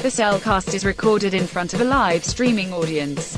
[0.00, 3.36] The CelCast is recorded in front of a live streaming audience.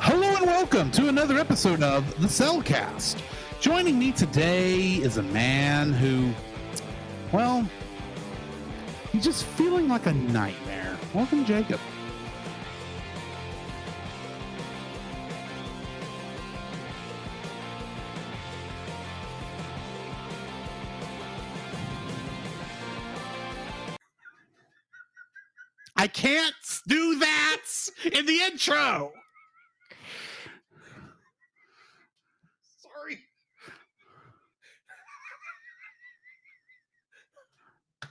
[0.00, 3.20] Hello and welcome to another episode of the CelCast.
[3.60, 6.32] Joining me today is a man who,
[7.32, 7.68] well,
[9.12, 10.96] he's just feeling like a nightmare.
[11.12, 11.80] Welcome, Jacob.
[26.20, 26.54] Can't
[26.86, 27.62] do that
[28.12, 29.12] in the intro.
[32.82, 33.18] Sorry.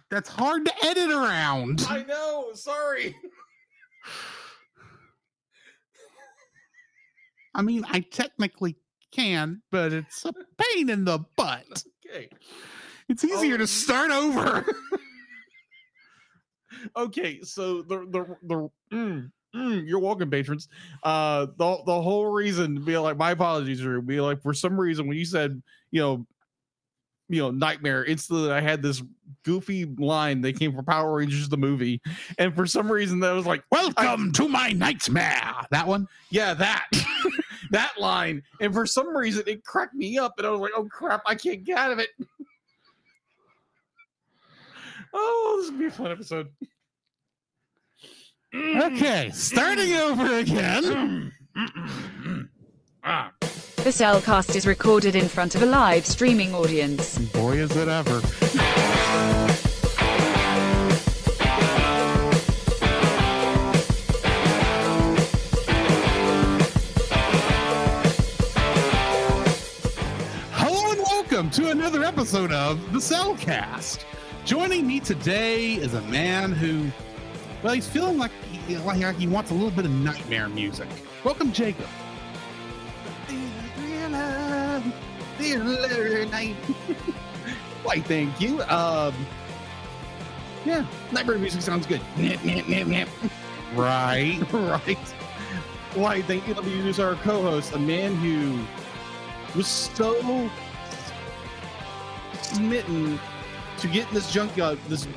[0.10, 1.86] That's hard to edit around.
[1.88, 2.50] I know.
[2.56, 3.16] Sorry.
[7.54, 8.76] I mean, I technically
[9.12, 11.84] can, but it's a pain in the butt.
[12.08, 12.30] Okay.
[13.08, 13.58] It's easier Oh.
[13.58, 14.66] to start over.
[16.96, 17.42] Okay.
[17.44, 20.68] So the the the mm, mm, you're welcome, patrons.
[21.04, 24.02] Uh, the the whole reason to be like my apologies, Drew.
[24.02, 26.26] Be like for some reason when you said you know,
[27.30, 28.04] you know, nightmare.
[28.06, 29.02] Instantly, I had this
[29.44, 32.02] goofy line that came from Power Rangers the movie,
[32.38, 35.54] and for some reason that was like, Welcome to my nightmare.
[35.72, 36.08] That one?
[36.30, 36.88] yeah, that.
[37.72, 40.86] that line and for some reason it cracked me up and i was like oh
[40.86, 42.10] crap i can't get out of it
[45.14, 46.48] oh this is gonna be a fun episode
[48.56, 51.32] Okay, starting over again.
[53.04, 57.20] ah, The CelCast is recorded in front of a live streaming audience.
[57.20, 58.22] Boy, is it ever.
[70.54, 74.04] Hello and welcome to another episode of the CelCast.
[74.50, 76.90] Joining me today is a man who,
[77.62, 78.32] well, he's feeling like
[78.66, 80.88] he, like he wants a little bit of nightmare music.
[81.24, 81.86] Welcome, Jacob.
[87.84, 89.14] why thank you um
[90.66, 93.08] yeah nightmare music sounds good Nip, nip, nip, nip.
[93.76, 94.40] Right.
[94.52, 94.98] right
[95.94, 98.60] why thank you introduce our co-host a man who
[99.56, 100.50] was so
[102.34, 103.20] smitten
[103.82, 105.08] to get in this junkyard this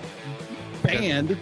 [0.83, 1.39] band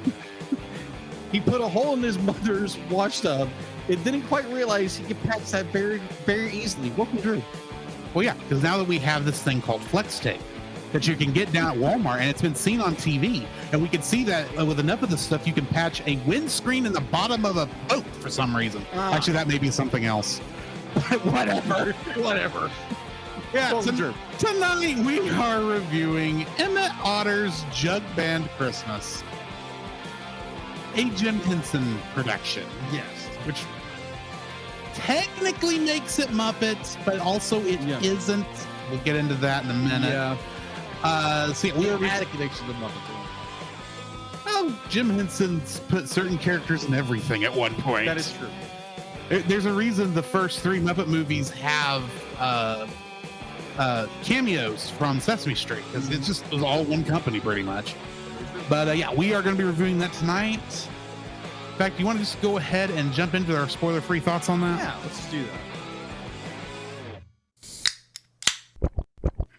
[1.32, 3.48] he put a hole in his mother's wash tub
[3.88, 7.42] and didn't quite realize he could patch that very very easily welcome drew
[8.14, 10.40] Well, yeah, because now that we have this thing called Flex Tape
[10.92, 13.88] that you can get down at Walmart, and it's been seen on TV, and we
[13.88, 16.92] can see that uh, with enough of this stuff, you can patch a windscreen in
[16.92, 18.84] the bottom of a boat for some reason.
[18.94, 19.14] Ah.
[19.14, 20.38] Actually, that may be something else.
[21.22, 22.68] Whatever, whatever.
[23.52, 24.14] Yeah, Welcome, so Drew.
[24.38, 29.24] tonight we are reviewing Emmett Otter's Jug Band Christmas,
[30.94, 33.04] a Jim Henson production yes
[33.44, 33.64] which
[34.94, 37.98] technically makes it Muppets, but also it Yeah.
[38.00, 38.46] not
[38.90, 40.10] We'll get into that in a minute.
[40.10, 40.36] yeah
[41.02, 43.16] Uh, see, we we are had a connection to Muppets
[44.44, 48.06] well, Jim Henson's put certain characters in everything at one point.
[48.06, 52.02] that is true There's a reason the first three Muppet movies have
[52.38, 52.86] uh,
[53.80, 57.94] uh, cameos from Sesame Street because it's just it was all one company pretty much.
[58.68, 60.60] But uh, yeah, we are going to be reviewing that tonight.
[61.72, 64.60] In fact, you want to just go ahead and jump into our spoiler-free thoughts on
[64.60, 64.78] that?
[64.78, 65.60] yeah let's do that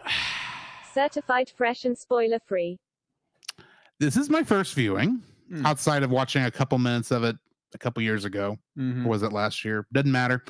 [0.93, 2.77] Certified fresh and spoiler free.
[3.99, 5.65] This is my first viewing Hmm.
[5.65, 7.35] outside of watching a couple minutes of it
[7.73, 8.57] a couple years ago.
[8.79, 9.05] Mhm.
[9.05, 9.85] Or was it last year?
[9.91, 10.43] Doesn't matter.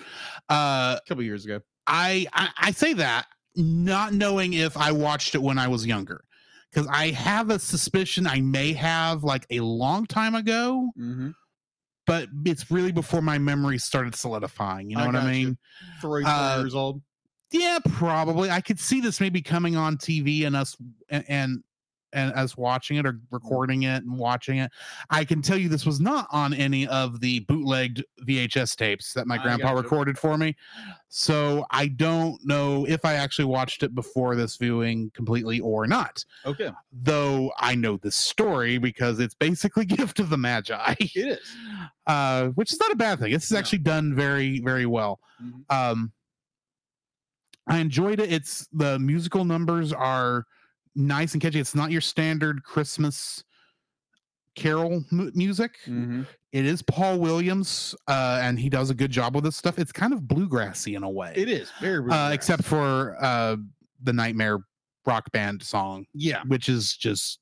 [0.49, 3.25] Uh, a couple years ago I, I I say that
[3.56, 6.23] not knowing if I watched it when I was younger,
[6.72, 11.29] because I have a suspicion I may have like a long time ago, mm-hmm.
[12.07, 14.89] but it's really before my memory started solidifying.
[14.89, 15.45] You know I what I got you.
[15.48, 15.57] mean?
[16.01, 17.01] three four Uh, years old
[17.51, 18.50] Yeah, probably.
[18.50, 20.77] I could see this maybe coming on TV and us
[21.09, 21.63] and and,
[22.13, 24.72] and us watching it or recording it and watching it.
[25.10, 29.28] I can tell you this was not on any of the bootlegged VHS tapes that
[29.28, 30.56] my I grandpa recorded for me.
[31.10, 36.24] So I don't know if I actually watched it before this viewing completely or not.
[36.46, 40.96] okay Though I know the story because it's basically Gift of the Magi.
[41.00, 41.56] it is
[42.08, 43.31] Uh, which is not a bad thing.
[43.31, 43.60] This is No.
[43.60, 45.63] actually done very, very well Mhm.
[45.74, 46.12] um
[47.68, 50.46] i enjoyed it it's the musical numbers are
[50.95, 53.43] nice and catchy it's not your standard christmas
[54.55, 55.77] Carol mu- music.
[55.85, 56.23] Mm-hmm.
[56.51, 59.79] It is Paul Williams, uh, and he does a good job with this stuff.
[59.79, 63.55] It's kind of bluegrassy in a way, It is very, uh, except for uh,
[64.03, 64.59] the Nightmare
[65.05, 67.39] rock band song, yeah, which is just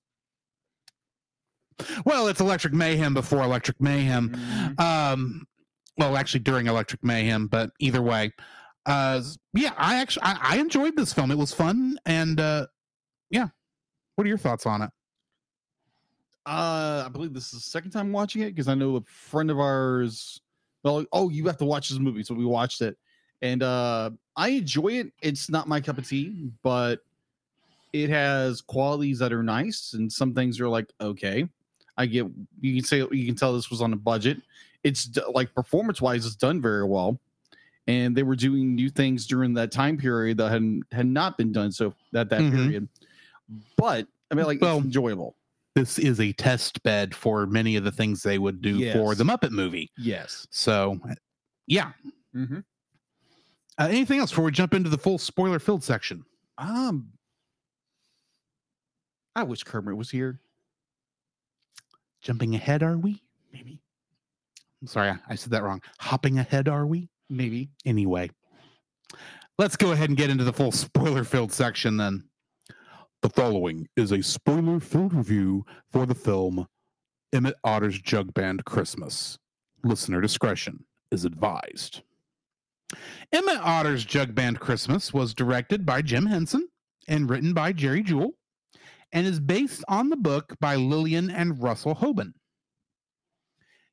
[2.05, 4.29] well, it's Electric Mayhem before Electric Mayhem.
[4.29, 4.79] Mhm.
[4.79, 5.47] Um,
[5.97, 8.31] well, actually during Electric Mayhem, but either way,
[8.85, 9.21] uh,
[9.53, 11.31] yeah, I actually I, I enjoyed this film.
[11.31, 12.67] It was fun, and uh,
[13.29, 13.47] yeah.
[14.15, 14.89] What are your thoughts on it?
[16.45, 19.51] Uh, I believe this is the second time watching it because I know a friend
[19.51, 20.41] of ours.
[20.83, 22.97] Well, oh, you have to watch this movie, so we watched it,
[23.41, 25.11] and uh, I enjoy it.
[25.21, 27.01] It's not my cup of tea, but
[27.91, 31.47] it has qualities that are nice, and some things are like okay.
[31.97, 32.25] I get
[32.61, 34.41] you can say you can tell this was on a budget.
[34.83, 37.19] It's like performance wise, it's done very well,
[37.87, 41.51] and they were doing new things during that time period that had had not been
[41.51, 42.51] done so that that Mhm.
[42.51, 42.87] period.
[43.77, 45.35] But I mean, like Well, it's enjoyable.
[45.75, 49.23] This is a test bed for many of the things they would do for the
[49.23, 49.91] Muppet movie.
[49.97, 50.47] Yes.
[50.49, 50.99] So,
[51.67, 51.91] yeah.
[52.35, 52.59] Mm-hmm.
[53.77, 56.25] Uh, anything else before we jump into the full spoiler filled section?
[56.57, 57.07] Um,
[59.35, 60.41] I wish Kermit was here.
[62.21, 63.21] Jumping ahead, are we?
[63.53, 63.79] Maybe.
[64.81, 65.81] I'm sorry, I said that wrong.
[65.99, 67.09] Hopping ahead, are we?
[67.29, 67.69] Maybe.
[67.85, 68.31] Anyway,
[69.57, 72.23] let's go ahead and get into the full spoiler filled section then.
[73.21, 76.67] The following is a spoiler filled review for the film
[77.33, 79.37] Emmett Otter's Jug Band Christmas.
[79.83, 82.03] Listener discretion is advised.
[83.33, 86.69] Emmett Otter's Jug Band Christmas was directed by Jim Henson
[87.09, 88.29] and written by Jerry Juhl
[89.11, 92.31] and is based on the book by Lillian and Russell Hoban.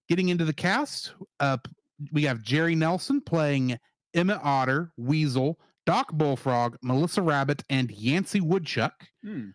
[0.09, 1.57] Getting into the cast, uh,
[2.13, 3.77] we have Jerry Nelson playing
[4.15, 9.07] Emmett Otter, Weasel, Doc Bullfrog, Melissa Rabbit, and Yancey Woodchuck.
[9.25, 9.51] Hmm.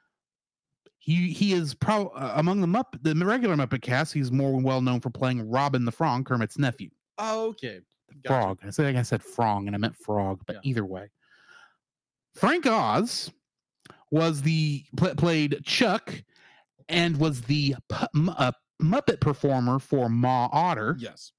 [0.97, 4.13] He he is pro uh, among the Muppet the regular Muppet cast.
[4.13, 6.89] He's more well known for playing Robin the Frog, Kermit's nephew.
[7.17, 7.79] Oh, okay.
[8.23, 8.41] Gotcha.
[8.43, 8.59] Frog.
[8.65, 10.61] I said I said frog and I meant frog, but Yeah.
[10.63, 11.09] either way.
[12.35, 13.31] Frank Oz
[14.11, 16.13] was the pl- played Chuck
[16.87, 18.51] and was the pu- m- uh,
[18.81, 20.95] Muppet performer for Ma Otter.
[20.99, 21.31] Yes.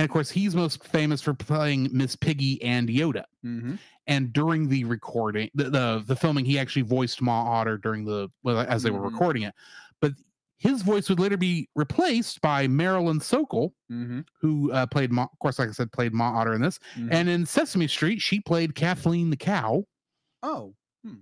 [0.00, 3.24] And of course, he's most famous for playing Miss Piggy and Yoda.
[3.44, 3.74] Mm-hmm.
[4.06, 8.30] And during the recording, the the, the filming, he actually voiced Ma Otter during the
[8.42, 9.12] well, as they were Mhm.
[9.12, 9.54] recording it.
[10.00, 10.12] But
[10.56, 14.20] his voice would later be replaced by Marilyn Sokol, Mm-hmm.
[14.40, 16.78] who uh, played, Ma, of course, like I said, played Ma Otter in this.
[17.10, 19.84] And in Sesame Street, she played Kathleen the cow.
[20.42, 20.74] oh,
[21.04, 21.16] hmm.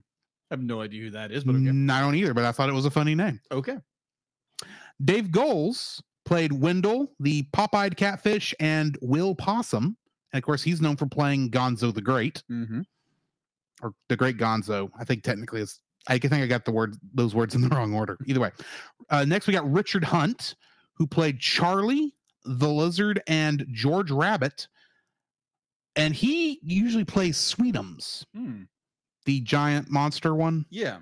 [0.50, 1.68] I have no idea who that is, but okay.
[1.68, 3.40] I don't either, but I thought it was a funny name.
[3.50, 3.76] Okay.
[5.04, 9.96] Dave Goelz played Wendell, the pop-eyed catfish, and Will Possum.
[10.32, 12.82] And of course, he's known for playing Gonzo the Great, Mm-hmm.
[13.82, 14.90] or the Great Gonzo.
[14.98, 15.80] I think technically it's.
[16.06, 18.18] I think I got the word those words in the wrong order.
[18.26, 18.50] Either way.
[19.10, 20.54] Uh, next, we got Richard Hunt,
[20.94, 22.14] who played Charlie
[22.44, 24.68] the Lizard and George Rabbit,
[25.96, 28.62] and he usually plays Sweetums, Hmm.
[29.24, 30.66] the giant monster one.
[30.70, 30.98] Yeah.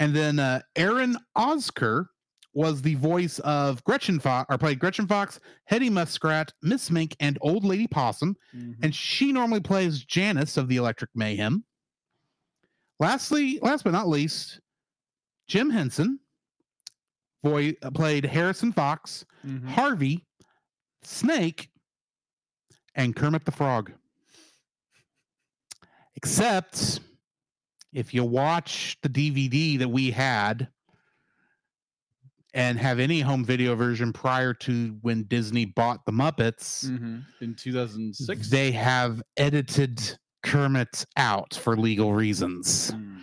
[0.00, 2.06] And then uh, Eren Ozker
[2.58, 7.38] was the voice of Gretchen Fox, or played Gretchen Fox, Hetty Muskrat, Miss Mink, and
[7.40, 8.36] Old Lady Possum.
[8.52, 8.74] Mhm.
[8.82, 11.64] And she normally plays Janice of the Electric Mayhem.
[12.98, 14.58] Lastly, last but not least,
[15.46, 16.18] Jim Henson
[17.44, 19.68] voice played Harrison Fox, Mhm.
[19.68, 20.26] Harvey,
[21.02, 21.70] Snake,
[22.96, 23.92] and Kermit the Frog.
[26.16, 26.98] Except
[27.92, 30.72] if you watch the DVD that we had
[32.54, 37.24] and have any home video version prior to when Disney bought the Muppets, Mhm.
[37.40, 38.48] in 2006.
[38.50, 42.90] they have edited Kermit out for legal reasons.
[42.90, 43.18] Hmm.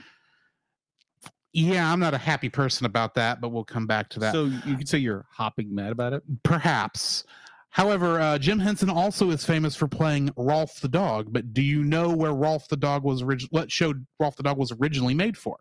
[1.54, 4.34] Yeah, I'm not a happy person about that, but we'll come back to that.
[4.34, 6.22] So you could say you're hopping mad about it.
[6.44, 7.24] Perhaps.
[7.70, 11.32] However, uh, Jim Henson also is famous for playing Rolf the dog.
[11.32, 13.50] But do you know where Rolf the dog was originally?
[13.52, 15.58] What showed Rolf the dog was originally made for?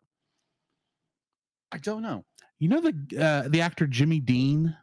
[1.72, 2.24] I don't know.
[2.58, 4.76] You know the uh, the actor Jimmy Dean,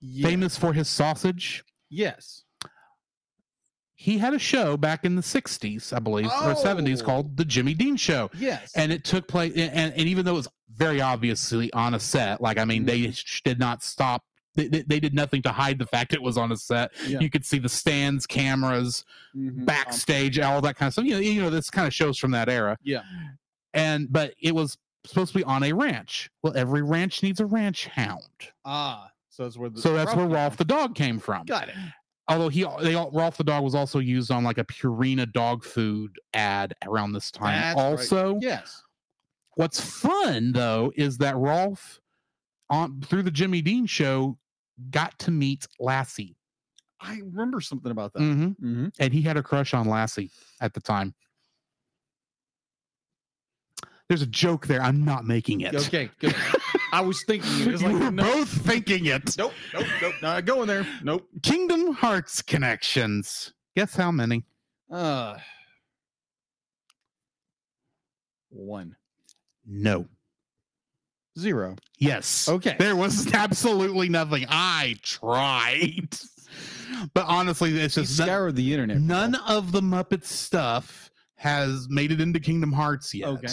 [0.00, 0.28] Yeah.
[0.28, 1.64] famous for his sausage.
[1.90, 2.44] Yes.
[3.94, 7.04] He had a show back in the '60s, I believe, or '70s Oh.
[7.04, 8.72] called the Jimmy Dean Show, Yes.
[8.74, 9.52] and it took place.
[9.54, 13.10] And, and even though it was very obviously on a set, like I mean, they
[13.10, 14.22] sh- did not stop.
[14.54, 16.90] They, they, did nothing to hide the fact it was on a set.
[17.06, 17.20] Yeah.
[17.20, 19.04] You could see the stands, cameras,
[19.36, 19.64] Mhm.
[19.64, 21.04] backstage, all that kind of stuff.
[21.04, 22.76] You know, you know, this kind of shows from that era.
[22.82, 23.02] Yeah.
[23.74, 26.30] And but it was supposed to be on a ranch.
[26.42, 28.22] Well, every ranch needs a ranch hound.
[28.64, 29.10] Ah.
[29.28, 29.70] So that's where.
[29.70, 31.46] The So that's where Rolf the dog came from.
[31.46, 31.74] Got it.
[32.28, 35.64] Although he they all Rolf the dog was also used on like a Purina dog
[35.64, 37.60] food ad around this time.
[37.60, 37.84] That's right.
[37.84, 38.82] also, Yes.
[39.56, 42.00] what's fun though is that Rolf
[42.68, 44.36] on through the Jimmy Dean show
[44.90, 46.36] got to meet Lassie.
[47.00, 48.20] I remember something about that.
[48.20, 48.88] hmm Mm-hmm.
[48.98, 50.30] And he had a crush on Lassie
[50.60, 51.14] at the time.
[54.10, 54.82] There's a joke there.
[54.82, 55.72] I'm not making it.
[55.72, 56.34] Okay, good.
[56.92, 59.38] I was thinking it was you were no, both thinking it.
[59.38, 60.84] nope, nope, nope, not going there.
[61.04, 61.28] Nope.
[61.44, 63.52] Kingdom Hearts connections.
[63.76, 64.42] Guess how many?
[64.90, 65.36] Uh
[68.48, 68.96] one
[69.64, 70.06] No.
[71.38, 71.76] zero.
[71.98, 72.48] Yes.
[72.48, 72.74] Okay.
[72.80, 74.44] There was absolutely nothing.
[74.48, 76.08] I tried.
[77.14, 78.98] But honestly, it's just none, scoured the internet.
[79.00, 83.28] none of the Muppet stuff has made it into Kingdom Hearts yet.
[83.28, 83.46] Okay.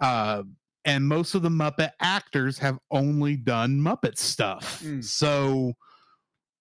[0.00, 0.42] Uh,
[0.84, 4.82] and most of the Muppet actors have only done Muppet stuff.
[4.84, 5.02] Mm.
[5.02, 5.72] So,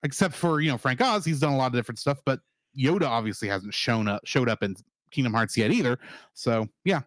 [0.04, 2.20] except for you know Frank Oz, he's done a lot of different stuff.
[2.25, 2.39] But
[2.77, 4.75] Yoda obviously hasn't shown up showed up in
[5.12, 5.98] Kingdom Hearts yet either.
[6.34, 7.01] So yeah,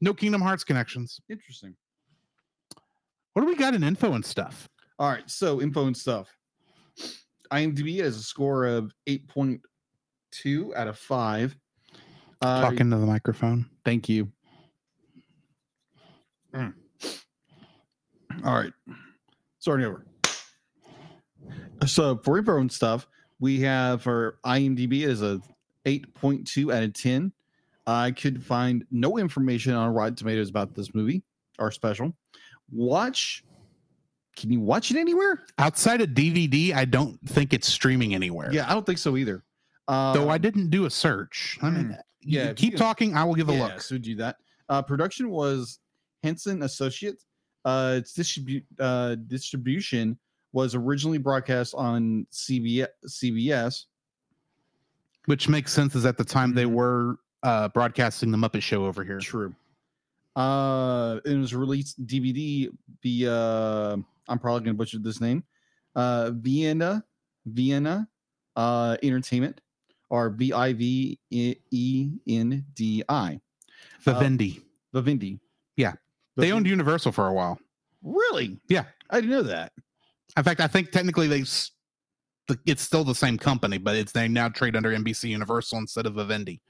[0.00, 1.20] no Kingdom Hearts connections.
[1.28, 1.76] Interesting.
[3.32, 4.68] What do we got in info and stuff?
[4.98, 6.28] All right, so info and stuff.
[7.50, 11.56] IMDb has a score of 8.2 out of 5.
[12.40, 13.66] Uh, Talk into the microphone.
[13.84, 14.30] Thank you.
[16.54, 16.74] Mm.
[18.44, 18.72] All right.
[19.58, 20.04] Starting over.
[21.86, 23.06] So for info and stuff,
[23.40, 25.40] we have our IMDb is a
[25.84, 27.32] 8.2 out of 10.
[27.86, 31.22] I could find no information on Rotten Tomatoes about this movie
[31.58, 32.14] or special.
[32.70, 33.44] Watch.
[34.36, 35.44] Can you watch it anywhere?
[35.58, 38.52] Outside of DVD, I don't think it's streaming anywhere.
[38.52, 39.44] Yeah, I don't think so either.
[39.88, 41.58] Uh, Though I didn't do a search.
[41.60, 41.90] I mean,
[42.22, 42.50] yeah, yeah.
[42.50, 43.14] if you Keep talking.
[43.14, 43.80] I will give a yeah, look.
[43.80, 44.36] So do that.
[44.68, 45.80] Uh, production was
[46.22, 47.26] Henson Associates.
[47.64, 50.18] Uh, its distribu- uh, distribution
[50.52, 52.88] was originally broadcast on CBS.
[53.06, 53.84] CBS.
[55.26, 55.94] Which makes sense.
[55.94, 56.72] Is at the time they Mhm.
[56.72, 59.18] were uh, broadcasting the Muppet Show over here.
[59.18, 59.54] True.
[60.36, 62.68] Uh, it was released DVD
[63.02, 63.92] via.
[64.28, 65.42] I'm probably going to butcher this name.
[65.94, 67.04] Uh, Vienna,
[67.46, 68.08] Vienna,
[68.56, 69.60] uh, Entertainment,
[70.08, 73.40] or V I V E N D I.
[74.00, 74.62] Vivendi.
[74.92, 75.38] Vivendi.
[75.76, 75.94] Yeah.
[76.36, 76.66] They owned.
[76.66, 77.58] Universal for a while.
[78.02, 78.58] Really?
[78.68, 78.84] Yeah.
[79.10, 79.72] I didn't know that.
[80.36, 81.44] In fact, I think technically they.
[82.66, 86.14] It's still the same company, but it's they now trade under NBC Universal instead of
[86.14, 86.60] Vivendi.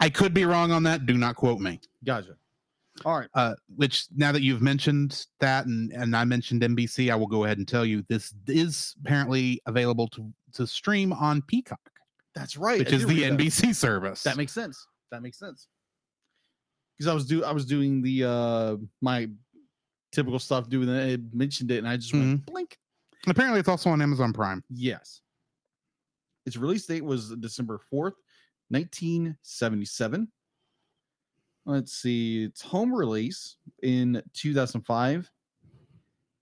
[0.00, 1.04] I could be wrong on that.
[1.04, 1.80] Do not quote me.
[2.04, 2.36] Gotcha.
[3.04, 3.28] All right.
[3.34, 7.44] uh, which now that you've mentioned that and, and I mentioned NBC, I will go
[7.44, 11.80] ahead and tell you this is apparently available to, to stream on Peacock,
[12.34, 12.78] That's right.
[12.78, 13.38] which I is the read that.
[13.38, 14.22] NBC service.
[14.22, 14.86] That makes sense.
[15.10, 15.68] That makes sense.
[16.96, 19.28] Because I was do I was doing the uh my
[20.12, 21.08] typical stuff doing that.
[21.08, 22.78] It mentioned it and I just went blink.
[23.26, 24.62] apparently it's also on Amazon Prime.
[24.70, 25.20] Yes.
[26.46, 28.14] Its release date was December 4th,
[28.68, 30.28] 1977.
[31.66, 32.44] Let's see.
[32.44, 35.28] Its home release in 2005.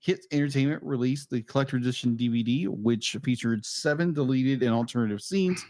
[0.00, 5.64] Hit Entertainment released the collector edition DVD, which featured seven deleted and alternative scenes,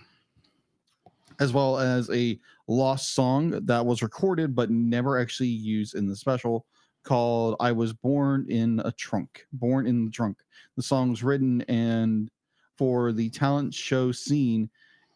[1.41, 2.38] as well as a
[2.69, 6.67] lost song that was recorded but never actually used in the special
[7.03, 9.47] called I Was Born in a Trunk.
[9.53, 10.38] Born in the Trunk.
[10.76, 12.31] The song was written and
[12.76, 14.71] for the talent show scene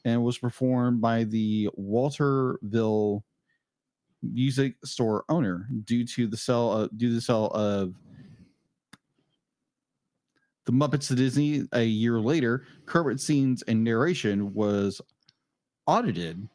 [0.04, 3.24] and was performed by the Waterville
[4.22, 7.94] music store owner due to the sell uh, due to the sale of
[10.66, 12.64] the Muppets to Disney a year later.
[12.86, 15.00] Kermit scenes and narration was
[15.88, 16.48] audited,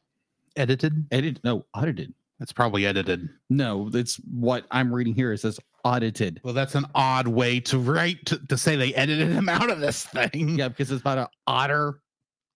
[0.55, 1.05] Edited?
[1.11, 2.13] edited, no, audited.
[2.39, 3.29] It's probably edited.
[3.49, 5.33] No, that's what I'm reading here.
[5.33, 6.39] It says audited.
[6.43, 9.79] Well, that's an odd way to write to, to say they edited him out of
[9.79, 10.57] this thing.
[10.59, 12.01] Yeah, because it's about an otter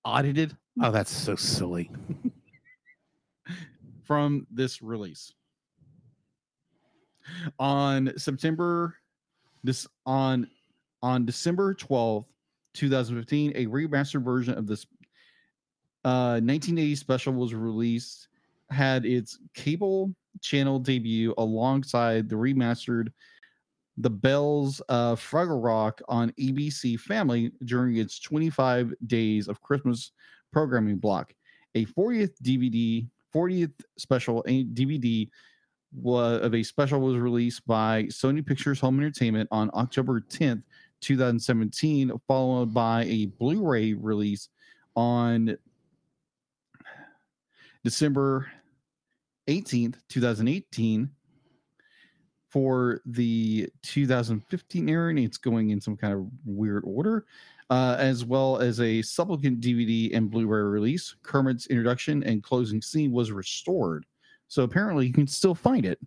[0.05, 1.89] audited Oh, that's so silly.
[4.03, 5.33] from this release.
[7.59, 8.95] On September
[9.63, 10.47] this on
[11.03, 12.25] on December 12th,
[12.73, 14.85] 2015, a remastered version of this
[16.07, 18.29] uh 1980 special was released,
[18.69, 23.09] had its cable channel debut alongside the remastered
[23.97, 30.11] The Bells of Fraggle Rock on ABC Family during its 25 days of Christmas
[30.53, 31.33] programming block.
[31.75, 35.29] A 40th DVD, 40th special DVD
[36.05, 40.63] of a special was released by Sony Pictures Home Entertainment on October 10th,
[41.01, 44.47] 2017, followed by a Blu-ray release
[44.95, 45.57] on
[47.87, 48.51] December
[49.47, 51.09] 18th, 2018
[52.49, 57.25] for the 2015 era, and it's going in some kind of weird order,
[57.69, 61.15] uh, as well as a supplicant DVD and Blu-ray release.
[61.23, 64.05] Kermit's introduction and closing scene was restored,
[64.49, 65.97] so apparently you can still find it.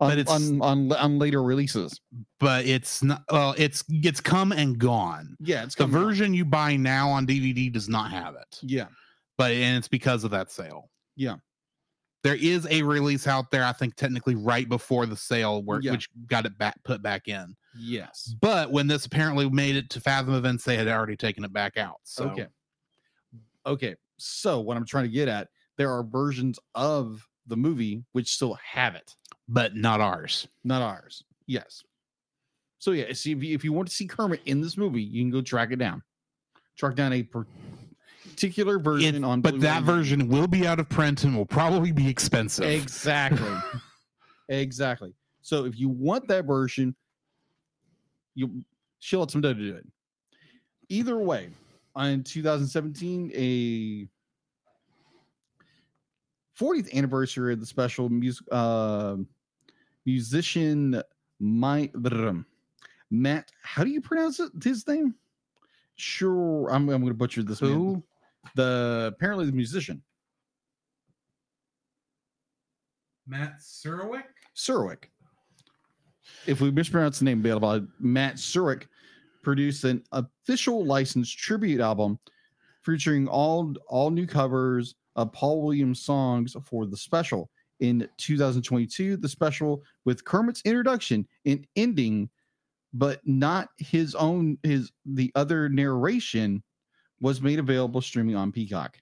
[0.00, 1.98] on, But it's- on, on on later releases.
[2.38, 3.22] but it's not.
[3.32, 5.36] Well, it's it's come and gone.
[5.40, 8.88] Yeah, it's The version you buy now on DVD does not have it, Yeah,
[9.38, 10.90] but and it's because of that sale.
[11.16, 11.36] Yeah.
[12.22, 15.92] There is a release out there, I think, technically right before the sale, where Yeah.
[15.92, 17.54] which got it back put back in.
[17.76, 18.34] yes.
[18.40, 21.76] But when this apparently made it to Fathom events, they had already taken it back
[21.76, 21.96] out.
[22.04, 22.46] So Okay.
[23.66, 23.94] Okay.
[24.16, 28.54] So what I'm trying to get at, there are versions of the movie which still
[28.54, 29.14] have it,
[29.48, 30.46] but not ours.
[30.62, 31.24] not ours.
[31.46, 31.82] Yes.
[32.78, 35.22] So yeah, see if you, if you want to see Kermit in this movie, you
[35.22, 36.02] can go track it down.
[36.78, 37.46] Track down a par-
[38.34, 39.98] particular version It- on but that Blu-ray.
[39.98, 42.64] version will be out of print and will probably be expensive.
[42.64, 43.48] Exactly.
[44.48, 45.14] exactly.
[45.42, 46.94] So if you want that version,
[48.34, 48.64] you
[48.98, 49.86] she'll let some dough to do it.
[50.88, 51.48] Either way,
[51.96, 54.08] in 2017, a
[56.58, 59.16] 40th anniversary of the special music uh,
[60.06, 61.02] musician
[61.40, 61.90] my
[63.10, 64.50] Matt, how do you pronounce it?
[64.62, 65.14] His name?
[65.96, 67.62] Sure, I'm, I'm going to butcher this.
[67.62, 68.02] man.
[68.54, 70.02] The apparently the musician
[73.26, 74.24] Matt Surwick.
[74.54, 75.04] Surwick.
[76.46, 78.86] If we mispronounce the name, be able to- Matt Surwick
[79.42, 82.18] produced an official licensed tribute album
[82.82, 87.50] featuring all all new covers of Paul Williams songs for the special.
[87.80, 92.30] In 2022, the special with Kermit's introduction and ending,
[92.92, 96.62] but not his own his the other narration
[97.24, 98.98] was made available streaming on Peacock.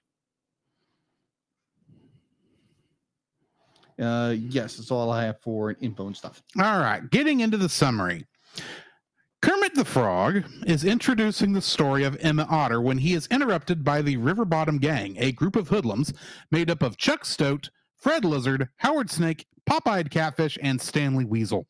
[3.99, 6.41] Uh, yes, that's all I have for info and stuff.
[6.57, 8.25] All right, getting into the summary.
[9.41, 14.01] Kermit the Frog is introducing the story of Emmett Otter when he is interrupted by
[14.01, 16.13] the River Bottom Gang, a group of hoodlums
[16.49, 21.67] made up of Chuck Stoat, Fred Lizard, Howard Snake, Popeyed Catfish, and Stanley Weasel,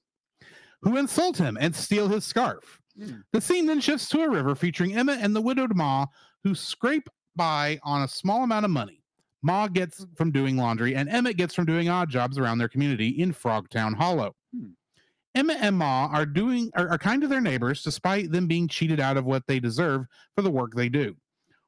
[0.84, 2.80] who insult him and steal his scarf.
[2.96, 3.22] Hmm.
[3.32, 6.06] The scene then shifts to a river featuring Emma and the widowed Ma,
[6.44, 9.04] who scrape by on a small amount of money.
[9.42, 13.10] Ma gets from doing laundry, and Emmett gets from doing odd jobs around their community
[13.10, 14.36] in Frogtown Hollow.
[14.56, 14.70] Hmm.
[15.36, 19.00] Emmett and Ma are doing are, are kind to their neighbors despite them being cheated
[19.00, 21.16] out of what they deserve for the work they do.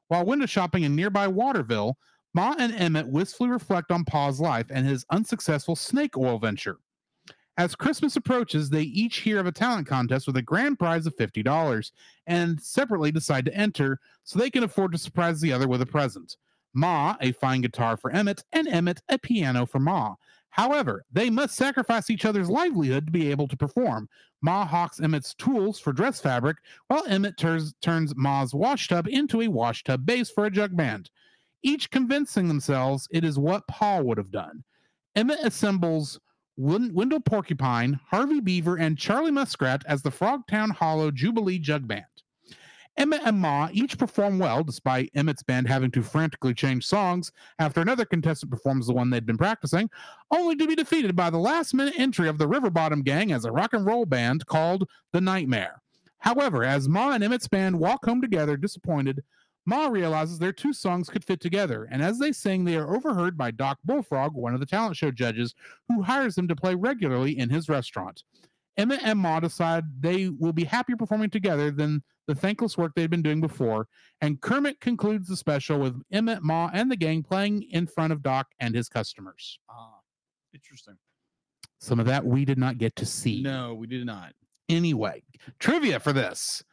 [0.08, 1.98] While window shopping in nearby Waterville,
[2.32, 6.78] Ma and Emmett wistfully reflect on Pa's life and his unsuccessful snake oil venture.
[7.58, 11.16] As Christmas approaches, they each hear of a talent contest with a grand prize of
[11.16, 11.90] $50
[12.26, 15.86] and separately decide to enter so they can afford to surprise the other with a
[15.86, 16.36] present.
[16.74, 20.14] Ma, a fine guitar for Emmett, and Emmett, a piano for Ma.
[20.50, 24.08] However, they must sacrifice each other's livelihood to be able to perform.
[24.42, 29.40] Ma hawks Emmett's tools for dress fabric, while Emmett turns, turns Ma's wash tub into
[29.40, 31.10] a wash tub bass for a jug band,
[31.62, 34.62] each convincing themselves it is what Paul would have done.
[35.14, 36.20] Emmett assembles
[36.56, 42.04] Wendell Porcupine, Harvey Beaver, and Charlie Muskrat as the Frogtown Hollow Jubilee Jug Band.
[42.96, 47.82] Emma and Ma each perform well, despite Emmett's band having to frantically change songs after
[47.82, 49.90] another contestant performs the one they'd been practicing,
[50.30, 53.44] only to be defeated by the last minute entry of the River Bottom Gang as
[53.44, 55.82] a rock and roll band called The Nightmare.
[56.20, 59.22] However, as Ma and Emmett's band walk home together disappointed,
[59.66, 63.36] Ma realizes their two songs could fit together, and as they sing, they are overheard
[63.36, 65.54] by Doc Bullfrog, one of the talent show judges,
[65.88, 68.22] who hires them to play regularly in his restaurant.
[68.76, 73.10] Emmett and Ma decide they will be happier performing together than the thankless work they'd
[73.10, 73.88] been doing before,
[74.20, 78.22] and Kermit concludes the special with Emmett, Ma, and the gang playing in front of
[78.22, 79.58] Doc and his customers.
[79.68, 80.00] Ah,
[80.54, 80.96] interesting.
[81.80, 83.42] Some of that we did not get to see.
[83.42, 84.32] No, we did not.
[84.68, 85.22] Anyway,
[85.58, 86.64] trivia for this.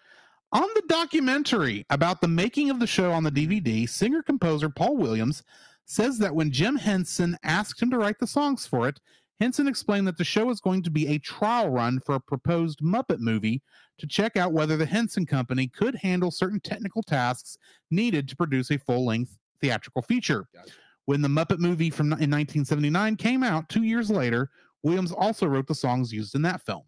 [0.53, 4.97] On the documentary about the making of the show on the DVD, singer composer Paul
[4.97, 5.41] Williams
[5.85, 8.99] says that when Jim Henson asked him to write the songs for it,
[9.39, 12.81] Henson explained that the show was going to be a trial run for a proposed
[12.81, 13.63] Muppet movie
[13.97, 17.57] to check out whether the Henson Company could handle certain technical tasks
[17.89, 20.45] needed to produce a full length theatrical feature.
[20.53, 20.71] Gotcha.
[21.05, 24.51] When the Muppet movie from in 1979 came out two years later,
[24.83, 26.83] Williams also wrote the songs used in that film.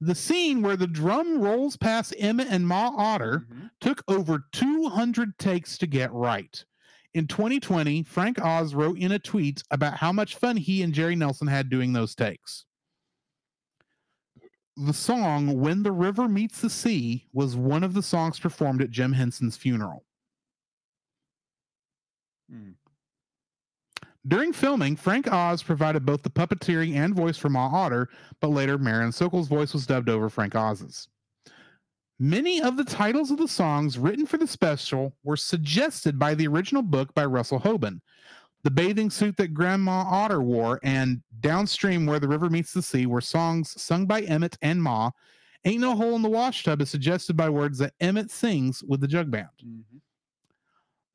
[0.00, 3.70] The scene where the drum rolls past Emma and Ma Otter Mhm.
[3.80, 6.64] took over 200 takes to get right.
[7.14, 11.14] In 2020, Frank Oz wrote in a tweet about how much fun he and Jerry
[11.16, 12.66] Nelson had doing those takes.
[14.76, 18.90] The song When the River Meets the Sea was one of the songs performed at
[18.90, 20.04] Jim Henson's funeral.
[22.48, 22.72] Hmm.
[24.26, 28.08] During filming, Frank Oz provided both the puppeteering and voice for Ma Otter,
[28.40, 31.08] but later Marion Sokol's voice was dubbed over Frank Oz's.
[32.18, 36.46] Many of the titles of the songs written for the special were suggested by the
[36.46, 38.00] original book by Russell Hoban.
[38.62, 43.04] The bathing suit that Grandma Otter wore, and Downstream Where the River Meets the Sea
[43.04, 45.10] were songs sung by Emmett and Ma.
[45.66, 49.00] Ain't No Hole in the Wash Tub is suggested by words that Emmett sings with
[49.00, 49.48] the jug band.
[49.62, 49.98] Mm-hmm.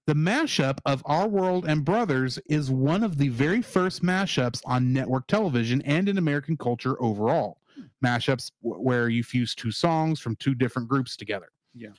[0.09, 4.91] The mashup of Our World and Brothers is one of the very first mashups on
[4.91, 7.61] network television and in American culture overall.
[8.03, 11.49] Mashups where you fuse two songs from two different groups together.
[11.75, 11.89] Yeah.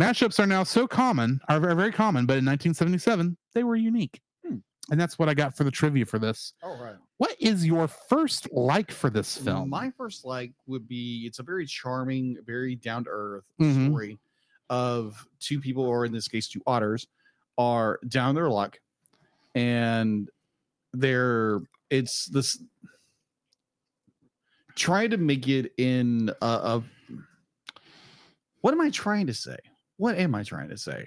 [0.00, 4.22] Mashups are now so common, are very, common, but in 1977, they were unique.
[4.46, 4.56] Hmm.
[4.90, 6.54] And that's what I got for the trivia for this.
[6.62, 6.96] All right.
[7.18, 9.68] What is your first like for this film?
[9.68, 13.88] My first like would be it's a very charming, very down to earth Mhm.
[13.88, 14.18] story
[14.72, 17.06] of two people, or in this case, two otters,
[17.58, 18.80] are down their luck,
[19.54, 20.30] and
[20.94, 22.58] they're it's this
[24.74, 26.82] trying to make it in a, a
[28.62, 29.58] what am I trying to say?
[29.98, 31.06] What am I trying to say?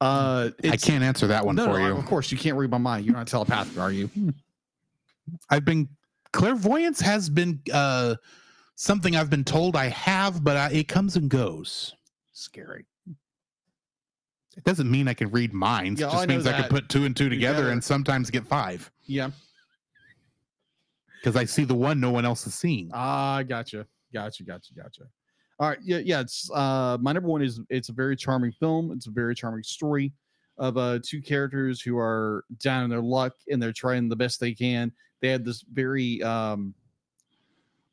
[0.00, 1.96] Uh, I can't answer that one no, for no, you.
[1.96, 3.06] Of course, you can't read my mind.
[3.06, 4.10] You're not telepathic, are you?
[5.48, 5.88] I've been
[6.32, 8.16] clairvoyance has been uh
[8.74, 11.94] something I've been told I have, but I, it comes and goes.
[12.40, 12.86] Scary.
[14.56, 16.00] It doesn't mean I can read minds.
[16.00, 17.72] Yeah, it just know means I can put two and two together, Together.
[17.72, 19.30] and sometimes get five Yeah.
[21.20, 22.90] because I see the one no one else has seen.
[22.92, 25.02] Ah, gotcha, gotcha, gotcha, gotcha.
[25.58, 26.20] All right, yeah, yeah.
[26.20, 28.92] It's uh, my number one is it's a very charming film.
[28.92, 30.12] It's a very charming story
[30.58, 34.40] of uh two characters who are down in their luck and they're trying the best
[34.40, 34.90] they can.
[35.20, 36.74] They have this very um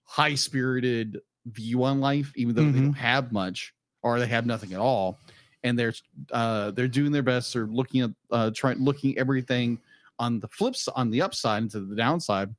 [0.05, 2.83] high spirited view on life, even though they Mhm.
[2.86, 5.19] don't have much or they have nothing at all.
[5.63, 5.93] And they're
[6.31, 7.53] uh they're doing their best.
[7.53, 9.79] They're looking at uh trying looking everything
[10.19, 12.53] on the flips on the upside and to the downside.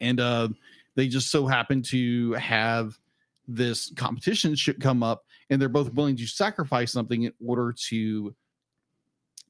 [0.00, 0.48] And uh
[0.94, 2.98] they just so happen to have
[3.48, 8.34] this competition should come up and they're both willing to sacrifice something in order to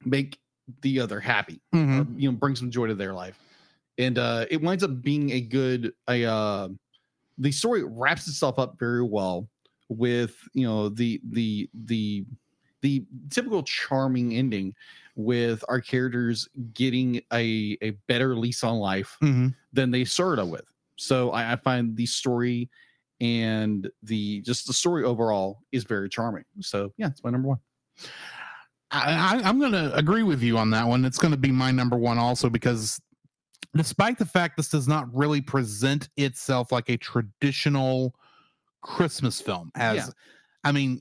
[0.04, 0.38] make
[0.80, 2.00] the other happy Mhm.
[2.00, 3.38] or, you know bring some joy to their life
[3.98, 6.68] and uh it winds up being a good a uh
[7.38, 9.48] the story wraps itself up very well
[9.88, 12.24] with you know the the the
[12.80, 14.74] the typical charming ending
[15.14, 19.54] with our characters getting a a better lease on life Mhm.
[19.72, 20.64] than they started with.
[20.96, 22.68] So I, I find the story
[23.20, 26.44] and the just the story overall is very charming.
[26.60, 27.58] So yeah, it's my number one.
[28.90, 31.06] I, I'm going to agree with you on that one.
[31.06, 33.00] It's going to be my number one also because
[33.74, 38.14] despite the fact this does not really present itself like a traditional
[38.82, 40.06] Christmas film, as Yeah.
[40.64, 41.00] I mean,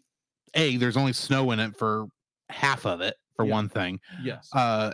[0.54, 2.08] a there's only snow in it for
[2.50, 3.52] half of it for Yeah.
[3.52, 4.50] one thing, Yes.
[4.54, 4.92] uh,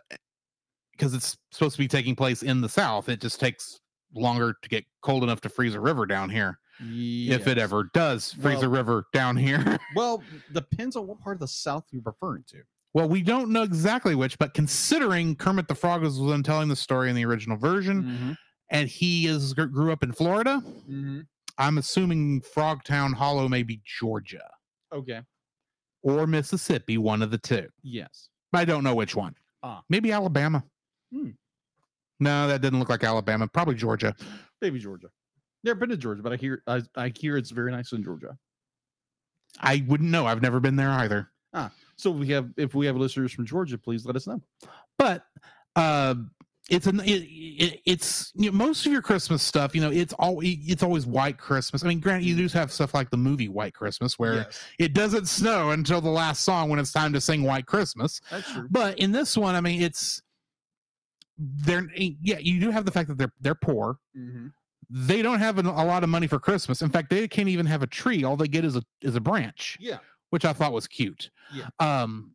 [0.91, 3.09] because it's supposed to be taking place in the South.
[3.09, 3.79] It just takes
[4.13, 8.33] longer to get cold enough to freeze a river down here, if it ever does
[8.33, 9.77] freeze a river down here.
[9.95, 10.23] Well,
[10.53, 12.61] depends on what part of the South you're referring to.
[12.93, 16.67] Well, we don't know exactly which, but considering Kermit the Frog was the one telling
[16.67, 18.31] the story in the original version, Mm-hmm.
[18.69, 21.21] and he is grew up in Florida, Mm-hmm.
[21.57, 24.47] I'm assuming Frogtown Hollow may be Georgia
[24.93, 25.21] Okay.
[26.03, 27.67] or Mississippi, one of the two.
[27.83, 28.29] Yes.
[28.51, 29.35] But I don't know which one.
[29.63, 29.81] Ah.
[29.89, 30.63] Maybe Alabama.
[31.11, 31.31] Hmm.
[32.19, 33.47] No, that didn't look like Alabama.
[33.47, 34.15] Probably Georgia.
[34.61, 35.07] Maybe Georgia.
[35.63, 38.37] Never been to Georgia, but I hear I, I hear it's very nice in Georgia.
[39.59, 40.25] I wouldn't know.
[40.25, 41.31] I've never been there either.
[41.53, 41.71] Ah.
[41.97, 44.41] So we have if we have listeners from Georgia, please let us know.
[44.97, 45.25] but
[45.75, 46.15] uh
[46.69, 50.13] it's an it, it, it's you know, most of your christmas stuff you know it's
[50.19, 53.47] all it's always white christmas i mean granted you do have stuff like the movie
[53.49, 57.21] white christmas where Yes, it doesn't snow until the last song when it's time to
[57.21, 58.67] sing white christmas that's true.
[58.69, 60.21] but in this one i mean it's
[61.37, 64.47] they're yeah you do have the fact that they're they're poor Mm-hmm.
[64.89, 67.65] they don't have an, a lot of money for christmas in fact they can't even
[67.65, 69.99] have a tree all they get is a is a branch Yeah.
[70.31, 71.29] which I thought was cute.
[71.53, 71.67] Yeah.
[71.79, 72.33] Um,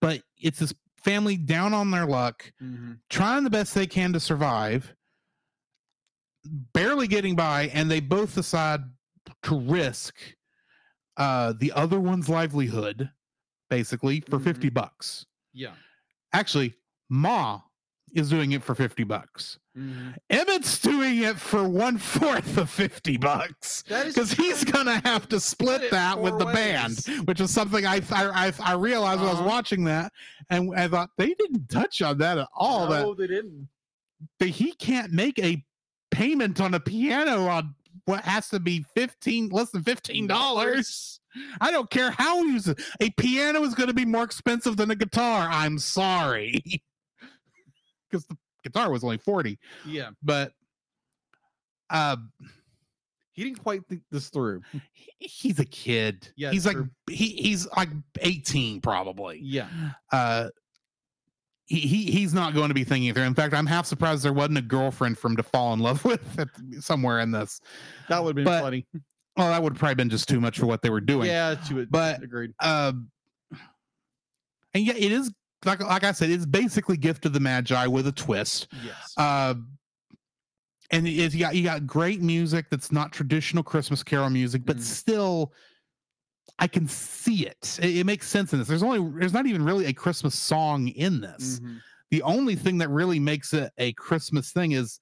[0.00, 0.72] but it's this
[1.08, 2.92] family down on their luck, Mm-hmm.
[3.08, 4.94] trying the best they can to survive,
[6.72, 8.80] barely getting by, and they both decide
[9.42, 10.14] to risk
[11.16, 13.10] uh the other one's livelihood,
[13.70, 15.26] basically, for 50 bucks.
[15.52, 15.72] Yeah.
[16.32, 16.74] Actually,
[17.08, 17.60] Ma
[18.14, 19.58] is doing it for 50 bucks.
[19.78, 20.08] Mm-hmm.
[20.30, 25.82] Emmett's doing it for one fourth of 50 bucks because he's gonna have to split
[25.82, 26.54] it that with the ways.
[27.04, 29.42] band, which is something I I I, I realized when I Uh-huh.
[29.44, 30.12] was watching that,
[30.50, 32.88] and I thought they didn't touch on that at all.
[32.88, 33.68] no, they didn't.
[34.20, 35.64] That, that he can't make a
[36.10, 37.74] payment on a piano on
[38.06, 41.20] what has to be fifteen less than fifteen dollars.
[41.60, 42.80] I don't care how he uses it.
[43.00, 45.46] A piano is going to be more expensive than a guitar.
[45.48, 46.60] I'm sorry,
[48.10, 49.58] because the guitar was only forty.
[49.86, 50.10] Yeah.
[50.22, 50.52] But
[51.90, 52.16] uh,
[53.32, 54.62] He didn't quite think this through.
[54.92, 56.28] he- he's a kid.
[56.36, 56.88] Yeah, he's like true.
[57.10, 57.88] he, he's like
[58.20, 59.40] 18 probably.
[59.42, 59.68] Yeah.
[60.12, 60.48] Uh
[61.66, 63.24] he, he he's not going to be thinking through.
[63.24, 66.02] In fact, I'm half surprised there wasn't a girlfriend for him to fall in love
[66.06, 66.48] with at,
[66.82, 67.60] somewhere in this.
[68.08, 68.86] That would have been But- funny.
[69.36, 71.28] Well, that would probably been just too much for what they were doing.
[71.28, 71.90] Yeah, to it.
[71.92, 72.52] But- agreed.
[72.60, 73.10] Um,
[74.74, 75.30] and yeah, it is
[75.64, 78.68] like like I said, it's basically Gift of the Magi with a twist.
[78.84, 79.14] Yes.
[79.16, 79.54] Uh,
[80.90, 84.82] and you got you got great music that's not traditional Christmas Carol music, but Mhm.
[84.82, 85.52] still,
[86.58, 87.78] I can see it.
[87.82, 87.98] it.
[87.98, 88.68] It makes sense in this.
[88.68, 91.60] There's only there's not even really a Christmas song in this.
[91.60, 91.80] Mhm.
[92.10, 95.00] The only thing that really makes it a Christmas thing is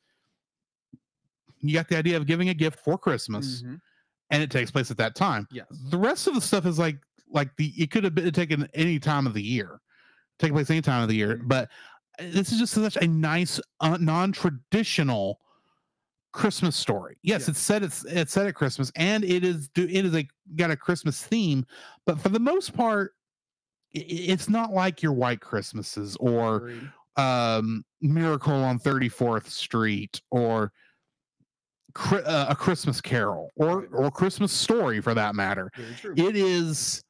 [1.60, 3.80] you got the idea of giving a gift for Christmas, Mhm.
[4.30, 5.46] and it takes place at that time.
[5.52, 5.66] Yes.
[5.90, 8.98] The rest of the stuff is like like the it could have been taken any
[8.98, 9.80] time of the year,
[10.38, 11.40] take place any time of the year.
[11.44, 11.68] But
[12.18, 15.40] uh, this is just such a nice uh, non-traditional
[16.32, 17.16] Christmas story.
[17.22, 17.50] Yes, Yeah.
[17.52, 20.70] it's set it's it's set at Christmas, and it is do it is a got
[20.70, 21.64] a Christmas theme,
[22.04, 23.14] but for the most part,
[23.94, 26.70] i- i- it's not like your White Christmases or
[27.16, 30.72] um Miracle on 34th Street or
[32.12, 35.70] uh, a Christmas Carol or or Christmas Story for that matter.
[36.16, 37.02] It is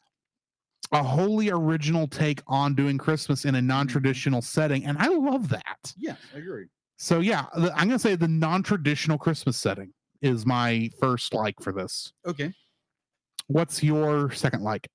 [0.93, 5.93] a wholly original take on doing Christmas in a non-traditional setting and I love that.
[5.97, 6.67] yes, I agree.
[6.99, 11.55] So yeah, the- I'm going to say the non-traditional Christmas setting is my first like
[11.61, 12.13] for this.
[12.27, 12.53] Okay.
[13.49, 14.89] What's your second like?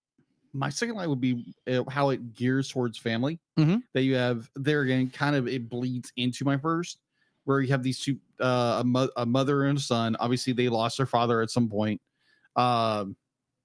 [0.54, 3.40] My second like would be uh, how it gears towards family.
[3.58, 3.84] Mhm.
[3.94, 6.98] That you have there again, kind of it bleeds into my first,
[7.46, 10.18] where you have these two, uh, a, mo- a mother and a son.
[10.20, 12.02] Obviously, they lost their father at some point.
[12.58, 13.16] Um,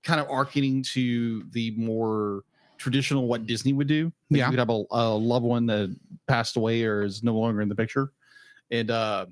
[0.06, 2.42] kind of arcing to the more
[2.78, 4.12] traditional what Disney would do.
[4.30, 4.46] Like, Yeah.
[4.46, 5.94] you would have a, a loved one that
[6.28, 8.12] passed away or is no longer in the picture,
[8.70, 9.26] and uh,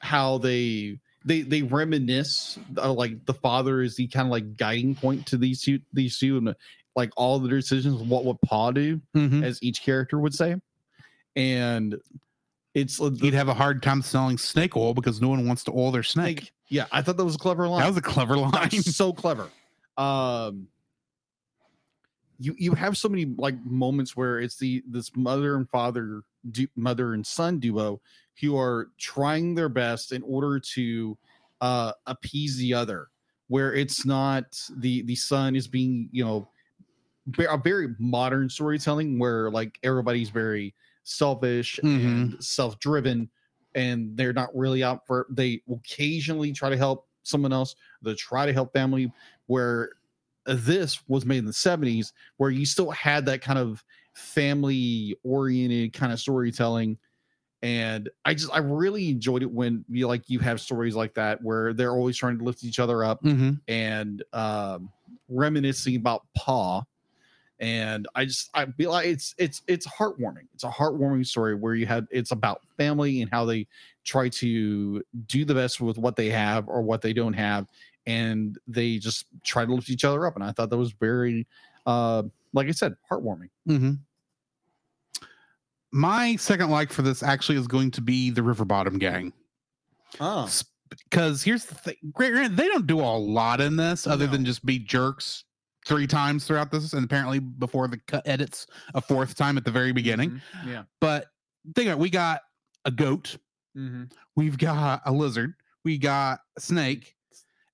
[0.00, 4.94] how they they they reminisce uh, like the father is the kind of like guiding
[4.94, 6.54] point to these two these two and uh,
[6.96, 9.44] like all the decisions what would pa do Mhm.
[9.44, 10.56] as each character would say
[11.36, 11.96] and
[12.74, 15.72] it's uh, You'd have a hard time selling snake oil because no one wants to
[15.72, 16.52] oil their snake.
[16.72, 17.80] Yeah i thought that was a clever line.
[17.80, 18.70] That was a clever line.
[18.70, 19.48] So clever.
[19.96, 20.68] Um
[22.38, 26.68] you you have so many like moments where it's the this mother and father du-
[26.74, 28.00] mother and son duo
[28.40, 31.16] who are trying their best in order to
[31.60, 33.08] uh appease the other
[33.48, 34.44] where it's not
[34.78, 36.48] the the son is being you know
[37.48, 43.28] a very modern storytelling where like everybody's very selfish and self-driven
[43.74, 48.46] and they're not really out for they occasionally try to help someone else they try
[48.46, 49.10] to help family
[49.46, 49.92] where
[50.46, 55.92] this was made in the 70s where you still had that kind of family oriented
[55.92, 56.98] kind of storytelling
[57.62, 61.40] and i just i really enjoyed it when you like you have stories like that
[61.42, 63.60] where they're always trying to lift each other up Mhm.
[63.68, 64.90] and um
[65.28, 66.82] reminiscing about paw
[67.62, 71.74] and i just i feel like it's it's it's heartwarming it's a heartwarming story where
[71.74, 73.66] you had it's about family and how they
[74.04, 77.68] try to do the best with what they have or what they don't have
[78.06, 81.46] and they just try to lift each other up and i thought that was very
[81.86, 82.22] uh
[82.52, 83.92] like i said heartwarming mm-hmm.
[85.94, 89.30] My second like for this actually is going to be the River Bottom Gang.
[90.20, 90.48] oh
[90.88, 94.32] Because here's the thing great, they don't do a lot in this other No.
[94.32, 95.44] than just be jerks
[95.86, 99.70] three times throughout this, and apparently before the cut edits a fourth time at the
[99.70, 100.30] very beginning.
[100.30, 100.66] Mhm.
[100.66, 101.26] yeah But
[101.74, 102.40] think of it, we got
[102.84, 103.36] a goat,
[103.76, 104.04] mm-hmm.
[104.36, 107.14] we've got a lizard, we got a snake,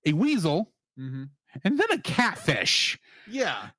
[0.05, 1.23] a weasel, Mm-hmm.
[1.63, 2.99] and then a catfish.
[3.27, 3.69] yeah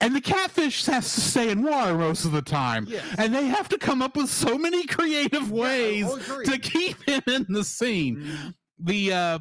[0.00, 2.86] And the catfish has to stay in water most of the time.
[2.88, 6.46] yes And they have to come up with so many creative ways agreed.
[6.46, 8.16] to keep him in the scene.
[8.16, 8.54] Mhm.
[8.80, 9.38] The uh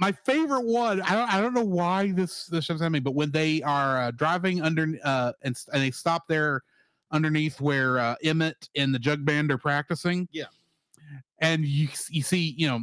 [0.00, 3.30] my favorite one, I don't I don't know why this this at me, but when
[3.30, 6.62] they are uh, driving under uh and, and they stop there
[7.12, 10.26] underneath where uh, Emmett and the jug band are practicing.
[10.32, 10.44] Yeah.
[11.40, 12.80] And you you see, you know,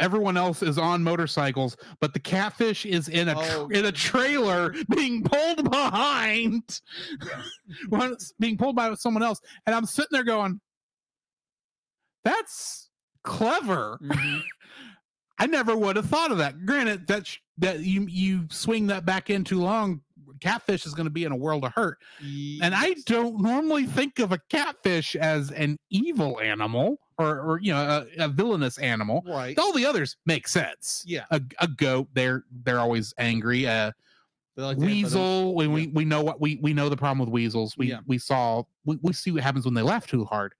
[0.00, 3.68] everyone else is on motorcycles, but the catfish is in a Oh.
[3.68, 6.80] in a trailer being pulled behind.
[8.40, 10.60] Being pulled by someone else, and I'm sitting there going,
[12.24, 12.90] "That's
[13.22, 14.42] clever." Mhm.
[15.42, 16.64] I never would have thought of that.
[16.64, 20.00] Granted, that sh- that you you swing that back in too long,
[20.40, 21.98] catfish is going to be in a world of hurt.
[22.20, 27.72] And I don't normally think of a catfish as an evil animal or or you
[27.72, 29.22] know a, a villainous animal.
[29.26, 31.02] right All the others make sense.
[31.06, 33.66] yeah A, a goat, they're they're always angry.
[33.66, 33.90] Uh,
[34.58, 37.18] a like to have those- weasel, we we know what we we know the problem
[37.18, 37.76] with weasels.
[37.76, 37.98] We Yeah.
[38.06, 40.54] we saw we, we see what happens when they laugh too hard.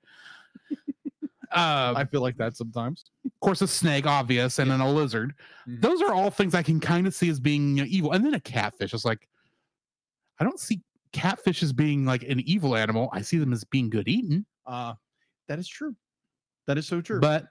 [1.54, 3.04] Uh, I feel like that sometimes.
[3.24, 5.34] of course, a snake, obvious, and then a lizard.
[5.68, 5.80] Mhm.
[5.80, 8.12] Those are all things I can kind of see as being you know, evil.
[8.12, 9.28] And then a catfish is like,
[10.40, 10.80] I don't see
[11.12, 13.10] catfish as being like an evil animal.
[13.12, 14.94] I see them as being good eaten, Uh,
[15.48, 15.94] that is true.
[16.66, 17.20] That is so true.
[17.20, 17.46] but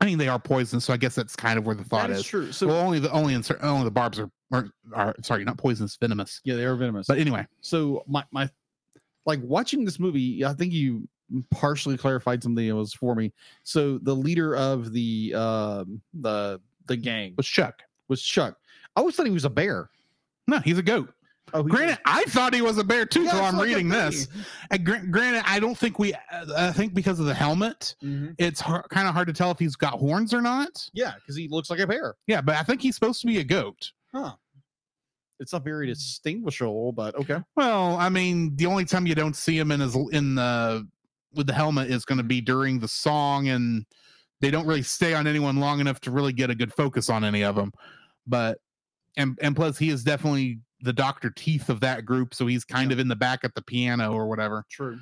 [0.00, 2.14] I mean they are poisonous, so I guess that's kind of where the thought that
[2.14, 2.26] is is.
[2.26, 2.52] true.
[2.52, 5.96] So well, only the only in, only the barbs are, are are sorry, not poisonous,
[6.00, 6.40] venomous.
[6.44, 7.06] yeah, they are venomous.
[7.06, 8.48] But anyway, so my my
[9.26, 11.06] like watching this movie, I think you
[11.50, 13.32] partially clarified something that was for me.
[13.62, 17.82] So the leader of the um the the gang was Chuck.
[18.08, 18.56] was Chuck.
[18.96, 19.90] I always thought he was a bear.
[20.46, 21.12] No, he's a goat.
[21.52, 24.28] Oh, Granted, I thought he was a bear too Yeah, it's I'm reading this.
[24.70, 26.12] And gra- granted, I don't think we.
[26.12, 26.18] uh,
[26.56, 28.34] I think because of the helmet, Mhm.
[28.38, 30.88] it's har- kind of hard to tell if he's got horns or not.
[30.94, 32.14] Yeah, because he looks like a bear.
[32.26, 33.92] Yeah, but I think he's supposed to be a goat.
[34.12, 34.34] Huh.
[35.38, 37.38] It's not very distinguishable, but okay.
[37.56, 40.86] Well, I mean, the only time you don't see him in his in the
[41.36, 43.84] with the helmet is going to be during the song, and
[44.40, 47.24] they don't really stay on anyone long enough to really get a good focus on
[47.24, 47.72] any of them.
[48.26, 48.58] But
[49.16, 52.92] and and plus, he is definitely the Doctor Teeth of that group, so he's kind
[52.92, 54.64] of in the back at the piano or whatever.
[54.70, 54.98] True.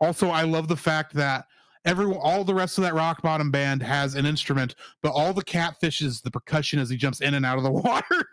[0.00, 1.44] Also, I love the fact that
[1.84, 5.44] everyone, all the rest of that rock bottom band has an instrument, but all the
[5.44, 8.24] catfish is the percussion as he jumps in and out of the water.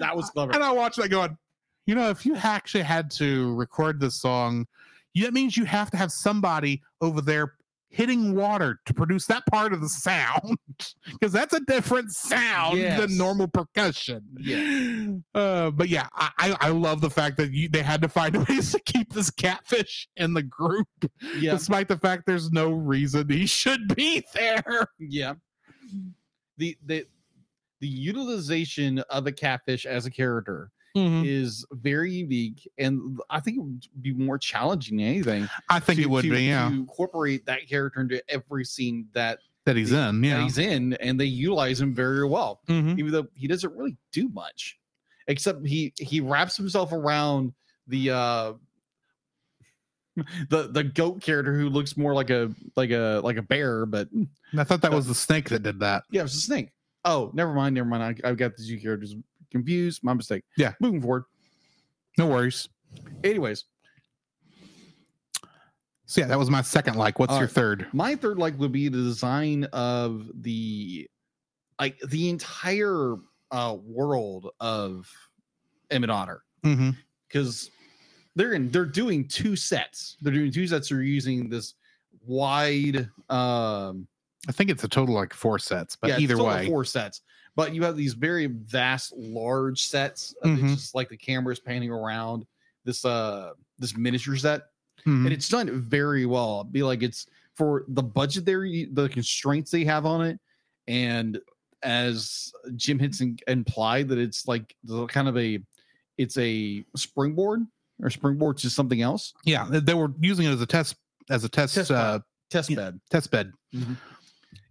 [0.00, 0.52] That was clever.
[0.52, 1.36] And I watched that going,
[1.86, 4.66] you know, if you actually had to record this song,
[5.22, 7.54] that means you have to have somebody over there
[7.88, 10.58] hitting water to produce that part of the sound
[11.12, 12.98] because that's a different sound Yes.
[12.98, 14.20] than normal percussion.
[14.36, 15.12] Yeah.
[15.40, 18.72] Uh, but yeah, I, I love the fact that you, they had to find ways
[18.72, 20.88] to keep this catfish in the group,
[21.38, 21.52] Yeah.
[21.52, 24.88] despite the fact there's no reason he should be there.
[24.98, 25.34] Yeah.
[26.58, 27.06] The the
[27.80, 31.24] the utilization of a catfish as a character Mm-hmm.
[31.26, 35.48] is very unique, and I think it would be more challenging than anything.
[35.68, 39.08] I think to- it would to- be, yeah, To incorporate that character into every scene
[39.12, 40.42] that, that he's in, that yeah.
[40.44, 42.96] he's in, and they utilize him very well, Mhm.
[42.96, 44.78] even though he doesn't really do much,
[45.26, 47.52] except he he wraps himself around
[47.88, 48.52] the uh
[50.48, 54.08] the the goat character who looks more like a like a like a bear, but
[54.56, 56.04] I thought that was the snake that did that.
[56.12, 56.68] Yeah, it was a snake.
[57.04, 58.20] Oh, never mind, never mind.
[58.24, 59.16] I, I've got the two characters
[59.58, 60.02] confused.
[60.02, 60.42] My mistake.
[60.56, 60.72] Yeah.
[60.80, 61.24] Moving forward.
[62.18, 62.68] No worries.
[63.22, 63.64] Anyways,
[66.06, 67.18] So yeah, that was my second like.
[67.18, 67.86] What's All your third?
[67.92, 71.08] my third like would be the design of the
[71.80, 73.16] like the entire
[73.50, 75.10] uh world of
[75.90, 76.42] Emmett Otter.
[76.64, 76.90] Mm-hmm.
[77.28, 77.70] Because
[78.36, 80.16] they're in they're doing two sets.
[80.20, 80.88] They're doing two sets.
[80.90, 81.74] They're using this
[82.26, 84.06] wide um
[84.46, 87.22] I think it's a total like four sets, but yeah, it's either way, four sets.
[87.56, 90.34] But you have these very vast, large sets.
[90.42, 90.68] Of Mhm.
[90.74, 92.46] Just like the camera's panning around
[92.84, 94.62] this uh this miniature set,
[95.06, 95.24] Mhm.
[95.24, 96.60] and it's done very well.
[96.60, 100.40] It'd be like it's for the budget there, the constraints they have on it,
[100.88, 101.40] and
[101.82, 105.60] as Jim Henson implied that it's like the kind of a
[106.18, 107.66] it's a springboard
[108.00, 110.96] or springboard to something else yeah, they- were using it as a test
[111.30, 113.00] as a test Test uh, test bed.
[113.10, 113.52] test bed.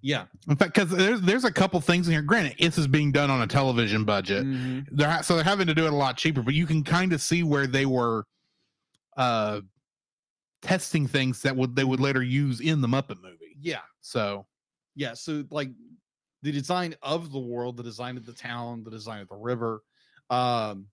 [0.05, 2.21] Yeah, In fact, because there's there's a couple things in here.
[2.21, 4.85] Granted, this is being done on a television budget, Mhm.
[4.91, 6.41] they're ha- so they're having to do it a lot cheaper.
[6.41, 8.27] But you can kind of see where they were
[9.15, 9.61] uh
[10.61, 13.55] testing things that would they would later use in the Muppet movie.
[13.61, 13.79] yeah.
[14.01, 14.45] So
[14.95, 15.69] yeah so like
[16.41, 19.81] the design of the world the design of the town the design of the river
[20.29, 20.87] um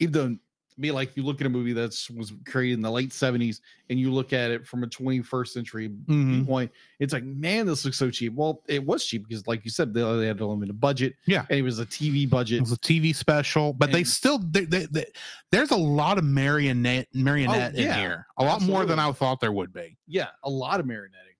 [0.00, 0.36] even though
[0.80, 3.98] be like you look at a movie that's was created in the late 70s and
[3.98, 6.26] you look at it from a 21st century mhm.
[6.34, 9.70] viewpoint it's like man this looks so cheap well it was cheap because like you
[9.70, 11.46] said they, they had a limited budget Yeah.
[11.48, 12.58] and it was a tv budget.
[12.58, 15.06] it was a TV special, but they still they, they, they,
[15.50, 18.98] there's a lot of marionette marionette in Oh, yeah, here, a lot more than.
[18.98, 19.96] I thought there would be.
[20.06, 21.36] yeah a lot of marionetting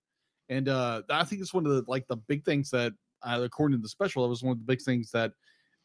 [0.49, 3.77] and uh i think it's one of the like the big things that uh, according
[3.77, 5.33] to the special that was one of the big things that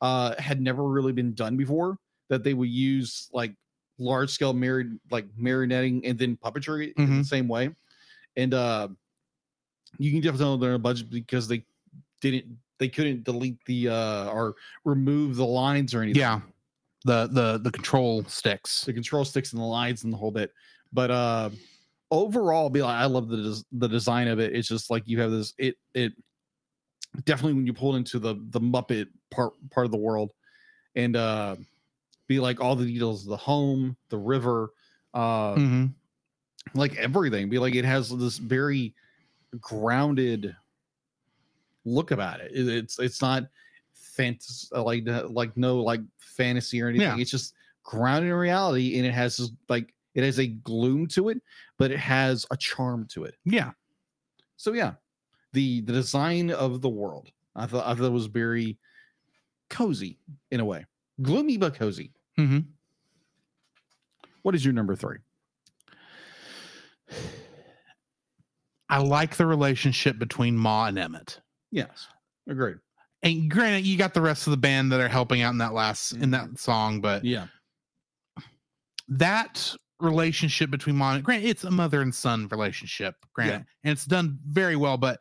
[0.02, 1.98] uh had never really been done before
[2.32, 3.54] that they would use like
[4.00, 7.26] large scale married like marionetting and then puppetry in the Mhm.
[7.26, 7.70] same way
[8.38, 8.88] and uh
[9.98, 11.66] you can definitely tell they're on a budget because they
[12.22, 16.42] didn't they couldn't delete the uh or remove the lines or anything Yeah,
[17.06, 18.86] the the the control sticks.
[18.86, 20.54] the control sticks and the lines and the whole bit.
[20.94, 21.50] But uh
[22.10, 24.56] overall, be like I love the des- the design of it.
[24.56, 26.14] It's just like you have this it it
[27.26, 30.32] definitely when you pull into the the Muppet part part of the world
[30.96, 31.56] and uh
[32.32, 34.72] be like all the details of the home, the river,
[35.14, 35.86] uh hmm
[36.76, 37.50] like everything.
[37.50, 38.94] Be like it has this very
[39.60, 40.56] grounded
[41.86, 42.52] look about it.
[42.54, 43.44] It- It's it's not
[43.94, 47.18] fantasy like like no like fantasy or anything.
[47.18, 47.22] Yeah.
[47.22, 47.54] It's just
[47.84, 51.42] grounded in reality, and it has this like it has a gloom to it,
[51.78, 53.36] but it has a charm to it.
[53.46, 53.72] Yeah,
[54.58, 54.94] So yeah,
[55.54, 58.78] the the design of the world, I thought I thought it was very
[59.70, 60.20] cozy
[60.52, 60.86] in a way,
[61.22, 62.12] gloomy but cozy.
[62.48, 62.60] Hmm
[64.42, 65.18] What is your number three?
[68.90, 71.40] I like the relationship between Ma and Emmett.
[71.72, 72.08] Yes,
[72.50, 72.78] agreed.
[73.24, 75.74] And granted, you got the rest of the band that are helping out in that
[75.74, 77.48] last in that song, but Yeah,
[79.08, 84.06] that relationship between Ma and Grant, it's a mother and son relationship granted and it's
[84.06, 85.20] done very well but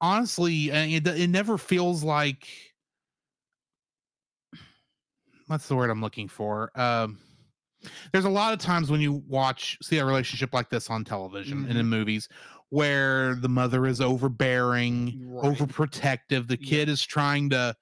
[0.00, 2.46] honestly uh, it, it never feels like
[5.46, 7.18] what's the word i'm looking for um
[8.12, 11.66] there's a lot of times when you watch see a relationship like this on television
[11.68, 12.28] and in movies
[12.70, 15.56] where the mother is overbearing Right.
[15.56, 16.68] overprotective the Yeah.
[16.68, 17.74] kid is trying to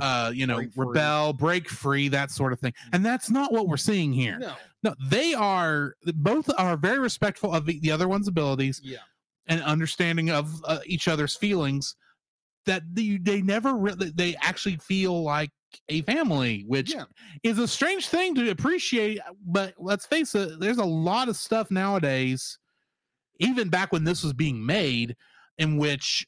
[0.00, 0.86] uh you know Break free.
[0.86, 4.54] rebel break free that sort of thing and that's not what we're seeing here no,
[4.84, 8.98] no, they are both are very respectful of the, the other one's abilities yeah,
[9.48, 11.96] and understanding of uh, each other's feelings.
[12.66, 15.50] That they, they never really they actually feel like
[15.88, 17.04] a family, which yeah,
[17.42, 19.20] is a strange thing to appreciate.
[19.46, 22.58] But let's face it, there's a lot of stuff nowadays,
[23.40, 25.16] even back when this was being made,
[25.58, 26.26] in which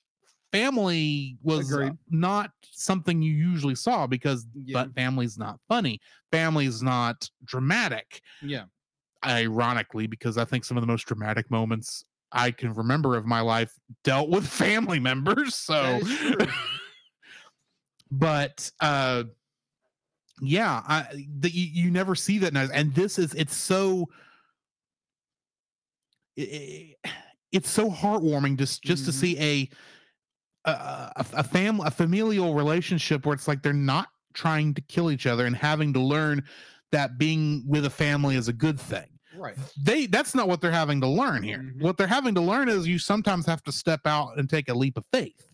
[0.53, 1.93] family was uh, Agreed.
[2.11, 6.01] not something you usually saw because yeah, but family's not funny
[6.32, 8.64] family's not dramatic yeah.
[9.24, 13.41] ironically because i think some of the most dramatic moments i can remember of my
[13.41, 13.72] life
[14.03, 16.47] dealt with family members so That is true.
[18.11, 19.25] But uh
[20.43, 21.07] yeah i
[21.39, 24.09] the, you, you never see that and this is it's so
[26.39, 27.11] i- i-
[27.53, 29.15] it's so heartwarming just just to Mhm.
[29.15, 29.69] see a
[30.67, 35.27] a, a, family a familial relationship where it's like they're not trying to kill each
[35.27, 36.45] other and having to learn
[36.93, 39.07] that being with a family is a good thing
[39.37, 39.57] right.
[39.83, 41.81] they that's not what they're having to learn here Mhm.
[41.83, 44.75] what they're having to learn is you sometimes have to step out and take a
[44.75, 45.49] leap of faith.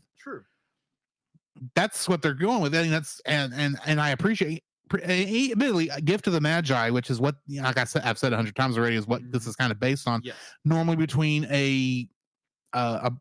[1.75, 6.01] That's what they're going with and that's and and and i appreciate pre- admittedly a
[6.01, 8.37] gift of the magi which is what you know, like i said i've said a
[8.37, 9.49] hundred times already is what this Mhm.
[9.49, 10.37] is kind of based on Yes.
[10.65, 12.09] normally between a
[12.73, 13.13] uh, a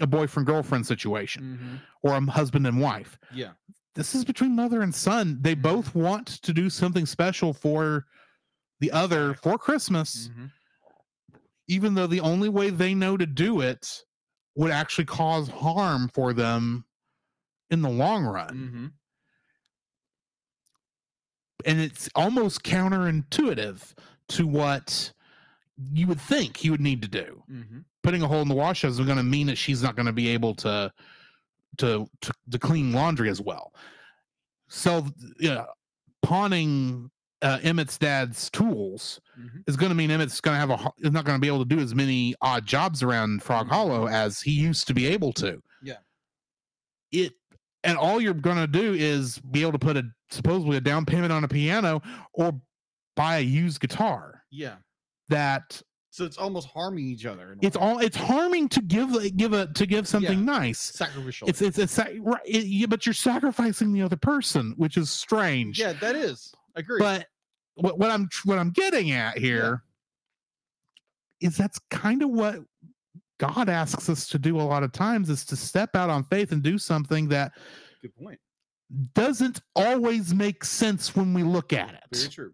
[0.00, 1.80] a boyfriend girlfriend situation Mhm.
[2.02, 3.52] or a husband and wife Yeah.
[3.94, 5.62] this is between mother and son they Mhm.
[5.62, 8.06] both want to do something special for
[8.80, 10.50] the other for christmas Mhm.
[11.68, 14.04] even though the only way they know to do it
[14.54, 16.84] would actually cause harm for them
[17.70, 18.92] in the long run Mhm.
[21.64, 23.94] and it's almost counterintuitive
[24.28, 25.12] to what
[25.92, 27.84] you would think he would need to do Mhm.
[28.02, 30.12] putting a hole in the wash is going to mean that she's not going to
[30.12, 30.92] be able to,
[31.78, 33.74] to to to clean laundry as well
[34.68, 35.06] so
[35.40, 35.64] yeah
[36.22, 37.10] pawning
[37.42, 39.62] uh, emmett's dad's tools Mhm.
[39.66, 41.64] is going to mean emmett's going to have a is not going to be able
[41.66, 43.70] to do as many odd jobs around frog Mhm.
[43.72, 45.98] hollow as he used to be able to Yeah.
[47.12, 47.34] it
[47.86, 51.04] and all you're going to do is be able to put a supposedly a down
[51.04, 52.02] payment on a piano
[52.34, 52.52] or
[53.14, 54.76] buy a used guitar Yeah.
[55.28, 55.80] that
[56.10, 57.56] So it's almost harming each other.
[57.62, 61.48] it's all it's harming to give give a to give something nice sacrificial.
[61.48, 65.10] it's it's a sac- right, it, yeah, but you're sacrificing the other person which is
[65.10, 66.52] strange yeah, that is.
[66.76, 66.98] I agree.
[66.98, 67.26] but
[67.76, 69.82] what, what i'm what i'm getting at here
[71.40, 72.56] is that's kind of what
[73.38, 76.52] god asks us to do a lot of times is to step out on faith
[76.52, 77.52] and do something that
[78.02, 78.38] Good point.
[79.14, 82.52] doesn't always make sense when we look at Very it true.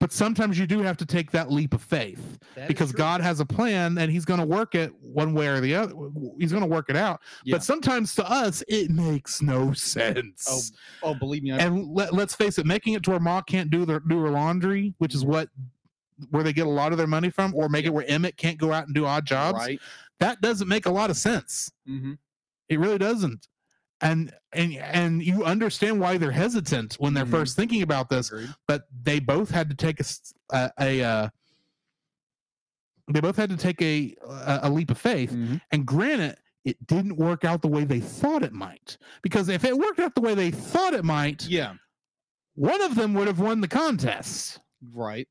[0.00, 2.92] but sometimes you do have to take that leap of faith That because.
[2.92, 5.94] God has a plan and he's going to work it one way or the other.
[6.38, 7.20] He's going to work it out.
[7.44, 7.54] Yeah.
[7.54, 10.72] But sometimes to us, it makes no sense.
[11.02, 11.52] Oh, oh, believe me.
[11.52, 14.20] I, and let, let's face it, making it to where Ma can't do their do
[14.20, 15.32] her laundry, which is mm-hmm.
[15.32, 15.48] what
[16.30, 18.58] where they get a lot of their money from, or make it where Emmett can't
[18.58, 19.58] go out and do odd jobs.
[19.58, 19.80] right.
[20.20, 21.70] That doesn't make a lot of sense.
[21.88, 22.12] Mm-hmm.
[22.68, 23.48] It really doesn't.
[24.00, 27.30] And and and you understand why they're hesitant when they're Mhm.
[27.30, 28.50] first thinking about this Agreed.
[28.66, 30.00] but they both had to take
[30.80, 31.28] a uh,
[33.12, 35.60] they both had to take a a, a leap of faith Mhm.
[35.70, 39.76] and granted it didn't work out the way they thought it might because if it
[39.76, 41.74] worked out the way they thought it might Yeah.
[42.54, 44.60] one of them would have won the contest
[44.92, 45.28] Right.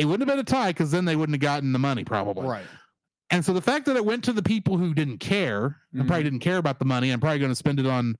[0.00, 2.46] It wouldn't have been a tie because then they wouldn't have gotten the money probably
[2.46, 2.64] Right.
[3.30, 6.24] and so the fact that it went to the people who didn't care and probably
[6.24, 8.16] didn't care about the money and probably going to spend it on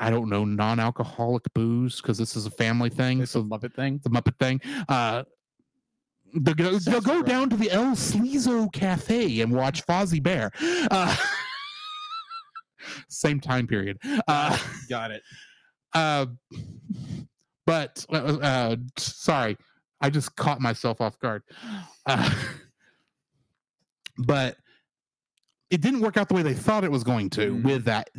[0.00, 3.74] i don't know non-alcoholic booze because this is a family thing It's so a Muppet
[3.74, 4.00] thing.
[4.02, 4.60] the Muppet thing.
[4.88, 5.22] Uh,
[6.34, 10.50] they'll go, they'll go Sounds down to the El Sleazo Cafe and watch Fozzie Bear.
[10.90, 11.14] Uh,
[13.08, 13.98] same time period.
[14.26, 14.58] Uh,
[14.88, 15.22] Got it.
[15.94, 16.26] uh,
[17.66, 19.56] but uh, uh, sorry,
[20.04, 21.42] I just caught myself off guard.
[22.04, 22.30] Uh,
[24.18, 24.58] but
[25.70, 27.64] it didn't work out the way they thought it was going to Mhm.
[27.64, 28.10] with that.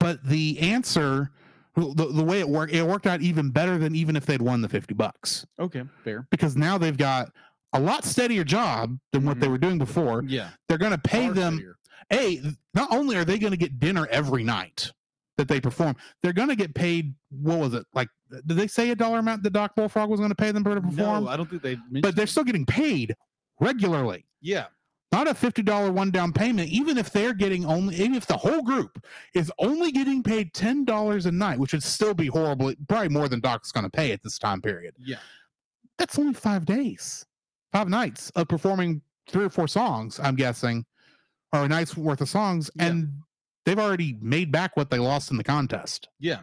[0.00, 1.30] But the answer
[1.78, 4.62] the, the way it worked, it worked out even better than even if they'd won
[4.62, 6.26] the 50 bucks Okay, fair.
[6.30, 7.30] because now they've got
[7.74, 9.50] a lot steadier job than what they Mhm.
[9.50, 10.24] were doing before.
[10.26, 10.52] Yeah.
[10.68, 11.54] They're going to pay Far them.
[11.56, 11.76] steadier.
[12.14, 14.90] A, not only are they going to get dinner every night
[15.36, 17.14] that they perform, they're going to get paid.
[17.28, 18.08] What was it like?
[18.30, 20.80] Did they say a dollar amount that Doc Bullfrog was going to pay them to
[20.80, 21.24] perform?
[21.24, 21.76] No, I don't think they.
[22.00, 23.14] But they're still getting paid
[23.60, 24.24] regularly.
[24.40, 24.66] yeah.
[25.12, 26.68] Not a fifty dollar one down payment.
[26.68, 29.02] Even if they're getting only, even if the whole group
[29.34, 33.28] is only getting paid ten dollars a night, which would still be horrible, probably more
[33.28, 34.94] than Doc's going to pay at this time period.
[34.98, 35.16] Yeah.
[35.96, 37.24] That's only five days,
[37.72, 40.18] five nights of performing three or four songs.
[40.20, 40.84] I'm guessing,
[41.52, 42.86] or a night's worth of songs, Yeah.
[42.86, 43.12] and
[43.64, 46.08] they've already made back what they lost in the contest.
[46.18, 46.40] Yeah.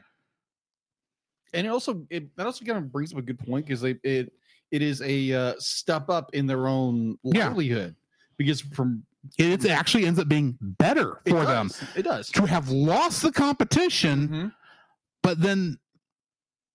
[1.54, 3.96] And it also it that also kind of brings up a good point because they
[4.04, 4.34] it
[4.72, 7.48] it is a uh, step up in their own Yeah.
[7.50, 7.96] livelihood
[8.38, 9.04] because from
[9.38, 12.30] It actually ends up being better for them it does.
[12.30, 14.28] to have lost the competition.
[14.28, 14.54] Mhm.
[15.22, 15.78] but then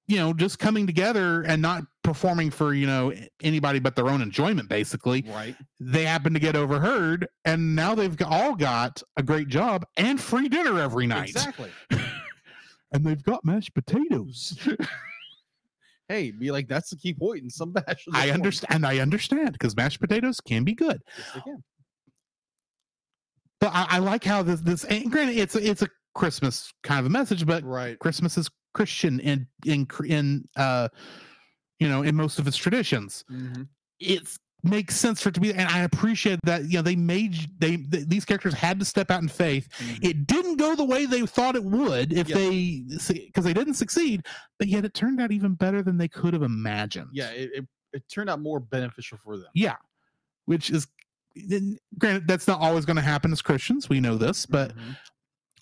[0.07, 3.13] you know just coming together and not performing for you know
[3.43, 5.55] anybody but their own enjoyment basically Right.
[5.81, 10.49] they happen to get overheard and now they've all got a great job and free
[10.49, 11.71] dinner every night Exactly.
[12.93, 14.59] and they've got mashed potatoes
[16.09, 18.15] Hey, be like that's the key point in some bachelor.
[18.17, 21.63] i understand and i understand because mashed potatoes can be good Yes, can.
[23.61, 27.01] but I, I like how this this and granted it's a, it's a christmas kind
[27.01, 27.99] of a message but Right.
[27.99, 30.89] christmas is christian in in in uh
[31.79, 33.69] you know in most of its traditions Mhm.
[34.01, 34.29] it
[34.65, 37.77] makes sense for it to be and i appreciate that you know they made they
[37.77, 40.05] th- these characters had to step out in faith Mhm.
[40.05, 42.35] it didn't go the way they thought it would if Yeah.
[42.37, 42.85] they
[43.27, 44.27] because they didn't succeed
[44.59, 47.65] but yet it turned out even better than they could have imagined Yeah, it, it
[47.93, 49.47] it turned out more beneficial for them.
[49.55, 49.77] yeah
[50.47, 50.89] which is
[51.99, 54.97] granted that's not always going to happen as christians we know this but Mhm.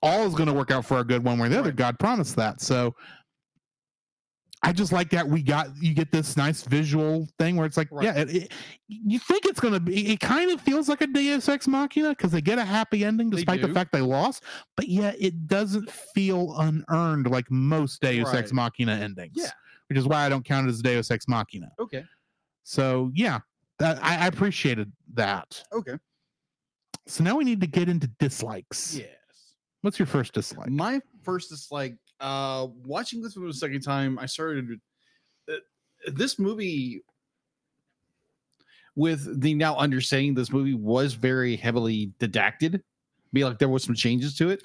[0.03, 1.77] all is going to work out for our good one way or the other Right.
[1.77, 2.95] god promised that so
[4.67, 7.89] I just like that we got you get this nice visual thing where it's like,
[7.93, 8.05] Right.
[8.07, 8.53] yeah, it, it-
[8.89, 10.13] you think it's gonna be.
[10.13, 13.31] It kind of feels like a Deus Ex Machina because they get a happy ending
[13.31, 14.43] despite the fact they lost,
[14.77, 18.53] but yet it doesn't feel unearned like most Deus Ex Right.
[18.53, 19.33] Machina endings.
[19.37, 19.51] Yeah.
[19.89, 21.71] which is why I don't count it as a Deus Ex Machina.
[21.79, 22.05] Okay.
[22.65, 23.39] So yeah,
[23.79, 25.63] that, I, I appreciated that.
[25.73, 25.97] Okay.
[27.07, 28.97] So now we need to get into dislikes.
[28.99, 29.09] Yes.
[29.83, 30.69] What's your first dislike?
[30.71, 34.81] My first dislike, uh, watching this movie the second time, I started
[35.51, 35.55] uh,
[36.13, 37.03] this movie
[38.95, 42.83] with the now understanding this movie was very heavily didacted.
[43.33, 44.63] Be like there was some changes to it.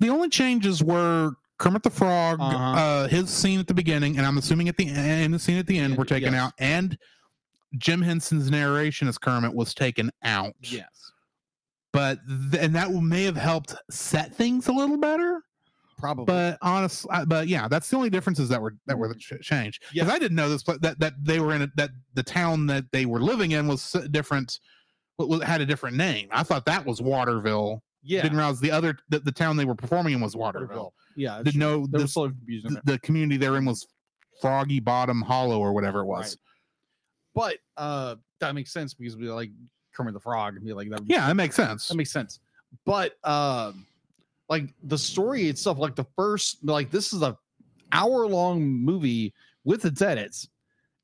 [0.00, 2.80] The only changes were Kermit the Frog, Uh-huh.
[2.80, 5.66] uh, his scene at the beginning, and I'm assuming at the end, the scene at
[5.66, 6.42] the end were taken yes.
[6.42, 6.96] out, and
[7.76, 10.54] Jim Henson's narration as Kermit was taken out.
[10.60, 10.88] Yes.
[11.92, 12.18] But
[12.50, 15.42] th- and that may have helped set things a little better.
[15.98, 16.24] Probably.
[16.26, 19.80] But honestly, but yeah, that's the only differences that were that were changed.
[19.80, 20.08] Because Mm-hmm.
[20.08, 20.14] Yeah.
[20.14, 22.84] I didn't know this, but that that they were in a, that the town that
[22.92, 24.58] they were living in was different.
[25.44, 26.28] Had a different name.
[26.32, 27.82] I thought that was Waterville.
[28.02, 28.22] yeah.
[28.22, 30.92] Didn't realize the other the, the town they were performing in was Waterville.
[31.16, 31.40] Yeah.
[31.42, 33.86] Didn't know there was this, the, the community they're in was
[34.40, 36.36] Froggy Bottom Hollow or whatever it was.
[37.34, 39.50] But uh that makes sense because we like
[39.94, 41.02] Kermit the Frog and be like that.
[41.06, 41.86] Yeah, that makes sense.
[41.86, 42.40] that makes sense.
[42.84, 43.86] But um
[44.54, 47.36] like the story itself, like the first like this is a
[47.92, 49.32] hour long movie
[49.64, 50.48] with its edits,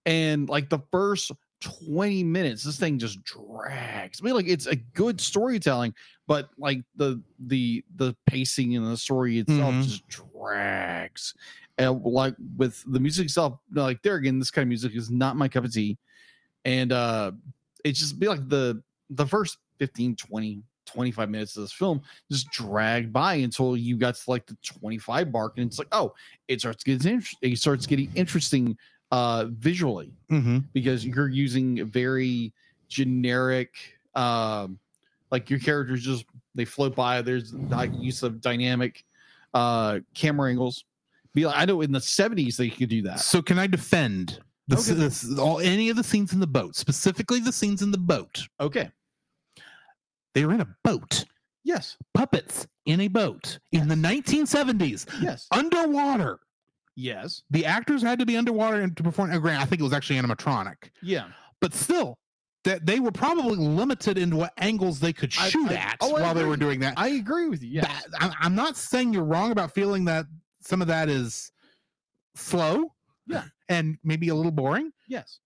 [0.06, 4.20] and like the first 20 minutes, this thing just drags.
[4.20, 5.94] I mean, like it's a good storytelling,
[6.26, 9.82] but like the the the pacing and the story itself Mhm.
[9.84, 11.34] just drags.
[11.76, 15.36] And like with the music itself, like there again, this kind of music is not
[15.36, 15.98] my cup of tea.
[16.64, 17.32] And uh
[17.84, 22.00] it just be like the the first 15, 20, 25 minutes of this film
[22.30, 26.12] just dragged by until you got to like the 25 mark and it's like oh
[26.48, 28.76] it starts getting inter- it starts getting interesting
[29.12, 32.52] uh visually hmm because you're using very
[32.88, 33.74] generic
[34.14, 34.78] um
[35.30, 36.24] like your characters just
[36.54, 39.04] they float by there's like use of dynamic
[39.54, 40.84] uh camera angles
[41.34, 44.40] be like i know in the 70s they could do that So can I defend
[44.68, 44.98] this, Okay.
[44.98, 48.46] this all any of the scenes in the boat, specifically the scenes in the boat?
[48.60, 48.90] okay
[50.34, 51.24] They were in a boat.
[51.64, 56.38] yes Puppets in a boat in the 1970s, yes underwater.
[56.96, 59.30] yes The actors had to be underwater and to perform.
[59.32, 61.28] uh, Grant, I think it was actually animatronic, yeah
[61.60, 62.16] but still,
[62.64, 66.34] that they were probably limited in what angles they could shoot I- at oh, while
[66.34, 66.94] they were doing that.
[66.96, 68.00] i agree with you Yeah.
[68.20, 70.26] I'm not saying you're wrong about feeling that
[70.62, 71.50] some of that is
[72.36, 72.94] slow,
[73.26, 73.44] Yeah.
[73.68, 75.38] and maybe a little boring, yes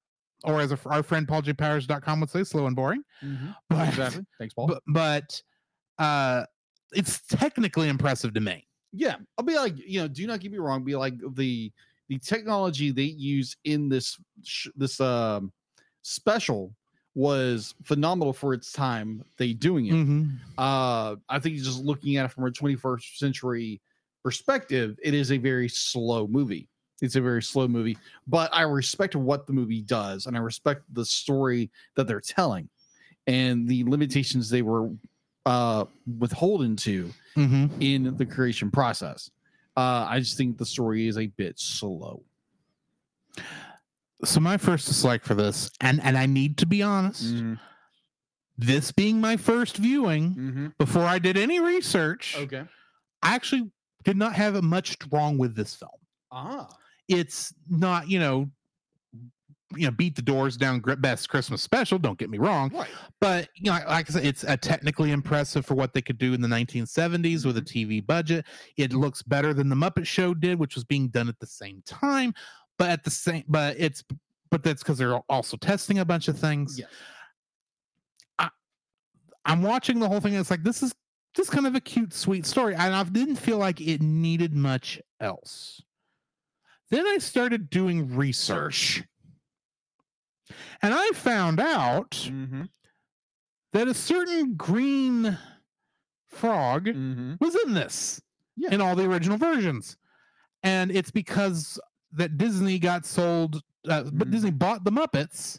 [0.44, 3.02] or as a, our friend PaulJPowers.com would say, slow and boring.
[3.22, 3.54] Mhm.
[3.68, 5.42] But, exactly thanks paul but, but
[5.98, 6.44] uh,
[6.92, 8.66] it's technically impressive to me.
[8.92, 10.84] Yeah, I'll be like, you know, do not get me wrong.
[10.84, 11.72] Be like the
[12.08, 15.52] the technology they use in this sh- this um
[16.02, 16.74] special
[17.16, 19.24] was phenomenal for its time.
[19.38, 19.94] They doing it.
[19.94, 20.36] Mhm.
[20.58, 23.80] Uh, I think just looking at it from a 21st century
[24.22, 26.68] perspective, it is a very slow movie.
[27.02, 30.82] It's a very slow movie, but I respect what the movie does, and I respect
[30.94, 32.68] the story that they're telling,
[33.26, 34.90] and the limitations they were
[35.46, 35.84] uh
[36.18, 37.70] withholden to Mhm.
[37.82, 39.30] in the creation process.
[39.76, 42.22] Uh, I just think the story is a bit slow.
[44.24, 47.54] So my first dislike for this, and and I need to be honest, Mm-hmm.
[48.56, 52.64] this being my first viewing before I did any research, Okay.
[53.22, 53.70] I actually
[54.04, 55.90] did not have much wrong with this film.
[56.30, 56.68] Ah.
[57.08, 58.48] It's not, you know,
[59.76, 61.98] you know, beat the doors down best Christmas special.
[61.98, 62.88] Don't get me wrong, Right.
[63.20, 66.32] but you know, like I said, it's a technically impressive for what they could do
[66.32, 67.92] in the 1970s with a mm-hmm.
[67.92, 68.46] TV budget.
[68.76, 71.82] It looks better than the Muppet Show did, which was being done at the same
[71.86, 72.34] time.
[72.78, 74.04] But at the same, but it's,
[74.50, 76.78] but that's because they're also testing a bunch of things.
[76.78, 76.88] Yes.
[79.44, 80.34] I'm watching the whole thing.
[80.34, 80.94] It's like this is
[81.34, 85.00] just kind of a cute, sweet story, and I didn't feel like it needed much
[85.20, 85.82] else.
[86.94, 89.02] Then I started doing research,
[90.80, 92.62] and I found out Mm-hmm.
[93.72, 95.36] that a certain green
[96.28, 97.34] frog Mm-hmm.
[97.40, 98.22] was in this
[98.56, 98.72] Yeah.
[98.72, 99.96] in all the original versions,
[100.62, 101.80] and it's because
[102.12, 103.56] that Disney got sold,
[103.88, 104.30] uh, but Mhm.
[104.30, 105.58] Disney bought the Muppets,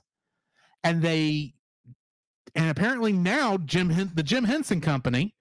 [0.85, 1.53] and they,
[2.55, 5.34] and apparently now Jim Hen- the Jim Henson Company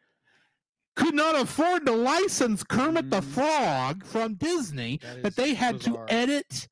[0.97, 3.33] could not afford to license Kermit the Mhm.
[3.35, 6.69] Frog from Disney, that they had to edit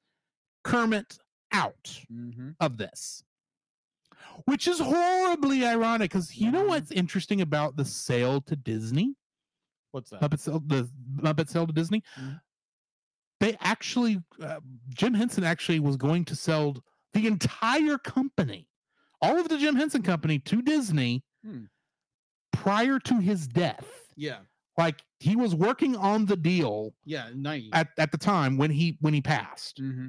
[0.65, 1.19] Kermit
[1.51, 2.51] out Mm-hmm.
[2.61, 3.25] of this.
[4.47, 6.69] Which is horribly ironic because you know Mhm.
[6.69, 9.17] what's interesting about the sale to Disney?
[9.91, 10.21] What's that?
[10.23, 12.03] Muppet sale, the Muppet sale to Disney.
[12.17, 12.41] Mhm.
[13.41, 18.69] They actually, uh, Jim Henson actually was going to sell the entire company,
[19.21, 21.65] all of the Jim Henson company to Disney Hmm.
[22.53, 24.02] prior to his death.
[24.17, 24.39] Yeah.
[24.79, 27.29] Like he was working on the deal Yeah.
[27.73, 30.09] At, at the time when he when he passed, mm-hmm.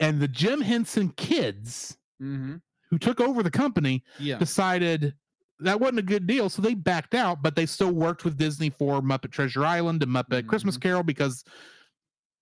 [0.00, 2.56] and the Jim Henson kids Mm-hmm.
[2.90, 4.38] who took over the company Yeah.
[4.38, 5.14] decided
[5.58, 7.42] that wasn't a good deal, so they backed out.
[7.42, 10.82] But they still worked with Disney for Muppet Treasure Island and Muppet Christmas Mhm.
[10.82, 11.44] Carol because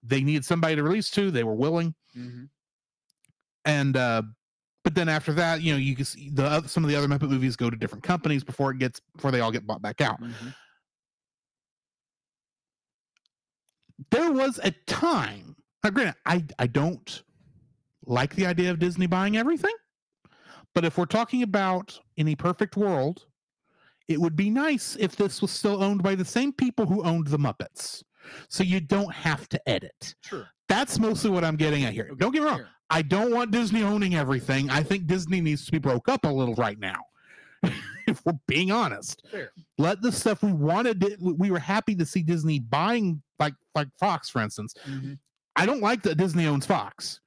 [0.03, 1.31] they needed somebody to release to.
[1.31, 2.45] They were willing, Mm-hmm.
[3.65, 4.23] and uh,
[4.83, 7.29] but then after that, you know, you can see the some of the other Muppet
[7.31, 10.21] movies go to different companies before it gets before they all get bought back out.
[10.21, 10.49] Mm-hmm.
[14.11, 15.57] There was a time.
[15.85, 17.23] Now, granted, I I don't
[18.07, 19.75] like the idea of Disney buying everything,
[20.75, 23.27] but if we're talking about in a perfect world,
[24.09, 27.29] it would be nice if this was still owned by the same people who owned
[27.29, 28.03] the Muppets,
[28.49, 30.15] so you don't have to edit.
[30.25, 30.47] Sure.
[30.69, 32.05] That's mostly what I'm getting at here.
[32.11, 32.59] Okay, Don't get me wrong.
[32.59, 32.69] fair.
[32.91, 34.69] I don't want Disney owning everything.
[34.71, 37.01] I think Disney needs to be broke up a little right now.
[38.09, 39.53] if we're being honest, Fair.
[39.79, 41.01] let the stuff we wanted.
[41.01, 44.75] to- We were happy to see Disney buying, like like Fox, for instance.
[44.89, 45.15] Mm-hmm.
[45.57, 47.21] I don't like that Disney owns Fox.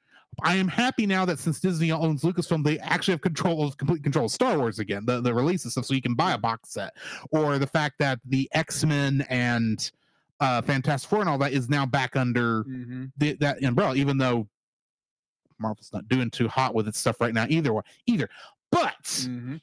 [0.43, 4.01] I am happy now that since Disney owns Lucasfilm, they actually have control of complete
[4.03, 6.38] control of Star Wars again, the, the release and stuff, so you can buy a
[6.39, 6.95] box set.
[7.32, 9.91] Or the fact that the X Men and
[10.39, 13.05] uh Fantastic Four and all that is now back under Mm-hmm.
[13.18, 14.47] the, that umbrella, even though
[15.59, 17.74] Marvel's not doing too hot with its stuff right now either.
[17.74, 18.30] way- Either,
[18.72, 19.57] but Mm-hmm.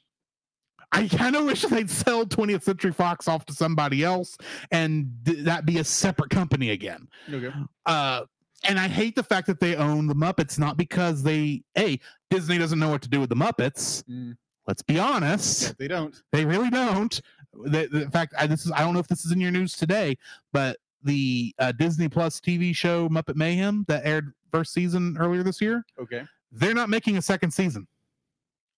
[0.91, 4.37] I kind of wish they'd sell 20th Century Fox off to somebody else
[4.71, 7.07] and th- that be a separate company again.
[7.31, 7.51] Okay.
[7.85, 8.23] Uh,
[8.67, 12.57] and I hate the fact that they own the Muppets, not because they, a Disney
[12.57, 14.03] doesn't know what to do with the Muppets.
[14.03, 14.35] Mm.
[14.67, 16.15] Let's be honest, Yeah, they don't.
[16.31, 17.19] they really don't.
[17.53, 19.75] The, the fact, I, this is, I don't know if this is in your news
[19.75, 20.17] today,
[20.53, 25.59] but the uh, Disney Plus TV show Muppet Mayhem that aired first season earlier this
[25.61, 26.23] year, Okay.
[26.51, 27.87] they're not making a second season.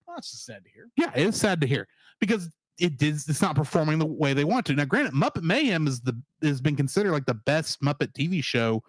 [0.07, 0.89] Well, that's just sad to hear.
[0.97, 1.87] Yeah, it is sad to hear
[2.19, 2.49] because
[2.79, 3.15] it did.
[3.15, 4.73] It's not performing the way they want to.
[4.73, 8.83] Now, granted, Muppet Mayhem is the has been considered like the best Muppet TV show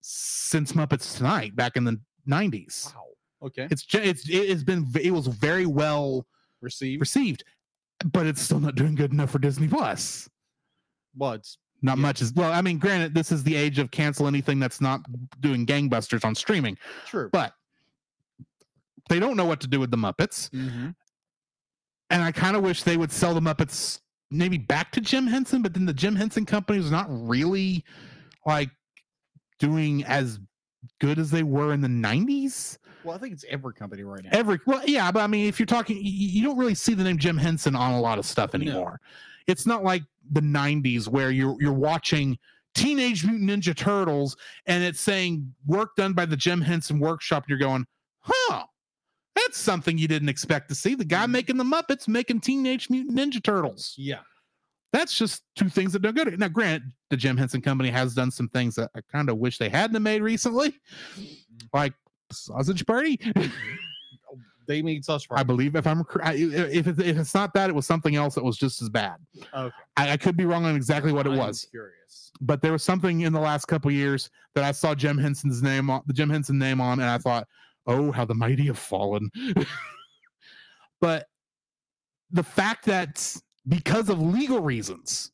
[0.00, 1.98] since Muppets Tonight back in the
[2.28, 2.94] '90s.
[2.94, 3.02] Wow.
[3.44, 3.66] Okay.
[3.70, 6.26] It's it's it has been it was very well
[6.60, 7.00] Received.
[7.00, 7.44] received,
[8.12, 10.28] but it's still not doing good enough for Disney Plus.
[11.16, 12.02] Well, it's Not Yeah.
[12.02, 12.52] much as well.
[12.52, 15.00] I mean, granted, this is the age of cancel anything that's not
[15.40, 17.28] doing gangbusters on streaming, true.
[17.32, 17.54] but
[19.12, 20.48] they don't know what to do with the Muppets.
[20.50, 20.88] Mm-hmm.
[22.10, 24.00] and I kind of wish they would sell the Muppets
[24.30, 27.84] maybe back to Jim Henson, but then the Jim Henson company is not really
[28.46, 28.70] like
[29.58, 30.38] doing as
[31.00, 32.78] good as they were in the 90s.
[33.04, 34.30] Well, I think it's every company right now.
[34.32, 37.18] Every well, yeah, but I mean, if you're talking, you, don't really see the name
[37.18, 38.60] Jim Henson on a lot of stuff No.
[38.60, 39.00] anymore.
[39.46, 42.38] It's not like the 90s where you're you're watching
[42.74, 44.36] Teenage Mutant Ninja Turtles
[44.66, 47.42] and it's saying work done by the Jim Henson Workshop.
[47.44, 47.84] And you're going,
[48.20, 48.64] huh?
[49.34, 50.94] That's something you didn't expect to see.
[50.94, 51.32] The guy mm-hmm.
[51.32, 53.94] making the Muppets making Teenage Mutant Ninja Turtles.
[53.96, 54.20] Yeah.
[54.92, 58.14] That's just two things that don't go to Now, granted, the Jim Henson Company has
[58.14, 61.24] done some things that I kind of wish they hadn't made recently, mm-hmm.
[61.72, 61.94] like
[62.30, 63.16] Sausage Party.
[63.16, 63.50] Mm-hmm.
[64.68, 67.86] They made such I believe if I'm if it's, if it's not that, it was
[67.86, 69.16] something else that was just as bad.
[69.52, 69.74] Okay.
[69.96, 72.30] I, I could be wrong on exactly what it I'm was, Curious.
[72.40, 75.90] but there was something in the last couple years that I saw Jim Henson's name
[75.90, 77.48] on the Jim Henson name on, and I thought,
[77.86, 79.30] oh, how the mighty have fallen.
[81.00, 81.26] but
[82.30, 83.34] the fact that
[83.68, 85.30] because of legal reasons,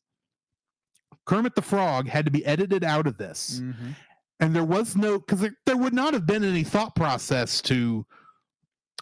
[1.25, 3.95] Kermit the Frog had to be edited out of this, Mhm.
[4.39, 8.05] and there was no because there, there would not have been any thought process to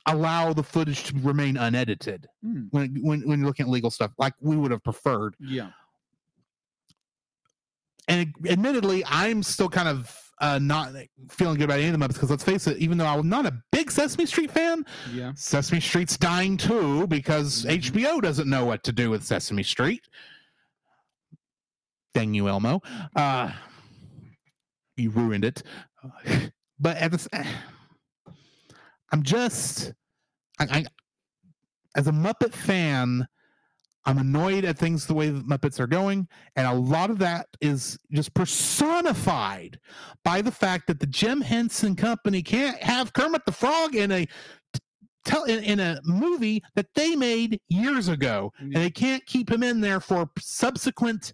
[0.08, 2.64] allow the footage to remain unedited Hmm.
[2.72, 5.72] when when when you're looking at legal stuff like we would have preferred Yeah.
[8.08, 10.94] and admittedly, I'm still kind of uh, not
[11.30, 13.46] feeling good about any of the Muppets because let's face it, even though I'm not
[13.46, 15.32] a big Sesame Street fan, Yeah.
[15.36, 17.78] Sesame Street's dying too because Mhm.
[17.82, 20.08] HBO doesn't know what to do with Sesame Street.
[22.14, 22.82] Dang you, Elmo!
[23.16, 23.52] Uh,
[24.96, 25.64] you ruined it.
[26.80, 27.48] But at the,
[29.12, 29.94] I'm just,
[30.60, 30.86] I, I,
[31.96, 33.28] as a Muppet fan,
[34.08, 37.48] I'm annoyed at things the way the Muppets are going, and a lot of that
[37.60, 39.78] is just personified
[40.24, 44.26] by the fact that the Jim Henson Company can't have Kermit the Frog in a
[45.26, 49.62] tell in, in a movie that they made years ago, and they can't keep him
[49.62, 51.34] in there for subsequent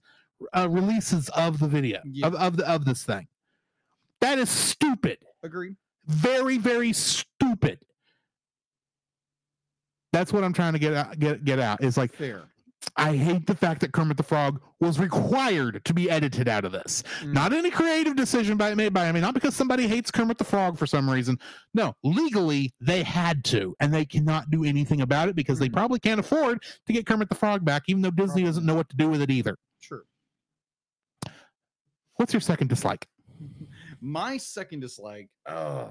[0.58, 2.26] uh, releases of the video Yeah.
[2.26, 3.28] of of, the, of this thing.
[4.20, 5.76] That is stupid Agreed.
[6.08, 7.78] very very stupid
[10.14, 12.44] that's what i'm trying to get out get get out is like Fair.
[12.98, 16.72] I hate the fact that kermit the frog was required to be edited out of
[16.72, 17.34] this Mm.
[17.34, 20.44] not any creative decision by made by i mean not because somebody hates kermit the
[20.44, 21.38] frog for some reason
[21.74, 25.74] no legally they had to and they cannot do anything about it because they Mhm.
[25.74, 28.90] probably can't afford to get kermit the frog back even though disney doesn't know what
[28.90, 30.04] to do with it either True.
[32.16, 33.08] what's your second dislike
[34.06, 35.30] My second dislike.
[35.46, 35.88] Uh,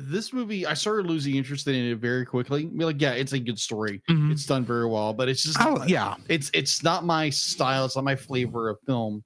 [0.00, 2.62] this movie, I started losing interest in it very quickly.
[2.62, 4.02] I mean, like, yeah, it's a good story.
[4.08, 6.14] It's done very well, but it's just Oh, yeah.
[6.28, 7.84] it's it's not my style.
[7.84, 9.22] It's not my flavor of film.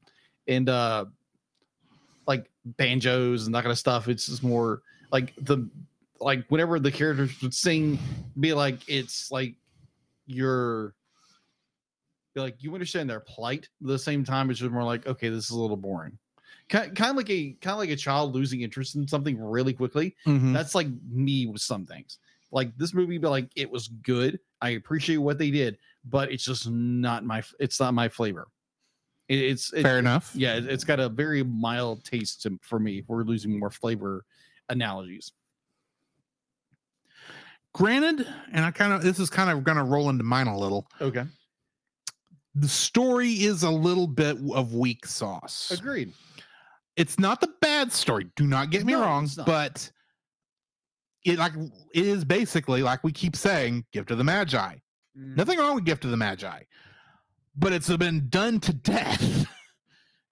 [0.48, 1.06] And uh
[2.26, 5.68] like banjos and that kind of stuff it's just more like the
[6.20, 7.98] like whenever the characters would sing
[8.38, 9.56] be like it's like
[10.26, 10.94] you're
[12.36, 15.46] like you understand their plight at the same time it's just more like okay this
[15.46, 16.16] is a little boring
[16.72, 20.16] kind, of like a kind of like a child losing interest in something really quickly
[20.26, 20.52] Mhm.
[20.52, 22.18] that's like me with some things.
[22.50, 24.38] Like this movie, but like it was good.
[24.60, 27.42] I appreciate what they did, but it's just not my.
[27.60, 28.48] It's not my flavor.
[29.28, 32.78] It, it's it, fair enough Yeah, it, it's got a very mild taste to, for
[32.78, 33.04] me.
[33.06, 34.24] We're losing more flavor
[34.68, 35.32] analogies.
[37.74, 40.58] granted and i kind of this is kind of going to roll into mine a
[40.58, 41.24] little Okay,
[42.54, 46.12] the story is a little bit of weak sauce agreed.
[46.96, 49.90] It's not the bad story do not get me No, wrong but
[51.24, 51.52] it like
[51.94, 54.76] it is basically like we keep saying gift of the magi.
[55.18, 56.60] Mm, nothing wrong with gift of the magi
[57.56, 59.46] but it's been done to death.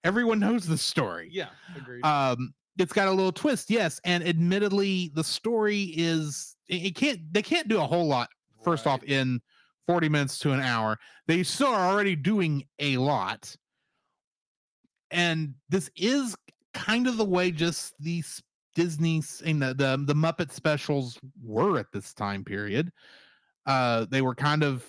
[0.03, 1.29] Everyone knows the story.
[1.31, 2.03] Yeah, agreed.
[2.03, 7.19] um it's got a little twist yes and admittedly the story is it, it can't
[7.31, 8.29] they can't do a whole lot
[8.63, 9.39] first off in
[9.87, 10.97] 40 minutes to an hour.
[11.27, 13.55] They still are already doing a lot.
[15.11, 16.35] And this is
[16.73, 18.41] kind of the way just these
[18.75, 22.89] disney's and the, the the muppet specials were at this time period
[23.65, 24.85] uh they were kind of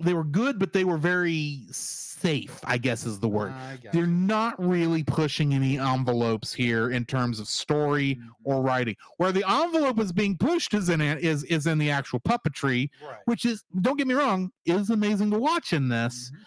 [0.00, 3.52] they were good but they were very safe i guess is the word
[3.92, 4.06] they're you.
[4.08, 8.28] not really pushing any envelopes here in terms of story Mhm.
[8.44, 8.96] or writing.
[9.18, 12.90] Where the envelope is being pushed is in it is is in the actual puppetry,
[13.00, 13.18] Right.
[13.26, 16.30] which is don't get me wrong, is amazing to watch in this.
[16.34, 16.38] Mhm.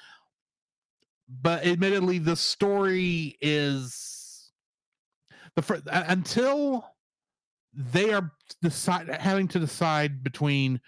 [1.41, 4.10] But admittedly, the story is
[5.55, 6.85] the uh, until
[7.73, 8.31] they are
[8.61, 10.79] decide having to decide between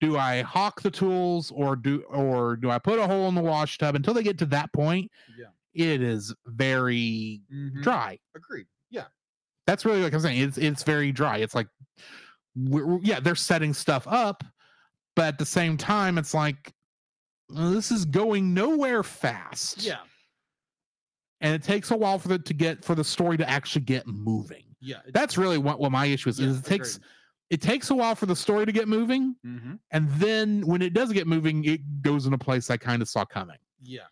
[0.00, 3.40] do I hawk the tools or do or do I put a hole in the
[3.42, 5.46] wash tub until they get to that point Yeah.
[5.74, 7.82] it is very Mhm.
[7.82, 8.66] dry Agreed.
[8.90, 9.04] Yeah.
[9.66, 11.68] that's really like i'm saying it's it's very dry it's like
[12.56, 14.42] we're, yeah they're setting stuff up
[15.14, 16.72] but at the same time it's like
[17.48, 19.98] this is going nowhere fast Yeah.
[21.42, 24.06] And it takes a while for the to get for the story to actually get
[24.06, 25.00] moving Yeah.
[25.12, 27.08] that's really what, what my issue is, yeah, is it takes agreed.
[27.50, 29.78] it takes a while for the story to get moving Mhm.
[29.90, 33.08] and then when it does get moving it goes in a place i kind of
[33.08, 34.06] saw coming Yeah.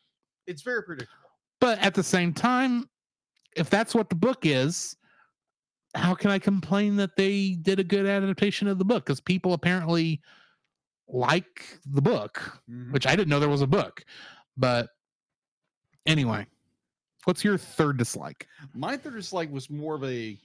[0.47, 1.31] It's very predictable.
[1.61, 2.89] But at the same time,
[3.57, 4.97] if that's what the book is,
[5.95, 9.05] how can I complain that they did a good adaptation of the book?
[9.05, 10.21] Because people apparently
[11.07, 12.61] like the book,
[12.91, 14.05] which I didn't know there was a book.
[14.57, 14.89] But
[16.07, 16.47] anyway,
[17.25, 18.47] what's your third dislike?
[18.75, 20.37] My third dislike was more of a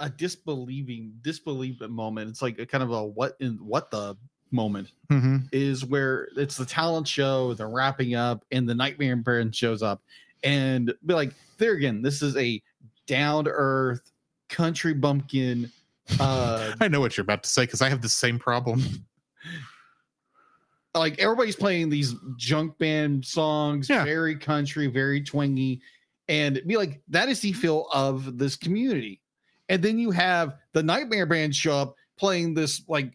[0.00, 2.30] a disbelieving disbelievement moment.
[2.30, 4.16] It's like a kind of a what in what the
[4.50, 5.36] moment Mm-hmm.
[5.52, 10.02] is where it's the talent show, they're wrapping up, and the Nightmare parent shows up,
[10.44, 12.62] and be like, there again, this is a
[13.06, 14.10] down to earth
[14.48, 15.70] country bumpkin.
[16.20, 18.82] Uh, I know what you're about to say because I have the same problem.
[20.94, 24.04] like everybody's playing these jug band songs, Yeah.
[24.04, 25.80] very country, very twingy,
[26.28, 27.60] and be like, that is the mm-hmm.
[27.60, 29.20] feel of this community.
[29.68, 33.12] And then you have the Nightmare Band show up playing this like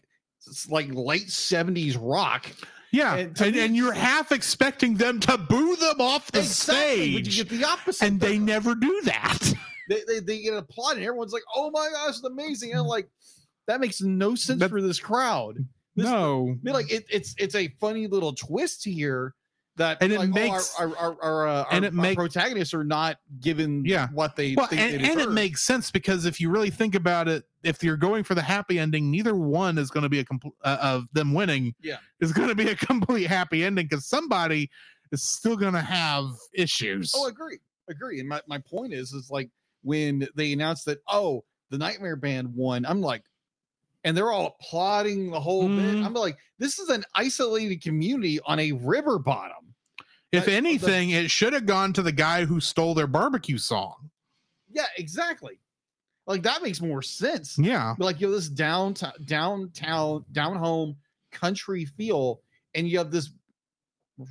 [0.68, 2.46] like late 70s rock.
[2.92, 7.24] Yeah, And and, and, you're half expecting them to boo them off the Exactly, but
[7.24, 8.06] you stage, get the opposite.
[8.06, 9.52] and they never do that.
[9.88, 11.02] they, they, they get applauded.
[11.02, 12.70] Everyone's like, oh my gosh, it's amazing.
[12.70, 13.08] And I'm like,
[13.66, 15.56] that makes no sense for this crowd.
[15.96, 19.34] This- no, like it, it's it's a funny little twist here
[19.76, 22.16] that And it like, oh, our- makes- our, our, our, uh, and our- it make-
[22.16, 24.08] protagonists are not given Yeah.
[24.12, 26.94] what they well, think and, they and it makes sense because if you really think
[26.94, 30.20] about it, if you're going for the happy ending, neither one is going to be
[30.20, 31.74] a complete uh, of them winning.
[31.82, 31.96] Yeah.
[32.20, 34.70] is going to be a complete happy ending because somebody
[35.12, 37.12] is still going to have issues.
[37.16, 37.58] Oh, agree,
[37.90, 38.20] agree.
[38.20, 39.50] And my, my point is, is like
[39.82, 43.24] when they announced that, oh, the Nightmare Band won, I'm like,
[44.06, 45.94] and they're all applauding the whole bit.
[45.96, 46.04] Mhm.
[46.04, 49.63] I'm like, this is an isolated community on a river bottom.
[50.38, 53.58] If that- the- anything, it should have gone to the guy who stole their barbecue
[53.58, 54.10] song.
[54.70, 55.58] Yeah, exactly.
[56.26, 57.58] Like that makes more sense.
[57.58, 60.96] Yeah, But like you have this downtown, downtown, down home
[61.30, 62.40] country feel,
[62.74, 63.30] and you have this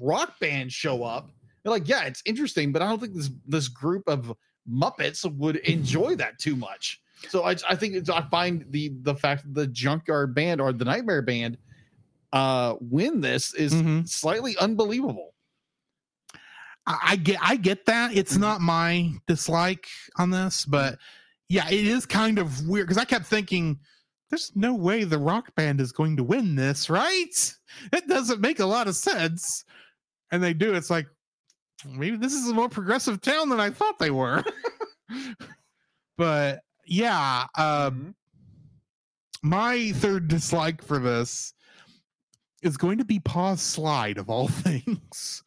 [0.02, 1.30] rock band show up.
[1.62, 4.36] They're like, yeah, it's interesting, but I don't think this this group of
[4.70, 7.00] Muppets would enjoy that too much.
[7.30, 10.74] So I, I think it's, I find the the fact that the Junkyard Band or
[10.74, 11.58] the Nightmare Band
[12.34, 14.10] uh win this is Mhm.
[14.10, 15.33] slightly unbelievable.
[16.86, 18.12] I, I get I get that.
[18.12, 18.20] Mm-hmm.
[18.20, 20.98] It's not my dislike on this, but
[21.50, 23.80] yeah, it is kind of weird because I kept thinking
[24.30, 27.56] there's no way the rock band is going to win this, right?
[27.92, 29.64] It doesn't make a lot of sense.
[30.32, 30.74] And they do.
[30.74, 31.06] It's like
[31.86, 34.44] maybe this is a more progressive town than I thought they were.
[36.18, 38.16] but yeah, um,
[39.44, 41.54] my third dislike for this
[42.64, 45.44] is going to be Pa's slide of all things.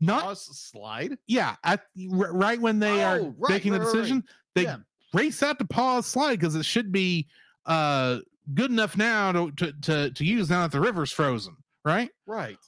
[0.00, 1.18] Not Pause, slide.
[1.26, 4.00] yeah, at right when they are Oh, right, making right, the right, right.
[4.00, 4.24] decision,
[4.54, 4.76] they Yeah.
[5.12, 7.26] race out to Pa's slide because it should be
[7.66, 8.18] uh
[8.54, 12.10] good enough now to, to to to use now that the river's frozen, right?
[12.26, 12.58] Right.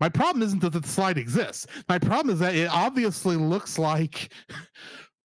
[0.00, 1.66] My problem isn't that the slide exists.
[1.88, 4.32] My problem is that it obviously looks like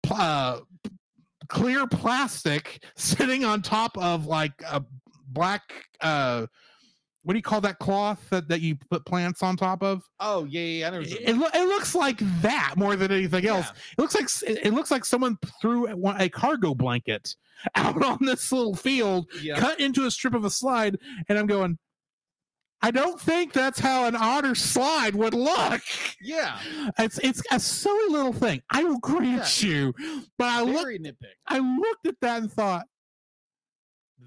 [0.09, 0.59] uh,
[1.49, 4.83] clear plastic sitting on top of like a
[5.27, 5.61] black
[6.01, 6.47] uh
[7.23, 10.03] what do you call that cloth that, that you put plants on top of?
[10.19, 10.89] Oh yeah, yeah.
[10.89, 10.99] Know.
[10.99, 13.67] It, it, loo- it looks like that more than anything else.
[13.67, 13.81] Yeah.
[13.97, 17.35] It looks like it it looks like someone threw a cargo blanket
[17.75, 19.57] out on this little field, Yeah.
[19.59, 20.97] cut into a strip of a slide,
[21.29, 21.77] and I'm going.
[22.85, 25.81] I don't think that's how an otter slide would look.
[26.21, 26.59] Yeah.
[26.99, 28.61] It's it's a silly little thing.
[28.71, 29.93] I will grant you,
[30.37, 31.37] but I looked nitpick.
[31.47, 32.83] I looked at that and thought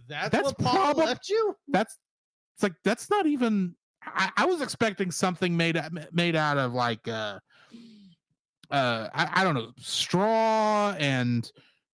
[0.08, 1.54] That's, That's what Paul probab- left you.
[1.68, 1.98] that's
[2.56, 3.74] it's like that's not even.
[4.04, 7.38] I, I was expecting something made out- made out of like uh
[8.70, 11.50] uh I, I don't know straw and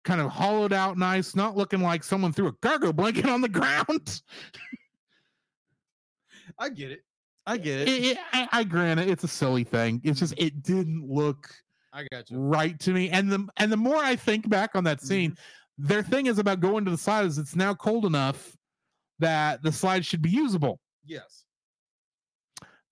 [0.05, 3.49] kind of hollowed out nice, not looking like someone threw a cargo blanket on the
[3.49, 4.21] ground.
[6.59, 7.01] I get it.
[7.47, 7.89] I get it.
[7.89, 10.01] It- it- I, I grant it, it's a silly thing.
[10.05, 11.49] It's just it didn't look
[11.93, 12.39] I got you.
[12.39, 13.11] right to me.
[13.11, 15.37] And the and the more I think back on that scene,
[15.79, 18.57] their thing is about going to the side is it's now cold enough
[19.19, 20.79] that the slide should be usable.
[21.05, 21.45] Yes,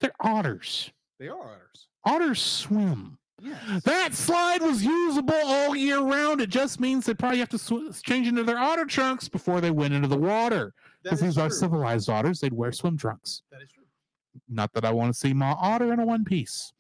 [0.01, 0.91] They're otters.
[1.19, 1.89] they are otters.
[2.05, 3.19] Otters swim.
[3.41, 3.83] Yes.
[3.83, 6.41] That slide was usable all year round.
[6.41, 9.71] It just means they probably have to sw- change into their otter trunks before they
[9.71, 10.73] went into the water.
[11.03, 13.43] Because these are civilized otters, they'd wear swim trunks.
[13.53, 13.85] That is true.
[14.49, 16.73] Not that I want to see my otter in a one piece.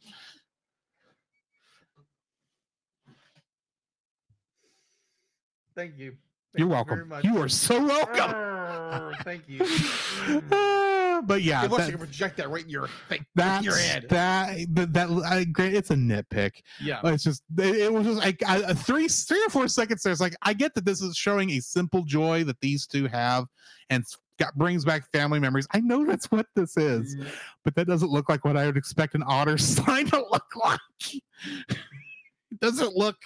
[5.74, 6.16] Thank you.
[6.57, 7.09] You're welcome.
[7.09, 7.24] much.
[7.24, 8.30] You are so welcome.
[8.34, 9.61] Arr, Thank you.
[11.26, 14.07] But yeah, It that- to project that right in your face, that's your head.
[14.11, 15.46] that that, that I.
[15.62, 16.52] It's a nitpick.
[16.78, 17.00] Yeah.
[17.04, 20.12] It's just it, it was just like I, a three three or four seconds there.
[20.12, 23.46] It's like I get that this is showing a simple joy that these two have,
[23.88, 24.04] and
[24.38, 25.66] got brings back family memories.
[25.72, 27.26] I know that's what this is, Mm.
[27.64, 30.80] but that doesn't look like what I would expect an otter sign to look like.
[31.70, 33.16] it doesn't look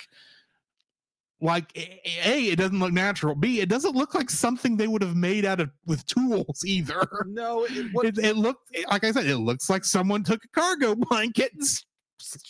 [1.41, 2.01] like a,
[2.49, 3.35] it doesn't look natural.
[3.35, 7.03] B, it doesn't look like something they would have made out of with tools either.
[7.27, 10.49] No, it, what, It, it looked like I said, it looks like someone took a
[10.49, 11.53] cargo blanket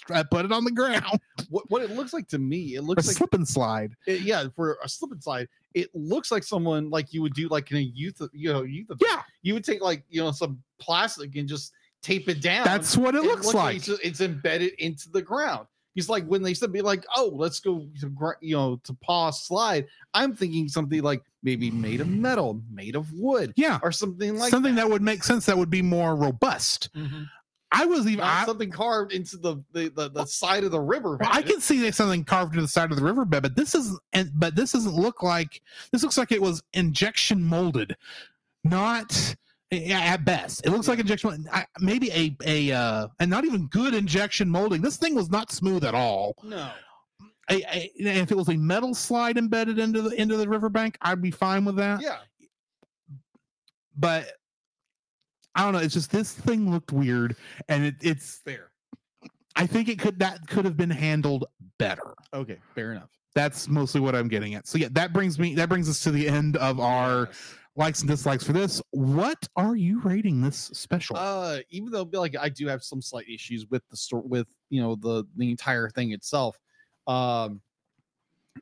[0.08, 1.04] and put it on the ground.
[1.48, 3.94] what what it looks like to me, it A looks like a slip and slide.
[4.06, 7.48] it- yeah, for a slip and slide, it looks like someone like you would do
[7.48, 8.88] like in a youth, you know, youth.
[9.00, 11.72] Yeah, you would take like you know some plastic and just
[12.02, 12.64] tape it down.
[12.64, 13.76] that's what it and looks look like.
[13.76, 15.66] It's, it's embedded into the ground.
[16.00, 19.44] He's like when they said be like, oh, let's go to you know to pause
[19.44, 19.86] slide.
[20.14, 24.50] I'm thinking something like maybe made of metal, made of wood, Yeah, or something like
[24.50, 25.44] something that would make sense.
[25.44, 26.88] That would be more robust.
[26.96, 27.28] Mhm.
[27.72, 28.24] I was even.
[28.24, 31.18] I, something carved into the the, the, the side of the river.
[31.20, 33.98] well, I can see something carved to the side of the riverbed, but this is
[34.14, 35.60] and but this doesn't look like
[35.92, 37.94] this looks like it was injection molded,
[38.64, 39.36] not
[39.72, 40.66] at best.
[40.66, 41.46] It looks like injection
[41.80, 44.82] maybe a a uh, and not even good injection molding.
[44.82, 46.34] This thing was not smooth at all.
[46.42, 46.70] no.
[47.48, 51.20] I, I, if it was a metal slide embedded into the into the riverbank, I'd
[51.20, 52.00] be fine with that.
[52.00, 52.18] Yeah.
[53.96, 54.32] But
[55.56, 55.80] I don't know.
[55.80, 57.34] It's just this thing looked weird,
[57.68, 58.38] and it, it's.
[58.44, 58.70] Fair.
[59.56, 61.46] I think it could that could have been handled
[61.78, 62.14] better.
[62.32, 62.58] Okay.
[62.76, 63.10] Fair enough.
[63.34, 64.68] That's mostly what I'm getting at.
[64.68, 67.54] So yeah, that brings me that brings us to the end of our Yes.
[67.80, 68.80] Likes and dislikes for this.
[68.90, 71.16] What are you rating this special?
[71.16, 74.80] Uh, even though like I do have some slight issues with the store with you
[74.80, 76.60] know the the entire thing itself,
[77.08, 77.60] um,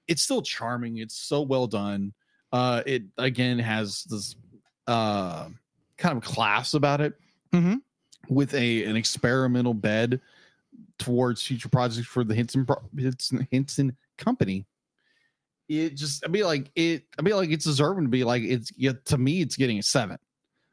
[0.06, 0.98] it's still charming.
[0.98, 2.14] It's so well done.
[2.52, 4.36] Uh, it again has this
[4.86, 5.48] uh
[5.98, 7.14] kind of class about it,
[7.52, 7.82] Mhm.
[8.30, 10.20] with a an experimental bed
[10.98, 12.66] towards future projects for the Henson
[12.98, 14.64] Henson, Henson Company.
[15.68, 18.70] It just I mean like it I mean like it's deserving to be like it's
[18.76, 20.18] yeah, to me it's getting a seven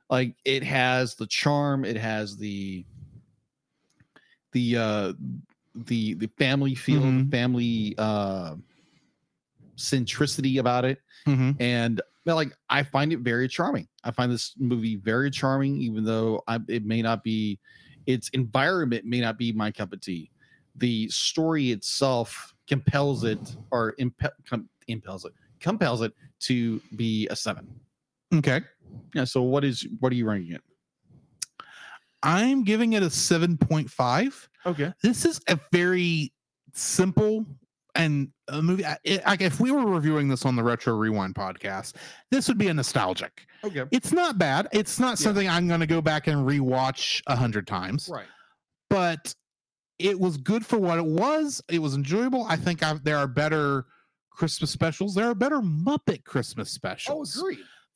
[0.10, 2.86] like it has the charm it has the
[4.54, 5.14] the uh
[5.76, 7.26] the the family feel Mhm.
[7.26, 8.56] the family uh
[9.78, 11.58] centricity about it Mhm.
[11.60, 16.42] and like i find it very charming i find this movie very charming even though
[16.48, 17.60] I, it may not be
[18.08, 20.32] its environment may not be my cup of tea
[20.76, 26.82] the story itself compels it or impe- com- impels it uh, compels it uh, to
[26.96, 27.68] be a seven
[28.34, 28.62] Okay,
[29.14, 30.62] yeah so what is what are you ranking it
[32.24, 34.50] I'm giving it a seven point five.
[34.66, 36.34] okay This is a very
[36.74, 37.46] simple
[37.94, 38.84] and a movie.
[39.04, 41.94] It, like if we were reviewing this on the Retro Rewind podcast,
[42.32, 43.46] this would be a nostalgic.
[43.64, 44.68] okay It's not bad.
[44.74, 45.16] It's not Yeah.
[45.26, 48.10] something I'm going to go back and rewatch a hundred times.
[48.12, 48.26] right
[48.90, 49.34] but
[49.98, 51.62] it was good for what it was.
[51.70, 52.44] It was enjoyable.
[52.50, 53.86] I think i there are better
[54.36, 55.16] Christmas specials.
[55.16, 57.44] There are better Muppet Christmas oh specials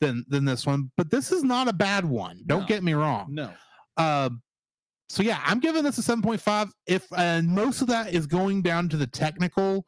[0.01, 0.91] than than this one.
[0.97, 2.41] But this is not a bad one.
[2.45, 2.67] Don't No.
[2.67, 3.27] get me wrong.
[3.33, 3.51] no
[3.97, 4.41] Um,
[5.09, 6.71] so yeah, I'm giving this a seven point five.
[6.87, 9.85] If and most of that is going down to the technical,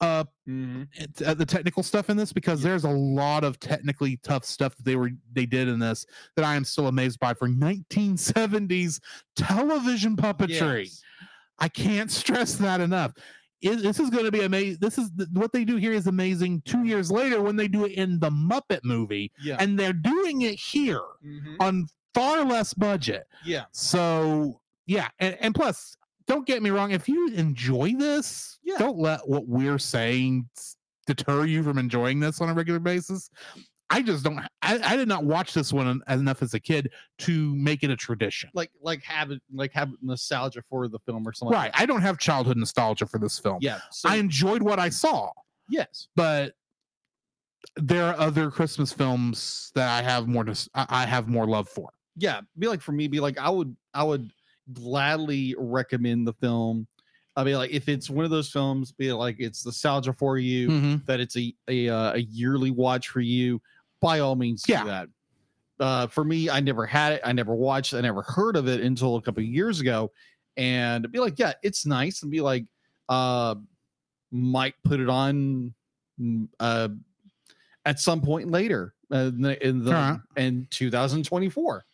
[0.00, 4.44] uh, it- uh, the technical stuff in this because there's a lot of technically tough
[4.44, 7.48] stuff that they were they did in this that I am still amazed by for
[7.48, 9.00] 1970s
[9.36, 10.84] television puppetry.
[10.84, 11.02] Yes.
[11.58, 13.12] I can't stress that enough.
[13.62, 14.78] It, this is going to be amazing.
[14.80, 16.62] This is th- what they do here is amazing.
[16.66, 20.42] Two years later, when they do it in the Muppet movie, yeah and they're doing
[20.42, 21.56] it here Mhm.
[21.60, 23.26] on far less budget.
[23.44, 25.96] yeah So yeah, and, and plus,
[26.26, 26.90] don't get me wrong.
[26.90, 28.76] If you enjoy this, Yeah.
[28.78, 30.48] don't let what we're saying
[31.06, 33.30] deter you from enjoying this on a regular basis.
[33.88, 34.38] I just don't.
[34.62, 37.96] I, I did not watch this one enough as a kid to make it a
[37.96, 38.50] tradition.
[38.52, 41.70] like like have it like have nostalgia for the film or something Right.
[41.74, 43.58] I don't have childhood nostalgia for this film.
[43.60, 45.30] yeah so I enjoyed what I saw,
[45.68, 46.54] yes but
[47.76, 50.44] there are other Christmas films that I have more.
[50.74, 51.90] I have more love for.
[52.16, 54.30] yeah be like for me be like i would i would
[54.72, 56.86] gladly recommend the film
[57.36, 60.38] i mean like if it's one of those films be it like it's nostalgia for
[60.38, 61.06] you Mhm.
[61.06, 63.60] that it's a a, uh, a yearly watch for you
[64.00, 64.84] by all means do Yeah.
[64.84, 65.08] that.
[65.78, 67.20] Uh for me i never had it.
[67.24, 70.10] I never watched i never heard of it until a couple of years ago.
[70.56, 72.22] And be like yeah it's nice.
[72.22, 72.64] And be like
[73.08, 73.54] uh
[74.32, 75.74] might put it on
[76.20, 76.88] mm, uh
[77.84, 80.20] at some point later uh, in the, in, the, Alright.
[80.36, 81.84] in 2024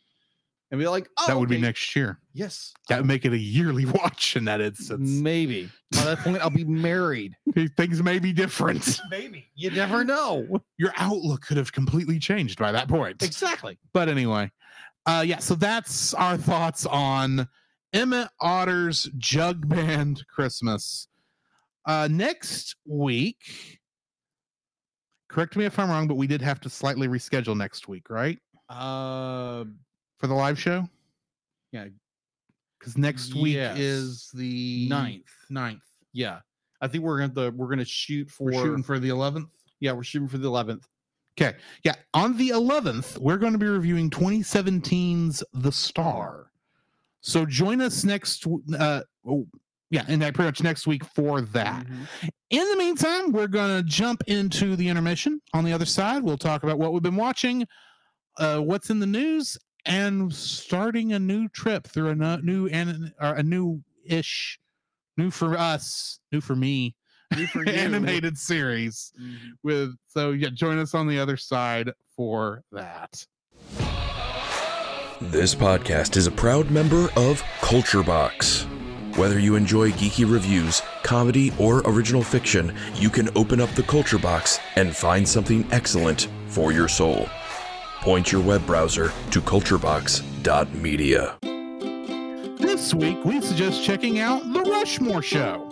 [0.73, 2.19] and be like oh that would be next year.
[2.35, 5.09] yes That would make it a yearly watch in that instance.
[5.09, 7.37] maybe by that point i'll be married
[7.77, 8.99] Things may be different.
[9.11, 13.23] maybe you never know Your outlook could have completely changed by that point.
[13.23, 14.51] exactly But anyway,
[15.07, 15.39] uh, yeah.
[15.39, 17.47] So that's our thoughts on
[17.93, 21.09] Emmett Otter's Jug Band Christmas.
[21.85, 23.81] Uh, next week,
[25.29, 28.39] correct me if I'm wrong, but we did have to slightly reschedule next week, right?
[28.69, 29.65] Uh,
[30.23, 30.89] for the live show?
[31.73, 31.87] Yeah.
[32.79, 33.77] Because next week Yes.
[33.77, 35.27] is the ninth.
[35.51, 35.83] Ninth.
[36.13, 36.39] Yeah,
[36.81, 39.49] I think we're gonna we're gonna shoot for We're shooting for the 11th.
[39.81, 40.87] yeah we're shooting for the eleventh.
[41.41, 41.57] Okay.
[41.83, 41.95] Yeah.
[42.15, 46.51] On the 11th, we're going to be reviewing 2017's The Star.
[47.23, 48.47] So join us next.
[48.79, 49.47] Uh, oh,
[49.91, 50.05] yeah.
[50.09, 51.87] And that pretty much next week for that.
[52.51, 55.41] In the meantime, we're going to jump into the intermission.
[55.55, 57.67] On the other side, we'll talk about what we've been watching,
[58.37, 59.57] uh, what's in the news,
[59.87, 64.59] and starting a new trip through a new and or a new ish,
[65.17, 66.95] new for us, new for me,
[67.37, 67.73] New for you.
[67.73, 69.53] animated series Mhm.
[69.63, 73.27] with so yeah join us on the other side for that
[75.21, 78.67] This podcast is a proud member of Culture Box.
[79.17, 84.19] Whether you enjoy geeky reviews, comedy, or original fiction, you can open up the Culture
[84.19, 87.29] Box and find something excellent for your soul.
[88.03, 91.37] Point your web browser to culturebox.media.
[92.59, 95.71] this week we suggest checking out the rushmore show.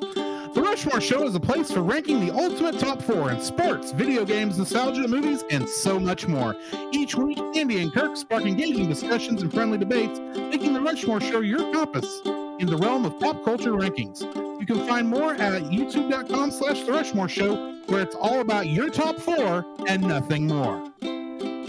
[0.54, 4.24] The rushmore show is a place for ranking the ultimate top four in sports video
[4.24, 6.54] games nostalgia movies and so much more.
[6.92, 11.40] Each week andy and kirk spark engaging discussions and friendly debates making the rushmore show
[11.40, 14.20] your compass in the realm of pop culture rankings.
[14.60, 18.88] You can find more at youtube.com slash the rushmore show where it's all about your
[18.88, 20.92] top four and nothing more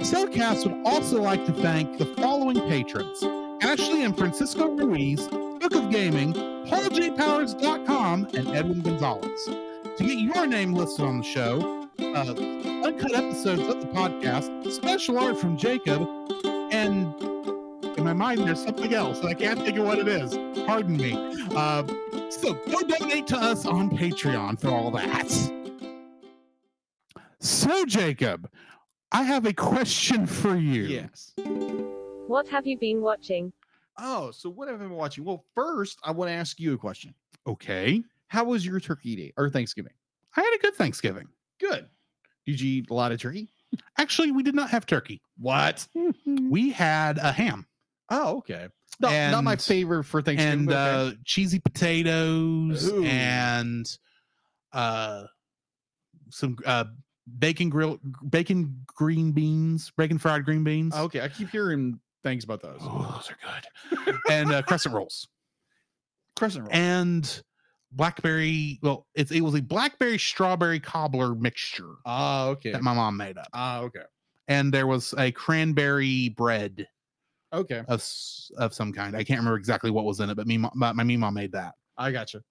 [0.01, 3.23] CelCast would also like to thank the following patrons
[3.61, 9.45] Ashley and Francisco Ruiz, Book of Gaming, PaulJPowers.com, and Edwin Gonzalez.
[9.45, 12.33] To get your name listed on the show, uh,
[12.83, 16.07] uncut episodes of the podcast, special art from Jacob,
[16.71, 17.13] and
[17.95, 20.35] in my mind, there's something else, and I can't of what it is.
[20.65, 21.13] Pardon me.
[21.55, 21.85] Uh,
[22.31, 25.29] so go donate to us on Patreon for all that.
[27.39, 28.49] So, Jacob,
[29.11, 30.83] I have a question for you.
[30.83, 31.33] Yes.
[32.27, 33.51] What have you been watching?
[33.99, 35.23] Oh, so what have I been watching?
[35.25, 37.13] Well, first I want to ask you a question.
[37.45, 38.01] Okay.
[38.27, 39.93] How was your turkey day or Thanksgiving?
[40.35, 41.27] I had a good Thanksgiving.
[41.59, 41.87] Good.
[42.45, 43.49] Did you eat a lot of turkey?
[43.97, 45.21] Actually, we did not have turkey.
[45.37, 45.87] What?
[46.25, 47.65] We had a ham
[48.11, 48.67] Oh, okay.
[48.99, 50.59] No, not my favorite for Thanksgiving.
[50.59, 53.03] and but uh, cheesy potatoes Ooh.
[53.05, 53.85] and
[54.73, 55.23] uh,
[56.29, 56.83] some uh,
[57.39, 57.99] bacon grill,
[58.29, 60.95] bacon green beans, bacon fried green beans.
[60.95, 62.79] okay, I keep hearing things about those.
[62.81, 64.15] Oh, those are good.
[64.29, 65.27] and uh, crescent rolls
[66.37, 66.71] Crescent roll.
[66.73, 67.41] and
[67.91, 68.79] blackberry.
[68.81, 72.71] Well, it's it was a blackberry strawberry cobbler mixture Ah, okay.
[72.71, 74.03] that my mom made up, Ah, okay.
[74.47, 76.87] and there was a cranberry bread
[77.53, 77.83] Okay.
[77.87, 78.03] of
[78.57, 79.15] of some kind.
[79.15, 81.51] I can't remember exactly what was in it, but me, mo- my, my mom made
[81.51, 81.75] that.
[81.97, 82.41] I gotcha.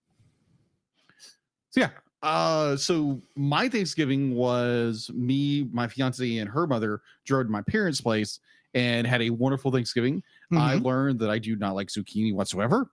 [1.70, 1.90] So yeah,
[2.22, 8.00] Uh, so my Thanksgiving was me, my fiance, and her mother drove to my parents'
[8.00, 8.40] place
[8.74, 10.22] and had a wonderful Thanksgiving.
[10.52, 10.84] I Mhm.
[10.84, 12.90] learned that I do not like zucchini whatsoever.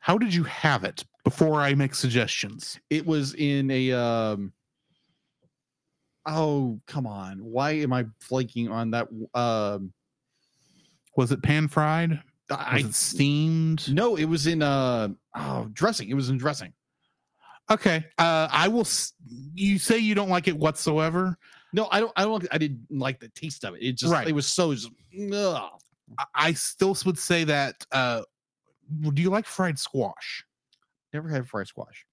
[0.00, 2.78] How did you have it before I make suggestions?
[2.90, 4.52] It was in a um
[6.26, 7.38] oh come on.
[7.44, 9.92] Why am I flaking on that um
[11.16, 12.20] Was it pan fried?
[12.48, 13.92] Was I it steamed?
[13.92, 16.08] no, it was in uh oh dressing.
[16.08, 16.72] It was in dressing.
[17.70, 18.04] Okay.
[18.18, 18.80] Uh, I will.
[18.80, 19.12] s-
[19.54, 21.36] You say you don't like it whatsoever.
[21.72, 23.82] No, I don't I don't I didn't like the taste of it.
[23.82, 24.26] It just Right.
[24.26, 24.88] it was so just,
[25.32, 25.70] ugh.
[26.18, 27.86] I, I still would say that.
[27.92, 28.22] Uh,
[29.14, 30.44] do you like fried squash?
[31.12, 32.04] never had fried squash.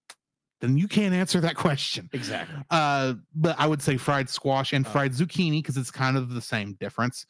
[0.61, 2.09] Then you can't answer that question.
[2.13, 2.55] Exactly.
[2.71, 4.89] Uh, but I would say fried squash and Oh.
[4.89, 7.25] fried zucchini because it's kind of the same difference.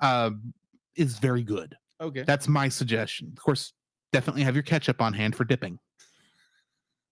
[0.00, 0.30] Uh,
[0.96, 1.76] is very good.
[2.00, 2.22] Okay.
[2.22, 3.32] That's my suggestion.
[3.36, 3.72] Of course,
[4.12, 5.78] definitely have your ketchup on hand for dipping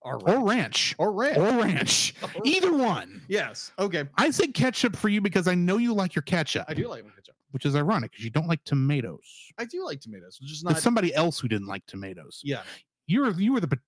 [0.07, 1.37] Or or ranch or red.
[1.39, 2.15] or ranch.
[2.45, 3.23] Either one.
[3.29, 3.73] yes.
[3.79, 4.05] Okay.
[4.17, 7.05] I say ketchup for you because I know you like your ketchup, I do like
[7.17, 7.35] ketchup.
[7.51, 9.21] which is ironic because you don't like tomatoes.
[9.59, 10.39] I do like tomatoes.
[10.43, 10.79] Just It's not.
[10.79, 12.41] somebody else who didn't like tomatoes.
[12.45, 12.63] yeah.
[13.09, 13.79] You were you were the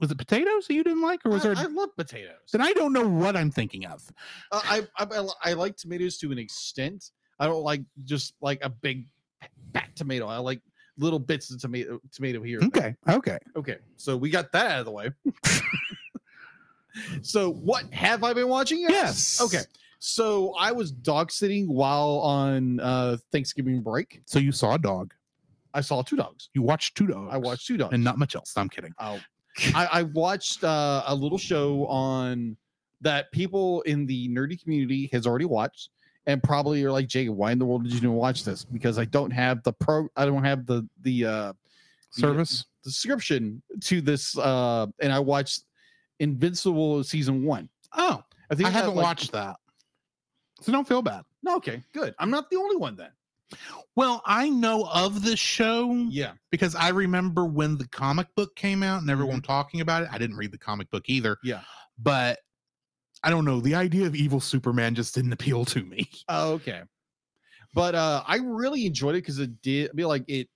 [0.00, 1.64] was it potatoes that you didn't like, or was I, there?
[1.64, 2.34] I love potatoes.
[2.52, 4.02] then I don't know what I'm thinking of.
[4.50, 7.10] Uh, I, I I I like tomatoes to an extent.
[7.38, 9.06] I don't like just like a big
[9.72, 10.26] fat tomato.
[10.26, 10.60] I like
[10.98, 12.60] little bits of tomato tomato here.
[12.60, 12.96] and there.
[13.08, 13.38] Okay, okay.
[13.56, 13.76] Okay.
[13.96, 15.10] So we got that out of the way.
[17.22, 18.80] so what have I been watching?
[18.80, 19.40] Yes.
[19.40, 19.62] Okay.
[19.98, 24.22] So I was dog sitting while on uh Thanksgiving break.
[24.26, 25.14] So you saw a dog.
[25.74, 26.50] I saw two dogs.
[26.54, 27.30] You watched two dogs.
[27.32, 27.94] I watched two dogs.
[27.94, 28.52] and not much else.
[28.56, 28.92] I'm kidding.
[28.98, 29.18] Oh,
[29.74, 32.56] I, I watched uh, a little show on
[33.00, 35.90] that people in the nerdy community has already watched,
[36.26, 38.64] and probably you're like, Jake, why in the world did you even watch this?
[38.64, 41.52] Because I don't have the pro, I don't have the the uh,
[42.10, 42.64] Service.
[42.84, 45.62] description to this, uh, and I watched
[46.20, 47.68] Invincible season one.
[47.96, 49.56] Oh, I think I haven't like- watched that.
[50.60, 51.22] So don't feel bad.
[51.42, 52.14] No, okay, good.
[52.20, 53.10] I'm not the only one then.
[53.96, 56.32] Well, I know of this show Yeah.
[56.50, 60.08] because I remember when the comic book came out and everyone talking about it.
[60.12, 61.36] I didn't read the comic book either.
[61.42, 61.62] Yeah.
[61.98, 62.38] But
[63.24, 63.60] I don't know.
[63.60, 66.08] The idea of evil Superman just didn't appeal to me.
[66.28, 66.82] Oh, okay.
[67.74, 70.48] But uh I really enjoyed it because it did be like it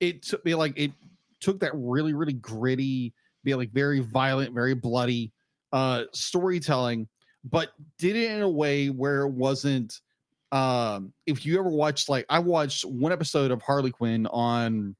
[0.00, 0.92] it took me like it
[1.40, 3.14] took that really, really gritty,
[3.44, 5.32] be like very violent, very bloody
[5.72, 7.08] uh storytelling,
[7.44, 10.00] but did it in a way where it wasn't
[10.52, 14.96] um if you ever watched like I watched one episode of Harley Quinn on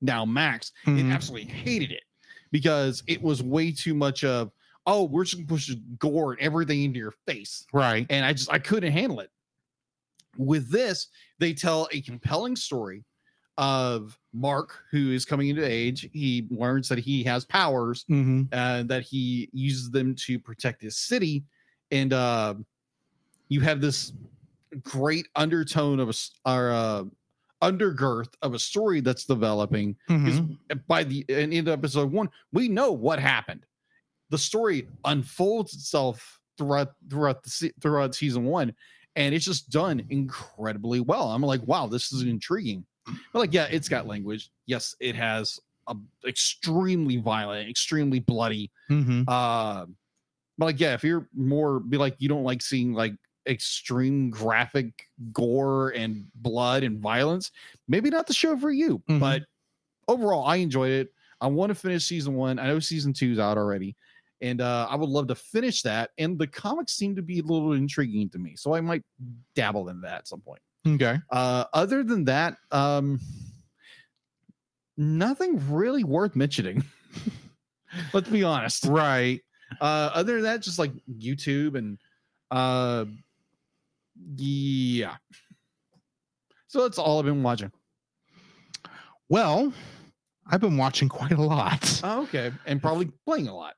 [0.00, 1.00] now Max Mhm.
[1.00, 2.02] and absolutely hated it
[2.52, 4.50] because it was way too much of
[4.86, 8.06] oh we're just gonna push gore and everything into your face Right.
[8.10, 9.30] and I just I couldn't handle it.
[10.38, 11.08] With this,
[11.38, 13.04] they tell a compelling story
[13.58, 16.08] of Mark, who is coming into age.
[16.12, 18.42] He learns that he has powers Mm-hmm.
[18.52, 21.42] and that he uses them to protect his city.
[21.90, 22.54] And uh,
[23.48, 24.12] you have this
[24.82, 26.14] great undertone of a
[26.50, 27.04] or uh,
[27.62, 30.40] undergirth of a story that's developing because
[30.86, 33.64] by the end of episode one, we know what happened.
[34.30, 38.74] The story unfolds itself throughout throughout the throughout season one,
[39.14, 41.30] and it's just done incredibly well.
[41.30, 42.84] I'm like, wow, this is intriguing.
[43.32, 44.50] But like, yeah, it's got language.
[44.66, 45.94] Yes, it has a
[46.26, 48.70] extremely violent, extremely bloody.
[48.90, 49.22] Mm-hmm.
[49.28, 49.86] Uh,
[50.58, 53.14] but like, yeah, if you're more be like, you don't like seeing like
[53.46, 57.52] extreme graphic gore and blood and violence,
[57.88, 59.00] maybe not the show for you.
[59.08, 59.20] Mhm.
[59.20, 59.42] But
[60.08, 61.12] overall, I enjoyed it.
[61.40, 62.58] I want to finish season one.
[62.58, 63.94] I know season two's out already,
[64.40, 66.10] and uh, I would love to finish that.
[66.18, 69.02] And the comics seem to be a little intriguing to me, so I might
[69.54, 70.60] dabble in that at some point.
[70.86, 71.18] Okay.
[71.30, 73.20] Uh, other than that, um,
[74.96, 76.84] nothing really worth mentioning.
[78.12, 78.84] Let's be honest.
[78.84, 79.40] Right.
[79.80, 81.98] Uh, other than that, just like YouTube and
[82.50, 83.06] uh,
[84.36, 85.16] yeah.
[86.68, 87.72] So that's all I've been watching.
[89.28, 89.72] Well,
[90.46, 92.00] I've been watching quite a lot.
[92.04, 93.74] Oh, okay, and probably playing a lot.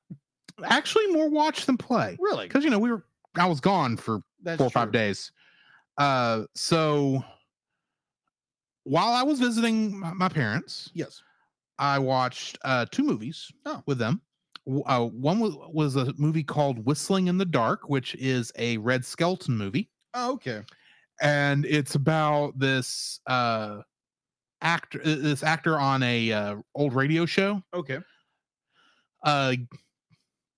[0.64, 2.16] Actually, more watch than play.
[2.20, 3.04] Really, Because you know we were
[3.36, 5.30] I was gone for that's four or five days.
[5.98, 7.22] Uh, so
[8.84, 11.22] while I was visiting my, my parents, Yes.
[11.78, 13.82] I watched uh, two movies Oh.
[13.86, 14.20] with them.
[14.66, 18.76] W- Uh, one was, was a movie called Whistling in the Dark, which is a
[18.78, 20.62] Red Skelton movie, Oh, okay.
[21.20, 23.82] and it's about this uh,
[24.62, 27.62] actor, this actor on a uh, old radio show.
[27.74, 27.98] Okay.
[29.24, 29.54] Uh,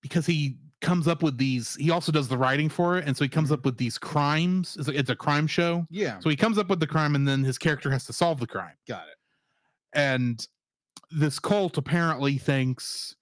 [0.01, 3.23] because he comes up with these, he also does the writing for it, and so
[3.23, 3.55] he comes mm-hmm.
[3.55, 4.75] up with these crimes.
[4.79, 6.17] It's a, it's a crime show, Yeah.
[6.19, 8.47] so he comes up with the crime, and then his character has to solve the
[8.47, 8.73] crime.
[8.87, 9.17] Got it.
[9.93, 10.47] and
[11.11, 13.15] this cult apparently thinks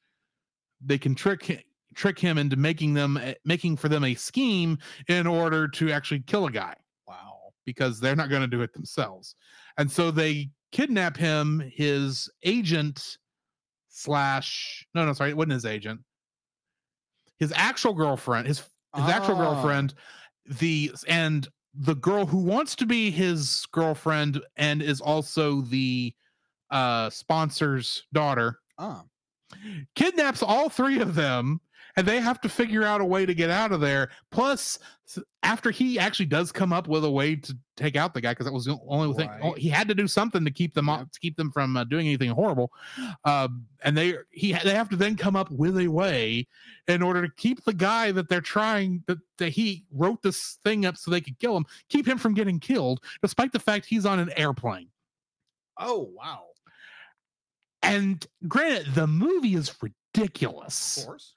[0.79, 1.65] they can trick
[1.95, 4.77] trick him into making them eh, making for them a scheme
[5.07, 6.75] in order to actually kill a guy
[7.07, 7.51] Wow.
[7.65, 9.35] because they're not going to do it themselves
[9.79, 13.17] and so they kidnap him his agent
[13.89, 15.99] slash no no sorry it wasn't his agent
[17.39, 18.59] his actual girlfriend his
[18.95, 19.53] his actual Ah.
[19.53, 19.93] girlfriend
[20.45, 26.13] the and the girl who wants to be his girlfriend and is also the
[26.71, 29.03] uh sponsor's daughter Ah.
[29.95, 31.59] kidnaps all three of them
[31.95, 34.77] and they have to figure out a way to get out of there plus
[35.41, 38.45] after he actually does come up with a way to take out the guy because
[38.45, 39.57] that was the only thing Right.
[39.57, 42.05] he had to do something to keep them off to keep them from uh, doing
[42.07, 42.71] anything horrible
[43.25, 46.47] um, and they he they have to then come up with a way
[46.87, 50.85] in order to keep the guy that they're trying that, that he wrote this thing
[50.85, 54.05] up so they could kill him keep him from getting killed despite the fact he's
[54.05, 54.89] on an airplane
[55.81, 56.43] Oh wow.
[57.81, 61.33] and granted the movie is ridiculous Of course.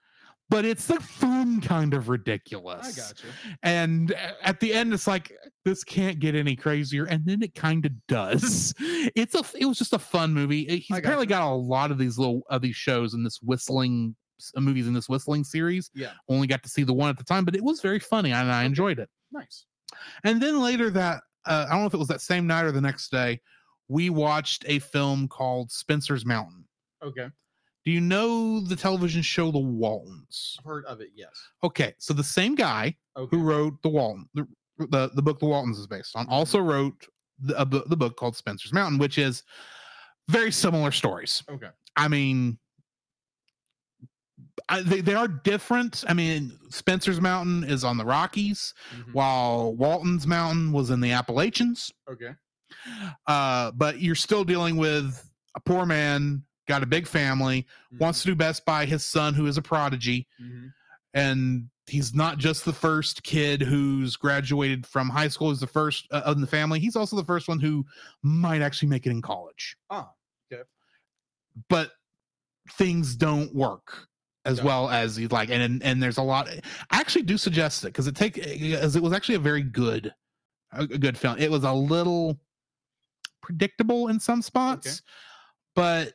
[0.53, 2.99] But it's the fun kind of ridiculous.
[2.99, 3.31] I got you.
[3.63, 5.33] And at the end, it's like
[5.65, 8.75] this can't get any crazier, and then it kind of does.
[9.17, 10.69] It's a it was just a fun movie.
[10.69, 11.43] Uh, He's I apparently gotcha.
[11.43, 14.15] got a lot of these little of these shows in this whistling
[14.57, 15.91] uh, movies in this whistling series.
[15.95, 16.13] Yeah.
[16.29, 18.51] Only got to see the one at the time, but it was very funny and
[18.51, 19.09] I enjoyed it.
[19.33, 19.65] Nice.
[20.25, 22.73] And then later that uh, I don't know if it was that same night or
[22.73, 23.41] the next day,
[23.89, 26.65] we watched a film called Spencer's Mountain.
[27.03, 27.29] Okay.
[27.85, 30.57] Do you know the television show The Waltons?
[30.61, 31.11] I've heard of it.
[31.17, 31.31] Yes.
[31.65, 33.37] Okay, so the same guy Okay.
[33.37, 34.47] who wrote the Walton, the,
[34.79, 37.07] the the book The Waltons is based on, also wrote
[37.41, 39.43] the, a the book called Spencer's Mountain, which is
[40.29, 41.43] very similar stories.
[41.51, 41.69] Okay.
[41.97, 42.59] I mean,
[44.69, 46.05] I, they they are different.
[46.09, 49.13] I mean, Spencer's Mountain is on the Rockies, Mhm.
[49.13, 51.91] while Walton's Mountain was in the Appalachians.
[52.11, 52.31] Okay.
[53.27, 57.67] Uh, but you're still dealing with a poor man, got a big family,
[57.99, 60.73] wants to do best by his son, who is a prodigy Mhm.
[61.15, 65.51] and he's not just the first kid who's graduated from high school.
[65.51, 66.79] He's the first uh, in the family.
[66.79, 67.85] He's also the first one who
[68.23, 69.77] might actually make it in college.
[69.91, 70.13] Ah,
[70.53, 70.63] okay.
[71.69, 71.91] But
[72.71, 74.07] things don't work
[74.45, 74.65] as it.
[74.65, 76.49] well as you'd like, and, and and there's a lot.
[76.93, 80.15] I actually do suggest it because it take as it was actually a very good,
[80.73, 81.37] a, a good film.
[81.39, 82.39] It was a little
[83.43, 85.03] predictable in some spots,
[85.75, 86.15] but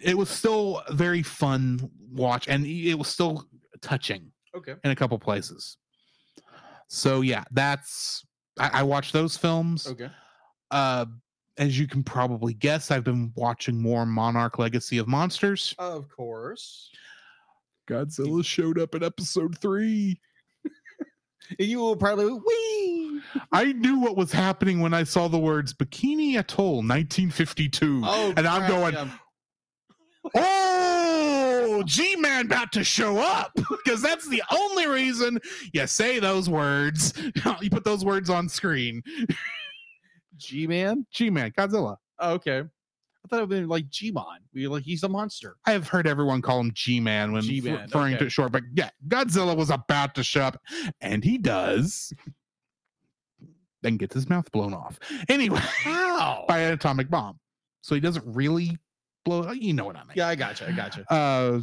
[0.00, 3.46] it was still a very fun watch, and it was still
[3.80, 4.74] touching Okay.
[4.84, 5.76] in a couple places.
[6.88, 8.24] So yeah, that's
[8.58, 9.86] I, I watched those films.
[9.86, 10.10] Okay.
[10.70, 11.06] Uh,
[11.58, 15.74] as you can probably guess, I've been watching more Monarch Legacy of Monsters.
[15.78, 16.90] Of course.
[17.88, 20.20] Godzilla showed up in episode three.
[21.58, 23.20] And you will probably wee.
[23.52, 28.02] I knew what was happening when I saw the words Bikini Atoll 1952.
[28.04, 28.94] Oh, and I'm going.
[30.34, 35.38] Oh, G Man about to show up because that's the only reason
[35.72, 37.12] you say those words.
[37.60, 39.02] you put those words on screen.
[40.36, 41.06] G Man.
[41.12, 41.96] G Man, Godzilla.
[42.18, 42.60] Oh, okay.
[42.60, 44.38] I thought it would been like G Mon.
[44.54, 45.56] Be like he's a monster.
[45.66, 48.62] I have heard everyone call him G Man when G-Man, referring to it short, but
[48.74, 50.60] yeah, Godzilla was about to show up,
[51.00, 52.12] and he does.
[53.82, 54.98] Then gets his mouth blown off.
[55.28, 56.44] Anyway, Wow.
[56.48, 57.38] by an atomic bomb.
[57.80, 58.76] So he doesn't really
[59.24, 59.50] blow.
[59.52, 60.12] You know what I mean?
[60.14, 60.68] Yeah, I gotcha.
[60.68, 61.04] I gotcha.
[61.12, 61.60] Uh,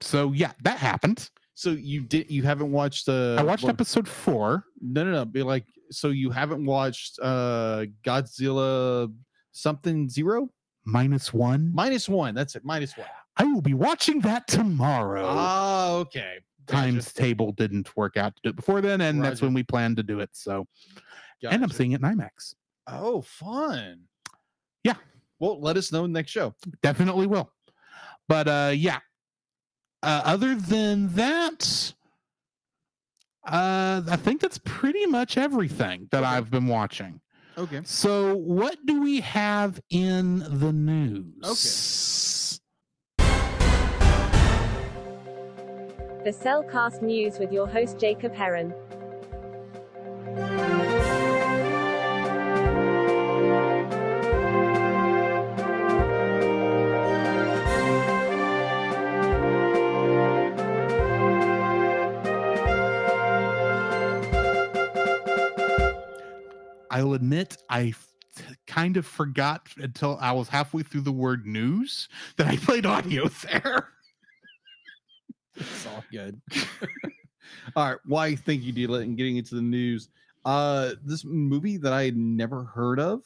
[0.00, 1.30] so yeah, that happened.
[1.54, 4.64] So you did you haven't watched uh I watched what- episode four.
[4.80, 5.24] No, no, no.
[5.24, 9.12] Be like so you haven't watched uh Godzilla
[9.52, 10.50] something zero?
[10.86, 11.70] minus one.
[11.74, 12.34] Minus one.
[12.34, 12.64] That's it.
[12.64, 13.06] Minus one.
[13.38, 15.24] I will be watching that tomorrow.
[15.26, 16.40] Ah, okay.
[16.66, 16.82] Gotcha.
[16.82, 19.96] Times table didn't work out to do it before then, and that's when we planned
[19.96, 20.30] to do it.
[20.32, 20.66] So,
[21.42, 22.54] and I'm seeing it in IMAX.
[22.86, 24.00] Oh, fun.
[25.40, 25.46] Yeah.
[25.48, 26.54] Well, let us know next show.
[26.82, 27.50] Definitely will.
[28.28, 29.00] But uh, yeah.
[30.02, 31.94] Uh, other than that,
[33.46, 36.26] uh, I think that's pretty much everything that Okay.
[36.26, 37.20] I've been watching.
[37.56, 37.80] Okay.
[37.84, 41.32] So, what do we have in the news?
[41.44, 42.60] Okay.
[46.24, 48.74] The CelCast News with your host Jacob Heron.
[67.04, 68.08] I'll admit I f-
[68.66, 72.08] kind of forgot until I was halfway through the word news
[72.38, 73.90] that I played audio there.
[75.54, 76.40] It's all good.
[77.76, 77.98] all right.
[78.06, 80.08] Why thank you, Dealet, and getting into the news.
[80.46, 83.22] Uh this movie that I had never heard of.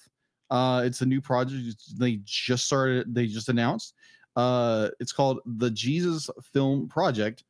[0.51, 1.77] Uh it's a new project.
[1.97, 3.95] They just started, they just announced.
[4.35, 7.45] Uh it's called the Jesus Film Project.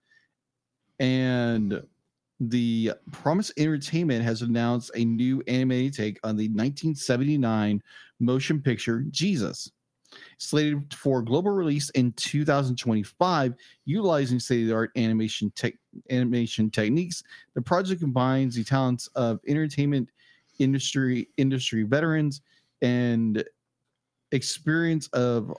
[1.01, 1.83] And
[2.41, 7.83] the Promise Entertainment has announced a new animated take on the 1979
[8.21, 9.71] motion picture Jesus.
[10.39, 13.55] Slated for global release in 2025,
[13.85, 15.75] utilizing state-of-the-art animation tech
[16.11, 17.23] animation techniques.
[17.55, 20.09] The project combines the talents of entertainment
[20.59, 22.41] industry industry veterans
[22.81, 23.45] and
[24.33, 25.55] experience of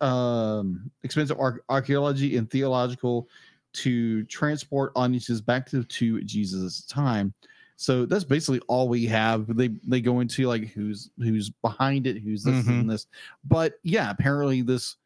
[0.00, 3.28] um, expensive ar- archaeology and theological
[3.74, 7.32] to transport audiences back to, to Jesus' time.
[7.76, 9.56] So that's basically all we have.
[9.56, 12.80] They they go into like who's who's behind it, who's this Mhm.
[12.82, 13.06] and this.
[13.44, 14.96] But yeah, apparently this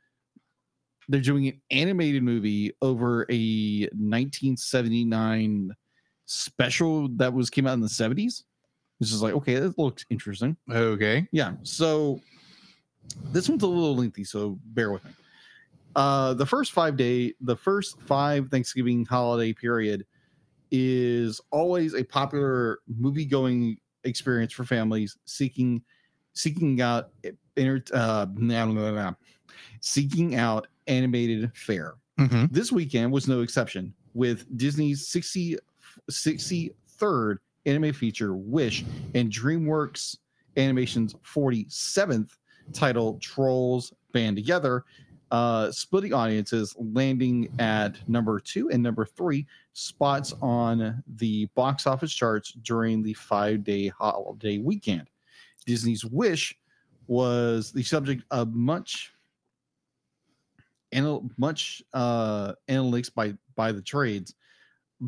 [1.09, 5.75] they're doing an animated movie over a 1979
[6.27, 8.43] special that was came out in the 70s.
[8.99, 10.57] This is like, okay, that looks interesting.
[10.71, 11.29] Okay.
[11.31, 11.53] Yeah.
[11.63, 12.21] So
[13.33, 15.13] this one's a little lengthy, so bear with me.
[15.97, 20.05] Uh, the first five day, the first five Thanksgiving holiday period
[20.71, 25.83] is always a popular movie going experience for families seeking
[26.35, 27.11] seeking out
[27.57, 29.13] inter, uh, nah, nah, nah,
[29.81, 31.95] seeking out animated fare.
[32.19, 32.53] Mhm.
[32.53, 35.57] This weekend was no exception, with Disney's 60,
[36.11, 40.19] 63rd anime feature Wish and DreamWorks
[40.59, 42.37] Animation's 47th
[42.75, 44.85] title Trolls Band Together,
[45.31, 52.13] uh, splitting audiences, landing at number two and number three spots on the box office
[52.13, 55.09] charts during the five day holiday weekend.
[55.67, 56.57] Disney's Wish
[57.09, 59.13] was the subject of much
[60.93, 64.35] anal- much uh, analytics by by the trades,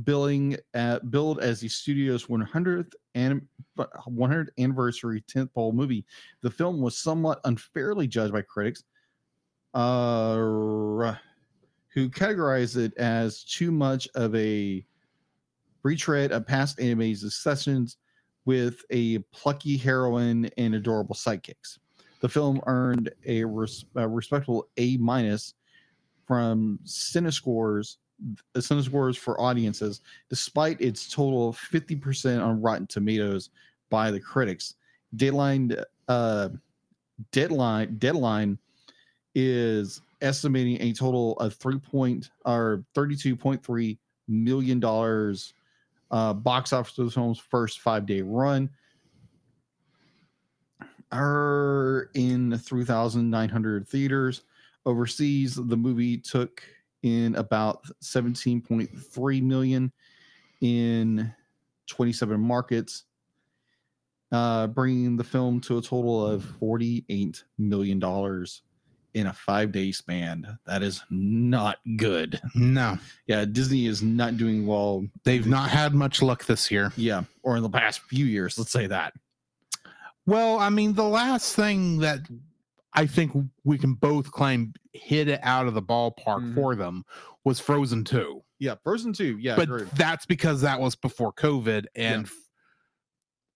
[0.05, 3.47] billing at, billed as the studio's 100th and
[3.79, 6.05] 100th anniversary tentpole movie.
[6.43, 8.85] The film was somewhat unfairly judged by critics,
[9.75, 11.15] uh,
[11.89, 14.85] who categorized it as too much of a
[15.83, 17.97] retread of past anime successions
[18.45, 21.79] with a plucky heroine and adorable sidekicks.
[22.21, 25.55] The film earned a, res- a respectable A minus
[26.27, 27.97] from Cinescores,
[28.55, 33.51] uh, Cinescores for audiences, despite its total 50% on Rotten Tomatoes
[33.91, 34.75] by the critics.
[35.17, 35.77] Deadline,
[36.09, 36.49] uh,
[37.33, 38.59] deadline, deadline
[39.41, 43.97] is estimating a total of three point or 32.3
[44.27, 45.55] million dollars
[46.11, 48.69] uh, box office film's first five day run
[51.13, 54.43] are in 3,900 theaters.
[54.85, 56.63] Overseas, the movie took
[57.05, 59.93] in about 17.3 million
[60.61, 61.33] in
[61.87, 63.05] 27 markets,
[64.33, 68.63] uh, bringing the film to a total of 48 million dollars
[69.15, 70.59] in a five day span.
[70.67, 72.41] That is not good.
[72.55, 75.07] No, Yeah, Disney is not doing well.
[75.25, 76.93] they've not had much luck this year.
[76.97, 79.15] Yeah, or in the past few years, let's say that.
[80.27, 82.21] Well, I mean, the last thing that
[82.93, 83.33] I think
[83.65, 86.55] we can both claim hit it out of the ballpark Mhm.
[86.55, 87.05] for them
[87.45, 88.43] was Frozen 2.
[88.59, 89.39] Yeah, Frozen 2.
[89.39, 89.89] Yeah, but agreed.
[89.95, 91.87] that's because that was before COVID.
[91.95, 92.33] And f-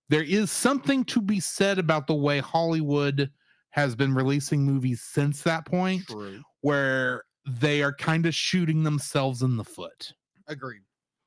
[0.08, 3.30] there is something to be said about the way Hollywood
[3.72, 6.40] has been releasing movies since that point, True.
[6.60, 10.12] where they are kind of shooting themselves in the foot.
[10.46, 10.82] Agreed.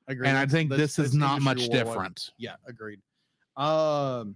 [0.07, 0.29] Agreed.
[0.29, 2.29] And I think this is not much different.
[2.37, 3.01] Yeah, agreed.
[3.57, 4.35] Um,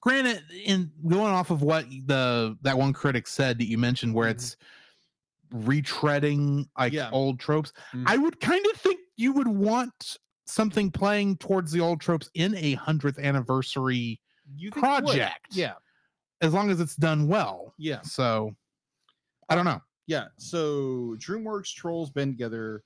[0.00, 4.28] granted in going off of what the that one critic said that you mentioned where
[4.28, 4.32] Mhm.
[4.32, 4.56] it's
[5.52, 7.10] retreading like Yeah.
[7.10, 8.04] old tropes Mhm.
[8.06, 12.54] i would kind of think you would want something playing towards the old tropes in
[12.56, 14.20] a 100th anniversary
[14.56, 15.04] you think would.
[15.04, 15.74] project Yeah,
[16.42, 18.54] as long as it's done well yeah, so
[19.48, 20.26] i don't know yeah.
[20.38, 22.82] So DreamWorks Trolls Band Together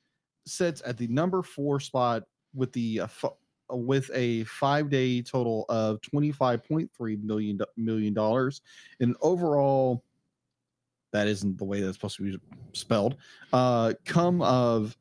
[0.47, 2.25] sits at the number four spot
[2.55, 3.37] with the uh, f-
[3.71, 8.63] with a five day total of twenty five point three million dollars,
[9.01, 10.03] and overall,
[11.13, 12.39] that isn't the way that's supposed to be
[12.73, 13.17] spelled.
[13.53, 14.97] Uh, come of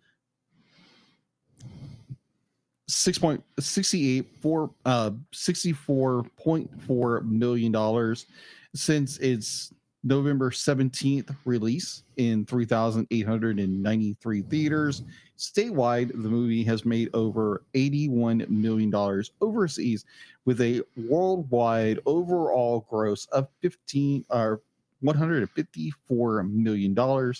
[4.85, 8.25] uh sixty four point four million dollars
[8.73, 15.03] since its November 17th release in 3,893 theaters.
[15.37, 18.93] Statewide, the movie has made over $81 million
[19.41, 20.05] overseas
[20.45, 24.61] with a worldwide overall gross of 15 or
[25.03, 27.33] $154 million.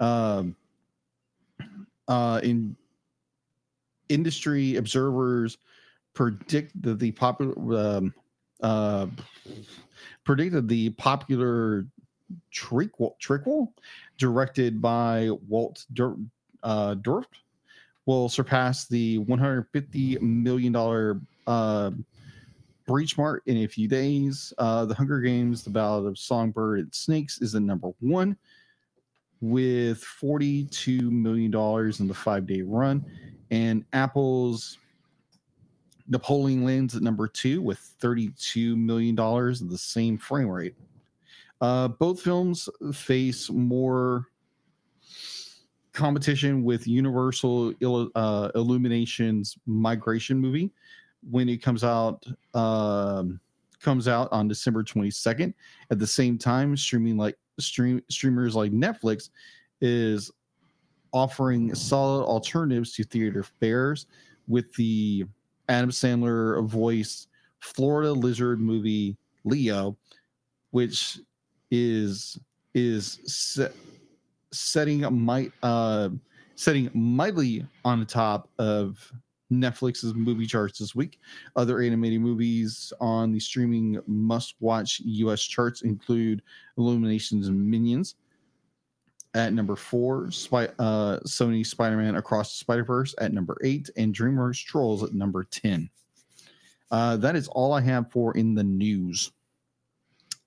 [0.00, 0.56] Um,
[2.08, 2.76] uh, in
[4.10, 5.58] industry observers
[6.14, 8.14] predict that the popular um,
[8.62, 9.06] uh,
[10.24, 11.86] predicted the popular
[12.52, 13.72] Trickle,
[14.18, 16.16] directed by Walt Dur-
[16.62, 16.94] uh,
[18.06, 21.90] will surpass the 150 million dollar uh,
[22.86, 24.52] breach mark in a few days.
[24.58, 28.36] Uh, the Hunger Games: The Ballad of Songbird and Snakes is the number one
[29.40, 33.04] with 42 million dollars in the five day run,
[33.50, 34.78] and Apple's
[36.08, 40.74] Napoleon lands at number two with $32 million in the same frame rate.
[41.60, 44.26] Uh, both films face more
[45.92, 47.74] competition with Universal
[48.14, 50.70] uh, Illumination's Migration movie
[51.28, 52.24] when it comes out
[52.54, 53.40] um,
[53.80, 55.52] comes out on December 22nd.
[55.90, 59.30] At the same time, streaming like stream streamers like Netflix
[59.80, 60.30] is
[61.12, 64.06] offering solid alternatives to theater fares
[64.48, 65.24] with the
[65.68, 67.28] Adam Sandler voiced
[67.60, 69.96] Florida lizard movie Leo,
[70.70, 71.18] which
[71.70, 72.38] is
[72.74, 73.72] is set,
[74.52, 76.10] setting might uh
[76.56, 79.12] setting mightily on the top of
[79.50, 81.18] Netflix's movie charts this week.
[81.56, 85.42] Other animated movies on the streaming must-watch U.S.
[85.42, 86.42] charts include
[86.78, 88.14] Illumination's and Minions
[89.34, 94.64] at number four, Spy, uh, Sony Spider-Man Across the Spider-Verse at number eight, and DreamWorks
[94.64, 95.88] Trolls at number ten.
[96.90, 99.30] Uh, that is all I have for in the news.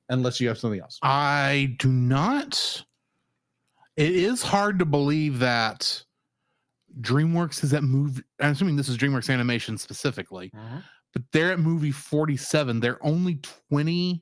[0.10, 1.00] Unless you have something else.
[1.02, 2.84] i do not
[3.96, 6.04] it is hard to believe that
[7.00, 10.52] dreamworks is at movie i'm assuming this is dreamworks animation specifically
[11.14, 13.40] but they're at movie 47 they're only
[13.72, 14.22] 20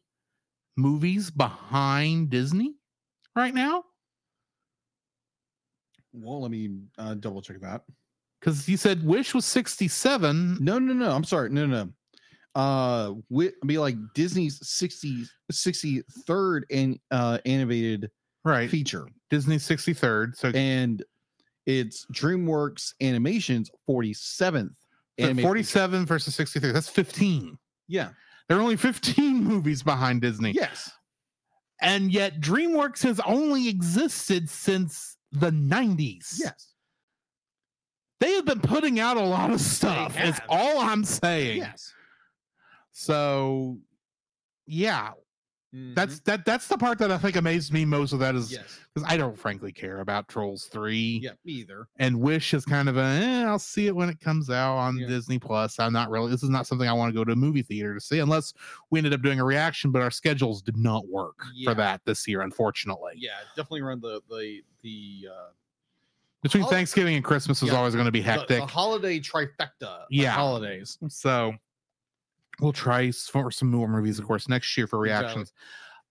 [0.77, 2.75] movies behind disney
[3.35, 3.83] right now
[6.13, 7.83] Well, let me uh, double check that.
[8.39, 11.11] because you said wish was 67 No, no, no.
[11.11, 11.49] I'm sorry.
[11.49, 11.83] No, no.
[11.85, 11.89] no.
[12.53, 15.23] Uh, wi- be like Disney's 60,
[15.53, 18.11] 63rd and uh animated
[18.43, 19.07] right feature.
[19.29, 20.35] Disney 63rd.
[20.35, 21.01] So and
[21.65, 24.69] it's DreamWorks Animation's 47th.
[24.69, 24.73] so
[25.19, 26.71] animated 47 versus 63.
[26.73, 27.57] That's 15.
[27.88, 28.09] Yeah.
[28.49, 30.51] There are only 15 movies behind Disney.
[30.51, 30.91] Yes.
[31.81, 36.39] And yet DreamWorks has only existed since the 90s.
[36.39, 36.73] Yes.
[38.19, 40.19] They have been putting out a lot of stuff.
[40.19, 41.57] Is all I'm saying.
[41.57, 41.93] Yes.
[42.91, 43.79] So
[44.67, 45.11] yeah,
[45.73, 46.23] that's Mm-hmm.
[46.26, 48.80] that that's the part that I think amazed me most of that is yes.
[48.93, 51.22] because I don't frankly care about Trolls 3.
[51.23, 51.88] Yeah, me either.
[51.98, 54.98] And Wish is kind of a eh, I'll see it when it comes out on
[54.98, 55.07] Yeah.
[55.07, 55.80] Disney Plus.
[55.80, 57.93] I'm not really this is not something I want to go to a movie theater
[57.93, 58.53] to see unless
[58.89, 61.69] we ended up doing a reaction, but our schedules did not work Yeah.
[61.72, 63.14] for that this year, unfortunately.
[63.15, 65.49] Yeah, definitely around the the the uh
[66.43, 67.76] Between Thanksgiving and Christmas is Yeah.
[67.76, 68.60] always going to be hectic.
[68.60, 69.84] The, holiday trifecta.
[69.84, 70.31] of Yeah.
[70.31, 70.98] holidays.
[71.07, 71.53] So
[72.61, 75.25] we'll try for some more movies, of course, next year for Exactly.
[75.25, 75.53] reactions.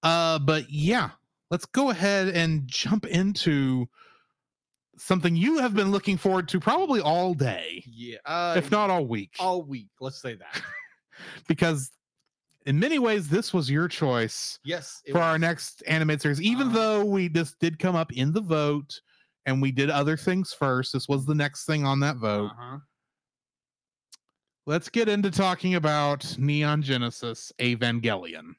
[0.02, 1.10] Uh, but yeah,
[1.50, 3.86] let's go ahead and jump into
[4.98, 8.18] something you have been looking forward to probably all day, Yeah.
[8.26, 9.88] Uh, if not all week, all week.
[10.00, 10.62] Let's say that.
[11.48, 11.90] because
[12.66, 15.02] in many ways this was your choice yes.
[15.10, 16.42] for our next animated series.
[16.42, 16.76] Even Uh-huh.
[16.78, 19.00] though we this did come up in the vote
[19.46, 22.50] and we did other things first, this was the next thing on that vote.
[22.52, 22.78] Uh-huh.
[24.70, 28.54] Let's get into talking about Neon Genesis Evangelion.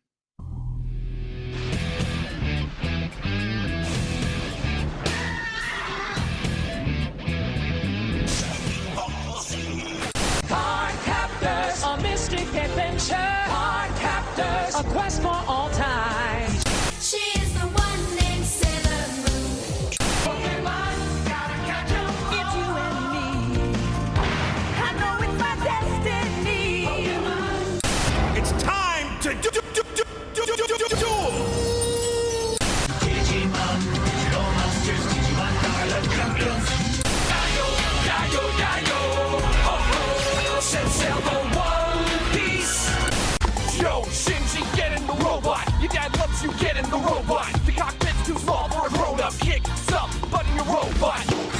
[46.43, 47.51] you get in the robot.
[47.65, 49.37] The cockpit's too small for a grown up.
[49.39, 51.51] Kick, stop, button your robot.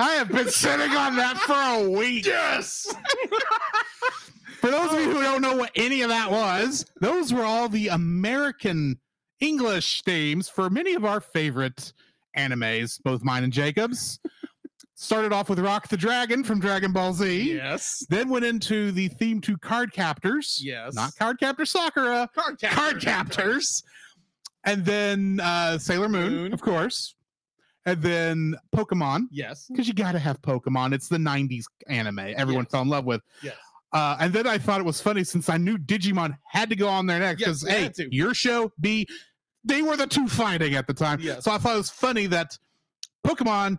[0.00, 2.24] I have been sitting on that for a week.
[2.24, 2.94] Yes.
[4.60, 7.68] for those of you who don't know what any of that was, those were all
[7.68, 9.00] the American
[9.40, 11.92] English themes for many of our favorite
[12.36, 14.20] animes, both mine and Jacob's.
[15.00, 17.54] Started off with Rock the Dragon from Dragon Ball Z.
[17.54, 18.04] Yes.
[18.10, 20.58] Then went into the theme to Card Captors.
[20.60, 20.92] Yes.
[20.94, 22.28] Not Cardcaptor Sakura.
[22.34, 22.76] card captors.
[22.76, 23.82] Card Captors.
[24.64, 26.52] And then uh, Sailor Moon, Moon.
[26.52, 27.14] of course.
[27.86, 29.66] And then Pokemon Yes.
[29.70, 30.92] because you got to have Pokemon.
[30.92, 32.72] It's the '90s anime everyone Yes.
[32.72, 33.22] fell in love with.
[33.40, 33.54] Yes.
[33.92, 36.88] Uh, and then I thought it was funny since I knew Digimon had to go
[36.88, 39.06] on there next because they a your show, b
[39.64, 41.20] they were the two fighting at the time.
[41.20, 41.44] Yes.
[41.44, 42.58] So I thought it was funny that
[43.24, 43.78] Pokemon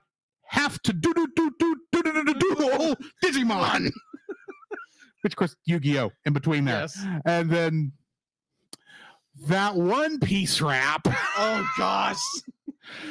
[0.49, 3.91] have to do do do do do do do do do Digimon,
[5.21, 7.05] which of course Yu-Gi-Oh in between there, Yes.
[7.25, 7.91] and then
[9.47, 11.01] that One Piece rap.
[11.37, 12.19] Oh gosh.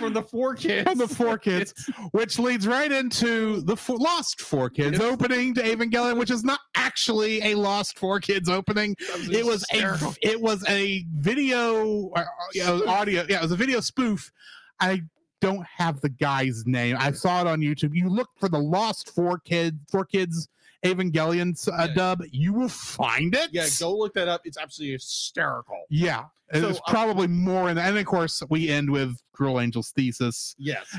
[0.01, 0.89] From the four kids.
[0.91, 1.73] From the four kids,
[2.11, 6.59] which leads right into the four, Lost Four Kids opening to Evangelion, which is not
[6.75, 8.97] actually a Lost Four Kids opening.
[9.31, 13.25] It was a it was a video or, you know, audio.
[13.29, 14.33] Yeah, it was a video spoof.
[14.81, 15.03] I
[15.41, 16.97] don't have the guy's name.
[16.99, 17.95] I saw it on YouTube.
[17.95, 20.49] You look for the Lost Four Kids Four Kids
[20.85, 21.95] Evangelion uh, Yeah.
[21.95, 23.51] dub, you will find it.
[23.53, 24.43] Yeah, go look that up.
[24.45, 25.79] It's absolutely hysterical.
[25.91, 26.25] Yeah,
[26.55, 27.89] So, it's uh, probably more in that.
[27.89, 30.55] And of course, we end with Cruel Angel's thesis.
[30.59, 30.97] Yes.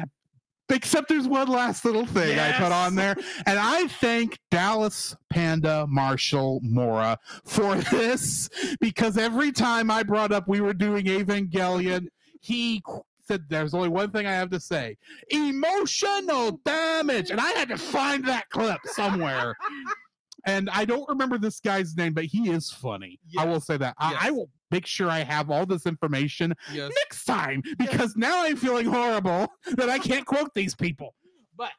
[0.72, 3.16] Except there's one last little thing I put on there.
[3.48, 8.50] And I thank Dallas Panda Marshall Mora for this
[8.80, 12.08] because every time I brought up we were doing Evangelion,
[12.42, 12.84] he
[13.30, 14.98] said there's only one thing I have to say
[15.30, 17.30] emotional damage.
[17.32, 19.56] And I had to find that clip somewhere.
[20.46, 23.20] and I don't remember this guy's name, but he is funny.
[23.38, 23.96] I will say that.
[24.00, 26.92] I, I will make sure I have all this information Yes.
[27.04, 31.14] next time because now I'm feeling horrible that I can't quote these people.
[31.58, 31.72] But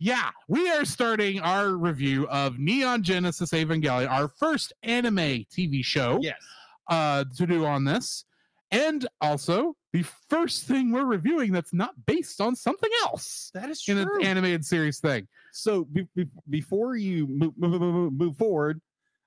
[0.00, 6.18] yeah, we are starting our review of Neon Genesis Evangelion, our first anime TV show
[6.22, 6.36] Yes.
[6.90, 8.24] uh, to do on this.
[8.72, 13.82] And also the first thing we're reviewing that's not based on something else That is
[13.82, 13.96] true.
[13.96, 15.28] In an animated series thing.
[15.52, 18.80] so be, be, before you move, move, move, forward,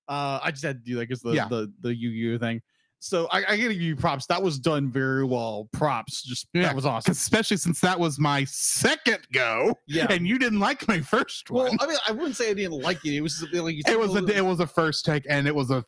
[0.08, 1.48] uh, I just had to do that because the, Yeah.
[1.48, 2.62] the the Yu Yu thing.
[3.00, 4.26] So I, I gotta give you props.
[4.28, 5.70] That was done very well.
[5.72, 6.24] Props.
[6.24, 7.12] Just Yeah, that was awesome.
[7.12, 10.08] especially since that was my second go, Yeah.
[10.10, 11.66] and you didn't like my first one.
[11.66, 13.14] Well, I mean, I wouldn't say I didn't like it.
[13.16, 15.54] It was like you it was a little- it was a first take, and it
[15.54, 15.86] was a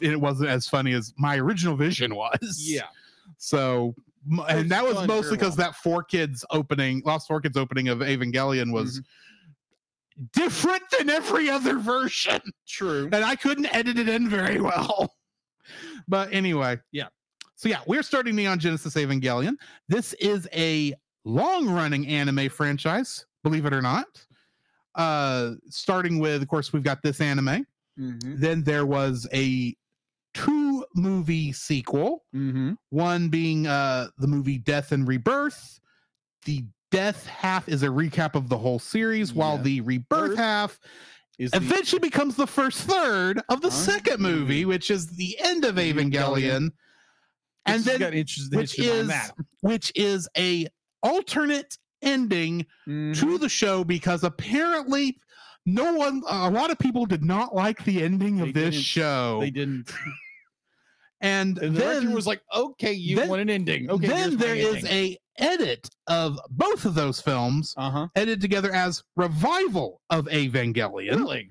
[0.00, 2.62] it wasn't as funny as my original vision was.
[2.66, 2.82] yeah.
[3.38, 3.94] So,
[4.48, 8.72] and that was mostly because that four kids opening, Lost Four Kids opening of Evangelion
[8.72, 10.24] was Mm-hmm.
[10.32, 13.08] different than every other version, True.
[13.12, 15.12] and I couldn't edit it in very well.
[16.06, 17.08] But anyway, Yeah.
[17.56, 19.54] So yeah, we're starting Neon Genesis Evangelion.
[19.88, 20.92] This is a
[21.24, 24.06] long-running anime franchise, believe it or not.
[24.94, 27.66] Uh, starting with, of course, we've got this anime.
[27.98, 28.40] Mm-hmm.
[28.40, 29.74] Then there was a
[30.94, 32.72] movie sequel Mm-hmm.
[32.90, 35.80] one being uh the movie death and rebirth
[36.46, 40.78] the death half is a recap of the whole series while the rebirth Birth half
[41.38, 43.74] Is the- eventually becomes the first third of the Huh?
[43.76, 46.70] second movie which is the end of evangelion Evangelion.
[47.66, 48.38] and then which
[48.78, 49.10] is
[49.62, 50.66] which is a
[51.02, 53.18] alternate ending Mhm.
[53.18, 55.18] to the show because apparently
[55.66, 58.84] no one a lot of people did not like the ending of They this didn't.
[58.84, 59.90] show They didn't.
[61.24, 63.90] and, the then was like, "Okay, you then- want an ending?
[63.90, 68.08] Okay, then there is a edit of both of those films uh huh.
[68.14, 71.50] edited together as revival of evangelion Really,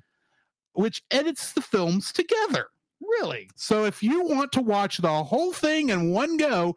[0.72, 2.68] which edits the films together
[3.02, 3.50] really.
[3.58, 6.74] so if you want to watch the whole thing in one go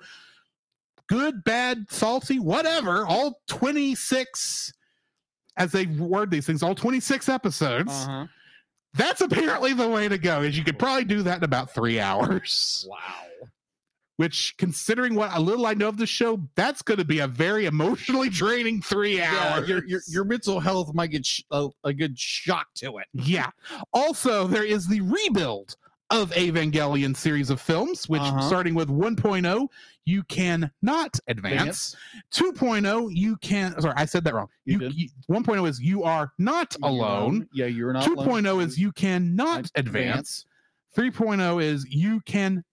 [1.08, 4.72] good bad salty whatever all 26
[5.56, 8.26] as they word these things all 26 episodes Uh huh.
[8.96, 12.00] That's apparently the way to go is you could probably do that in about three
[12.00, 13.48] hours Wow.
[14.16, 17.26] which considering what a little I know of the show, that's going to be a
[17.26, 19.68] very emotionally draining three Yeah, hours.
[19.68, 23.06] your, your your mental health might get sh- a, a good shock to it.
[23.12, 23.50] yeah.
[23.92, 25.76] Also, there is the rebuild
[26.10, 28.40] of Evangelion series of films, which Uh-huh.
[28.42, 29.68] starting with 1.0,
[30.04, 31.96] you can not advance.
[32.30, 33.78] 2.0, you can.
[33.80, 34.48] Sorry, I said that wrong.
[34.64, 37.48] You You, you 1.0 is you are not You're alone.
[37.52, 38.04] Yeah, you're not.
[38.04, 38.60] 2.0 alone.
[38.62, 40.44] is you cannot Advance.
[40.44, 40.46] advance.
[40.96, 42.64] 3.0 is you cannot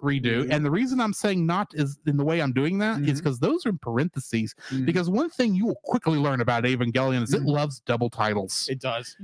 [0.00, 0.44] redo.
[0.44, 0.50] Redo.
[0.50, 3.24] And the reason I'm saying not is in the way I'm doing that is Mhm.
[3.24, 4.54] because those are in parentheses.
[4.68, 4.86] Mhm.
[4.86, 7.48] Because one thing you will quickly learn about Evangelion is it Mhm.
[7.48, 9.16] loves double titles, it does.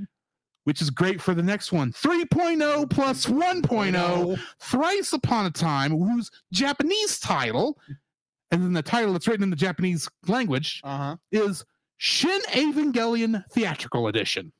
[0.65, 1.91] Which is great for the next one.
[1.91, 7.77] 3.0 plus 1.0, Thrice Upon a Time, whose Japanese title,
[8.51, 11.15] and then the title that's written in the Japanese language Uh huh.
[11.31, 11.63] is
[11.97, 14.51] Shin Evangelion Theatrical Edition.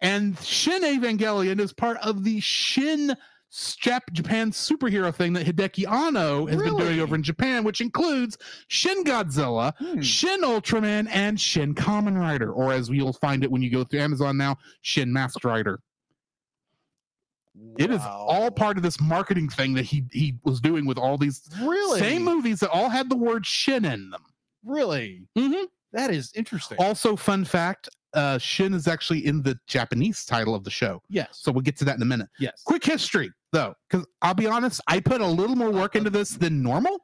[0.00, 3.14] And Shin Evangelion is part of the Shin
[3.52, 8.38] Jap- Japan superhero thing that Hideki Anno has been doing over in Japan, which includes
[8.68, 10.00] Shin Godzilla, Hmm.
[10.00, 14.00] Shin Ultraman, and Shin Kamen Rider, or as you'll find it when you go through
[14.00, 15.80] Amazon now, Shin Masked Rider.
[17.76, 21.18] It is all part of this marketing thing that he he was doing with all
[21.18, 21.98] these Really?
[22.00, 24.22] same movies that all had the word Shin in them.
[24.64, 25.22] Really?
[25.36, 25.64] Mm-hmm.
[25.92, 26.78] That is interesting.
[26.80, 31.28] Also, fun fact: uh, Shin is actually in the Japanese title of the show, yes.
[31.32, 32.28] so we'll get to that in a minute.
[32.38, 32.62] Yes.
[32.64, 36.30] Quick history, though, because I'll be honest, I put a little more work into this
[36.30, 36.98] than normal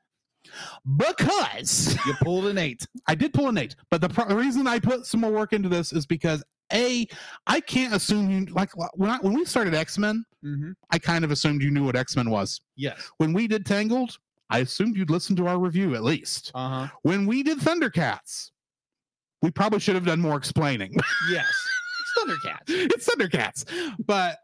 [0.97, 2.87] because You pulled an eight.
[3.09, 3.75] I did pull an eight.
[3.91, 7.07] But the, pro- the reason I put some more work into this is because a
[7.47, 10.73] I can't assume you like when I, when we started X Men, Mm-hmm.
[10.93, 12.61] I kind of assumed you knew what X Men was.
[12.77, 13.11] Yes.
[13.17, 14.17] When we did Tangled,
[14.49, 16.53] I assumed you'd listen to our review at least.
[16.55, 16.89] Uh huh.
[17.03, 18.51] When we did Thundercats,
[19.43, 20.95] we probably should have done more explaining.
[21.31, 21.47] Yes.
[22.01, 22.63] It's Thundercats.
[22.69, 23.93] it's Thundercats.
[24.07, 24.39] But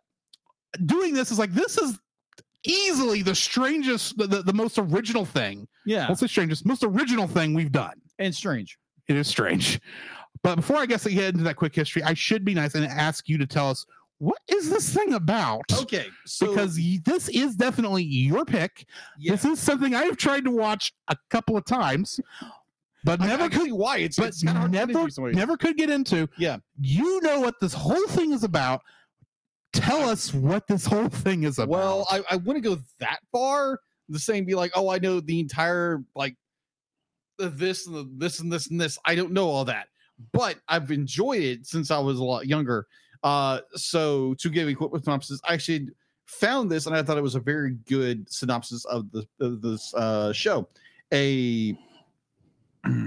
[0.87, 1.99] doing this is like this is
[2.65, 5.67] easily the strangest, the, the, the most original thing.
[5.85, 6.09] Yeah.
[6.09, 8.01] What's the strangest, most original thing we've done?
[8.19, 8.79] And strange.
[9.09, 9.81] It is strange.
[10.43, 12.85] But before I guess I get into that quick history, I should be nice and
[12.87, 13.85] ask you to tell us
[14.19, 15.63] what is this thing about?
[15.81, 16.07] Okay.
[16.27, 18.87] So because this is definitely your pick.
[19.19, 22.21] yeah, This is something I've tried to watch a couple of times,
[23.03, 25.77] but I- never I could why it's, but it's kinda hard to never never could
[25.77, 26.29] get into.
[26.39, 26.59] Yeah.
[26.81, 28.81] You know what this whole thing is about.
[29.73, 31.69] Tell us what this whole thing is about.
[31.69, 33.81] Well, I, I wouldn't go that far.
[34.09, 36.37] The same be like, oh, I know the entire like
[37.39, 38.99] the this and the this and this and this.
[39.07, 39.89] I don't know all that,
[40.33, 42.87] but I've enjoyed it since I was a lot younger.
[43.23, 45.89] Uh, so to give a quick synopsis, I actually
[46.27, 49.95] found this and I thought it was a very good synopsis of the of this
[49.95, 50.69] uh, show.
[51.15, 51.79] A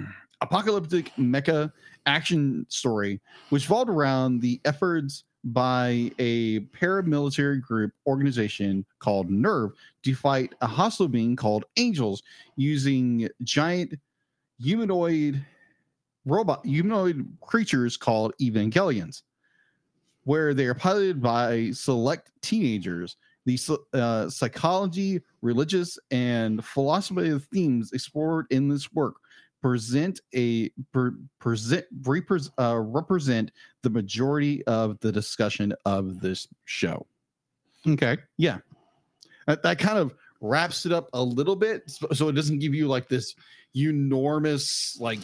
[0.41, 1.71] apocalyptic mecha
[2.05, 3.19] action story
[3.49, 9.73] which revolved around the efforts by a paramilitary group organization called NERV
[10.03, 12.23] to fight a hostile being called Angels
[12.55, 13.93] using giant
[14.59, 15.45] humanoid
[16.25, 19.21] robot humanoid creatures called Evangelions,
[20.23, 23.17] where they are piloted by select teenagers.
[23.45, 23.59] The
[23.93, 29.17] uh, psychology, religious, and philosophy themes explored in this work
[29.65, 33.49] present a per, present repres, uh, represent
[33.81, 37.03] the majority of the discussion of this show.
[37.87, 38.15] Okay.
[39.47, 42.75] That, that kind of wraps it up a little bit, so, so it doesn't give
[42.75, 43.33] you like this
[43.75, 45.17] enormous like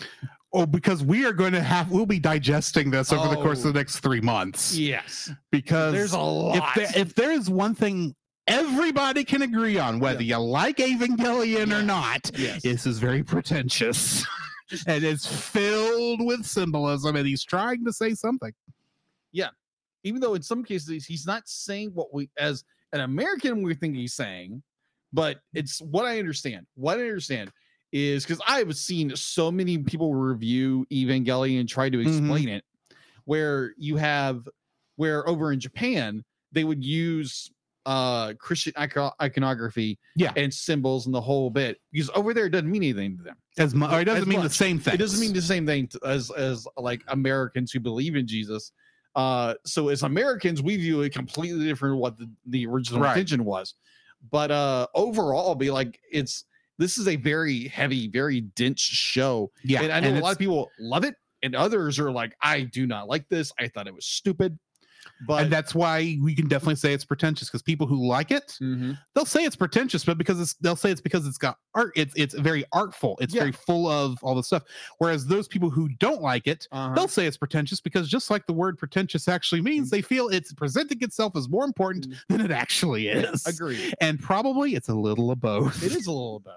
[0.54, 3.68] Oh, because we are going to have we'll be digesting this over the course Oh.
[3.68, 4.76] of the next three months.
[4.76, 5.32] yes.
[5.52, 6.76] Because There's a if lot.
[6.76, 8.16] there, if there is one thing
[8.52, 12.62] everybody can agree on, whether you like Evangelion or not, Yes.
[12.64, 14.26] this is very pretentious.
[14.88, 18.54] and it's filled with symbolism, and he's trying to say something.
[19.32, 19.50] Yeah.
[20.04, 23.96] Even though in some cases he's not saying what we as an American we think
[23.96, 24.62] he's saying,
[25.14, 26.66] but it's what I understand.
[26.76, 27.52] What I understand
[27.92, 32.08] is because I have seen so many people review Evangelion and try to Mhm.
[32.08, 32.64] explain it,
[33.26, 34.48] where you have
[34.98, 37.50] where over in Japan they would use
[37.86, 40.32] uh Christian ico- iconography Yeah.
[40.36, 43.36] and symbols and the whole bit because over there it doesn't mean anything to them.
[43.58, 44.94] As mu- or it doesn't As mean the same thing.
[44.94, 48.72] It doesn't mean the same thing to, as as like Americans who believe in Jesus.
[49.16, 53.12] Uh, so as Americans, we view it completely different what the, the original Right.
[53.18, 53.74] intention was.
[54.30, 56.46] But uh overall, be like it's
[56.78, 59.52] this is a very heavy, very dense show.
[59.64, 59.82] yeah.
[59.82, 62.86] and I know a lot of people love it, and others are like, I do
[62.88, 63.52] not like this.
[63.60, 64.58] I thought it was stupid.
[65.28, 68.58] But and that's why we can definitely say it's pretentious because people who like it
[68.62, 68.98] Mhm.
[69.14, 72.14] they'll say it's pretentious but because it's they'll say it's because it's got art it's
[72.16, 73.42] it's very artful it's Yeah.
[73.42, 74.64] very full of all the stuff
[74.98, 76.94] whereas those people who don't like it Uh-huh.
[76.96, 80.54] they'll say it's pretentious because just like the word pretentious actually means they feel it's
[80.54, 82.16] presenting itself as more important Mm.
[82.30, 83.94] than it actually is agreed.
[84.02, 86.54] and probably it's a little of both It is a little bit.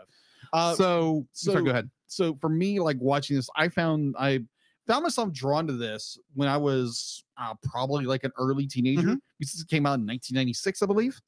[0.53, 4.39] Uh, so, sorry, so- go ahead so for me like watching this i found i
[4.87, 9.19] found myself drawn to this when i was uh, probably like an early teenager Mhm.
[9.39, 11.21] because it came out in 1996 i believe.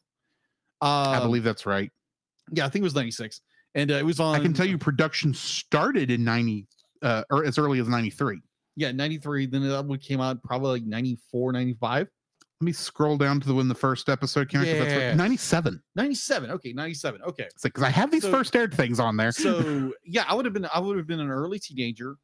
[0.83, 1.91] Uh, i believe that's right.
[2.53, 3.41] yeah i think it was 96
[3.75, 6.67] and uh, it was on i can tell you production started in 90
[7.03, 8.41] uh, or as early as 93
[8.77, 12.09] yeah 93 then that one came out probably like 94 95
[12.61, 15.09] let me scroll down to the when the first episode came out 'cause that's Yeah.
[15.09, 17.43] right 97 97 okay 97 okay.
[17.45, 20.35] It's like because I have these So- first aired things on there, so yeah i
[20.35, 22.17] would have been i would have been an early teenager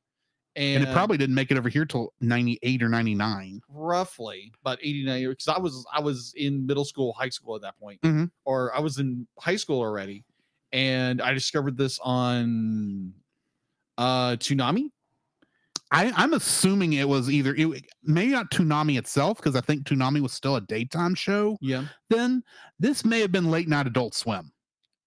[0.56, 3.60] and, and it probably didn't make it over here till ninety eight or ninety nine.
[3.68, 7.78] roughly about 89 because i was i was in middle school high school at that
[7.78, 8.30] point Mhm.
[8.44, 10.24] or i was in high school already
[10.72, 13.12] and i discovered this on
[13.98, 14.90] uh Toonami
[15.94, 20.20] I, I'm assuming it was either it, maybe not Toonami itself because I think Toonami
[20.22, 21.58] was still a daytime show.
[21.60, 22.42] yeah Then
[22.80, 24.50] this may have been late night Adult Swim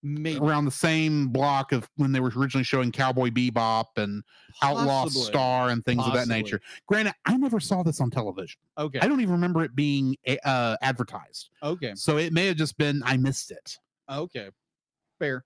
[0.05, 0.39] maybe.
[0.39, 4.23] around the same block of when they were originally showing Cowboy Bebop and
[4.61, 6.61] Outlaw Star and things of that nature.
[6.87, 8.59] Granted, I never saw this on television.
[8.77, 8.99] okay.
[8.99, 10.15] I don't even remember it being
[10.45, 11.93] uh, advertised, okay.
[11.95, 13.77] So it may have just been I missed it.
[14.09, 14.49] okay.
[15.19, 15.43] Fair.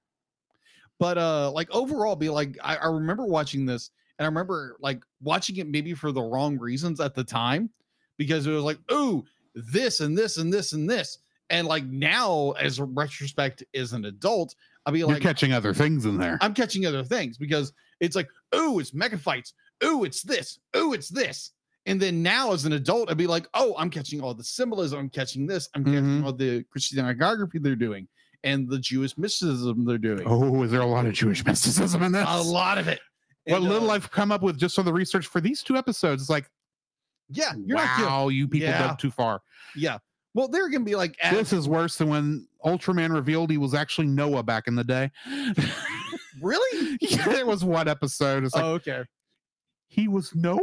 [0.99, 5.01] But uh like overall be like I, I remember watching this and i remember like
[5.21, 7.69] watching it maybe for the wrong reasons at the time
[8.17, 9.23] because it was like oh
[9.55, 11.19] this and this and this and this
[11.49, 14.55] and like now as a retrospect as an adult
[14.85, 16.37] i'll be like You're catching other things in there.
[16.41, 20.93] i'm catching other things because it's like oh it's mega fights oh it's this oh
[20.93, 21.51] it's this
[21.85, 24.99] and then now as an adult i'd be like oh i'm catching all the symbolism
[24.99, 26.25] i'm catching this i'm catching Mhm.
[26.25, 28.07] all the christian iconography they're doing
[28.43, 32.11] and the jewish mysticism they're doing Oh, is there a lot of Jewish mysticism in
[32.13, 32.25] this?
[32.27, 32.99] a lot of it
[33.45, 35.75] What And, little uh, I've come up with just on the research for these two
[35.75, 36.49] episodes, it's like,
[37.29, 38.87] yeah you're wow, you people Yeah.
[38.87, 39.41] dug too far.
[39.75, 39.97] yeah
[40.33, 44.07] well they're gonna be like This is worse than when Ultraman revealed he was actually
[44.07, 45.11] Noah back in the day.
[46.41, 48.43] really yeah, there was one episode.
[48.43, 49.03] It's like oh okay
[49.87, 50.59] he was Noah.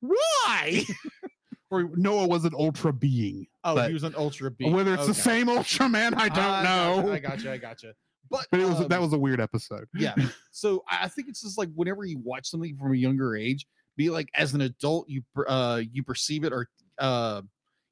[0.00, 0.84] Why?
[1.70, 3.46] or Noah was an Ultra being.
[3.64, 5.20] oh But he was an ultra being Whether it's the Okay.
[5.20, 6.64] same Ultraman, I don't
[7.06, 7.12] know.
[7.12, 7.92] i gotcha i gotcha
[8.30, 9.86] but But it was that um, was a weird episode.
[9.94, 10.14] yeah
[10.50, 13.66] so i I think it's just like whenever you watch something from a younger age
[13.96, 16.66] be like as an adult you uh you perceive it or
[16.98, 17.42] uh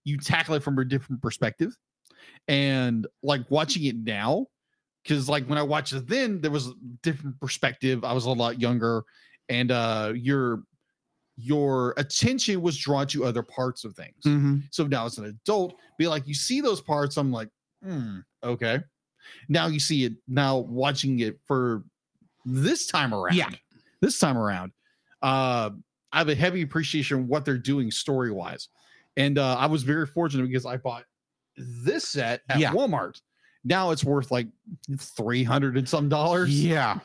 [0.04, 1.76] you tackle it from a different perspective
[2.48, 4.46] and like watching it now
[5.02, 6.72] because like when i watched it then there was a
[7.02, 9.02] different perspective i was a lot younger
[9.48, 10.62] and uh your
[11.36, 14.62] your attention was drawn to other parts of things Mhm.
[14.70, 17.48] so now as an adult, be like, you see those parts, I'm like,
[17.82, 18.80] hmm, okay.
[19.48, 21.82] Now you see it now watching it for
[22.44, 23.36] this time around.
[23.36, 23.48] Yeah.
[24.02, 24.72] This time around.
[25.22, 25.70] Uh
[26.12, 28.68] I have a heavy appreciation of what they're doing story wise.
[29.20, 31.04] And uh I was very fortunate because I bought
[31.56, 32.72] this set at Yeah.
[32.72, 33.20] Walmart.
[33.64, 34.48] Now it's worth like
[34.98, 36.62] 300 and some dollars.
[36.64, 37.00] Yeah.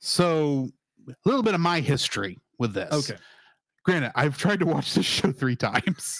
[0.00, 0.70] So
[1.08, 2.92] a little bit of my history with this.
[3.10, 3.20] Okay.
[3.84, 6.18] Granted, I've tried to watch this show three times,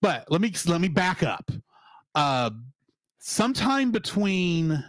[0.00, 1.50] but let me let me back up.
[2.14, 2.50] Uh,
[3.18, 4.82] sometime between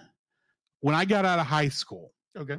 [0.80, 2.58] when I got out of high school Okay.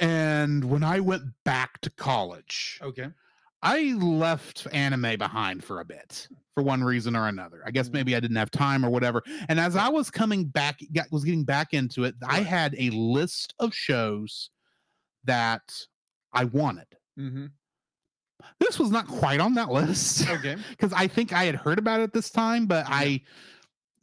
[0.00, 3.08] and when I went back to college, Okay.
[3.64, 7.62] I left anime behind for a bit for one reason or another.
[7.66, 9.22] I guess maybe I didn't have time or whatever.
[9.48, 12.90] And as I was coming back, got, was getting back into it, I had a
[12.90, 14.50] list of shows
[15.24, 15.62] that
[16.32, 16.86] I wanted.
[17.18, 17.46] Mm-hmm.
[18.60, 20.56] This was not quite on that list Okay.
[20.70, 23.22] because I think I had heard about it this time, but I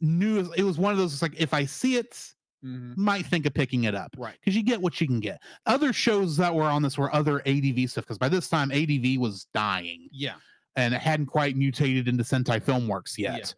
[0.00, 1.22] knew it was- one of those.
[1.22, 2.18] Like if I see it,
[2.64, 3.02] Mm-hmm.
[3.02, 4.36] might think of picking it up Right.
[4.40, 5.40] because you get what you can get.
[5.66, 9.18] Other shows that were on this were other ADV stuff because by this time ADV
[9.18, 10.34] was dying Yeah.
[10.76, 13.36] and it hadn't quite mutated into Sentai Filmworks Yeah.
[13.36, 13.54] yet.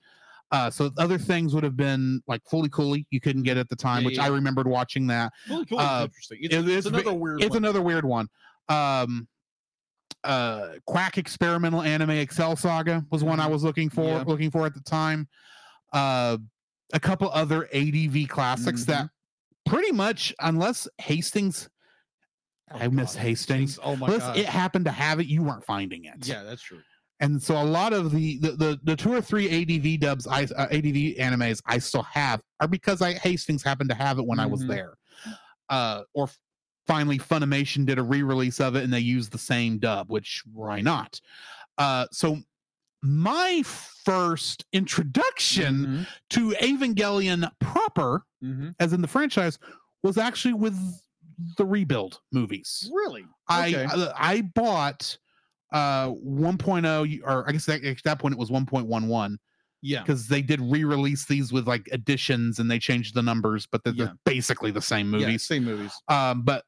[0.53, 3.77] Uh, so other things would have been like Fooly Cooly you couldn't get at the
[3.77, 4.25] time, Yeah, which yeah.
[4.25, 5.33] I remembered watching that.
[5.51, 5.79] Really cool.
[5.81, 6.39] Uh, interesting.
[6.43, 7.43] It's, it- it's it's another weird.
[7.43, 7.59] It's one.
[7.59, 8.29] another weird one.
[8.71, 9.27] Um,
[10.23, 13.51] uh, Quack Experimental Anime Excel Saga was one I Mhm.
[13.51, 14.25] was looking for Yeah.
[14.27, 15.29] looking for at the time.
[16.93, 18.93] A couple other ADV classics Mm-hmm.
[18.93, 19.11] that
[19.67, 21.69] pretty much, unless Hastings,
[22.71, 23.79] Oh, I miss God, Hastings.
[23.83, 24.37] Oh my unless god.
[24.39, 26.27] it happened to have it, you weren't finding it.
[26.27, 26.81] yeah, that's true.
[27.21, 30.45] and so a lot of the the the, the two or three ADV dubs, I
[30.45, 34.41] uh, ADV animes I still have are because I Hastings happened to have it when
[34.41, 34.69] I was Mhm.
[34.69, 34.95] there.
[35.69, 36.29] Uh, or
[36.87, 40.81] finally, Funimation did a re-release of it and they used the same dub, which why
[40.81, 41.21] not?
[41.79, 42.39] Uh, so
[43.05, 43.63] my
[44.05, 48.71] first introduction to Evangelion proper, Mm-hmm.
[48.81, 49.59] as in the franchise,
[50.03, 50.77] was actually with
[51.57, 52.91] the rebuild movies.
[52.93, 53.25] Really?
[53.49, 53.85] I Okay.
[53.87, 55.17] I I bought
[55.73, 59.37] uh 1.0 or I guess that, at that point it was 1.11
[59.83, 60.03] Yeah.
[60.03, 63.95] because they did re-release these with like additions and they changed the numbers, but they're,
[63.95, 65.47] they're basically the same Yeah, movies.
[65.47, 65.93] same movies.
[66.09, 66.65] Um, but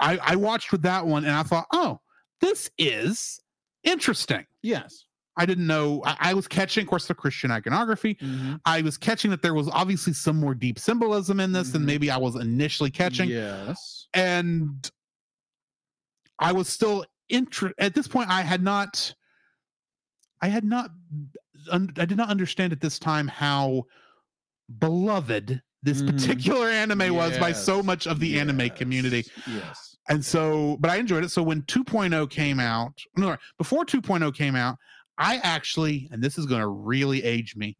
[0.00, 2.00] I I watched with that one and I thought, oh,
[2.40, 3.38] this is
[3.84, 4.46] interesting.
[4.62, 5.04] Yes.
[5.38, 6.02] I didn't know.
[6.04, 8.16] I, I was catching, of course, the Christian iconography.
[8.16, 8.56] Mm-hmm.
[8.64, 11.86] I was catching that there was obviously some more deep symbolism in this than Mhm.
[11.86, 14.08] maybe I was initially catching Yes.
[14.14, 14.90] and
[16.40, 19.14] I was still inter at this point I had not
[20.40, 20.90] I had not
[21.70, 23.84] un- I did not understand at this time how
[24.78, 26.10] beloved this Mhm.
[26.12, 29.24] particular anime was by so much of the anime community.
[29.46, 29.96] Yes.
[30.08, 31.30] And so but I enjoyed it.
[31.30, 34.76] So when 2.0 came out, no, before 2.0 came out,
[35.18, 37.76] I actually and this is going to really age me.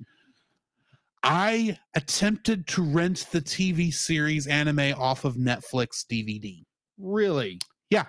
[1.22, 6.64] I attempted to rent the TV series anime off of Netflix DVD.
[6.98, 7.58] Really?
[7.90, 8.06] Yeah.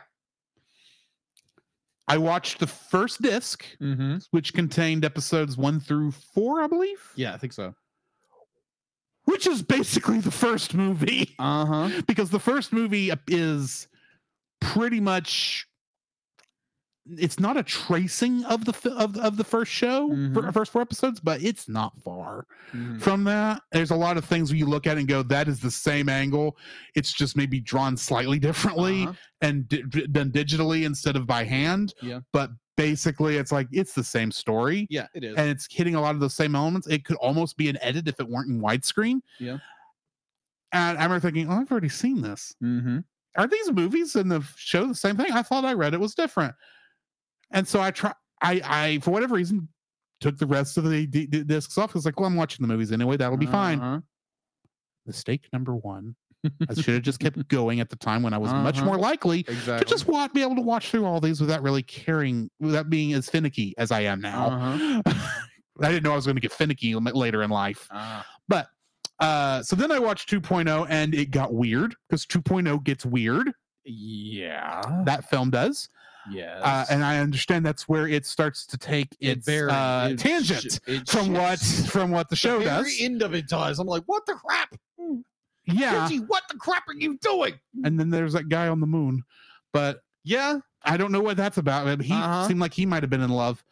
[2.07, 4.17] I watched the first disc, Mm-hmm.
[4.31, 6.99] which contained episodes one through four, I believe.
[7.15, 7.75] Yeah, I think so.
[9.25, 11.35] Which is basically the first movie.
[11.37, 12.01] Uh huh.
[12.07, 13.87] because the first movie is
[14.59, 15.67] pretty much
[17.17, 20.53] it's not a tracing of the of, of the first show for Mhm.
[20.53, 23.01] first four episodes but it's not far Mhm.
[23.01, 25.59] from that there's a lot of things where you look at and go that is
[25.59, 26.57] the same angle
[26.95, 29.13] it's just maybe drawn slightly differently Uh-huh.
[29.41, 29.81] and di-
[30.11, 32.19] done digitally instead of by hand Yeah.
[32.33, 35.35] but basically it's like it's the same story Yeah, it is.
[35.35, 36.87] and it's hitting a lot of the same elements.
[36.87, 39.19] It could almost be an edit if it weren't in widescreen.
[39.37, 39.57] Yeah.
[40.71, 42.55] And I remember thinking, oh, I've already seen this.
[42.63, 42.99] mm-hmm.
[43.37, 45.31] Are these movies and the show the same thing?
[45.31, 46.55] I thought I read it was different.
[47.51, 48.13] And so I try.
[48.41, 49.67] I I for whatever reason
[50.21, 51.91] took the rest of the discs off.
[51.91, 53.15] I was like, well, I'm watching the movies anyway.
[53.17, 53.79] That'll be fine.
[53.79, 53.99] Uh-huh.
[55.05, 56.15] Mistake number one.
[56.69, 58.85] I should have just kept going at the time when I was much Uh-huh.
[58.85, 59.79] more likely Exactly.
[59.79, 63.13] to just wa- be able to watch through all these without really caring, without being
[63.13, 64.47] as finicky as I am now.
[64.49, 65.01] Uh-huh.
[65.81, 67.87] I didn't know I was going to get finicky later in life.
[67.91, 68.25] Ah.
[68.49, 68.67] But
[69.21, 73.51] uh, so then I watched 2.0 and it got weird because 2.0 gets weird.
[73.85, 74.81] Yeah.
[75.05, 75.87] That film does.
[76.31, 76.61] Yes.
[76.63, 80.61] Uh, and I understand that's where it starts to take its very- uh, it tangent
[80.73, 82.97] sh- it from what from what the show the does.
[82.99, 83.79] end of it does.
[83.79, 84.75] I'm like, what the crap?
[85.65, 86.03] Yeah.
[86.03, 87.53] Richie, what the crap are you doing?
[87.83, 89.23] And then there's that guy on the moon.
[89.73, 90.59] But Yeah.
[90.83, 91.85] I don't know what that's about.
[91.85, 92.47] but He Uh-huh.
[92.47, 93.63] seemed like he might have been in love.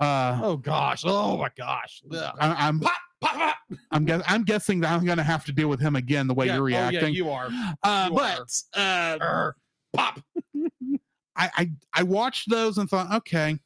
[0.00, 1.02] Uh, Oh gosh.
[1.04, 2.02] Oh my gosh.
[2.10, 2.36] Ugh.
[2.40, 3.56] I, I'm Pop, pop, pop.
[3.90, 6.46] I'm guess, I'm guessing that I'm gonna have to deal with him again the way
[6.46, 7.14] Yeah, you're oh, yeah, reacting.
[7.14, 7.46] you are.
[7.82, 8.36] uh, you are.
[8.38, 9.56] but uh, Err.
[9.92, 10.20] Pop.
[11.36, 13.58] I, I I watched those and thought, okay,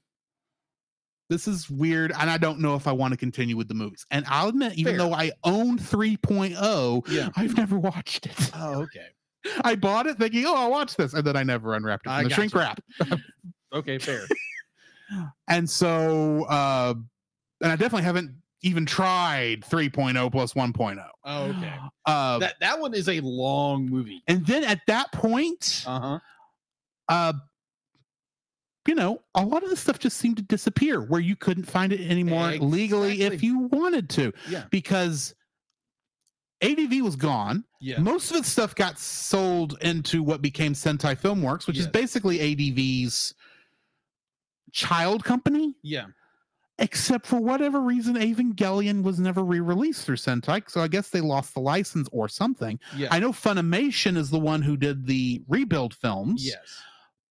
[1.29, 4.07] this is weird, and I don't know if I want to continue with the movies.
[4.11, 4.99] And I'll admit, even Fair.
[4.99, 7.31] though I own 3.0, Yeah.
[7.37, 8.51] I've never watched it.
[8.55, 9.07] Oh, okay.
[9.65, 12.23] I bought it thinking, oh, I'll watch this, and then I never unwrapped it I
[12.25, 12.77] the shrink gotcha.
[13.01, 13.21] wrap.
[13.73, 14.23] Okay, fair.
[15.49, 16.95] And so, uh,
[17.63, 21.07] and I definitely haven't even tried 3.0 plus 1.0.
[21.25, 21.73] Oh, okay.
[22.07, 24.23] Uh, that that one is a long movie.
[24.29, 26.19] and then at that point, Uh-huh.
[27.09, 27.33] uh
[28.89, 31.93] you know a lot of the stuff just seemed to disappear where you couldn't find
[31.93, 34.65] it anymore legally if you wanted to Yeah.
[34.71, 35.35] because
[36.63, 37.65] ADV was gone.
[37.81, 37.99] Yeah.
[38.01, 43.35] Most of its stuff got sold into what became Sentai Filmworks, which is basically ADV's
[44.73, 45.75] child company.
[45.83, 46.07] Yeah.
[46.79, 51.55] Except for whatever reason, Evangelion was never re-released through Sentai, so I guess they lost
[51.55, 52.79] the license or something.
[52.95, 53.09] Yeah.
[53.11, 56.83] I know Funimation is the one who did the rebuild films, yes.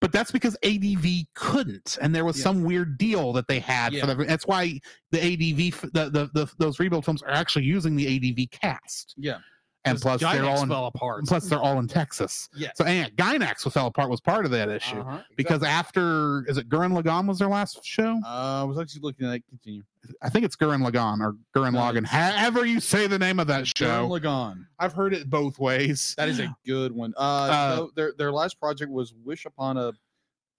[0.06, 2.44] But that's because ADV couldn't, and there was Yeah.
[2.44, 4.02] some weird deal that they had Yeah.
[4.06, 4.23] for the.
[4.23, 4.80] That's why
[5.10, 9.40] the ADV, the, the the those rebuild films are actually using the ADV cast, Yeah.
[9.84, 11.26] And plus they're all in, fell apart.
[11.26, 12.49] plus they're all in Texas.
[12.56, 12.73] yes.
[12.76, 15.69] So and Gainax fell apart was part of that issue Uh-huh, because exactly.
[15.69, 18.19] after is it Gurren Lagann was their last show?
[18.23, 19.82] uh, I was actually looking at continue.
[20.22, 22.06] I think it's Gurren Lagann or Gurren Lagann.
[22.06, 24.07] However you say the name of that show.
[24.07, 24.65] Gurren Lagann.
[24.80, 26.14] I've heard it both ways.
[26.18, 27.14] That is a good one.
[27.18, 29.91] Uh, Uh, no, their their last project was Wish Upon a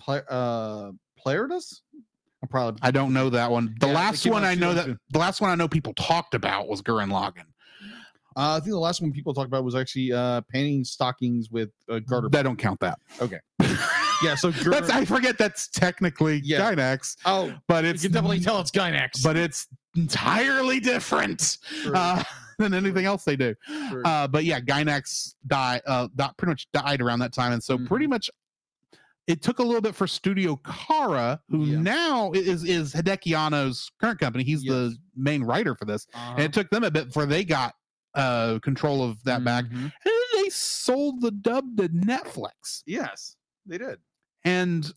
[0.01, 0.93] Pla- uh.
[1.29, 3.75] I'm probably I don't know that one.
[3.81, 4.99] The Yeah, last one I know that 2002.
[5.11, 7.47] the last one I know people talked about was Gurren Lagann.
[8.37, 11.71] uh, I think the last one people talked about was actually uh painting stockings with
[11.91, 12.29] uh, garter.
[12.29, 12.99] They don't count that.
[14.23, 16.61] yeah, so That's I forget that's technically Yeah.
[16.75, 19.23] Gainax, oh, but you can definitely tell it's Gainax.
[19.23, 19.67] but it's
[19.97, 21.59] entirely different
[21.95, 22.23] uh,
[22.59, 23.55] than anything else they do.
[24.05, 27.87] Uh, but yeah, Gainax died, uh, pretty much died around that time, and so Mhm.
[27.87, 28.31] pretty much
[29.27, 31.81] it took a little bit for Studio Khara, who Yeah.
[31.81, 34.45] now is is Hideki Anno's current company.
[34.45, 36.35] He's the main writer for this, Uh-huh.
[36.37, 37.75] and it took them a bit before they got
[38.15, 39.67] uh, control of that back.
[39.67, 39.93] Mhm.
[40.05, 43.37] And they sold the dub to Netflix, Yes,
[43.67, 43.99] they did.
[44.45, 44.93] and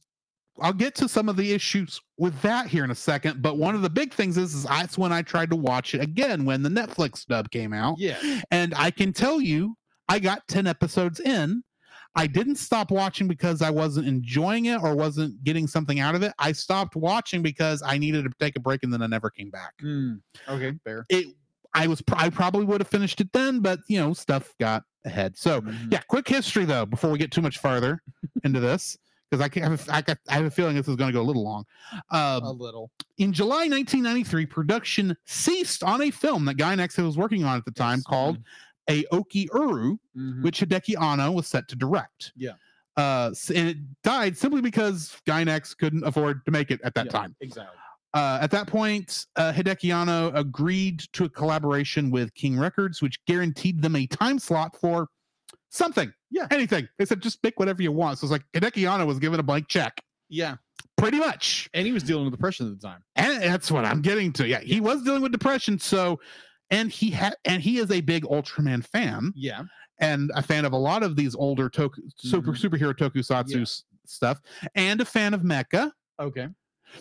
[0.62, 3.42] I'll get to some of the issues with that here in a second.
[3.42, 6.02] But one of the big things is, is that's when I tried to watch it
[6.02, 7.96] again when the Netflix dub came out.
[7.98, 8.18] Yeah.
[8.52, 9.76] And I can tell you,
[10.10, 11.64] I got 10 episodes in.
[12.16, 16.24] I didn't stop watching because I wasn't enjoying it or wasn't getting something out of
[16.24, 16.34] it.
[16.40, 19.52] I stopped watching because I needed to take a break and then I never came
[19.52, 19.74] back.
[19.84, 20.20] Mm,
[20.50, 21.06] okay, fair.
[21.10, 21.28] It
[21.74, 24.84] I was pr- I probably would have finished it then, but you know, stuff got
[25.06, 25.38] ahead.
[25.38, 25.92] So, Mhm.
[25.92, 28.02] yeah, quick history though before we get too much farther
[28.44, 28.98] into this
[29.30, 31.14] because I can have a, I, got, I have a feeling this is going to
[31.14, 31.64] go a little long.
[32.10, 32.90] Um, a little.
[33.20, 37.66] in July 1993, production ceased on a film that Guy Gainax was working on at
[37.66, 38.38] the time Yes, called
[38.90, 40.42] Aoki Uru, Mhm.
[40.42, 42.32] which Hideki Anno was set to direct.
[42.36, 42.54] Yeah.
[42.98, 47.12] Uh, and it died simply because Gainax couldn't afford to make it at that Yeah,
[47.12, 47.36] time.
[47.40, 47.78] Exactly.
[48.14, 53.24] Uh, at that point, uh, Hideki Anno agreed to a collaboration with King Records, which
[53.26, 55.08] guaranteed them a time slot for
[55.70, 56.12] something.
[56.32, 56.48] Yeah.
[56.50, 56.88] Anything.
[56.98, 58.18] They said, just pick whatever you want.
[58.20, 60.02] So it's like Hideki Anno was given a blank check.
[60.28, 60.56] Yeah.
[60.98, 61.70] Pretty much.
[61.74, 63.04] And he was dealing with depression at the time.
[63.16, 64.48] And that's what I'm getting to.
[64.48, 65.78] Yeah, he was dealing with depression.
[65.80, 66.20] So,
[66.72, 69.64] and he had, and he is a big Ultraman fan Yeah.
[70.00, 72.60] and a fan of a lot of these older toku, super Mhm.
[72.70, 73.66] superhero tokusatsu Yeah.
[74.06, 74.42] stuff,
[74.76, 75.92] and a fan of mecha.
[76.20, 76.48] Okay.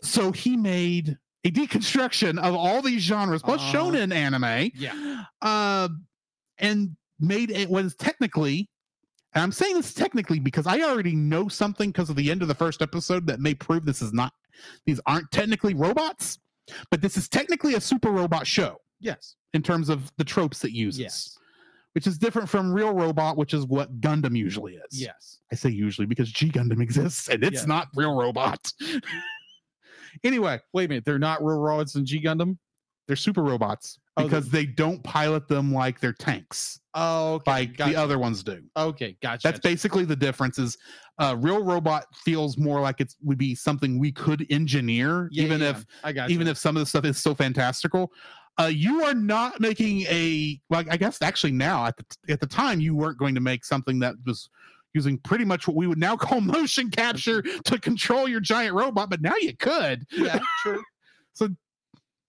[0.03, 3.73] So he made a deconstruction of all these genres, plus Uh-huh.
[3.91, 5.25] shonen anime, Yeah.
[5.41, 5.89] uh,
[6.59, 8.69] and made it was technically.
[9.35, 12.49] And I'm saying this technically because I already know something because of the end of
[12.49, 14.33] the first episode that may prove this is not,
[14.87, 16.39] these aren't technically robots,
[16.91, 19.37] but this is technically a super robot show Yes.
[19.55, 21.39] in terms of the tropes it uses, Yes.
[21.93, 25.01] which is different from real robot, which is what Gundam usually is.
[25.01, 25.39] Yes.
[25.53, 27.67] I say usually because G Gundam exists and it's Yeah.
[27.67, 28.73] not real robot.
[30.25, 31.05] anyway, Wait a minute.
[31.05, 32.57] They're not real robots in G Gundam.
[33.07, 37.51] they're super robots Oh, because they don't pilot them like they're tanks, Oh, okay.
[37.51, 37.93] like gotcha.
[37.93, 38.61] the other ones do.
[38.77, 39.47] Okay, gotcha.
[39.47, 40.59] That's basically the difference.
[40.59, 40.77] Is
[41.19, 45.61] a real robot feels more like it would be something we could engineer, Yeah, even
[45.61, 48.11] yeah, if I got even if some of the stuff is so fantastical.
[48.61, 52.47] Uh, you are not making a like I guess actually now at the at the
[52.47, 54.51] time you weren't going to make something that was
[54.95, 59.11] using pretty much what we would now call motion capture to control your giant robot,
[59.11, 60.05] but now you could.
[60.13, 60.81] yeah, sure.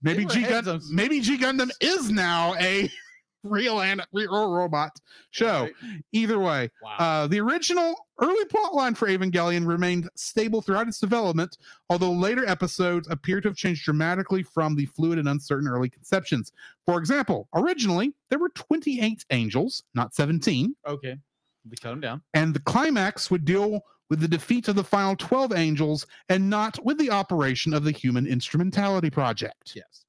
[0.01, 2.89] Maybe G Gundam, maybe G Gundam is now a
[3.43, 4.91] real and real robot
[5.31, 5.63] show.
[5.63, 5.73] Right.
[6.13, 6.95] Either way, Wow.
[6.99, 11.57] uh, the original early plotline for Evangelion remained stable throughout its development,
[11.89, 16.53] although later episodes appear to have changed dramatically from the fluid and uncertain early conceptions.
[16.85, 21.17] For example, originally there were 28 angels, not 17, okay.
[21.65, 22.21] They cut him down.
[22.33, 26.83] and the climax would deal with the defeat of the final 12 angels and not
[26.83, 29.73] with the operation of the Human Instrumentality Project.
[29.75, 30.05] Yes.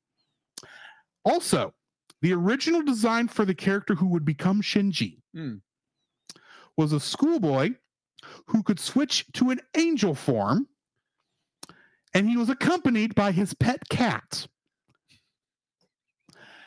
[1.24, 1.74] Also,
[2.22, 5.56] the original design for the character who would become Shinji Hmm.
[6.76, 7.74] was a schoolboy
[8.46, 10.66] who could switch to an angel form,
[12.14, 14.46] and he was accompanied by his pet cat.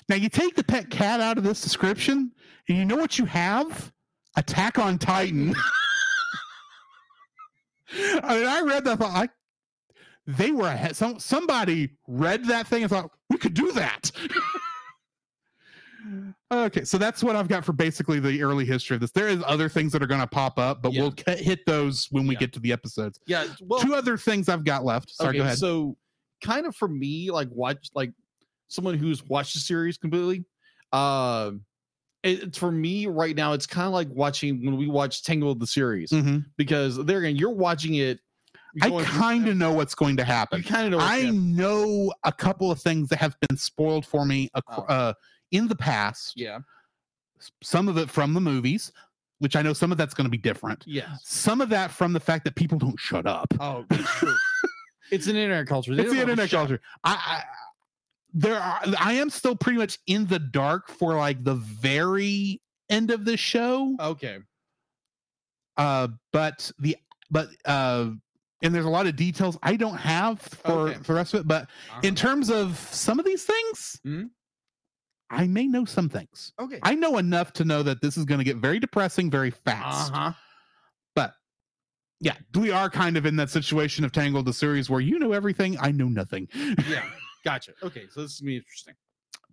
[0.10, 2.32] Now, you take the pet cat out of this description,
[2.68, 3.92] and you know what you have?
[4.36, 5.54] Attack on Titan.
[8.24, 8.98] I mean, I read that.
[9.00, 9.30] Thought, I,
[10.26, 10.96] they were ahead.
[10.96, 14.12] Some somebody read that thing and thought we could do that.
[16.52, 19.12] Okay, so that's what I've got for basically the early history of this.
[19.12, 21.02] There is other things that are going to pop up, but Yeah.
[21.04, 22.40] we'll hit those when we Yeah.
[22.42, 23.20] get to the episodes.
[23.26, 23.46] Yeah.
[23.62, 25.10] Well, Two other things I've got left.
[25.12, 25.58] Sorry, okay, go ahead.
[25.58, 25.96] So,
[26.44, 28.12] kind of for me, like watch like
[28.68, 30.44] someone who's watched the series completely.
[30.92, 31.62] Um,
[32.24, 33.54] it, it's for me right now.
[33.54, 36.46] It's kind of like watching when we watch Tangled the series Mhm.
[36.58, 38.20] because there again, you're watching it.
[38.76, 40.64] you're I kind of know what's going to you happen.
[40.64, 41.06] kind of know.
[41.06, 44.84] I know a couple of things that have been spoiled for me ac- Oh.
[44.84, 45.14] uh,
[45.52, 46.34] in the past.
[46.36, 46.60] Yeah.
[47.62, 48.92] Some of it from the movies,
[49.40, 50.84] which I know some of that's going to be different.
[50.88, 51.20] Yes.
[51.24, 53.48] Some of that from the fact that people don't shut up.
[53.60, 54.36] Oh, it's true.
[55.12, 55.94] it's an internet culture.
[55.96, 56.80] They it's the internet culture.
[57.04, 57.44] I, I
[58.34, 63.12] there are I am still pretty much in the dark for like the very end
[63.12, 63.96] of the show.
[64.00, 64.40] Okay.
[65.78, 66.98] Uh but the
[67.32, 68.10] but uh
[68.62, 70.94] and there's a lot of details I don't have for Okay.
[71.00, 71.70] for the rest of it, but
[72.04, 74.30] in terms of some of these things, Mhm.
[75.30, 76.54] I may know some things.
[76.60, 76.80] okay.
[76.84, 80.14] I know enough to know that this is going to get very depressing very fast.
[80.14, 80.34] Uh-huh.
[81.16, 81.34] But
[82.20, 85.32] yeah, we are kind of in that situation of Tangled, the series where you know
[85.34, 86.48] everything, I know nothing.
[86.88, 87.10] Yeah.
[87.44, 87.74] Gotcha.
[87.84, 88.06] Okay.
[88.12, 88.94] So this is gonna be interesting.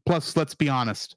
[0.07, 1.17] Plus, let's be honest.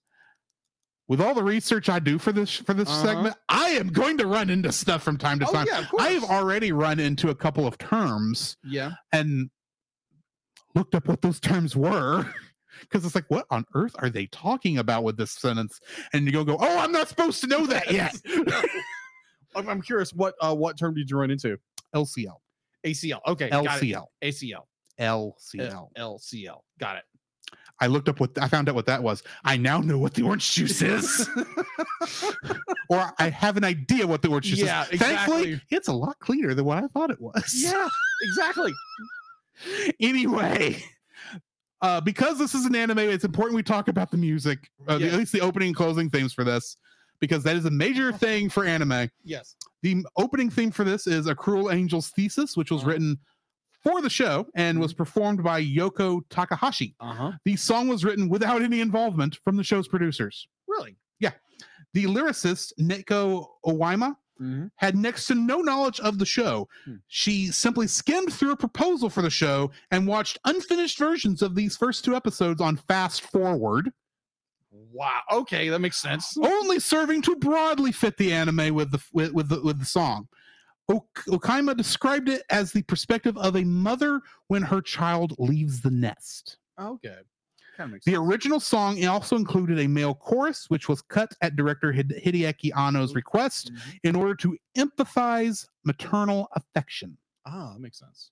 [1.08, 3.06] With all the research I do for this for this Uh-huh.
[3.06, 5.68] segment, I am going to run into stuff from time to Oh, time.
[5.70, 5.86] yeah.
[6.00, 8.94] I have already run into a couple of terms Yeah.
[9.12, 9.50] and
[10.76, 12.26] looked up what those terms were.
[12.82, 15.80] Because it's like, what on earth are they talking about with this sentence?
[16.12, 18.14] And you go, go, oh, I'm not supposed to know that yet.
[19.56, 20.12] I'm, I'm curious.
[20.12, 21.58] What uh what term did you run into?
[21.96, 22.36] LCL,
[22.86, 23.20] ACL.
[23.28, 23.50] Okay.
[23.52, 23.70] got it.
[23.70, 24.64] LCL, ACL.
[25.00, 25.90] LCL.
[25.98, 26.60] LCL.
[26.80, 27.04] Got it.
[27.80, 29.24] I looked up what I found out what that was.
[29.44, 31.28] I now know what the orange juice is,
[32.90, 35.00] or I have an idea what the orange juice Yeah, is.
[35.00, 35.62] Thankfully, exactly.
[35.78, 37.52] it's a lot cleaner than what I thought it was.
[37.56, 37.88] yeah.
[38.24, 38.72] Exactly.
[40.00, 40.82] anyway,
[41.82, 45.08] uh, because this is an anime, it's important we talk about the music, uh, the-
[45.10, 46.78] at least the opening and closing themes for this,
[47.20, 49.10] because that is a major thing for anime.
[49.24, 49.56] Yes.
[49.82, 52.92] The opening theme for this is A Cruel Angel's Thesis, which was Uh-huh.
[52.92, 53.18] written
[53.84, 56.96] for the show and was performed by Yoko Takahashi.
[57.00, 57.32] Uh huh.
[57.46, 60.48] The song was written without any involvement from the show's producers.
[60.68, 60.98] Really.
[61.20, 61.32] Yeah.
[61.94, 64.66] The lyricist, Neko Oikawa, Mm-hmm.
[64.78, 66.68] had next to no knowledge of the show.
[66.86, 66.96] Hmm.
[67.08, 71.78] She simply skimmed through a proposal for the show and watched unfinished versions of these
[71.78, 73.92] first two episodes on fast forward,
[74.92, 75.20] Wow.
[75.32, 76.36] Okay, that makes sense.
[76.38, 80.28] only serving to broadly fit the anime with the with, with the with the song.
[80.90, 85.92] Ok- Oikawa described it as the perspective of a mother when her child leaves the
[85.92, 86.58] nest.
[86.80, 87.18] Okay.
[87.90, 92.70] Makes The original song also included a male chorus, which was cut at director Hideaki
[92.76, 94.00] Anno's request Mhm.
[94.04, 97.18] in order to empathize maternal affection.
[97.48, 98.30] Ah, that makes sense.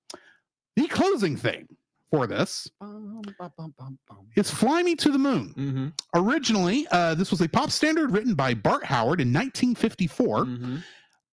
[0.75, 1.67] The closing thing
[2.11, 3.97] for this Bum, bum, bum,
[4.35, 5.53] is Fly Me to the Moon.
[5.55, 5.93] Mhm.
[6.13, 10.83] Originally, uh, this was a pop standard written by Bart Howard in 1954, Mhm.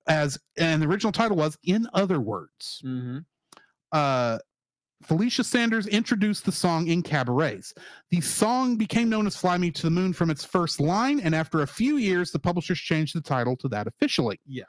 [0.08, 2.82] As and the original title was In Other Words.
[2.84, 3.24] Mhm.
[3.92, 4.38] Uh,
[5.02, 7.72] Felicia Sanders introduced the song in cabarets.
[8.10, 11.34] The song became known as Fly Me to the Moon from its first line, and
[11.36, 14.40] after a few years, the publishers changed the title to that officially.
[14.44, 14.66] Yes.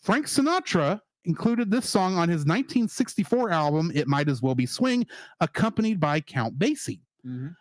[0.00, 5.06] Frank Sinatra included this song on his 1964 album, It Might As Well Be Swing,
[5.40, 7.00] accompanied by Count Basie.
[7.26, 7.56] Mhm.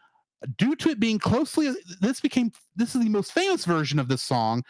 [0.57, 4.21] Due to it being closely, this became, this is the most famous version of this
[4.21, 4.61] song,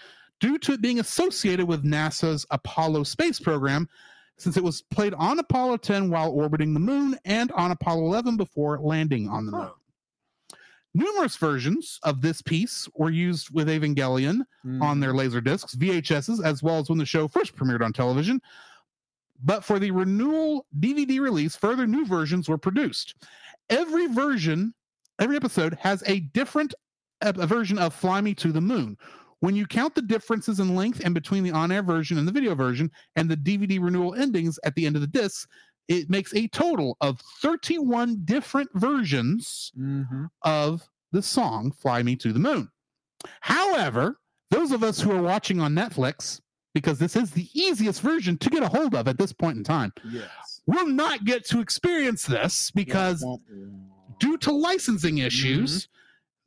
[0.44, 3.88] due to it being associated with NASA's Apollo space program,
[4.38, 8.36] since it was played on Apollo 10 while orbiting the moon and on Apollo 11
[8.36, 9.72] before landing on the moon.
[10.94, 14.42] Numerous versions of this piece were used with Evangelion
[14.82, 15.20] on their hmm.
[15.20, 18.42] laser discs, VHSs, as well as when the show first premiered on television.
[19.42, 23.16] But for the renewal DVD release, further new versions were produced.
[23.70, 24.74] Every version,
[25.22, 26.74] every episode has a different
[27.22, 28.98] a version of Fly Me to the Moon.
[29.44, 32.56] When you count the differences in length and between the on-air version and the video
[32.56, 35.50] version and the DVD renewal endings at the end of the disc,
[35.90, 40.30] it makes a total of 31 different versions Mhm.
[40.44, 42.70] of the song Fly Me to the Moon.
[43.42, 46.40] However, those of us who are watching on Netflix,
[46.74, 49.66] because this is the easiest version to get a hold of at this point in
[49.66, 50.62] time, Yes.
[50.68, 53.26] will not get to experience this because
[54.22, 55.90] due to licensing issues,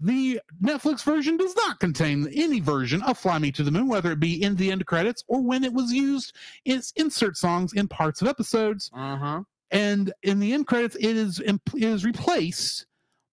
[0.01, 4.12] the Netflix version does not contain any version of Fly Me to the Moon, whether
[4.12, 6.35] it be in the end credits or when it was used
[6.66, 9.43] as insert songs in parts of episodes Uh-huh.
[9.70, 12.86] and in the end credits it is, it is replaced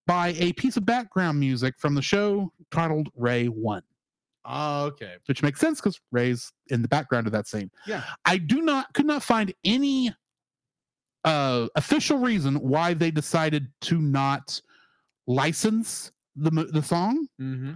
[0.07, 3.81] by a piece of background music from the show titled ray 1
[4.45, 5.15] Ah, okay.
[5.27, 8.03] which makes sense because Rei's in the background of that scene Yeah.
[8.25, 10.13] i do not could not find any
[11.25, 14.61] uh official reason why they decided to not
[15.27, 17.73] license the the song Mm-hmm.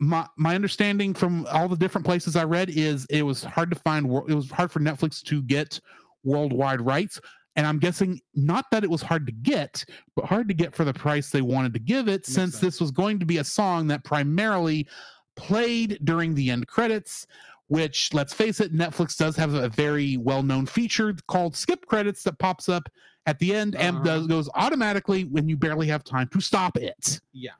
[0.00, 3.76] my my understanding from all the different places I read is it was hard to
[3.76, 4.06] find.
[4.28, 5.80] It was hard for Netflix to get
[6.24, 7.20] worldwide rights,
[7.56, 9.84] and I'm guessing not that it was hard to get,
[10.16, 12.60] but hard to get for the price they wanted to give it, since sense.
[12.60, 14.86] this was going to be a song that primarily
[15.36, 17.26] played during the end credits.
[17.68, 22.38] Which, let's face it, Netflix does have a very well-known feature called skip credits that
[22.38, 22.90] pops up
[23.24, 24.04] at the end and Uh-huh.
[24.04, 27.20] does goes automatically when you barely have time to stop it.
[27.32, 27.52] Yeah.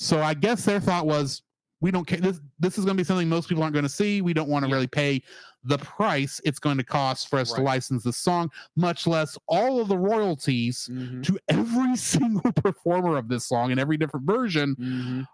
[0.00, 1.42] So I guess their thought was,
[1.80, 2.20] we don't care.
[2.20, 4.20] This this is going to be something most people aren't going to see.
[4.22, 4.74] We don't want to Yeah.
[4.76, 5.22] really pay
[5.64, 9.80] the price it's going to cost for us to license this song, much less all
[9.80, 11.24] of the royalties Mhm.
[11.24, 15.26] to every single performer of this song in every different version Mhm.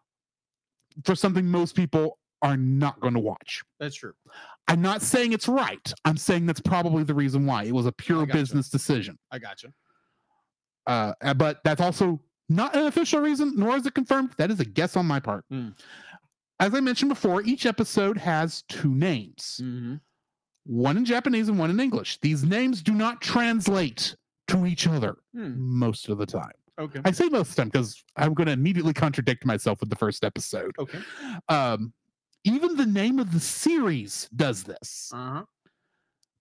[1.05, 3.63] for something most people are not going to watch.
[3.79, 4.15] That's true.
[4.69, 5.93] I'm not saying it's right.
[6.07, 7.65] I'm saying that's probably the reason why.
[7.65, 8.39] It was a pure gotcha.
[8.39, 9.19] business decision.
[9.31, 9.73] I gotcha.
[10.87, 14.33] Uh, uh, but that's also not an official reason, nor is it confirmed.
[14.37, 15.45] That is a guess on my part.
[15.51, 15.69] Hmm.
[16.61, 19.95] As I mentioned before, each episode has two names Mm-hmm.
[20.67, 22.21] one in Japanese and one in English.
[22.21, 24.15] These names do not translate
[24.49, 25.55] to each other Hmm.
[25.57, 26.53] most of the time.
[26.79, 27.01] Okay.
[27.05, 29.97] I say most of the time because I'm going to immediately contradict myself with the
[29.97, 30.75] first episode.
[30.79, 30.99] Okay.
[31.49, 31.93] Um,
[32.45, 35.45] even the name of the series does this Uh huh.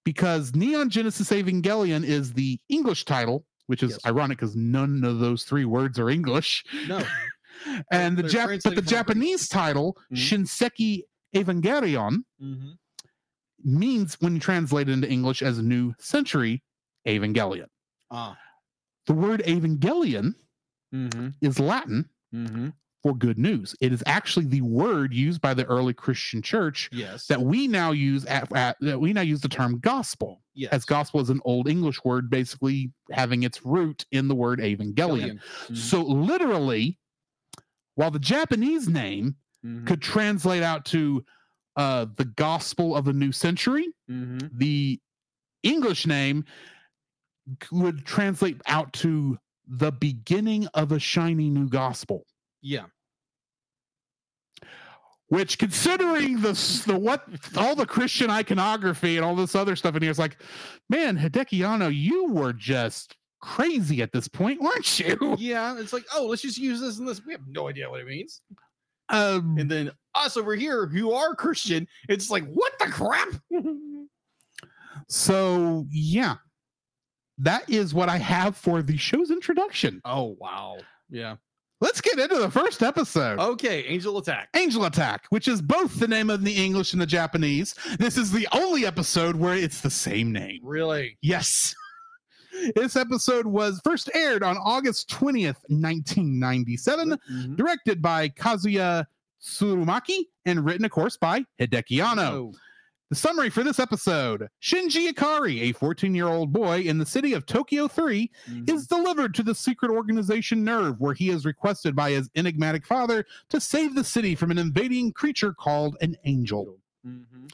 [0.05, 4.05] because Neon Genesis Evangelion is the English title, which is Yes.
[4.05, 6.63] ironic because none of those three words are English.
[6.87, 7.01] No.
[7.91, 10.17] and the Jap- but the Japanese title Mhm.
[10.17, 11.03] Shinseiki
[11.35, 12.71] Evangelion Mm-hmm.
[13.63, 16.61] means when translated into English as New Century
[17.07, 17.67] Evangelion.
[18.11, 18.37] Ah.
[19.07, 20.35] The word Evangelion
[20.93, 21.29] Mm-hmm.
[21.41, 22.69] is Latin Mm-hmm.
[23.03, 23.75] For good news.
[23.81, 27.27] It is actually the word used by the early Christian church Yes.
[27.27, 30.41] that we now use at, at that we now use the term gospel.
[30.55, 30.71] yes.
[30.71, 35.39] As gospel is an old English word, basically having its root in the word Evangelion.
[35.67, 35.77] Mhm.
[35.77, 36.97] So literally,
[37.95, 39.35] while the Japanese name
[39.65, 39.85] Mhm.
[39.85, 41.23] could translate out to
[41.75, 44.47] uh, the gospel of the new century, Mhm.
[44.55, 45.01] the
[45.63, 46.45] English name
[47.71, 52.27] would translate out to the beginning of a shiny new gospel.
[52.63, 52.85] Yeah.
[55.27, 56.53] Which, considering the
[56.85, 57.25] the what
[57.57, 60.37] all the Christian iconography and all this other stuff in here, it's like,
[60.89, 65.35] man, Hideki Anno, you were just crazy at this point, weren't you?
[65.39, 65.77] Yeah.
[65.79, 67.21] It's like, oh, let's just use this and this.
[67.25, 68.41] We have no idea what it means.
[69.09, 73.29] Um, And then us over here who are Christian, it's like, what the crap?
[75.09, 76.35] so yeah,
[77.39, 79.99] that is what I have for the show's introduction.
[80.05, 80.77] oh wow.
[81.09, 81.35] Yeah.
[81.83, 83.39] Let's get into the first episode.
[83.39, 83.83] Okay.
[83.83, 84.47] Angel attack.
[84.55, 87.75] Angel Attack, which is both the name of the English and the Japanese.
[87.99, 90.61] This is the only episode where it's the same name.
[90.63, 91.17] Really?
[91.21, 91.75] Yes.
[92.75, 97.55] This episode was first aired on August 20th, 1997, Mhm.
[97.57, 99.05] directed by Kazuya
[99.41, 102.53] Tsurumaki and written, of course, by Hideki Anno.
[102.53, 102.53] Oh.
[103.09, 107.33] The summary for this episode Shinji Ikari, a 14 year old boy in the city
[107.33, 108.69] of Tokyo 3, Mhm.
[108.69, 113.25] is delivered to the secret organization NERV, where he is requested by his enigmatic father
[113.49, 116.79] to save the city from an invading creature called an angel.
[117.05, 117.51] Mhm.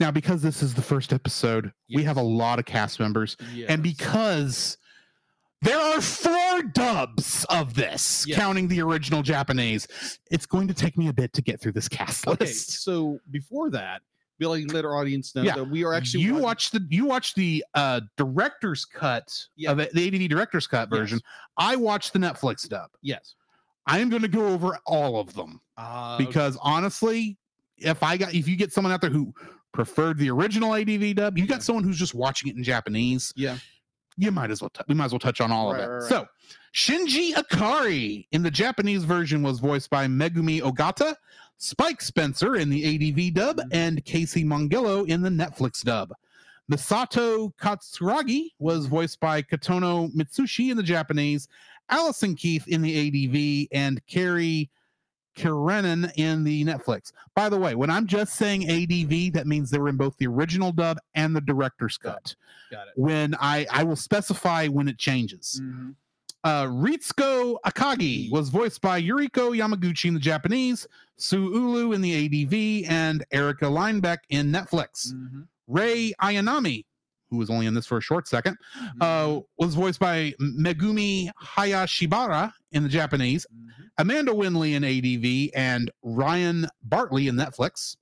[0.00, 3.36] Now, because this is the first episode, we have a lot of cast members,
[3.68, 4.76] and because
[5.62, 8.36] there are four dubs of this, Yes.
[8.36, 9.86] counting the original Japanese,
[10.30, 12.42] it's going to take me a bit to get through this cast list.
[12.42, 14.02] Okay, so before that,
[14.42, 17.04] Billy, let our audience know Yeah, that we are actually you watching- watch the you
[17.06, 19.70] watch the uh director's cut Yeah.
[19.70, 20.98] of it, the ADV director's cut Yes.
[20.98, 21.20] version.
[21.56, 22.90] I watched the Netflix dub.
[23.02, 23.34] Yes.
[23.86, 27.36] I am going to go over all of them Uh, because honestly,
[27.78, 29.32] if I got if you get someone out there who
[29.72, 31.50] preferred the original ADV dub, you Yeah.
[31.50, 33.32] got someone who's just watching it in Japanese.
[33.36, 33.58] Yeah.
[34.16, 35.92] You might as well tou- we might as well touch on all Right, of it.
[35.92, 36.08] right, right.
[36.08, 36.26] So,
[36.74, 41.14] Shinji Akari in the Japanese version was voiced by Megumi Ogata,
[41.62, 43.68] Spike Spencer in the ADV dub, Mhm.
[43.72, 46.12] and Casey Mongillo in the Netflix dub.
[46.70, 51.46] Misato Katsuragi was voiced by Kotono Mitsuishi in the Japanese,
[51.88, 54.70] Allison Keith in the ADV, and Carrie
[55.36, 57.12] Keranen in the Netflix.
[57.36, 60.26] By the way, when I'm just saying ADV, that means they were in both the
[60.26, 62.34] original dub and the director's cut.
[62.70, 62.94] got it.
[62.96, 65.60] When I I will specify when it changes.
[65.62, 65.94] Mhm.
[66.44, 72.12] Uh, Ritsuko Akagi was voiced by Yuriko Yamaguchi in the Japanese, Sue Ulu in the
[72.26, 75.12] ADV, and Erica Lindbeck in Netflix.
[75.14, 75.46] Mhm.
[75.68, 76.84] Rei Ayanami,
[77.30, 78.56] who was only in this for a short second,
[79.00, 79.44] uh, Mhm.
[79.58, 83.68] was voiced by Megumi Hayashibara in the Japanese, Mhm.
[83.98, 87.96] Amanda Winn Lee in ADV, and Ryan Bartley in Netflix.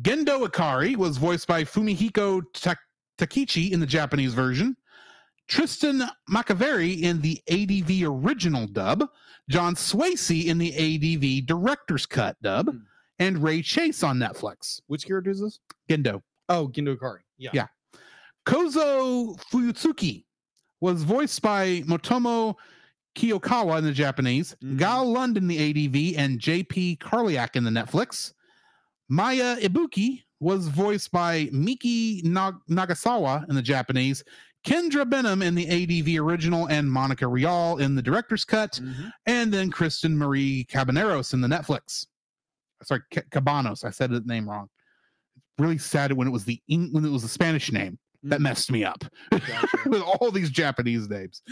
[0.00, 2.76] Gendo Ikari was voiced by Fumihiko Ta-
[3.18, 4.76] Takichi in the Japanese version.
[5.48, 9.04] Tristan MacAvery in the ADV original dub,
[9.48, 12.78] John Swasey in the ADV director's cut dub, Hmm.
[13.18, 14.80] and Ray Chase on Netflix.
[14.88, 15.60] Which character is this?
[15.88, 16.22] Gendo.
[16.48, 17.20] Oh, Gendo Akari.
[17.38, 17.50] Yeah.
[17.52, 17.66] Yeah.
[18.44, 20.24] Kozo Fuyutsuki
[20.80, 22.54] was voiced by Motomu
[23.16, 24.76] Kiyokawa in the Japanese, Mhm.
[24.78, 28.32] Gal Lund in the ADV, and JP Karliak in the Netflix.
[29.08, 34.22] Maya Ibuki was voiced by Miki Nag- Nagasawa in the Japanese,
[34.66, 39.12] Kendra Benham in the ADV original, and Monica Rial in the director's cut, Mhm.
[39.26, 42.06] and then Kristen Marie Cabaneros in the Netflix.
[42.82, 43.84] Sorry, Ca- Cabanos.
[43.84, 44.68] I said the name wrong.
[45.58, 48.42] Really sad when it was the when it was the Spanish name that Mhm.
[48.42, 49.68] messed me up Gotcha.
[49.86, 51.42] with all these Japanese names.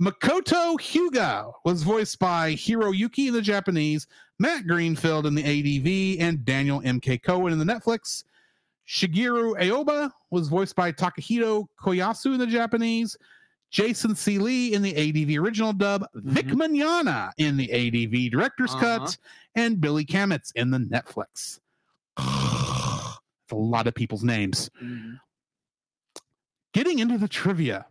[0.00, 4.06] Makoto Hyuga was voiced by Hiroyuki in the Japanese,
[4.38, 7.18] Matt Greenfield in the ADV, and Daniel M.K.
[7.18, 8.24] Cohen in the Netflix.
[8.92, 13.16] Shigeru Aoba was voiced by Takehito Koyasu in the Japanese.
[13.70, 14.36] Jason C.
[14.38, 18.98] Lee in the ADV original dub, Vic Mignogna in the ADV director's Uh-huh.
[18.98, 19.16] cut,
[19.54, 21.58] and Billy Kametz in the Netflix.
[23.44, 25.18] It's a lot of people's names Mhm.
[26.74, 27.86] getting into the trivia.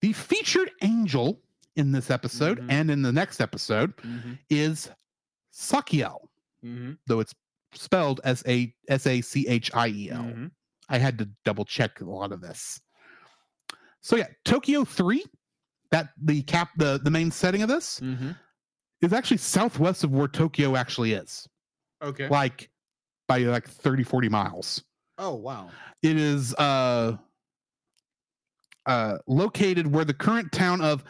[0.00, 1.40] The featured angel
[1.76, 2.66] in this episode Mhm.
[2.70, 4.38] and in the next episode Mhm.
[4.50, 4.90] is
[5.52, 6.28] Sakiel,
[6.64, 6.98] Mhm.
[7.06, 7.34] though it's
[7.76, 10.32] spelled as a S A C H I E L.
[10.88, 12.80] I had to double check a lot of this.
[14.02, 15.24] So yeah, Tokyo 3,
[15.90, 18.36] that the cap the, the main setting of this Mhm.
[19.00, 21.48] is actually southwest of where Tokyo actually is.
[22.02, 22.28] Okay.
[22.28, 22.70] Like
[23.28, 24.82] by like 30 40 miles.
[25.16, 25.70] Oh wow.
[26.02, 27.16] it is uh
[28.86, 31.02] uh located where the current town of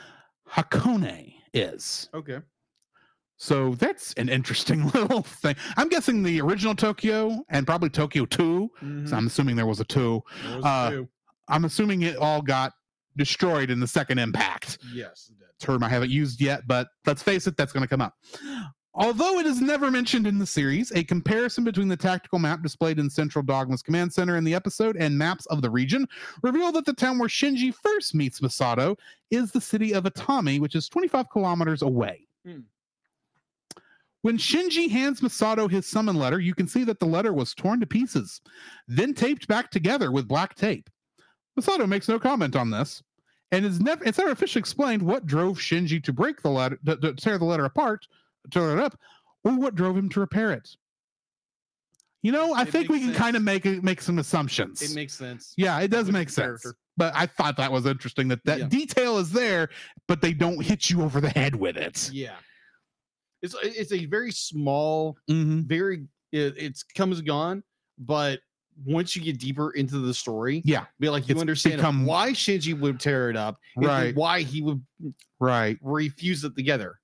[0.48, 2.08] Hakone is.
[2.14, 2.38] Okay.
[3.44, 5.54] So that's an interesting little thing.
[5.76, 8.70] I'm guessing the original Tokyo and probably Tokyo 2.
[8.82, 9.08] Mhm.
[9.08, 10.22] So I'm assuming there was a 2.
[10.54, 11.08] Was uh, two.
[11.48, 12.72] I'm assuming it all got
[13.18, 14.78] destroyed in the second impact.
[14.94, 15.30] Yes.
[15.60, 18.14] Term I haven't used yet, but let's face it, that's going to come up.
[18.94, 22.98] Although it is never mentioned in the series, a comparison between the tactical map displayed
[22.98, 26.08] in Central Dogma's command center in the episode and maps of the region
[26.42, 28.96] reveal that the town where Shinji first meets Masato
[29.30, 32.26] is the city of Atami, which is 25 kilometers away.
[32.46, 32.60] Hmm.
[34.24, 37.78] When Shinji hands Masato his summon letter, you can see that the letter was torn
[37.80, 38.40] to pieces,
[38.88, 40.88] then taped back together with black tape.
[41.60, 43.02] Masato makes no comment on this,
[43.52, 46.96] and is never it's never officially explained what drove Shinji to break the letter, to,
[46.96, 48.06] to tear the letter apart,
[48.50, 48.98] tear it up,
[49.44, 50.70] or what drove him to repair it.
[52.22, 54.80] You know, I It think we can kind of make make some assumptions.
[54.80, 55.52] It makes sense.
[55.58, 56.62] yeah, it does with make sense.
[56.62, 56.76] character.
[56.96, 58.68] But I thought that was interesting that that Yeah.
[58.68, 59.68] detail is there,
[60.08, 62.08] but they don't hit you over the head with it.
[62.10, 62.36] Yeah.
[63.44, 67.62] It's it's a very small, hmm very it, it's comes and gone,
[67.98, 68.40] but
[68.86, 72.32] once you get deeper into the story, Yeah, be like you It's understand become- why
[72.32, 74.16] Shinji would tear it up, and Right.
[74.16, 74.82] Why he would
[75.38, 75.78] right.
[75.82, 76.98] refuse it together.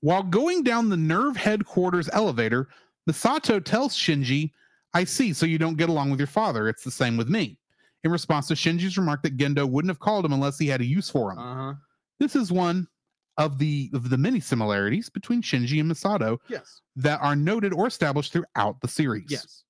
[0.00, 2.68] While going down the NERV headquarters elevator,
[3.08, 4.52] Misato tells Shinji,
[4.94, 6.68] I see, so you don't get along with your father.
[6.68, 7.58] It's the same with me.
[8.04, 10.84] In response to Shinji's remark that Gendo wouldn't have called him unless he had a
[10.86, 11.38] use for him.
[11.38, 11.74] Uh huh.
[12.20, 12.86] this is one
[13.38, 16.82] of the of the many similarities between Shinji and Masato Yes.
[16.96, 19.26] that are noted or established throughout the series.
[19.28, 19.64] Yes.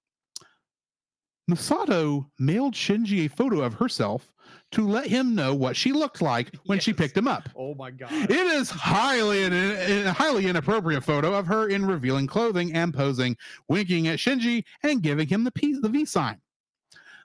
[1.51, 4.33] Misato mailed Shinji a photo of herself
[4.73, 7.49] to let him know what she looked like when she picked him up.
[7.57, 8.13] Oh my god.
[8.13, 12.95] It is highly an, an- a highly inappropriate photo of her in revealing clothing and
[12.95, 13.37] posing,
[13.69, 16.41] winking at Shinji and giving him the P, the V sign.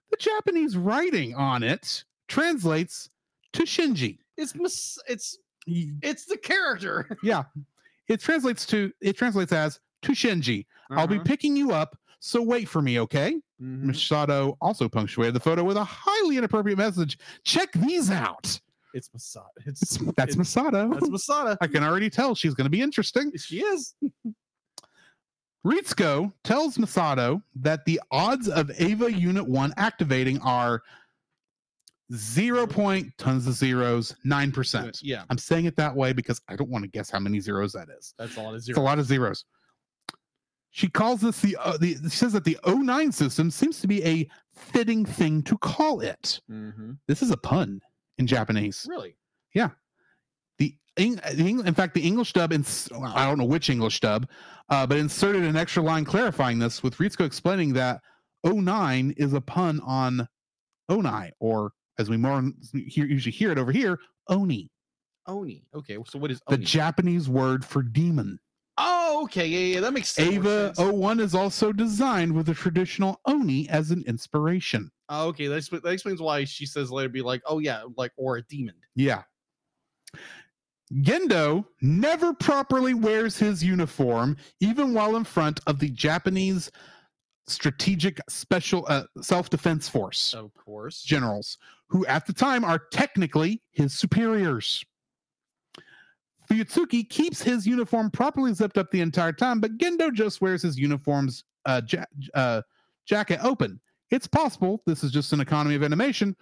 [0.09, 3.09] The Japanese writing on it translates
[3.53, 4.17] to Shinji.
[4.37, 5.37] It's mis- it's
[5.67, 7.17] it's the character.
[7.23, 7.43] Yeah,
[8.07, 10.65] it translates to it translates as to Shinji.
[10.91, 11.23] I'll be Uh-huh.
[11.25, 13.39] picking you up, so wait for me, okay?
[13.61, 13.85] Mhm.
[13.85, 17.17] Misato also punctuated the photo with a highly inappropriate message.
[17.43, 18.59] Check these out.
[18.93, 19.47] It's Masada.
[19.65, 20.93] It's, that's it's- Misato.
[20.93, 21.57] that's Masada.
[21.61, 23.31] I can already tell she's going to be interesting.
[23.37, 23.95] She is.
[25.65, 30.83] Ritsuko tells Masato that the odds of Eva Unit 1 activating are
[32.13, 32.67] 0.
[32.67, 34.99] Point tons of zeros, 9%.
[35.01, 37.73] Yeah, I'm saying it that way because I don't want to guess how many zeros
[37.73, 38.13] that is.
[38.17, 38.69] that's all it is.
[38.69, 39.45] It's a lot of zeros.
[40.71, 44.03] She calls this the, uh, the she says that the 09 system seems to be
[44.03, 46.41] a fitting thing to call it.
[46.51, 46.91] Mm-hmm.
[47.07, 47.79] This is a pun
[48.17, 48.85] in Japanese.
[48.89, 49.15] Really?
[50.57, 54.29] The, Eng- the in fact, the English dub, ins- I don't know which English dub,
[54.69, 58.01] uh, but inserted an extra line clarifying this with Ritsuko explaining that
[58.45, 60.27] 09 is a pun on
[60.89, 62.43] Onai, or as we more
[62.87, 63.99] hear, usually hear it over here,
[64.29, 64.69] Oni,
[65.27, 65.63] Oni.
[65.73, 65.97] Okay.
[66.07, 68.39] So what is the Japanese word for demon.
[68.77, 69.47] oh, okay.
[69.47, 69.79] Yeah, yeah.
[69.81, 70.29] That makes sense.
[70.29, 74.91] Eva 01 is also designed with the traditional Oni as an inspiration.
[75.09, 78.37] Oh, okay, that, that explains why she says later be like, oh yeah, like or
[78.37, 78.75] a demon.
[78.95, 79.23] Yeah.
[80.93, 86.71] Gendo never properly wears his uniform, even while in front of the Japanese
[87.47, 91.03] Strategic Special uh, Self Defense Force Of course.
[91.03, 91.57] generals,
[91.87, 94.83] who at the time are technically his superiors.
[96.49, 100.77] Fuyutsuki keeps his uniform properly zipped up the entire time, but Gendo just wears his
[100.77, 102.03] uniform's uh, ja-
[102.35, 102.61] uh,
[103.05, 103.79] jacket open.
[104.11, 106.35] It's possible this is just an economy of animation,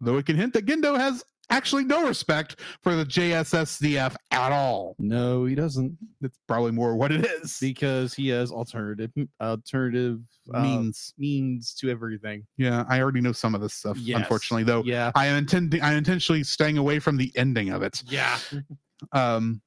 [0.00, 4.94] though it can hint that Gendo has actually no respect for the JSSDF at all.
[4.98, 7.58] No, he doesn't, It's probably more what it is.
[7.60, 9.10] because he has alternative
[9.40, 10.20] alternative
[10.54, 11.14] uh, means.
[11.18, 12.46] means to everything.
[12.56, 14.18] Yeah, I already know some of this stuff, Yes.
[14.18, 14.82] unfortunately, though.
[14.84, 15.10] Yeah.
[15.14, 18.02] I am intending I'm intentionally staying away from the ending of it.
[18.06, 18.38] Yeah.
[19.12, 19.60] um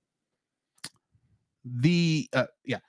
[1.63, 2.79] the uh, yeah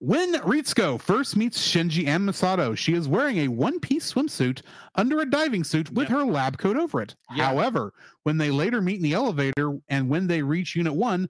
[0.00, 4.62] when Ritsuko first meets Shinji and Masato, she is wearing a one-piece swimsuit
[4.94, 6.18] under a diving suit with Yep.
[6.18, 7.16] her lab coat over it.
[7.34, 7.46] Yeah.
[7.46, 7.92] However,
[8.22, 11.28] when they later meet in the elevator and when they reach Unit 1,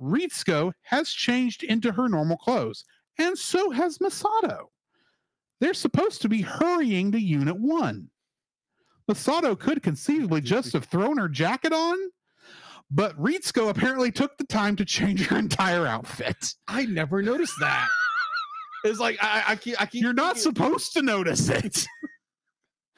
[0.00, 2.84] Ritsuko has changed into her normal clothes,
[3.18, 4.66] and so has Masato.
[5.60, 8.08] They're supposed to be hurrying to Unit 1.
[9.10, 11.96] Masato could conceivably just have thrown her jacket on,
[12.90, 16.54] but Ritsuko apparently took the time to change her entire outfit.
[16.66, 17.88] I never noticed that.
[18.84, 21.86] It's like I, I keep I keep You're not thinking- supposed to notice it.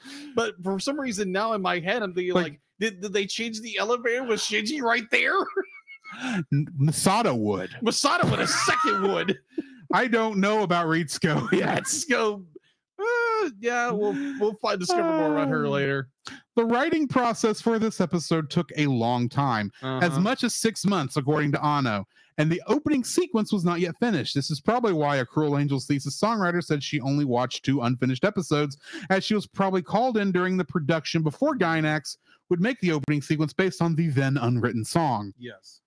[0.35, 3.27] but for some reason now in my head I'm thinking Like- like, did, did they
[3.27, 5.35] change the elevator with Shinji right there?
[6.51, 7.69] N- Masato would.
[7.83, 9.37] Masato with a second would.
[9.93, 11.75] I don't know about Ritsuko yet.
[11.75, 12.43] Let's go.
[12.99, 15.69] Uh, yeah, we'll we'll find discover more about her Oh.
[15.71, 16.09] later.
[16.55, 20.19] The writing process for this episode took a long time, as Uh-huh.
[20.19, 22.05] much as six months, according to Anno.
[22.37, 24.33] And the opening sequence was not yet finished.
[24.35, 28.23] This is probably why a Cruel Angels thesis songwriter said she only watched two unfinished
[28.23, 28.77] episodes,
[29.09, 32.17] as she was probably called in during the production before Gainax
[32.49, 35.33] would make the opening sequence based on the then unwritten song.
[35.37, 35.81] yes.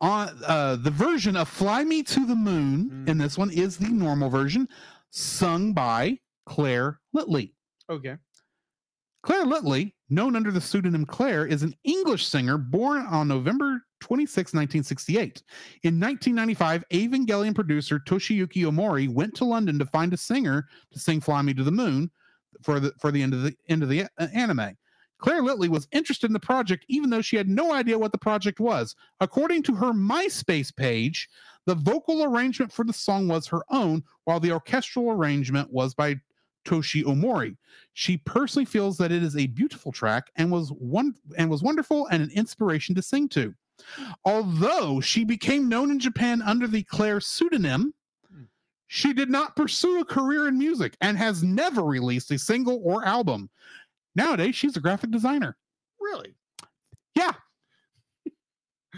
[0.00, 3.88] on uh, the version of Fly Me to the Moon in this one is the
[3.88, 4.68] normal version,
[5.10, 7.52] sung by Claire Littley.
[7.90, 8.16] Okay.
[9.22, 14.54] Claire Littley, known under the pseudonym Claire, is an English singer born on November 26,
[14.54, 15.42] 1968.
[15.82, 21.20] In 1995, Evangelion producer Toshiyuki Omori went to London to find a singer to sing
[21.20, 22.10] Fly Me to the Moon
[22.62, 24.76] for the for the end of the end of the uh, anime.
[25.18, 28.18] Claire Littley was interested in the project even though she had no idea what the
[28.18, 28.94] project was.
[29.20, 31.28] According to her MySpace page,
[31.66, 36.16] the vocal arrangement for the song was her own, while the orchestral arrangement was by
[36.64, 37.56] Toshi Omori.
[37.94, 42.06] She personally feels that it is a beautiful track and was one and was wonderful
[42.08, 43.54] and an inspiration to sing to.
[44.24, 47.94] Although she became known in Japan under the Claire pseudonym,
[48.30, 48.42] hmm.
[48.86, 53.04] she did not pursue a career in music and has never released a single or
[53.04, 53.50] album.
[54.14, 55.56] Nowadays, she's a graphic designer.
[56.00, 56.34] Really?
[57.14, 57.32] Yeah,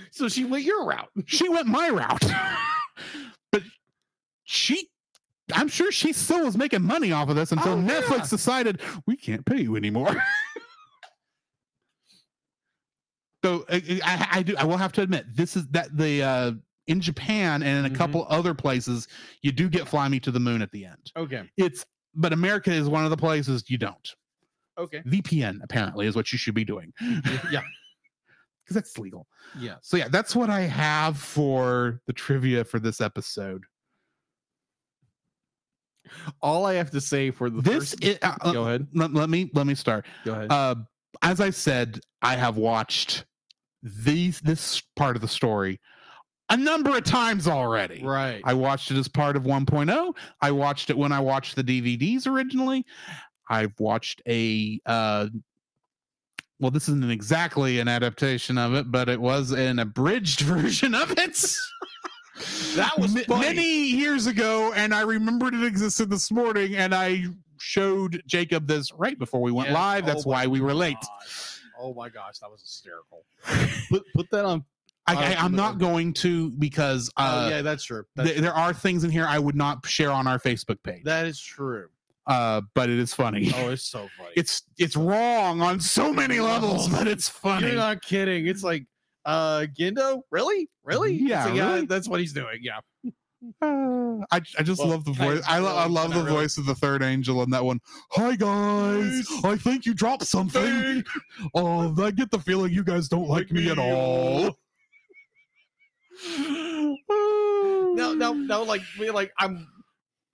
[0.11, 1.09] So she went your route.
[1.27, 2.25] she went my route.
[3.53, 3.63] but
[4.45, 4.89] she
[5.53, 8.01] I'm sure she still was making money off of this until Oh, yeah.
[8.01, 10.15] Netflix decided we can't pay you anymore.
[13.45, 16.53] So I, I, I do I will have to admit this is that the uh
[16.87, 17.99] in Japan and in a Mhm.
[17.99, 19.07] couple other places
[19.43, 21.13] you do get Fly Me to the Moon at the end.
[21.17, 21.49] Okay.
[21.57, 21.85] It's
[22.15, 24.09] but America is one of the places you don't.
[24.79, 25.03] Okay.
[25.07, 27.63] VPN apparently is what you should be doing Yeah.
[28.65, 29.27] because that's legal.
[29.59, 29.77] Yeah.
[29.83, 33.63] So yeah, that's what I have for the trivia for this episode.
[36.43, 38.87] All I have to say for the This first, is, uh, uh, go ahead.
[38.95, 40.07] let, let me let me start.
[40.25, 40.51] Go ahead.
[40.51, 40.75] Uh,
[41.23, 43.27] as I said, I have watched
[43.83, 45.81] these this part of the story
[46.51, 48.03] a number of times already.
[48.05, 48.41] right.
[48.45, 50.17] I watched it as part of 1.0.
[50.43, 52.85] I watched it when I watched the DVDs originally.
[53.49, 55.29] I've watched a uh
[56.59, 61.11] well, this isn't exactly an adaptation of it, but it was an abridged version of
[61.13, 61.43] it.
[62.77, 63.41] That was funny.
[63.47, 67.25] many years ago, and I remembered it existed this morning, and I
[67.59, 69.75] showed Jacob this right before we went Yeah.
[69.75, 70.07] live.
[70.07, 70.97] That's Oh why we were late.
[71.81, 71.87] Gosh.
[71.91, 73.25] Oh my gosh, that was hysterical.
[73.89, 74.65] put put that on.
[75.07, 78.05] I, Uh, I, I'm not going to because uh, oh yeah, that's true.
[78.17, 81.03] That's, th- there are things in here I would not share on our Facebook page.
[81.05, 81.89] that is true.
[82.27, 83.51] uh, but it is funny.
[83.57, 84.31] Oh, it's so funny.
[84.37, 87.67] It's it's wrong on so many levels, but it's funny.
[87.69, 88.47] You're not kidding.
[88.47, 88.85] It's like,
[89.25, 91.15] uh, Gendo, really, really?
[91.17, 91.87] It's Yeah, like, really?
[91.87, 92.59] That's what he's doing.
[92.63, 92.81] Yeah.
[93.63, 95.43] I, I just Well, love the voice.
[95.49, 96.31] I, I love the really?
[96.43, 97.81] voice of the third angel in that one.
[98.11, 101.03] Hi guys, I think you dropped something.
[101.55, 104.59] Oh, I get the feeling you guys don't like me at all.
[106.39, 108.63] No, no, no.
[108.63, 109.67] Like, we like, I'm.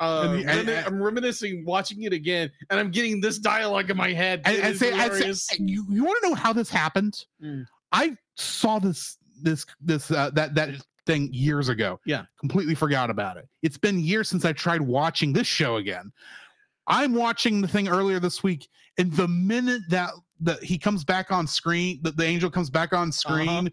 [0.01, 4.12] uh, the- and- I'm reminiscing, watching it again, and I'm getting this dialogue in my
[4.12, 4.43] head.
[4.45, 7.24] and, and say, say- you, you want to know how this happened?
[7.43, 7.65] Mm.
[7.93, 10.70] I saw this this this uh, that that
[11.07, 12.01] thing years ago.
[12.05, 12.24] Yeah.
[12.39, 13.49] completely forgot about it.
[13.62, 16.12] It's been years since I tried watching this show again.
[16.87, 18.69] I'm watching the thing earlier this week,
[18.99, 20.11] and the minute that
[20.41, 23.12] that he comes back on screen, that the angel comes back on uh-huh.
[23.12, 23.73] screen,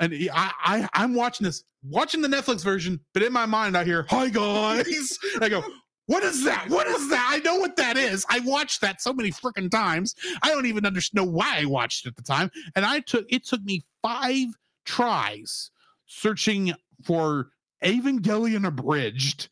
[0.00, 3.76] and he- I, I I'm watching this, watching the Netflix version, but in my mind
[3.76, 5.64] I hear "Hi guys," I go.
[6.06, 6.68] What is that?
[6.68, 7.28] What is that?
[7.30, 8.26] I know what that is.
[8.28, 10.14] I watched that so many freaking times.
[10.42, 12.50] I don't even understand why I watched it at the time.
[12.76, 14.48] And I took it took me five
[14.84, 15.71] tries
[16.14, 16.72] searching
[17.04, 17.50] for
[17.82, 19.48] Evangelion abridged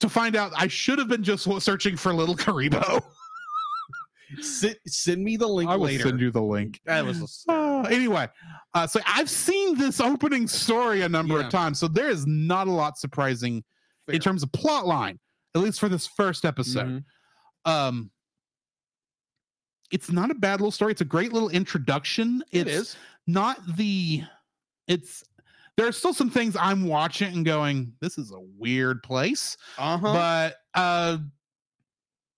[0.00, 3.02] to find out I should have been just searching for LittleKuriboh.
[4.42, 6.02] Send, send me the link I will later.
[6.02, 6.80] send you the link.
[6.84, 8.28] that was Uh, anyway,
[8.74, 11.46] uh, so I've seen this opening story a number Yeah.
[11.46, 13.64] of times, so there is not a lot surprising
[14.04, 14.16] Fair.
[14.16, 15.18] in terms of plot line,
[15.54, 17.02] at least for this first episode.
[17.66, 17.70] Mhm.
[17.72, 18.10] Um,
[19.90, 20.92] it's not a bad little story.
[20.92, 22.44] It's a great little introduction.
[22.52, 22.96] It It's
[23.26, 24.24] not the.
[24.86, 25.24] It's
[25.78, 30.12] there are still some things I'm watching and going, this is a weird place, Uh-huh.
[30.12, 31.18] but uh,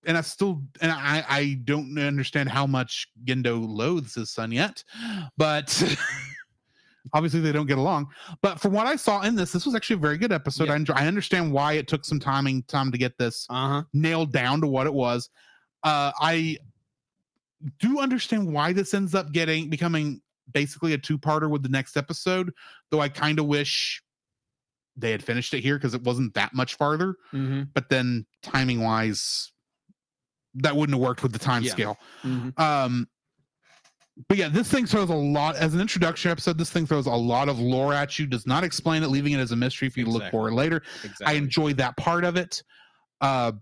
[0.05, 4.85] and I still and I I don't understand how much Gendo loathes his son yet,
[5.37, 5.83] but.
[7.15, 8.09] Obviously, they don't get along,
[8.43, 10.67] but from what I saw in this, this was actually a very good episode.
[10.67, 10.75] Yeah.
[10.75, 13.85] I enjoy, I understand why it took some timing time to get this uh-huh.
[13.95, 15.31] nailed down to what it was.
[15.83, 16.59] Uh, I
[17.79, 20.21] do understand why this ends up getting becoming
[20.52, 22.52] basically a two-parter with the next episode,
[22.90, 24.02] though I kind of wish
[24.97, 27.14] they had finished it here because it wasn't that much farther.
[27.32, 27.62] Mm-hmm.
[27.74, 29.52] But then timing wise,
[30.55, 31.70] that wouldn't have worked with the time Yeah.
[31.72, 31.98] scale.
[32.22, 32.60] Mm-hmm.
[32.60, 33.09] Um,
[34.28, 36.59] but yeah, this thing throws a lot as an introduction episode.
[36.59, 38.27] This thing throws a lot of lore at you.
[38.27, 40.52] Does not explain it, leaving it as a mystery for you to look for it
[40.52, 40.82] later.
[41.05, 41.27] Exactly.
[41.27, 42.62] I enjoy that part of it.
[43.22, 43.52] Uh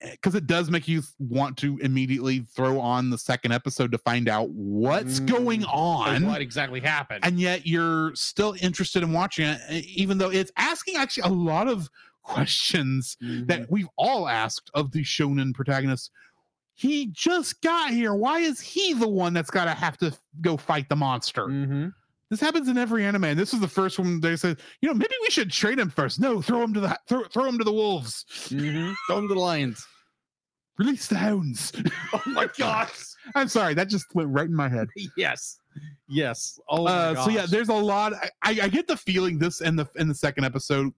[0.00, 4.28] because it does make you want to immediately throw on the second episode to find
[4.28, 5.26] out what's Mm.
[5.26, 6.26] going So on.
[6.26, 7.24] what exactly happened?
[7.24, 11.32] And yet you're still interested in watching it, e- even though it's asking actually a
[11.32, 11.88] lot of
[12.22, 13.46] questions Mhm.
[13.48, 16.10] that we've all asked of the shonen protagonist.
[16.74, 18.14] He just got here.
[18.14, 21.46] Why is he the one that's got to have to go fight the monster?
[21.46, 21.92] Mhm.
[22.30, 23.24] This happens in every anime.
[23.24, 25.88] And this is the first one they said, you know, maybe we should trade him
[25.90, 26.20] first.
[26.20, 28.24] No, throw him to the throw, throw him to the wolves.
[28.48, 28.94] Mhm.
[29.06, 29.84] Throw him to the lions.
[30.78, 31.72] Release the hounds.
[32.12, 32.96] Oh my gosh.
[33.34, 34.88] I'm sorry, that just went right in my head.
[35.16, 35.58] yes.
[36.08, 36.58] Yes.
[36.68, 38.12] Oh my uh, so yeah, there's a lot.
[38.14, 40.92] I, I I get the feeling this in the in the second episode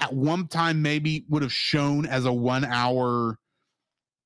[0.00, 3.38] at one time maybe would have shown as a one hour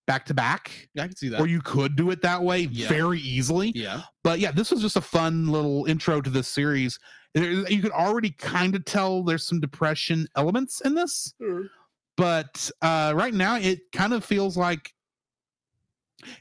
[0.09, 1.39] back to back, I can see that.
[1.40, 2.89] or you could do it that way Yeah.
[2.89, 3.70] very easily.
[3.76, 4.02] yeah.
[4.24, 6.98] But yeah, this was just a fun little intro to this series.
[7.35, 11.32] You could already kind of tell there's some depression elements in this,
[12.16, 14.93] but uh, right now it kind of feels like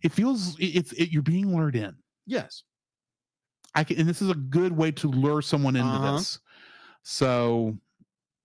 [0.01, 1.93] it feels it- it's it, you're being lured in.
[2.25, 2.63] Yes.
[3.75, 6.17] I can, and this is a good way to lure someone into Uh-huh.
[6.17, 6.39] this.
[7.03, 7.77] So,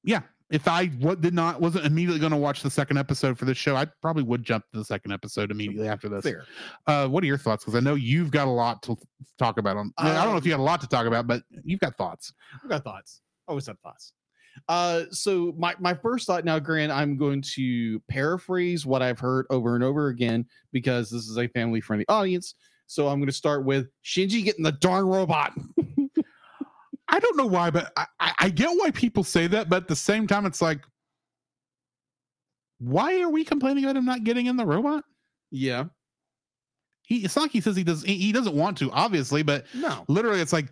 [0.04, 0.22] yeah,
[0.52, 3.56] if I what did not wasn't immediately going to watch the second episode for this
[3.56, 6.22] show, I probably would jump to the second episode immediately after this.
[6.22, 6.44] Fair.
[6.86, 7.64] Uh, what are your thoughts?
[7.64, 8.96] Because I know you've got a lot to
[9.38, 9.78] talk about.
[9.78, 11.96] On I don't know if you got a lot to talk about, but you've got
[11.96, 12.34] thoughts.
[12.62, 13.22] I've got thoughts.
[13.48, 14.12] Always have thoughts.
[14.68, 19.46] Uh, so my my first thought now, Grant, I'm going to paraphrase what I've heard
[19.48, 22.54] over and over again because this is a family friendly audience.
[22.86, 25.54] So I'm going to start with Shinji getting the darn robot.
[27.32, 29.96] Don't know why, but I, I, I get why people say that, but at the
[29.96, 30.80] same time, it's like,
[32.78, 35.04] why are we complaining about him not getting in the robot?
[35.50, 35.84] Yeah.
[37.02, 39.64] He it's not like he says he does he, he doesn't want to, obviously, but
[39.74, 40.04] No.
[40.08, 40.68] literally it's like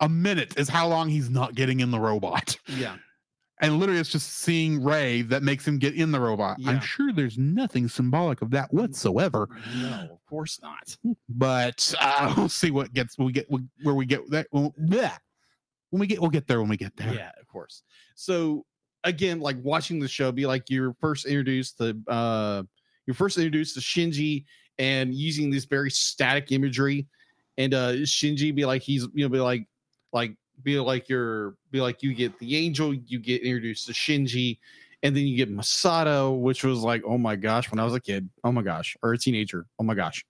[0.00, 2.56] a minute is how long he's not getting in the robot.
[2.68, 2.96] Yeah.
[3.60, 6.60] And literally it's just seeing Rei that makes him get in the robot.
[6.60, 6.70] Yeah.
[6.70, 9.48] I'm sure there's nothing symbolic of that whatsoever.
[9.80, 10.96] No, of course not.
[11.28, 13.48] But uh, we'll see what gets we get
[13.82, 14.46] where we get that.
[15.90, 17.12] When we get we'll get there when we get there.
[17.12, 17.82] Yeah, of course.
[18.14, 18.64] So
[19.04, 22.62] again, like watching the show, be like you're first introduced to uh
[23.06, 24.44] you're first introduced to Shinji
[24.78, 27.06] and using this very static imagery,
[27.56, 29.66] and uh Shinji be like he's you know be like
[30.12, 34.58] like be like you're be like you get the angel, you get introduced to Shinji,
[35.02, 38.00] and then you get Masato, which was like oh my gosh when I was a
[38.00, 40.24] kid, oh my gosh, or a teenager, oh my gosh.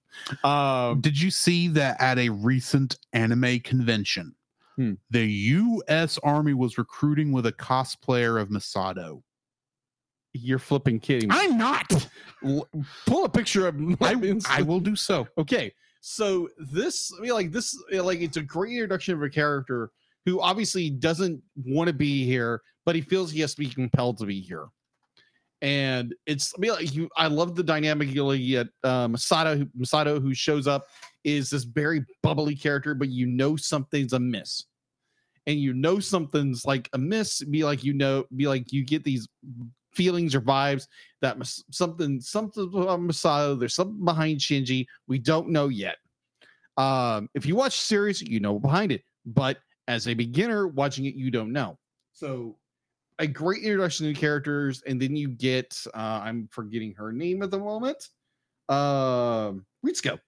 [0.45, 4.35] Um, Did you see that at a recent anime convention?
[4.79, 4.93] Hmm.
[5.11, 6.19] The U.S.
[6.23, 9.23] Army was recruiting with a cosplayer of Masato.
[10.33, 11.31] you're flipping kidding.
[11.31, 11.35] me.
[11.37, 12.09] I'm not.
[13.05, 15.27] Pull a picture of I, I will do so.
[15.37, 19.91] Okay, so this, I mean, like this, like it's a great introduction of a character
[20.25, 24.19] who obviously doesn't want to be here, but he feels he has to be compelled
[24.19, 24.67] to be here.
[25.63, 27.09] And it's I mean, like you.
[27.17, 28.09] I love the dynamic.
[28.09, 29.59] You get uh, Masato.
[29.59, 30.87] who- Masato, who shows up,
[31.25, 34.67] is this very bubbly character, but you know something's amiss,
[35.47, 37.43] and you know something's like amiss.
[37.45, 39.29] Be like you know, be like you get these
[39.95, 40.87] feelings or vibes
[41.23, 41.37] that
[41.73, 43.59] something something about Masato.
[43.59, 44.87] There's something behind Shinji.
[45.09, 45.97] We don't know yet.
[46.77, 49.59] Um, if you watch series, you know behind it, but
[49.89, 51.77] as a beginner watching it, you don't know.
[52.13, 52.57] So
[53.19, 57.51] a great introduction to characters, and then you get uh, I'm forgetting her name at
[57.51, 58.09] the moment.
[58.69, 60.19] Um, Ritsuko.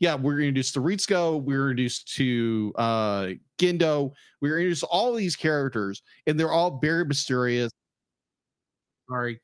[0.00, 1.42] Yeah, we're introduced to Ritsuko.
[1.42, 3.28] We're introduced to uh
[3.58, 4.12] Gendo.
[4.40, 7.70] We're introduced to all these characters, and they're all very mysterious.
[9.08, 9.40] Sorry.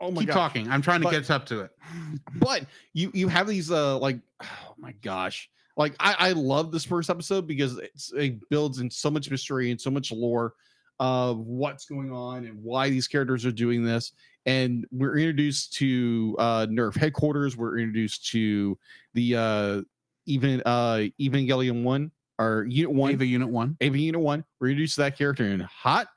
[0.00, 0.20] Oh my god.
[0.20, 0.70] Keep god talking.
[0.70, 1.70] I'm trying to But- catch up to it.
[2.36, 5.48] but you you have these uh like oh my gosh
[5.78, 9.70] like i i love this first episode because it's it builds in so much mystery
[9.70, 10.52] and so much lore
[11.00, 14.12] of what's going on and why these characters are doing this
[14.44, 18.76] and we're introduced to uh NERV headquarters we're introduced to
[19.14, 19.80] the uh
[20.26, 23.76] even uh evangelion one or unit one Eva Unit One.
[23.80, 24.44] Eva Unit One.
[24.60, 26.08] We're introduced to that character in hot.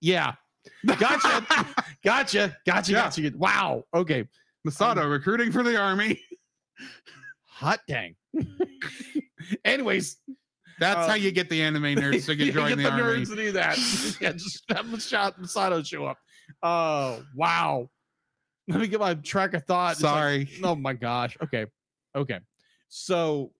[0.00, 0.34] Yeah.
[0.86, 1.46] Gotcha.
[2.04, 2.56] gotcha.
[2.66, 2.92] Gotcha.
[2.92, 3.02] Yeah.
[3.04, 3.32] Gotcha.
[3.36, 3.84] Wow.
[3.94, 4.28] Okay.
[4.66, 6.20] Masato recruiting for the army.
[7.62, 8.16] Hot dang.
[9.64, 10.16] Anyways,
[10.80, 13.02] That's Uh, how you get the anime nerds to get join get the, the army.
[13.22, 13.78] nerds to do that.
[14.20, 16.18] yeah, just have Masato, show up.
[16.62, 17.88] Oh, wow.
[18.68, 19.92] Let me get my track of thought.
[19.92, 20.48] It's like, Sorry.
[20.64, 21.36] oh my gosh.
[21.42, 21.66] Okay.
[22.16, 22.40] Okay.
[22.88, 23.52] So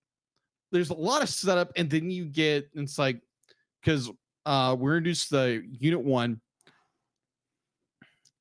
[0.72, 3.20] there's a lot of setup, and then you get it's like
[3.80, 4.10] because
[4.46, 6.40] uh we're introduced to the unit one,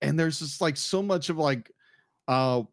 [0.02, 1.72] and there's just like so much of like
[2.28, 2.64] uh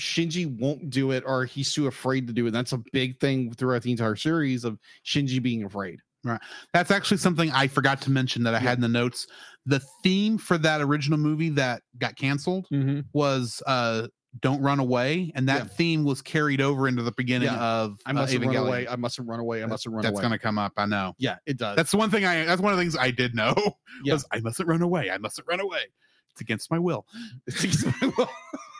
[0.00, 2.50] Shinji won't do it or he's too afraid to do it.
[2.52, 6.00] That's a big thing throughout the entire series of Shinji being afraid.
[6.24, 6.40] Right.
[6.72, 8.68] That's actually something I forgot to mention that I Yeah.
[8.70, 9.26] had in the notes.
[9.66, 13.00] The theme for that original movie that got canceled Mm-hmm.
[13.12, 14.06] was uh
[14.40, 15.68] Don't Run Away, and that Yeah.
[15.76, 17.60] theme was carried over into the beginning Yeah.
[17.62, 18.66] of I uh, must have run Evangelion.
[18.68, 18.88] away.
[18.88, 19.62] I must have run away.
[19.62, 20.22] I must have run That's away.
[20.22, 20.72] That's gonna come up.
[20.78, 21.14] I know.
[21.18, 21.76] yeah, it does.
[21.76, 22.44] That's the one thing I.
[22.44, 23.54] That's one of the things I did know.
[24.06, 25.10] Was I mustn't run away.
[25.10, 25.82] I mustn't run away.
[26.30, 27.04] It's against my will.
[27.46, 28.30] It's against my will.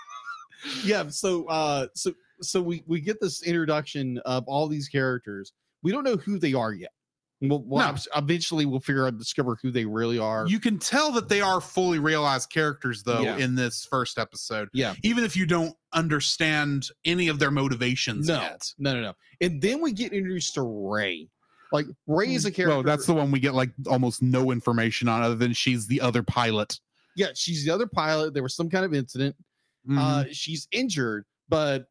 [0.84, 5.52] yeah so uh so so we we get this introduction of all these characters
[5.82, 6.90] we don't know who they are yet
[7.40, 7.94] we'll, we'll No.
[8.16, 11.60] eventually we'll figure out discover who they really are You can tell that they are
[11.60, 13.36] fully realized characters, though, Yeah.
[13.38, 14.68] in this first episode.
[14.72, 14.94] Yeah.
[15.02, 18.72] Even if you don't understand any of their motivations no yet.
[18.78, 21.28] no no no and then we get introduced to Rei
[21.72, 25.08] like Rei is a character Well, that's the one we get like almost no information
[25.08, 26.78] on, other than she's the other pilot.
[27.16, 29.34] yeah she's the other pilot there was some kind of incident
[29.88, 29.98] Mhm.
[29.98, 31.86] uh she's injured but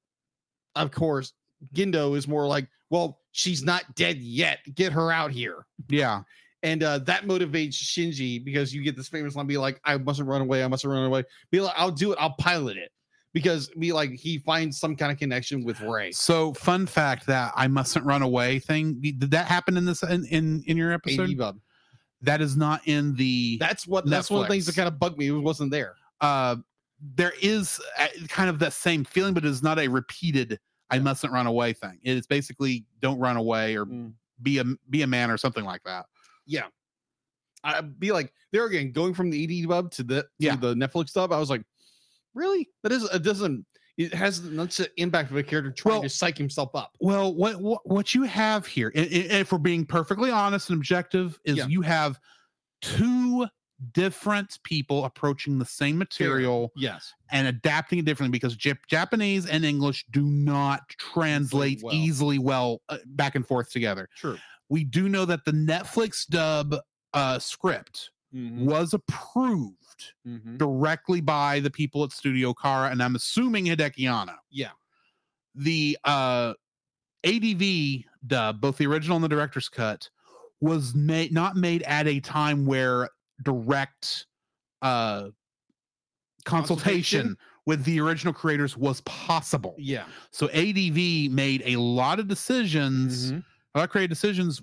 [0.76, 1.34] of course
[1.76, 6.22] Gendo is more like well she's not dead yet get her out here yeah.
[6.64, 10.28] and uh, that motivates Shinji because you get this famous line, be like, "I mustn't
[10.28, 10.64] run away.
[10.64, 12.18] I mustn't run away." Be like, "I'll do it.
[12.22, 12.92] I'll pilot it,"
[13.34, 16.12] because be like he finds some kind of connection with Rei.
[16.12, 19.00] So, fun fact that I mustn't run away thing.
[19.02, 21.60] Did that happen in this in in, in your episode?
[22.22, 23.58] That is not in the.
[23.60, 24.06] That's what.
[24.06, 25.28] That's one of the things that kind of bugged me.
[25.28, 25.96] It wasn't there.
[26.22, 26.58] uh
[27.16, 31.34] there is a, kind of that same feeling, but it's not a repeated "I mustn't
[31.34, 32.00] run away" thing.
[32.04, 34.14] It is basically "Don't run away" or Mm.
[34.44, 36.06] be a be a man or something like that.
[36.46, 36.68] Yeah.
[37.64, 40.56] I'd be like, there again, going from the ADV dub to the to Yeah.
[40.56, 41.32] the Netflix dub.
[41.32, 41.64] I was like,
[42.34, 42.70] really?
[42.84, 43.04] That is.
[43.12, 43.66] It doesn't.
[43.98, 44.60] It has an
[44.98, 46.96] impact of a character trying Well- to psych himself up.
[47.00, 49.04] Well, what what, what you have here, i- i-
[49.42, 51.68] if we're being perfectly honest and objective, is Yeah.
[51.68, 52.20] you have
[52.82, 53.31] two
[53.94, 57.14] different people approaching the same material Yes.
[57.32, 61.94] and adapting it differently because Jap- Japanese and English do not translate well.
[61.94, 64.08] easily well uh, back and forth together.
[64.16, 64.38] True.
[64.70, 66.76] We do know that the Netflix dub
[67.14, 68.64] uh, script Mm-hmm.
[68.66, 69.76] was approved
[70.56, 74.36] directly by the people at Studio Khara, and I'm assuming Hideki Anno.
[74.50, 74.70] Yeah.
[75.54, 76.54] The uh,
[77.26, 80.10] ADV dub, both the original and the director's cut,
[80.62, 83.10] was made not made at a time where
[83.44, 84.26] direct
[84.82, 85.30] uh,
[86.46, 87.38] consultation, Consultation?
[87.66, 89.76] with the original creators was possible.
[89.78, 90.06] Yeah.
[90.32, 93.44] So ADV made a lot of decisions, Mhm.
[93.76, 94.62] a lot of creative decisions,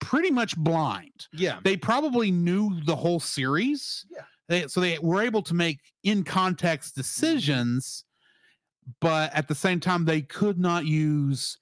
[0.00, 1.60] pretty much blind Yeah.
[1.62, 4.06] they probably knew the whole series.
[4.10, 4.22] Yeah.
[4.48, 8.04] They, so they were able to make in context decisions,
[9.00, 11.56] but at the same time, they could not use,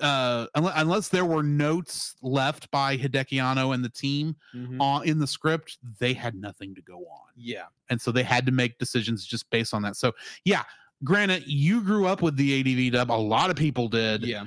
[0.00, 4.80] uh, unless, there were notes left by Hideki Anno and the team Mhm.
[4.80, 7.28] on in the script, they had nothing to go on.
[7.36, 7.64] Yeah.
[7.90, 9.96] And so they had to make decisions just based on that.
[9.96, 10.12] So,
[10.44, 10.62] yeah,
[11.02, 14.44] granted, you grew up with the ADV dub, a lot of people did Yeah.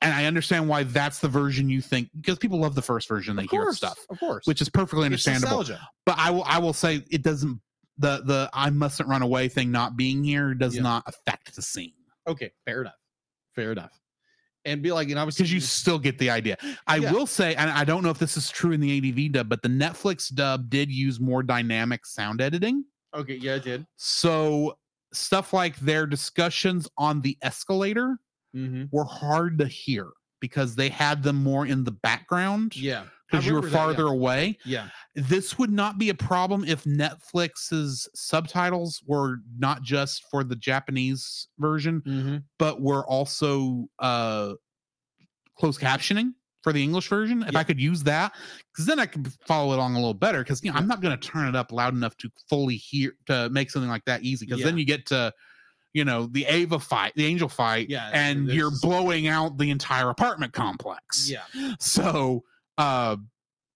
[0.00, 3.36] and I understand why that's the version you think because people love the first version.
[3.36, 4.46] They of hear stuff, of course.
[4.46, 5.64] which is perfectly understandable.
[6.04, 7.60] But I will I will say it doesn't
[7.96, 10.82] the the I mustn't run away thing not being here does Yeah.
[10.82, 11.92] not affect the scene
[12.26, 12.94] Okay, fair enough.
[13.54, 13.92] Fair enough.
[14.64, 16.56] And be like, and I was because you still get the idea.
[16.86, 17.12] I Yeah.
[17.12, 19.62] will say, and I don't know if this is true in the ADV dub, but
[19.62, 22.84] the Netflix dub did use more dynamic sound editing.
[23.14, 23.86] okay, yeah, I did.
[23.96, 24.78] So
[25.12, 28.18] stuff like their discussions on the escalator
[28.56, 28.84] Mm-hmm.
[28.92, 30.10] were hard to hear
[30.40, 33.84] because they had them more in the background Yeah, because you were remember that, yeah.
[33.86, 34.58] farther away.
[34.64, 40.56] Yeah, This would not be a problem if Netflix's subtitles were not just for the
[40.56, 42.36] Japanese version, mm-hmm.
[42.58, 44.54] but were also uh
[45.58, 47.42] closed captioning for the English version.
[47.42, 47.58] If Yeah.
[47.58, 48.32] I could use that,
[48.72, 50.38] because then I could follow it along a little better.
[50.42, 53.12] Because you know, I'm not going to turn it up loud enough to fully hear
[53.26, 54.46] to make something like that easy.
[54.46, 55.32] Because then you get to,
[55.92, 60.08] you know, the Eva fight, the Angel fight, Yeah, and you're blowing out the entire
[60.08, 61.30] apartment complex.
[61.30, 61.42] yeah,
[61.78, 62.42] So,
[62.78, 63.16] uh,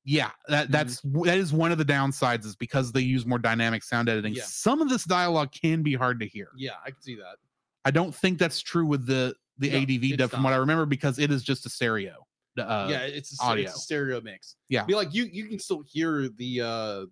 [0.04, 0.72] yeah, that Mm-hmm.
[0.72, 4.32] that's that is one of the downsides is because they use more dynamic sound editing.
[4.34, 4.44] Yeah.
[4.46, 6.48] Some of this dialogue can be hard to hear.
[6.56, 6.72] yeah.
[6.84, 7.36] I can see that.
[7.84, 10.52] I don't think that's true with the the No, ADV it's dub from what.
[10.52, 12.24] I remember because it is just a stereo.
[12.58, 13.64] Uh, yeah, it's a, audio.
[13.64, 14.56] it's a stereo mix.
[14.68, 14.84] Yeah.
[14.84, 17.04] be like you you can still hear the uh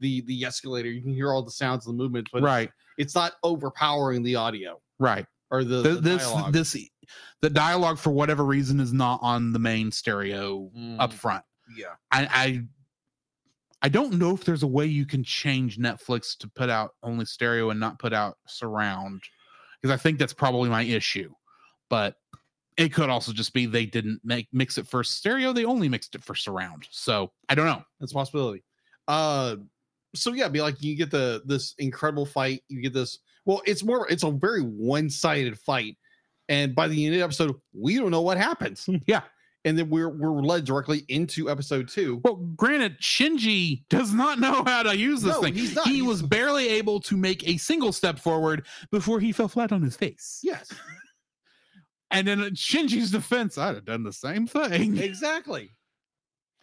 [0.00, 0.88] the the escalator.
[0.90, 4.36] You can hear all the sounds and the movements, but right, it's not overpowering the
[4.36, 5.26] audio right.
[5.50, 6.52] or the, Th- the this dialogue.
[6.52, 6.76] this
[7.40, 11.44] the dialogue for whatever reason is not on the main stereo up Mm, front.
[11.76, 11.94] yeah.
[12.10, 12.62] I, I
[13.84, 17.24] I don't know if there's a way you can change Netflix to put out only
[17.24, 19.22] stereo and not put out surround
[19.80, 21.32] because I think that's probably my issue.
[21.88, 22.16] But
[22.76, 26.14] it could also just be they didn't make mix it for stereo; they only mixed
[26.14, 26.86] it for surround.
[26.90, 27.82] So I don't know.
[27.98, 28.62] That's a possibility.
[29.08, 29.56] Uh,
[30.14, 32.62] so yeah, be like you get the this incredible fight.
[32.68, 33.18] You get this.
[33.44, 34.08] Well, it's more.
[34.08, 35.96] It's a very one sided fight,
[36.48, 38.88] and by the end of the episode, we don't know what happens.
[39.06, 39.22] Yeah.
[39.64, 42.20] and then we're we're led directly into episode two.
[42.24, 45.54] Well, granted, Shinji does not know how to use this No, thing.
[45.54, 45.86] he's not.
[45.86, 49.70] He He's- was barely able to make a single step forward before he fell flat
[49.72, 50.40] on his face.
[50.42, 50.68] Yes,
[52.10, 54.98] And in Shinji's defense, I'd have done the same thing.
[54.98, 55.70] exactly.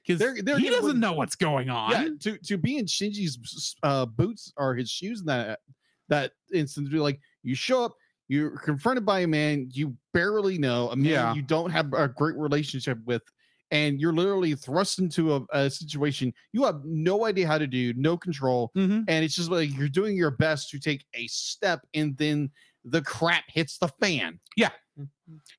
[0.05, 1.91] Because he doesn't know what's going on.
[1.91, 5.59] Yeah, to to be in Shinji's uh, boots or his shoes in that
[6.07, 7.93] that instance, be like you show up,
[8.29, 11.33] you're confronted by a man you barely know, a man Yeah.
[11.33, 13.23] you don't have a great relationship with,
[13.71, 17.93] and you're literally thrust into a, a situation you have no idea how to do,
[17.95, 19.03] no control, Mhm.
[19.07, 22.49] and it's just like you're doing your best to take a step, and then
[22.85, 24.39] the crap hits the fan.
[24.55, 24.71] Yeah,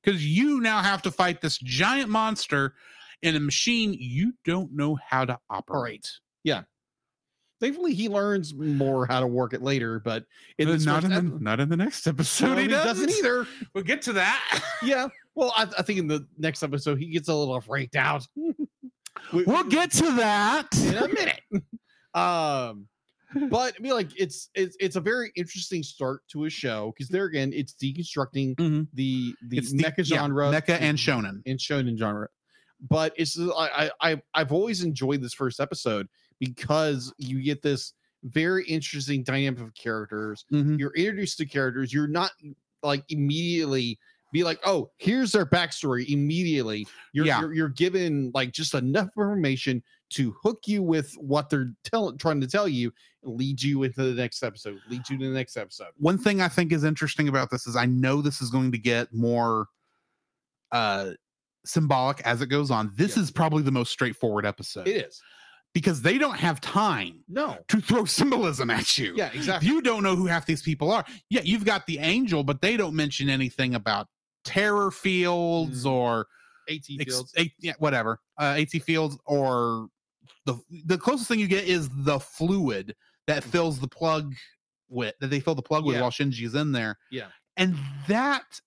[0.01, 2.73] because you now have to fight this giant monster
[3.21, 6.09] in a machine you don't know how to operate.
[7.61, 10.25] Thankfully, he learns more how to work it later, but
[10.57, 12.47] in Uh, not, in the, ep- not in the next episode.
[12.49, 13.47] no, he doesn't doesn't either.
[13.73, 14.63] We'll get to that.
[14.83, 15.07] yeah.
[15.35, 18.27] Well, I, I think in the next episode he gets a little freaked out.
[19.31, 20.67] We- we'll get to that.
[20.75, 21.41] in a minute.
[22.13, 22.87] um,
[23.49, 27.07] but I mean, like it's it's it's a very interesting start to a show because
[27.07, 28.87] there again, it's deconstructing Mhm.
[28.93, 31.41] the the It's the- mecha yeah, genre, mecha and shonen.
[31.45, 32.27] and shonen genre.
[32.89, 36.07] But it's I I- I've always enjoyed this first episode
[36.41, 40.77] because you get this very interesting dynamic of characters Mhm.
[40.77, 42.31] you're introduced to characters you're not
[42.83, 43.97] like immediately
[44.33, 47.39] be like oh here's their backstory immediately you're Yeah.
[47.41, 52.41] you're, you're given like just enough information to hook you with what they're tell, trying
[52.41, 52.91] to tell you
[53.23, 56.47] lead you into the next episode lead you to the next episode One thing I
[56.47, 59.67] think is interesting about this is I know this is going to get more
[60.71, 61.11] uh
[61.65, 62.91] symbolic as it goes on.
[62.95, 63.23] This Yeah.
[63.23, 65.21] is probably the most straightforward episode it is
[65.73, 69.13] because they don't have time no to throw symbolism at you.
[69.15, 71.05] yeah exactly you don't know who half these people are.
[71.29, 74.07] Yeah, you've got the angel, but they don't mention anything about
[74.43, 75.91] terror fields Mm.
[75.91, 76.27] or
[76.69, 78.19] at ex- fields A- yeah, whatever.
[78.39, 79.87] Uh, AT fields or
[80.45, 82.95] the the closest thing you get is the fluid
[83.27, 84.33] that fills the plug
[84.89, 86.01] with that they fill the plug with Yeah.
[86.01, 86.97] while Shinji's in there.
[87.11, 87.27] Yeah.
[87.57, 87.77] and
[88.07, 88.59] that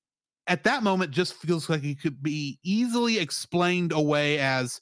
[0.47, 4.81] at that moment just feels like it could be easily explained away as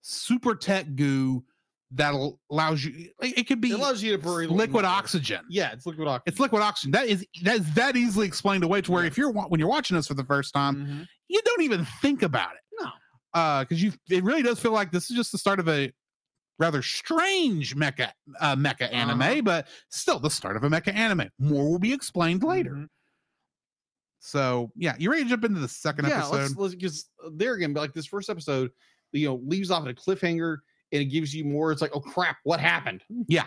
[0.00, 1.44] super tech goo
[1.94, 2.14] that
[2.50, 3.10] allows you.
[3.20, 5.40] It could be it allows you to breathe liquid oxygen.
[5.50, 6.90] yeah it's liquid oxygen It's liquid oxygen.
[6.92, 9.08] That is that is that easily explained away to where Yeah.
[9.08, 11.06] if you're when you're watching this for the first time, Mhm.
[11.28, 12.60] you don't even think about it.
[12.80, 12.90] No.
[13.34, 15.92] Uh, because you it really does feel like this is just the start of a
[16.58, 19.42] rather strange mecha uh mecha anime, Uh-huh.
[19.42, 21.28] but still the start of a mecha anime.
[21.38, 22.72] More will be explained later.
[22.74, 22.86] Mhm.
[24.20, 26.36] So yeah, you ready to jump into the second yeah, episode?
[26.36, 28.70] let's let's because there again, like this first episode,
[29.12, 30.58] you know, leaves off at a cliffhanger
[30.92, 31.72] and it gives you more.
[31.72, 33.02] It's like, oh crap, what happened?
[33.12, 33.24] Mm.
[33.28, 33.46] Yeah.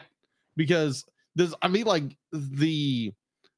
[0.56, 3.14] because this, I mean, like the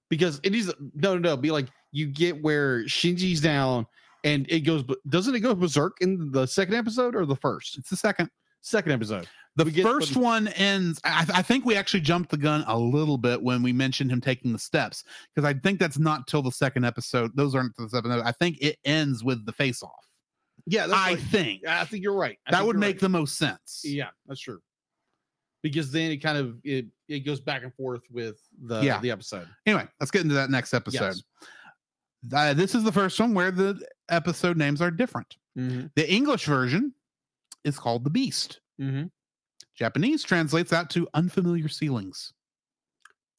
[0.10, 1.38] because it is no, no, no.
[1.38, 3.86] Be like you get where Shinji's down
[4.24, 4.84] and it goes.
[5.10, 7.78] Doesn't it go berserk in the second episode or the first?
[7.78, 8.30] It's the second.
[8.62, 9.28] Second episode.
[9.56, 11.00] The get first when- one ends.
[11.04, 14.20] I, I think we actually jumped the gun a little bit when we mentioned him
[14.20, 17.32] taking the steps because I think that's not till the second episode.
[17.36, 18.12] Those aren't the second.
[18.12, 20.07] I think it ends with the face off.
[20.70, 21.20] Yeah, I right.
[21.20, 22.38] think I think you're right.
[22.46, 23.00] I that would make right.
[23.02, 23.82] the most sense.
[23.84, 24.60] Yeah, that's true.
[25.64, 29.00] Because then it kind of it it goes back and forth with the Yeah.
[29.00, 29.48] the episode.
[29.66, 31.16] Anyway, let's get into that next episode.
[31.16, 31.24] Yes.
[32.34, 33.80] Uh, this is the first one where the
[34.10, 35.38] episode names are different.
[35.58, 35.88] Mm-hmm.
[35.96, 36.94] The English version
[37.64, 38.60] is called The Beast.
[38.82, 39.06] Mm-hmm.
[39.76, 42.34] Japanese translates that to unfamiliar ceilings.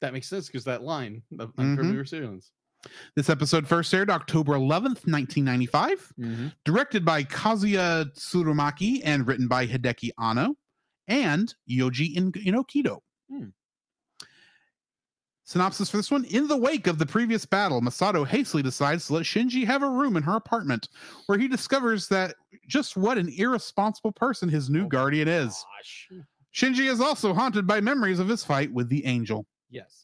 [0.01, 1.59] That makes sense because that line of Mhm.
[1.71, 2.51] unfamiliar ceilings.
[3.15, 6.47] This episode first aired October 11th, 1995, Mm-hmm.
[6.65, 10.55] directed by Kazuya Tsurumaki and written by Hideki Anno
[11.07, 12.99] and Yoji In- Inokido.
[13.29, 13.47] Hmm.
[15.43, 19.13] Synopsis for this one In the wake of the previous battle, Masato hastily decides to
[19.15, 20.87] let Shinji have a room in her apartment
[21.25, 22.35] where he discovers that
[22.67, 25.65] just what an irresponsible person his new Oh guardian is.
[26.53, 29.47] Shinji is also haunted by memories of his fight with the angel.
[29.71, 30.03] Yes.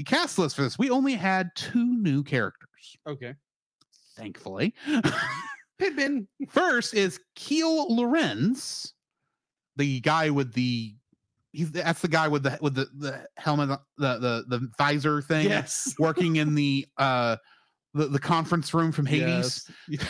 [0.00, 3.34] The cast list for this, we only had two new characters, Okay.
[4.16, 4.72] thankfully.
[5.78, 6.26] Pippin.
[6.48, 8.94] First is Keel Lorenz,
[9.76, 10.94] the guy with the
[11.52, 14.16] he's that's the guy with the with the the helmet uh, the
[14.48, 15.94] the the visor thing Yes.
[15.98, 17.36] working in the uh
[17.92, 19.70] the, the conference room from Hades.
[19.86, 20.08] Yes.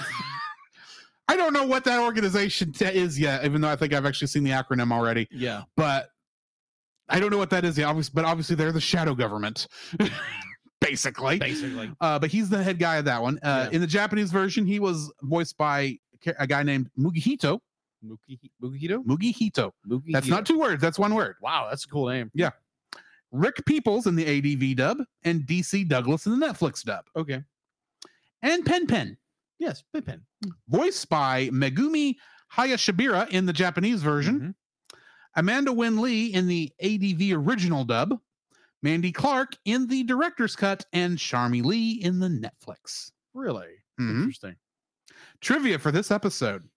[1.29, 4.29] I don't know what that organization t- is yet, even though I think I've actually
[4.29, 5.27] seen the acronym already.
[5.33, 5.63] Yeah.
[5.77, 6.11] But
[7.11, 9.67] I don't know what that is but obviously they're the shadow government,
[10.81, 11.39] basically.
[11.39, 11.91] Basically.
[12.01, 13.39] Uh, but he's the head guy of that one.
[13.43, 13.75] Uh, Yeah.
[13.77, 15.99] In the Japanese version, he was voiced by
[16.39, 17.61] a guy named Mugihito.
[18.03, 19.05] Muki Mugihito?
[19.05, 19.73] Mugihito.
[19.89, 20.81] Mugi That's not two words.
[20.81, 21.37] That's one word.
[21.43, 22.31] Wow, that's a cool name.
[22.35, 22.51] Yeah.
[23.33, 27.05] Rick Peeples in the ADV dub and DC Douglas in the Netflix dub.
[27.15, 27.43] Okay.
[28.43, 29.17] And Pen Pen,
[29.59, 30.23] Yes, Pen Pen.
[30.69, 32.15] voiced by Megumi
[32.57, 34.41] Hayashibara in the Japanese version.
[34.41, 34.55] Mhm.
[35.37, 38.19] Amanda Winn Lee in the ADV original dub.
[38.83, 40.85] Mandy Clark in the director's cut.
[40.93, 43.13] And Sharmi Lee in the Netflix.
[43.35, 43.69] Really?
[44.01, 44.17] Mhm.
[44.23, 44.57] Interesting.
[45.41, 46.69] Trivia for this episode.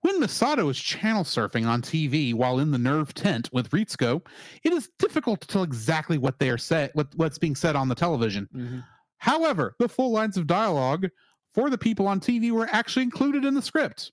[0.00, 4.24] When Misato is channel surfing on TV while in the NERV tent with Ritsuko,
[4.62, 7.88] it is difficult to tell exactly what they are say, what, what's being said on
[7.88, 8.48] the television.
[8.54, 8.80] Mm-hmm.
[9.18, 11.08] However, the full lines of dialogue
[11.54, 14.12] for the people on TV were actually included in the script.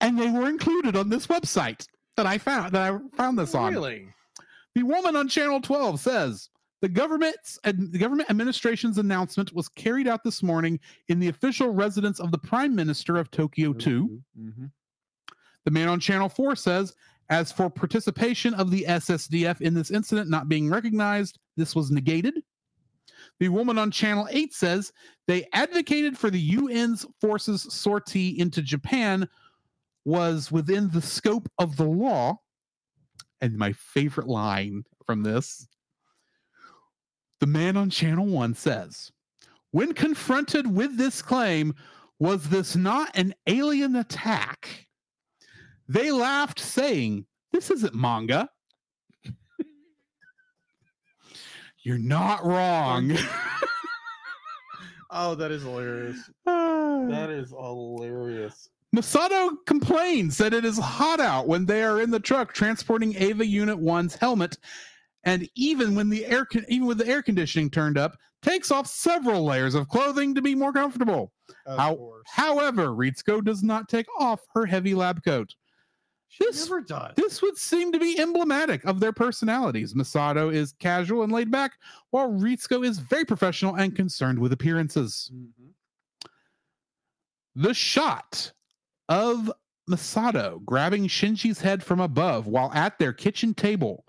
[0.00, 3.72] And they were included on this website that I found that I found this on.
[3.72, 4.08] Really?
[4.74, 6.50] The woman on channel 12 says
[6.82, 11.70] the government's ad- the government administration's announcement was carried out this morning in the official
[11.70, 14.20] residence of the Prime Minister of Tokyo 2.
[14.38, 14.66] Mm-hmm.
[15.64, 16.94] The man on channel 4 says
[17.28, 22.34] as for participation of the SSDF in this incident not being recognized, this was negated.
[23.40, 24.92] The woman on channel 8 says
[25.26, 29.28] they advocated for the UN's forces sortie into Japan
[30.06, 32.38] was within the scope of the law.
[33.42, 35.68] And my favorite line from this
[37.38, 39.12] the man on channel 1 says,
[39.72, 41.74] when confronted with this claim,
[42.18, 44.86] was this not an alien attack?
[45.86, 48.48] They laughed, saying, This isn't manga.
[51.82, 53.18] You're not wrong.
[55.18, 56.30] Oh, that is hilarious.
[56.44, 58.68] That is hilarious.
[58.96, 63.44] Masato complains that it is hot out when they are in the truck transporting Eva
[63.46, 64.56] Unit 1's helmet,
[65.24, 68.86] and even when the air con- even with the air conditioning turned up, takes off
[68.86, 71.30] several layers of clothing to be more comfortable.
[71.66, 75.54] How- However, Ritsuko does not take off her heavy lab coat.
[76.28, 77.14] She this- never does.
[77.16, 79.92] This would seem to be emblematic of their personalities.
[79.92, 81.72] Masato is casual and laid back,
[82.10, 85.30] while Ritsuko is very professional and concerned with appearances.
[85.34, 85.74] Mhm.
[87.54, 88.52] The shot
[89.08, 89.52] of
[89.88, 94.04] Masato grabbing Shinji's head from above while at their kitchen table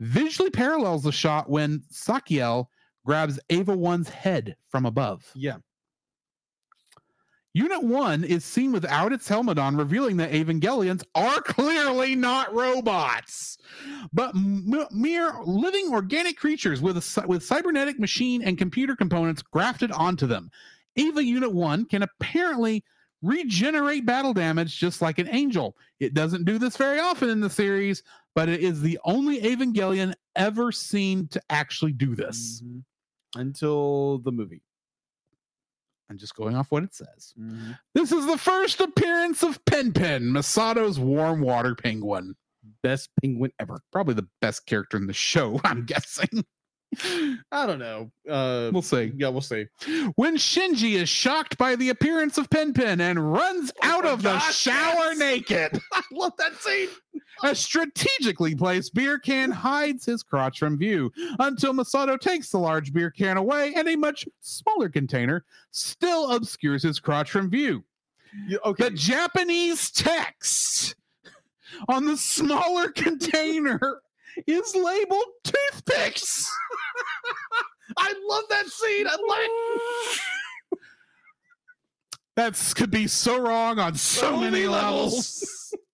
[0.00, 2.66] visually parallels the shot when Sakiel
[3.04, 5.30] grabs Eva 1's head from above.
[5.34, 5.56] Yeah.
[7.52, 13.58] Unit 1 is seen without its helmet on, revealing that Evangelions are clearly not robots,
[14.12, 19.90] but m- mere living organic creatures with, a, with cybernetic machine and computer components grafted
[19.90, 20.48] onto them.
[20.94, 22.84] Eva Unit 1 can apparently
[23.22, 25.76] regenerate battle damage just like an angel.
[25.98, 28.02] It doesn't do this very often in the series,
[28.34, 32.62] but it is the only Evangelion ever seen to actually do this.
[32.64, 32.82] Mhm.
[33.36, 34.62] Until the movie.
[36.10, 37.32] I'm just going off what it says.
[37.38, 37.72] Mm-hmm.
[37.94, 42.34] This is the first appearance of Pen Pen, Masato's warm water penguin.
[42.82, 43.80] Best penguin ever.
[43.92, 46.44] Probably the best character in the show, I'm guessing.
[47.52, 48.10] I don't know.
[48.28, 49.12] Uh, We'll see.
[49.16, 49.66] yeah, we'll see.
[50.16, 54.22] When Shinji is shocked by the appearance of Pen Pen and runs out my of
[54.22, 55.18] the shower yes.
[55.18, 56.88] naked, I love that scene.
[57.42, 62.92] a strategically placed beer can hides his crotch from view until Masato takes the large
[62.92, 67.84] beer can away and a much smaller container still obscures his crotch from view.
[68.46, 68.84] Yeah, okay.
[68.84, 70.94] The Japanese text
[71.88, 74.02] on the smaller container
[74.46, 76.50] is labeled toothpicks.
[77.96, 79.06] I love that scene.
[79.08, 79.16] I
[80.70, 80.78] like.
[82.36, 85.74] That's could be so wrong on so, many, levels.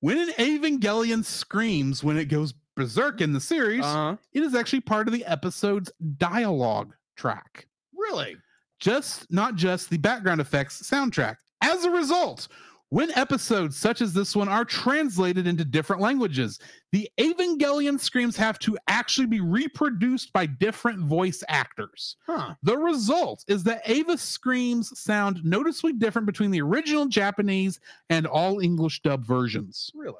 [0.00, 4.16] when an Evangelion screams when it goes berserk in the series, Uh-huh.
[4.32, 7.66] it is actually part of the episode's dialogue track.
[7.96, 8.36] Really?
[8.80, 11.36] Just not just the background effects soundtrack.
[11.62, 12.48] As a result,
[12.90, 16.60] when episodes such as this one are translated into different languages,
[16.92, 22.16] the Evangelion screams have to actually be reproduced by different voice actors.
[22.26, 22.54] Huh.
[22.62, 27.80] The result is that Eva screams sound noticeably different between the original Japanese
[28.10, 29.90] and all English dub versions.
[29.94, 30.14] Really?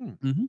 [0.00, 0.10] Hmm.
[0.24, 0.44] Mm-hmm.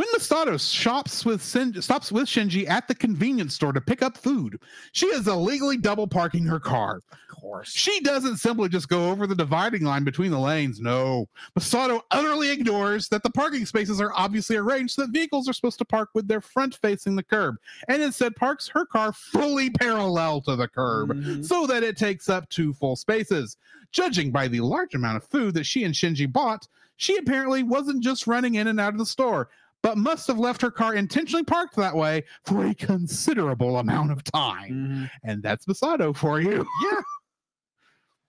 [0.00, 4.16] When Misato shops with Shin- stops with Shinji at the convenience store to pick up
[4.16, 4.58] food,
[4.92, 7.02] she is illegally double parking her car.
[7.12, 7.70] Of course.
[7.70, 10.80] She doesn't simply just go over the dividing line between the lanes.
[10.80, 11.28] No.
[11.54, 15.76] Misato utterly ignores that the parking spaces are obviously arranged so that vehicles are supposed
[15.80, 17.56] to park with their front facing the curb,
[17.86, 21.44] and instead parks her car fully parallel to the curb Mhm.
[21.44, 23.58] so that it takes up two full spaces.
[23.92, 28.02] Judging by the large amount of food that she and Shinji bought, she apparently wasn't
[28.02, 29.50] just running in and out of the store,
[29.82, 34.22] but must have left her car intentionally parked that way for a considerable amount of
[34.24, 34.70] time.
[34.72, 35.10] Mhm.
[35.24, 36.66] And that's Misato for you.
[36.84, 37.00] Yeah.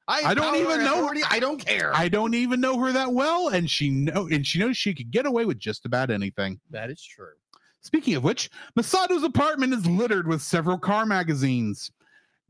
[0.07, 1.95] I don't even know- authority, I don't care.
[1.95, 5.09] I don't even know her that well, and she know and she knows she could
[5.11, 6.59] get away with just about anything.
[6.71, 7.33] that is true.
[7.81, 11.91] Speaking of which, Misato's apartment is littered with several car magazines.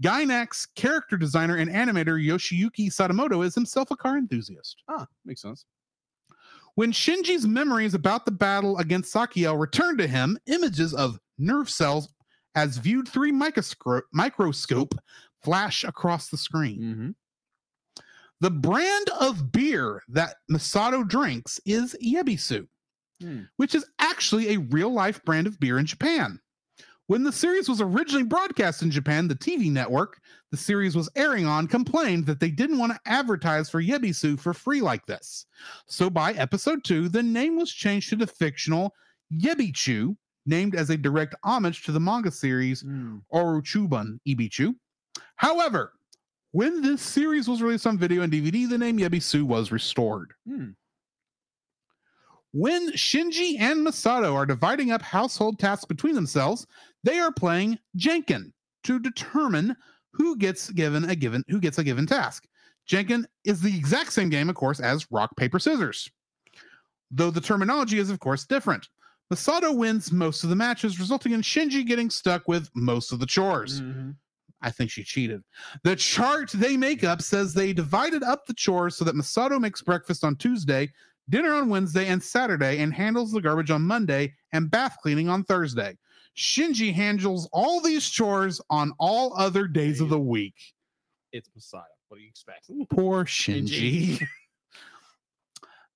[0.02, 4.82] Gainax character designer and animator Yoshiyuki Sadamoto is himself a car enthusiast.
[4.90, 5.66] Ah, makes sense.
[6.76, 12.10] When Shinji's memories about the battle against Sachiel return to him, images of nerve cells
[12.56, 14.96] as viewed through microscope, microscope
[15.44, 16.82] flash across the screen.
[16.82, 17.10] Mm-hmm.
[18.42, 22.68] The brand of beer that Misato drinks is Yebisu,
[23.22, 23.42] Hmm.
[23.58, 26.40] which is actually a real life brand of beer in Japan.
[27.12, 31.46] When the series was originally broadcast in Japan, the TV network the series was airing
[31.46, 35.46] on complained that they didn't want to advertise for Yebisu for free like this.
[35.88, 38.96] So by episode two, the name was changed to the fictional
[39.30, 40.16] Yebichu,
[40.46, 43.24] named as a direct homage to the manga series Mm.
[43.34, 44.74] Oruchuban Ebichu.
[45.36, 45.92] However,
[46.54, 50.32] when this series was released on video and DVD, the name Yebisu was restored.
[50.48, 50.70] Hmm.
[52.54, 56.68] When Shinji and Misato are dividing up household tasks between themselves,
[57.04, 58.52] they are playing Janken
[58.84, 59.76] to determine
[60.14, 62.46] who gets given a given who gets a given task.
[62.90, 66.10] Janken is the exact same game, of course, as rock paper scissors,
[67.10, 68.90] though the terminology is, of course, different.
[69.32, 73.26] Misato wins most of the matches, resulting in Shinji getting stuck with most of the
[73.26, 73.80] chores.
[73.80, 74.16] Mhm.
[74.62, 75.42] I think she cheated.
[75.84, 79.82] The chart they make up says they divided up the chores so that Misato makes
[79.82, 80.92] breakfast on Tuesday,
[81.32, 85.44] dinner on Wednesday and Saturday, and handles the garbage on Monday and bath cleaning on
[85.44, 85.98] Thursday.
[86.38, 90.56] Shinji handles all these chores on all other days of the week.
[91.32, 91.82] It's Messiah.
[92.08, 92.70] What do you expect?
[92.90, 94.22] Poor Shinji.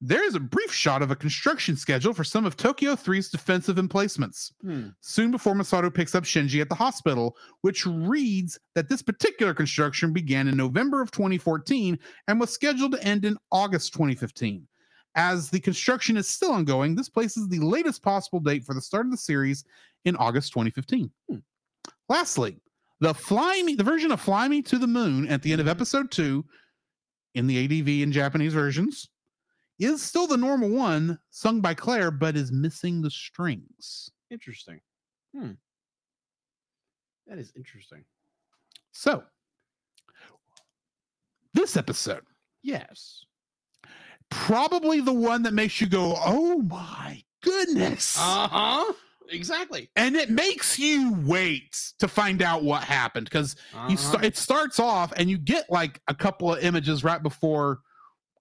[0.01, 4.53] There's a brief shot of a construction schedule for some of Tokyo 3's defensive emplacements.
[4.61, 4.89] Hmm.
[4.99, 10.11] Soon before Misato picks up Shinji at the hospital, which reads that this particular construction
[10.14, 11.97] began in November of 2014
[12.27, 14.67] and was scheduled to end in August 2015.
[15.16, 19.06] As the construction is still ongoing, this places the latest possible date for the start
[19.06, 19.64] of the series
[20.03, 21.10] in August 2015.
[21.30, 21.38] Hmm.
[22.10, 22.60] Lastly,
[23.00, 25.68] the Fly Me, the version of Fly Me to the Moon at the end of
[25.68, 26.45] episode two
[27.34, 29.10] in the ADV and Japanese versions
[29.80, 34.10] is still the normal one sung by Claire, but is missing the strings.
[34.30, 34.80] Interesting.
[35.35, 35.52] Hmm.
[37.27, 38.03] That is interesting.
[38.92, 39.24] So,
[41.53, 42.24] this episode,
[42.64, 43.26] Yes.
[44.30, 48.18] Probably the one that makes you go, oh my goodness.
[48.20, 48.94] Uh huh.
[49.32, 49.90] Exactly.
[49.95, 53.95] and it makes you wait to find out what happened because you Uh-huh.
[53.98, 57.80] start it starts off and you get like a couple of images right before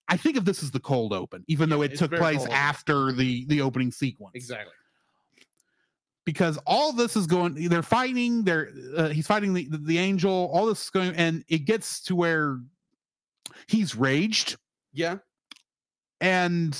[0.09, 3.13] I think of this as the cold open, even though it took place cold after
[3.13, 4.33] the the opening sequence.
[4.35, 4.75] Exactly.
[6.27, 10.51] because all this is going they're fighting they're uh, he's fighting the, the the angel
[10.53, 12.61] all this is going and it gets to where
[13.69, 14.57] he's raged
[14.93, 15.17] Yeah.
[16.20, 16.76] And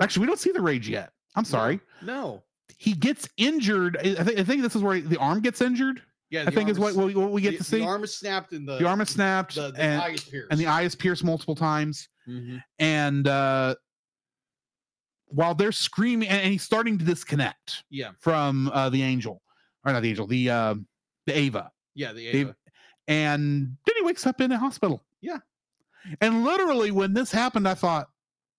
[0.00, 2.42] actually we don't see the rage yet i'm sorry No.
[2.78, 3.96] he gets injured.
[3.98, 6.02] I think I think this is where the arm gets injured.
[6.30, 7.78] Yeah, I think is what, what we, what we get the, to see.
[7.78, 10.24] The arm is snapped and the the arm is snapped the, the and, eye is
[10.24, 10.48] pierced.
[10.50, 12.60] and the eye is pierced multiple times Mhm.
[12.80, 13.74] and uh
[15.28, 19.42] while they're screaming and, and he's starting to disconnect Yeah, from uh the angel
[19.84, 20.74] or not the angel the uh
[21.26, 22.56] the Eva yeah, the Eva.
[23.08, 25.38] and then he wakes up in a hospital Yeah.
[26.20, 28.08] and literally when this happened i thought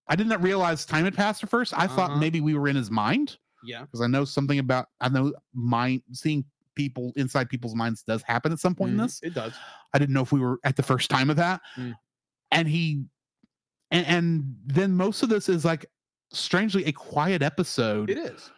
[0.10, 2.20] i did not realize time had passed at first i thought Uh-huh.
[2.20, 6.04] maybe we were in his mind Yeah, because i know something about i know mind
[6.12, 6.44] seeing
[6.76, 9.02] people inside people's minds does happen at some point in Mhm.
[9.04, 9.54] this it does.
[9.94, 11.60] I didn't know if we were at the first time of that.
[11.76, 11.96] Mm.
[12.52, 13.04] And he
[13.90, 15.88] and, and then most of this is like
[16.32, 18.52] strangely a quiet episode It is.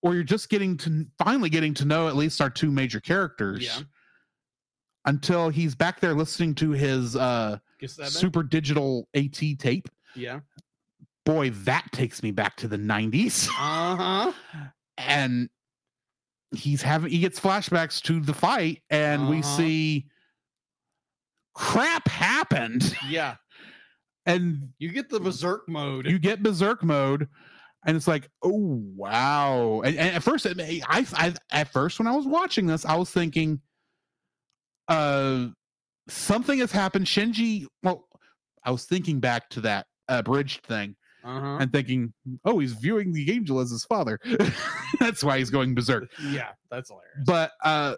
[0.00, 3.62] or you're just getting to finally getting to know at least our two major characters
[3.62, 3.80] Yeah.
[5.04, 7.58] until he's back there listening to his uh
[8.06, 9.88] super digital AT tape.
[10.14, 10.40] Yeah.
[11.26, 13.48] Boy, that takes me back to the 90s.
[13.48, 14.32] Uh huh.
[14.96, 15.50] And
[16.54, 19.56] he's having he gets flashbacks to the fight and we Uh-huh.
[19.58, 20.06] see
[21.54, 23.36] crap happened Yeah.
[24.26, 26.06] and You get the berserk mode.
[26.06, 27.28] you get berserk mode
[27.84, 32.06] and it's like oh wow and, and at first it I, I at first when
[32.08, 33.60] i was watching this i was thinking
[34.88, 35.48] uh
[36.08, 38.06] something has happened shinji well
[38.64, 40.94] i was thinking back to that uh, bridge thing
[41.26, 41.58] uh-huh.
[41.60, 42.12] and thinking
[42.44, 44.18] oh he's viewing the angel as his father
[45.00, 47.24] that's why he's going berserk yeah, that's hilarious.
[47.26, 47.96] but uh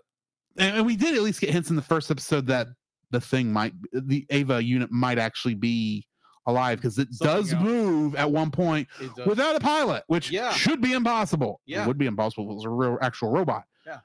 [0.56, 2.66] and, and we did at least get hints in the first episode that
[3.10, 6.06] the thing might the Eva unit might actually be
[6.46, 7.62] alive because it Something does else.
[7.62, 8.88] move at one point
[9.26, 10.52] without a pilot, which Yeah.
[10.52, 11.60] should be impossible.
[11.66, 11.84] Yeah.
[11.84, 13.64] It would be impossible if it was a real actual robot.
[13.86, 13.98] Yeah.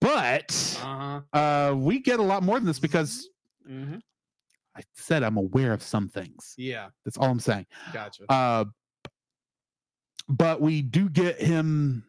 [0.00, 1.20] But uh-huh.
[1.38, 3.28] uh we get a lot more than this because
[3.66, 3.96] hmm
[4.76, 6.54] I said I'm aware of some things.
[6.58, 7.66] Yeah, That's all I'm saying.
[7.92, 8.24] gotcha.
[8.30, 8.64] Uh
[10.28, 12.04] but we do get him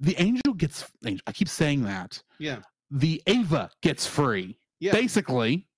[0.00, 0.84] the angel gets
[1.26, 2.22] I keep saying that.
[2.38, 2.60] yeah,
[2.90, 5.68] The Eva gets free, yeah, basically,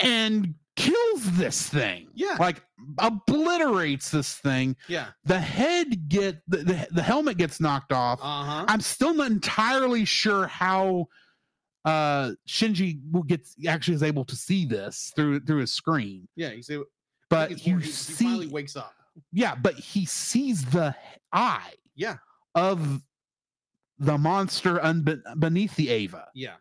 [0.00, 2.08] and kills this thing.
[2.14, 2.62] yeah, Like
[2.98, 5.06] obliterates this thing yeah.
[5.24, 8.64] the head get the, the, the helmet gets knocked off Uh huh.
[8.68, 11.06] i'm still not entirely sure how
[11.84, 16.52] uh shinji will get actually is able to see this through through his screen Yeah,
[16.52, 16.80] you see,
[17.28, 18.94] but you he, he finally see wakes up.
[19.32, 20.94] yeah but he sees the
[21.32, 22.16] eye Yeah,
[22.54, 23.02] of
[23.98, 26.54] the monster unbe- beneath the Eva yeah,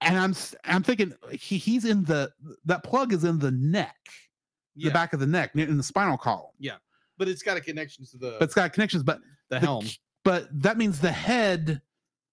[0.00, 2.30] and i'm I'm thinking he, he's in the
[2.64, 3.96] that plug is in the neck
[4.74, 4.88] yeah.
[4.88, 6.76] the back of the neck in the spinal column Yeah,
[7.16, 9.86] but it's got a connection to the but it's got connections but the the helm.
[10.24, 11.80] but that means the head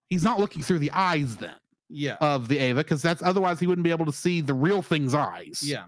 [0.10, 1.54] he's not looking through the eyes then
[1.90, 4.82] Yeah, of the Eva because that's otherwise he wouldn't be able to see the real
[4.84, 5.86] thing's eyes yeah,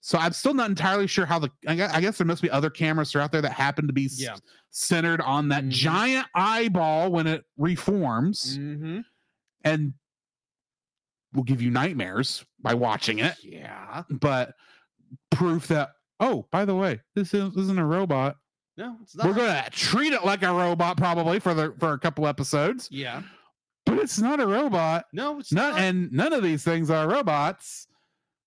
[0.00, 2.50] so i'm still not entirely sure how the i guess, I guess there must be
[2.50, 4.36] other cameras that are out there that happen to be s- Yeah.
[4.70, 5.70] centered on that Mhm.
[5.70, 9.00] giant eyeball when it reforms mm-hmm.
[9.64, 9.94] and
[11.32, 14.04] will give you nightmares by watching it yeah.
[14.08, 14.54] but
[15.30, 15.90] proof that
[16.20, 18.36] oh by the way this is, isn't a robot
[18.76, 19.26] No, it's not.
[19.26, 23.22] we're gonna treat it like a robot probably for the for a couple episodes Yeah,
[23.96, 25.04] but it's not a robot.
[25.12, 25.80] no, it's None, not.
[25.80, 27.86] and none of these things are robots,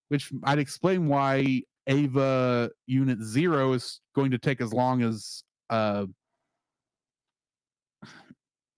[0.09, 6.05] which I'd explain why Eva Unit Zero is going to take as long as uh,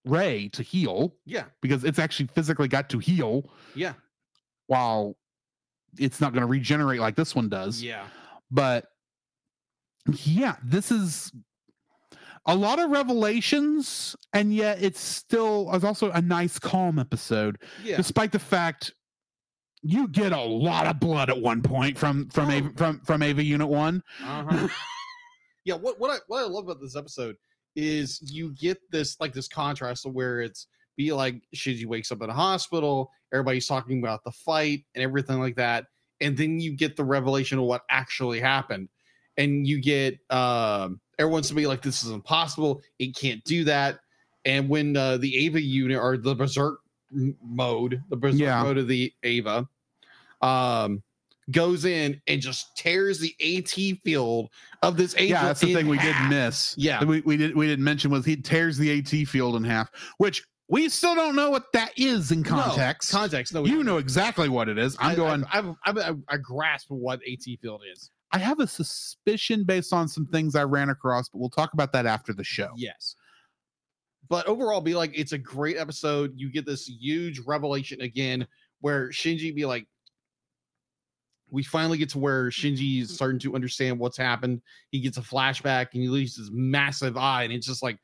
[0.05, 3.43] Rei to heal yeah, because it's actually physically got to heal
[3.75, 3.93] yeah,
[4.65, 5.15] while
[5.99, 7.83] it's not going to regenerate like this one does.
[7.83, 8.05] yeah,
[8.49, 8.85] But
[10.23, 11.31] yeah, this is
[12.45, 17.97] a lot of revelations, and yet it's still it's also a nice, calm episode yeah.
[17.97, 18.93] despite the fact
[19.83, 22.53] you get a lot of blood at one point from from Oh.
[22.53, 24.03] Eva, from from Eva Unit One.
[24.23, 24.67] Uh-huh.
[25.65, 27.35] yeah, what what I what I love about this episode
[27.75, 32.21] is you get this like this contrast of where it's be like Shinji wakes up
[32.21, 35.85] in a hospital, everybody's talking about the fight and everything like that,
[36.19, 38.89] and then you get the revelation of what actually happened,
[39.37, 43.99] and you get um everyone's to be like this is impossible, it can't do that,
[44.45, 46.79] and when uh, the Eva unit or the Berserk
[47.43, 48.63] mode, the Berserk Yeah.
[48.63, 49.67] mode of the Eva,
[50.41, 51.01] um
[51.49, 54.49] goes in and just tears the AT field
[54.83, 55.27] of this angel.
[55.37, 56.75] Yeah, that's the in thing we did miss.
[56.77, 57.03] Yeah.
[57.03, 60.45] we, we did we didn't mention was he tears the AT field in half, which
[60.69, 63.11] we still don't know what that is in No, context.
[63.11, 63.53] context.
[63.53, 64.95] No, you know exactly what it is.
[64.99, 65.43] I'm I- going.
[65.51, 68.09] I, I've, I've, I've, I grasp what AT field is.
[68.33, 71.91] I have a suspicion based on some things I ran across, but we'll talk about
[71.93, 72.69] that after the show.
[72.75, 73.15] Yes.
[74.29, 76.31] But overall, be like, it's a great episode.
[76.35, 78.47] You get this huge revelation again
[78.79, 79.85] where Shinji be like,
[81.49, 84.61] we finally get to where Shinji is starting to understand what's happened.
[84.91, 87.97] He gets a flashback and he loses his massive eye, and it's just like,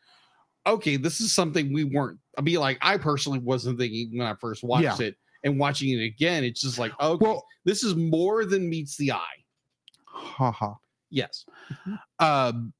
[0.65, 2.19] okay, this is something we weren't.
[2.37, 5.07] I mean, like I personally wasn't thinking when I first watched Yeah.
[5.07, 5.15] it,
[5.45, 9.13] and watching it again, it's just like, okay, Well- this is more than meets the
[9.13, 9.43] eye.
[10.17, 10.73] Haha.
[11.09, 11.45] Yes.
[12.19, 12.73] Um,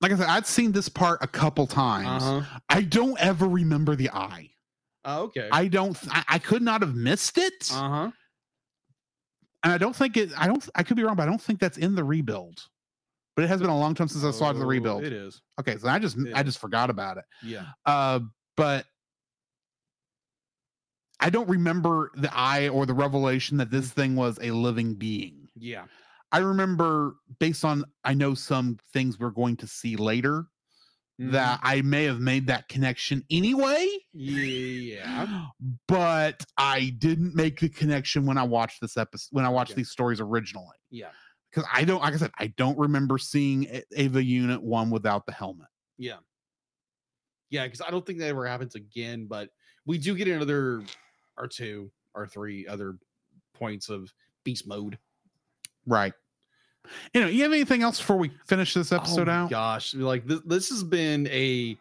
[0.00, 2.22] like I said, I'd seen this part a couple times.
[2.22, 2.60] Uh-huh.
[2.68, 4.50] I don't ever remember the eye.
[5.04, 5.48] Oh, okay.
[5.52, 5.96] I don't.
[6.10, 8.10] I, I could not have missed it, Uh huh.
[9.64, 10.30] and I don't think it.
[10.38, 10.66] I don't.
[10.74, 12.62] I could be wrong, but I don't think that's in the rebuild.
[13.36, 15.02] But it has been a long time since I saw the rebuild.
[15.02, 15.40] Oh, It is.
[15.58, 16.46] Okay, so I just It I is.
[16.46, 17.24] just forgot about it.
[17.42, 17.64] Yeah.
[17.86, 18.20] Uh,
[18.56, 18.84] but
[21.20, 25.48] I don't remember the eye or the revelation that this thing was a living being.
[25.56, 25.84] Yeah.
[26.32, 30.46] I remember based on I know some things we're going to see later
[31.20, 31.32] Mm-hmm.
[31.32, 35.48] that I may have made that connection anyway, Yeah.
[35.86, 39.80] but I didn't make the connection when I watched this episode when I watched Okay.
[39.82, 40.78] these stories originally.
[40.90, 41.10] Yeah.
[41.50, 45.26] Because I don't, like I said, I don't remember seeing A- Eva Unit one without
[45.26, 45.66] the helmet.
[45.98, 46.20] Yeah.
[47.50, 49.50] Yeah, because I don't think that ever happens again, but
[49.84, 50.82] we do get another
[51.36, 52.96] or two or three other
[53.52, 54.10] points of
[54.44, 54.96] beast mode.
[55.86, 56.12] Right.
[57.14, 59.50] You know, you have anything else before we finish this episode oh my out?
[59.50, 61.78] Gosh, like this, this has been a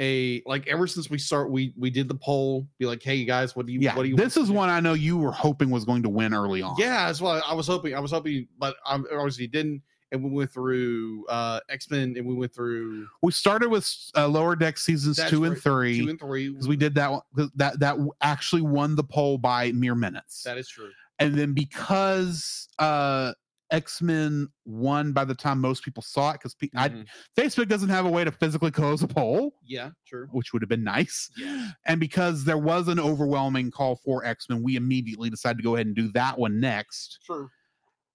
[0.00, 3.26] a like ever since we start we we did the poll, be like, hey you
[3.26, 4.80] guys, what do you Yeah, what do you this want is to do?" one I
[4.80, 6.74] know you were hoping was going to win early on.
[6.78, 7.94] Yeah, that's what I was hoping.
[7.94, 9.82] I was hoping, but um, obviously didn't.
[10.10, 14.28] And we went through uh X Men, and we went through we started with uh,
[14.28, 16.50] Lower Deck seasons two and right, three two and three.
[16.50, 20.42] because we did that one- that that actually won the poll by mere minutes.
[20.42, 20.90] That is true.
[21.22, 23.32] And then because uh
[23.70, 27.06] X-Men won by the time most people saw it because pe- I Mhm.
[27.38, 30.28] Facebook doesn't have a way to physically close a poll, Yeah, true.
[30.30, 31.30] which would have been nice.
[31.38, 31.70] Yeah.
[31.86, 35.86] And because there was an overwhelming call for X-Men, we immediately decided to go ahead
[35.86, 37.20] and do that one next.
[37.24, 37.48] True.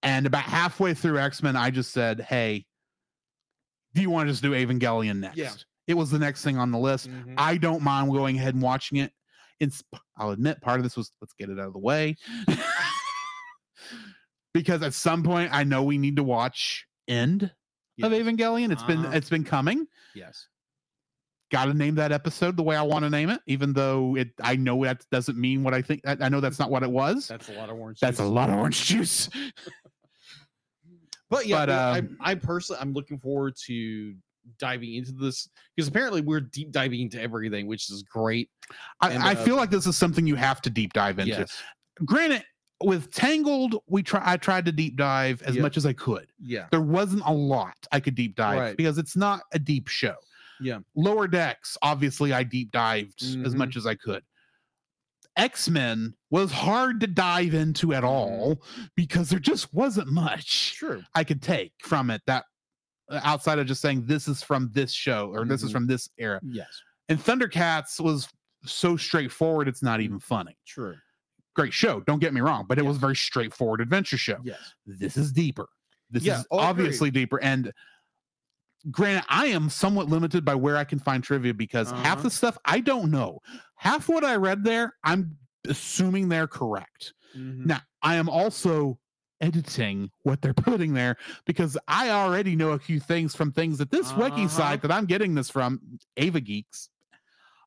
[0.04, 2.64] And about halfway through X-Men, I just said, "Hey,
[3.94, 5.50] do you want to just do Evangelion next?" Yeah.
[5.88, 7.08] It was the next thing on the list.
[7.10, 7.34] Mhm.
[7.36, 9.12] I don't mind going ahead and watching it.
[9.58, 9.82] It's
[10.16, 12.14] I'll admit part of this was let's get it out of the way.
[14.58, 17.50] because at some point I know we need to watch End
[18.02, 18.70] of Evangelion.
[18.72, 19.16] It's been Uh-huh.
[19.16, 19.86] it's been coming.
[20.14, 20.46] Yes.
[21.50, 24.28] Got to name that episode the way I want to name it, even though it
[24.42, 26.02] I know that doesn't mean what I think.
[26.06, 27.26] I, I know that's not what it was.
[27.28, 28.00] That's a lot of orange.
[28.00, 29.30] That's a lot of orange juice.
[31.30, 34.14] But yeah, But, um, I, I personally, I'm looking forward to
[34.58, 38.48] diving into this because apparently we're deep diving into everything, which is great.
[39.02, 41.32] I, And, I uh, feel like this is something you have to deep dive into.
[41.32, 41.62] Yes.
[42.04, 42.44] Granted,
[42.82, 45.62] with Tangled, we try I tried to deep dive as Yeah.
[45.62, 46.28] much as I could.
[46.40, 46.68] Yeah.
[46.70, 48.76] there wasn't a lot I could deep dive Right.
[48.76, 50.16] because it's not a deep show.
[50.60, 50.80] Yeah.
[50.94, 53.54] Lower Decks, obviously, I deep dived as Mhm.
[53.54, 54.22] much as I could.
[55.36, 58.60] X Men was hard to dive into at all
[58.96, 61.02] because there just wasn't much True.
[61.14, 62.44] I could take from it that
[63.10, 65.72] uh, outside of just saying this is from this show or this is Mhm.
[65.72, 66.40] from this era.
[66.44, 66.68] Yes.
[67.08, 68.28] And Thundercats was
[68.66, 70.58] so straightforward, it's not even funny.
[70.66, 70.96] True.
[71.58, 74.60] Great show, don't get me wrong, but it was a very straightforward adventure show Yes.
[74.86, 75.68] this is deeper.
[76.08, 76.68] This Yeah, is oh, agreed.
[76.68, 77.40] obviously deeper.
[77.42, 77.72] And
[78.92, 82.22] granted, I am somewhat limited by where I can find trivia because half Uh-huh.
[82.22, 83.40] the stuff I don't know.
[83.74, 87.12] Half what I read there, I'm assuming they're correct.
[87.36, 87.66] Mhm.
[87.66, 89.00] Now, I am also
[89.40, 93.90] editing what they're putting there because I already know a few things from things that
[93.90, 94.48] this wiki Uh-huh.
[94.48, 96.88] site that I'm getting this from, EvaGeeks,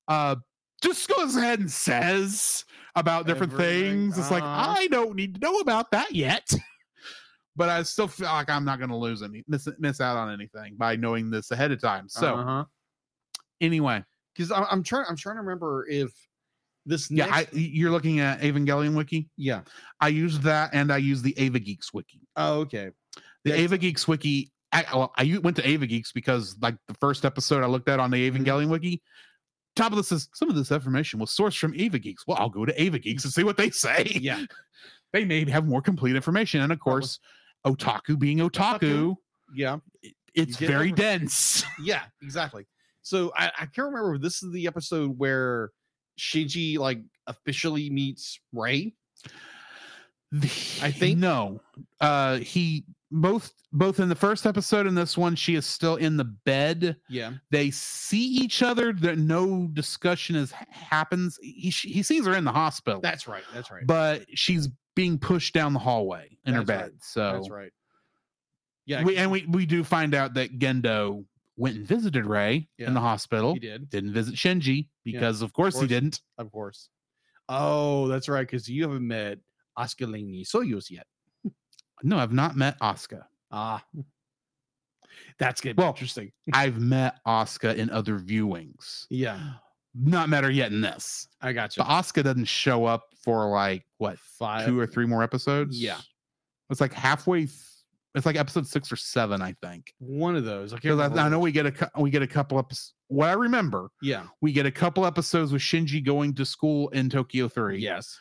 [0.07, 0.37] uh,
[0.81, 4.17] just goes ahead and says about different Everything, things.
[4.17, 4.75] It's like uh-huh.
[4.77, 6.49] I don't need to know about that yet.
[7.53, 10.31] But I still feel like I'm not going to lose any miss miss out on
[10.31, 12.07] anything by knowing this ahead of time.
[12.07, 12.63] So uh-huh.
[13.59, 16.11] anyway, because I'm, I'm trying, I'm trying to remember if
[16.85, 17.11] this.
[17.11, 19.29] yeah, next, I, you're looking at Evangelion wiki.
[19.35, 19.61] yeah.
[19.99, 22.21] I use that, and I use the EvaGeeks wiki.
[22.37, 22.91] Oh, okay.
[23.43, 24.51] The EvaGeeks wiki.
[24.71, 28.11] I, well, I went to EvaGeeks because like the first episode I looked at on
[28.11, 28.43] the Mm-hmm.
[28.43, 29.01] Evangelion wiki.
[29.75, 32.19] Top of this is some of this information was sourced from EvaGeeks.
[32.27, 34.17] Well, I'll go to EvaGeeks and see what they say.
[34.19, 34.43] Yeah.
[35.13, 37.19] they may have more complete information, and of course,
[37.65, 39.15] otaku being otaku,
[39.55, 39.77] Yeah.
[40.33, 41.63] it's very over- dense.
[41.81, 42.03] Yeah.
[42.21, 42.65] Exactly.
[43.01, 45.71] So I, I can't remember this is the episode where
[46.19, 48.93] Shinji like officially meets Rei.
[50.81, 51.61] I think- no.
[51.99, 56.17] Uh, he both both in the first episode and this one, she is still in
[56.17, 56.97] the bed.
[57.09, 57.33] Yeah.
[57.49, 58.93] They see each other.
[58.93, 61.37] That no discussion is happens.
[61.41, 63.01] He he sees her in the hospital.
[63.01, 63.43] That's right.
[63.53, 63.85] That's right.
[63.85, 66.81] but she's being pushed down the hallway in her bed.
[66.81, 66.91] right.
[67.01, 67.71] So That's right.
[68.85, 69.03] Yeah.
[69.03, 71.25] we, and we we do find out that Gendo
[71.57, 73.53] went and visited Rei in the hospital.
[73.53, 73.89] he did.
[73.89, 75.89] Didn't visit Shinji because of course, he course.
[75.89, 76.21] didn't.
[76.37, 76.89] Of course.
[77.49, 78.47] Oh, that's right.
[78.47, 79.37] Because you haven't met
[79.77, 81.05] Asuka Langley Soryu yet.
[82.03, 83.27] No, I've not met Oscar.
[83.51, 83.83] Ah.
[85.39, 86.31] That's gonna be Well, interesting.
[86.53, 89.05] I've met Oscar in other viewings.
[89.09, 89.39] Yeah,
[89.93, 91.27] Not met her yet in this.
[91.41, 91.83] I got you.
[91.83, 94.65] But Asuka doesn't show up for like what Five.
[94.67, 95.81] two or three more episodes.
[95.81, 95.97] Yeah.
[96.69, 97.41] it's like halfway.
[97.41, 97.57] Th-
[98.13, 99.93] it's like episode six or seven, I think.
[99.99, 100.73] One of those.
[100.73, 102.93] I I, I know we get a we get a couple episodes.
[103.07, 103.89] what I remember.
[104.01, 104.23] Yeah.
[104.41, 107.79] We get a couple episodes with Shinji going to school in Tokyo Three.
[107.79, 108.19] Yes.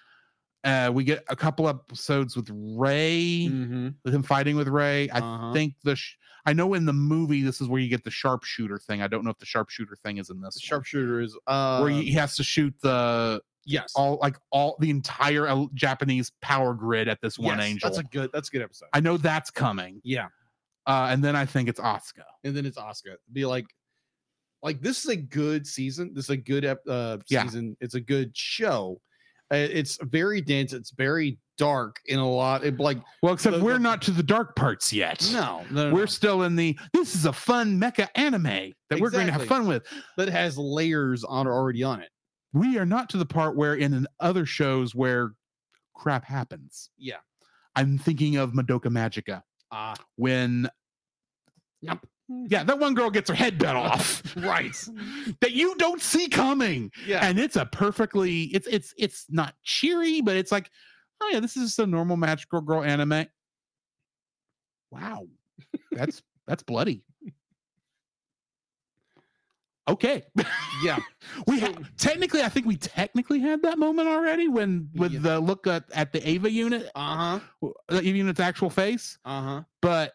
[0.62, 3.88] Uh, we get a couple episodes with Rei, Mm-hmm.
[4.04, 5.08] with him fighting with Rei.
[5.08, 5.52] I Uh-huh.
[5.54, 6.16] think the sh-
[6.46, 9.00] I know in the movie this is where you get the sharpshooter thing.
[9.02, 10.54] I don't know if the sharpshooter thing is in this.
[10.54, 13.92] The sharpshooter is uh where he has to shoot the yes.
[13.94, 17.88] all like all the entire Japanese power grid at this one Yes, angel.
[17.90, 18.88] That's a good that's a good episode.
[18.92, 20.00] I know that's coming.
[20.04, 20.28] yeah.
[20.86, 22.24] Uh, and then I think it's Oscar.
[22.42, 23.16] And then it's Oscar.
[23.32, 23.66] Be like
[24.62, 26.12] like this is a good season.
[26.14, 27.44] This is a good ep- uh Yeah.
[27.44, 27.76] season.
[27.80, 29.00] It's a good show.
[29.52, 30.72] Uh, It's very dense.
[30.72, 32.64] It's very dark in a lot.
[32.64, 35.28] It, like Well, except The- we're the- not to the dark parts yet.
[35.32, 36.06] no, no, no, We're no.
[36.06, 39.66] still in the this is a fun mecha anime that we're going to have fun
[39.66, 39.86] with.
[40.16, 42.10] that has layers on already on it.
[42.52, 45.32] We are not to the part where in other shows where
[45.94, 46.90] crap happens.
[46.96, 47.18] Yeah.
[47.76, 50.68] I'm thinking of Madoka Magica Ah, when
[51.82, 52.04] Yep.
[52.48, 54.22] Yeah, that one girl gets her head bent off.
[54.36, 54.72] right.
[55.40, 56.92] that you don't see coming.
[57.06, 57.26] Yeah.
[57.26, 60.70] And it's a perfectly it's it's it's not cheery, but it's like,
[61.20, 63.26] oh yeah, this is just a normal magical girl anime.
[64.92, 65.26] Wow.
[65.92, 67.02] That's that's bloody.
[69.88, 70.22] Okay.
[70.84, 70.98] yeah.
[71.48, 75.20] we ha- technically I think we technically had that moment already when with Yeah.
[75.20, 77.40] the look at, at the Eva unit, Uh-huh.
[77.88, 79.62] the Eva unit's actual face, Uh-huh.
[79.82, 80.12] but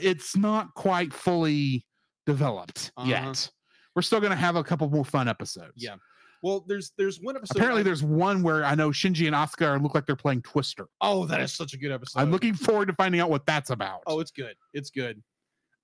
[0.00, 1.86] it's not quite fully
[2.26, 3.08] developed Uh-huh.
[3.08, 3.50] yet.
[3.94, 5.72] We're still gonna have a couple more fun episodes.
[5.76, 5.96] Yeah.
[6.42, 7.56] Well, there's there's one episode.
[7.56, 10.86] Apparently, there's one where I know Shinji and Asuka look like they're playing Twister.
[11.00, 12.18] Oh, that is such a good episode.
[12.20, 14.02] I'm looking forward to finding out what that's about.
[14.06, 14.56] Oh, it's good.
[14.72, 15.22] It's good.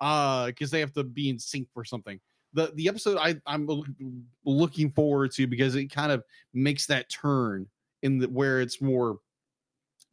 [0.01, 2.19] Uh, because they have to be in sync for something.
[2.55, 3.69] The the episode I I'm
[4.45, 7.67] looking forward to because it kind of makes that turn
[8.03, 9.19] in the where it's more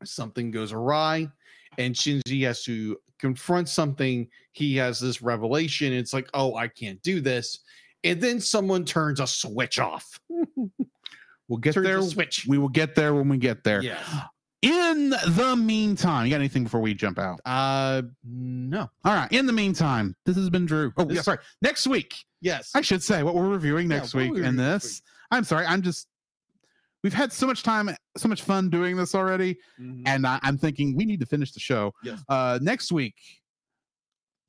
[0.04, 1.30] something goes awry
[1.78, 4.28] and Shinji has to confront something.
[4.54, 5.94] He has this revelation.
[5.94, 7.60] It's like, oh, I can't do this.
[8.04, 10.20] And then someone turns a switch off.
[10.30, 12.02] we'll get Turns there.
[12.02, 12.46] switch.
[12.48, 13.82] We will get there when we get there.
[13.82, 14.00] Yeah.
[14.62, 17.40] In the meantime, you got anything before we jump out?
[17.46, 18.90] Uh no.
[19.04, 19.32] All right.
[19.32, 20.92] In the meantime, this has been Drew.
[20.98, 21.38] Oh, yeah, sorry.
[21.62, 22.72] Next week, Yes.
[22.76, 24.32] I should say what we're reviewing next are week.
[24.34, 25.66] we And reviewing next this, I'm sorry.
[25.66, 26.08] I'm just.
[27.06, 30.02] We've had so much time, so much fun doing this already, Mhm.
[30.08, 31.94] and I, I'm thinking we need to finish the show.
[32.04, 32.20] Yes.
[32.28, 33.14] Uh, next week,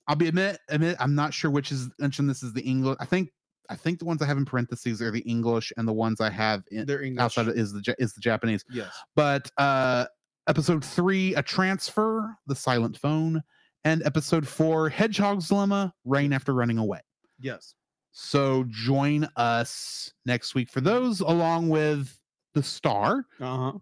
[0.08, 2.30] I'll be admit admit I'm not sure which is mentioned.
[2.30, 2.96] This is the English.
[2.98, 3.28] I think
[3.68, 6.30] I think the ones I have in parentheses are the English, and the ones I
[6.30, 7.22] have in They're English.
[7.22, 8.64] outside of is the is the Japanese.
[8.70, 8.88] yes.
[9.14, 10.06] But uh,
[10.48, 13.42] episode three, a transfer, the silent phone,
[13.84, 17.00] and episode four, Hedgehog's dilemma, rain after running away.
[17.38, 17.74] Yes.
[18.12, 22.18] So join us next week for those, along with
[22.56, 23.26] the star.
[23.40, 23.72] Uh-huh.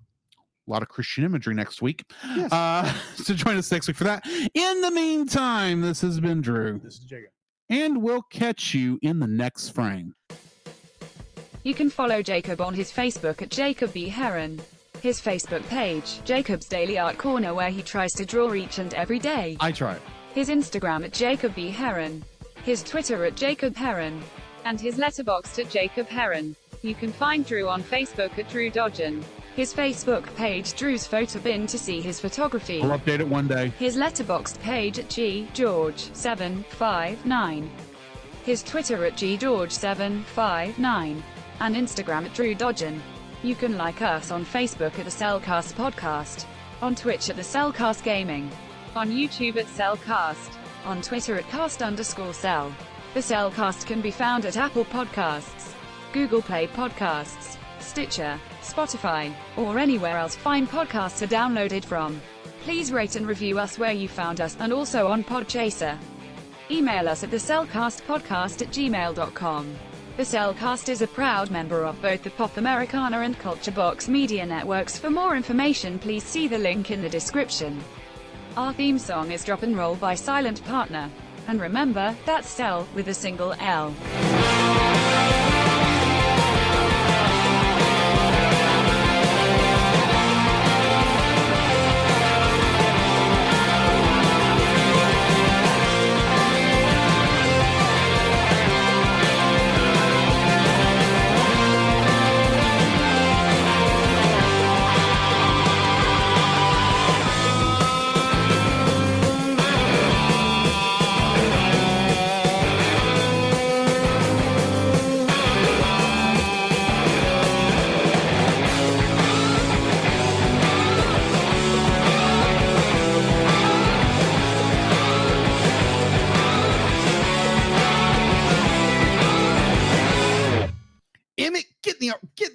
[0.66, 2.04] A lot of Christian imagery next week.
[2.36, 2.52] Yes.
[2.52, 4.26] Uh, so join us next week for that.
[4.54, 7.30] In the meantime, this has been Drew, This is Jacob.
[7.70, 10.14] and we'll catch you in the next frame.
[11.62, 14.08] You can follow Jacob on his Facebook at Jacob B.
[14.08, 14.60] Heron.
[15.02, 19.18] His Facebook page, Jacob's Daily Art Corner, where he tries to draw each and every
[19.18, 19.56] day.
[19.60, 19.98] I try.
[20.34, 21.68] His Instagram at Jacob B.
[21.70, 22.24] Heron.
[22.64, 24.22] His Twitter at Jacob Heron.
[24.64, 26.56] And his Letterboxd at Jacob Heron.
[26.84, 29.24] You can find Drew on Facebook at Drew Dodgen.
[29.56, 32.82] His Facebook page Drew's Photo Bin to see his photography.
[32.82, 33.72] We'll update it one day.
[33.78, 37.70] His letterboxd page at G George 759.
[38.44, 41.24] His Twitter at G George 759
[41.60, 43.00] and Instagram at Drew Dodgen.
[43.42, 46.44] You can like us on Facebook at the CelCast Podcast,
[46.82, 48.50] on Twitch at the CelCast Gaming,
[48.94, 50.50] on YouTube at CelCast,
[50.84, 52.70] on Twitter at cast underscore cell.
[53.14, 55.63] The CelCast can be found at Apple Podcasts,
[56.14, 62.22] Google Play Podcasts, Stitcher, Spotify, or anywhere else fine podcasts are downloaded from.
[62.62, 65.98] Please rate and review us where you found us and also on Podchaser.
[66.70, 69.76] Email us at the CelCast at gmail.com.
[70.16, 74.46] The CelCast is a proud member of both the Pop Americana and Culture Box media
[74.46, 74.96] networks.
[74.96, 77.82] For more information, please see the link in the description.
[78.56, 81.10] Our theme song is Drop and Roll by Silent Partner.
[81.48, 83.92] And remember, that's Cel with a single L.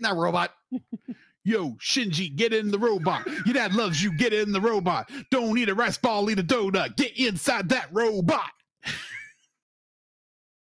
[0.09, 0.51] that robot.
[1.43, 3.25] Yo, Shinji, get in the robot.
[3.45, 4.15] Your dad loves you.
[4.17, 5.09] Get in the robot.
[5.31, 6.95] Don't eat a rice ball, eat a donut.
[6.97, 8.51] Get inside that robot.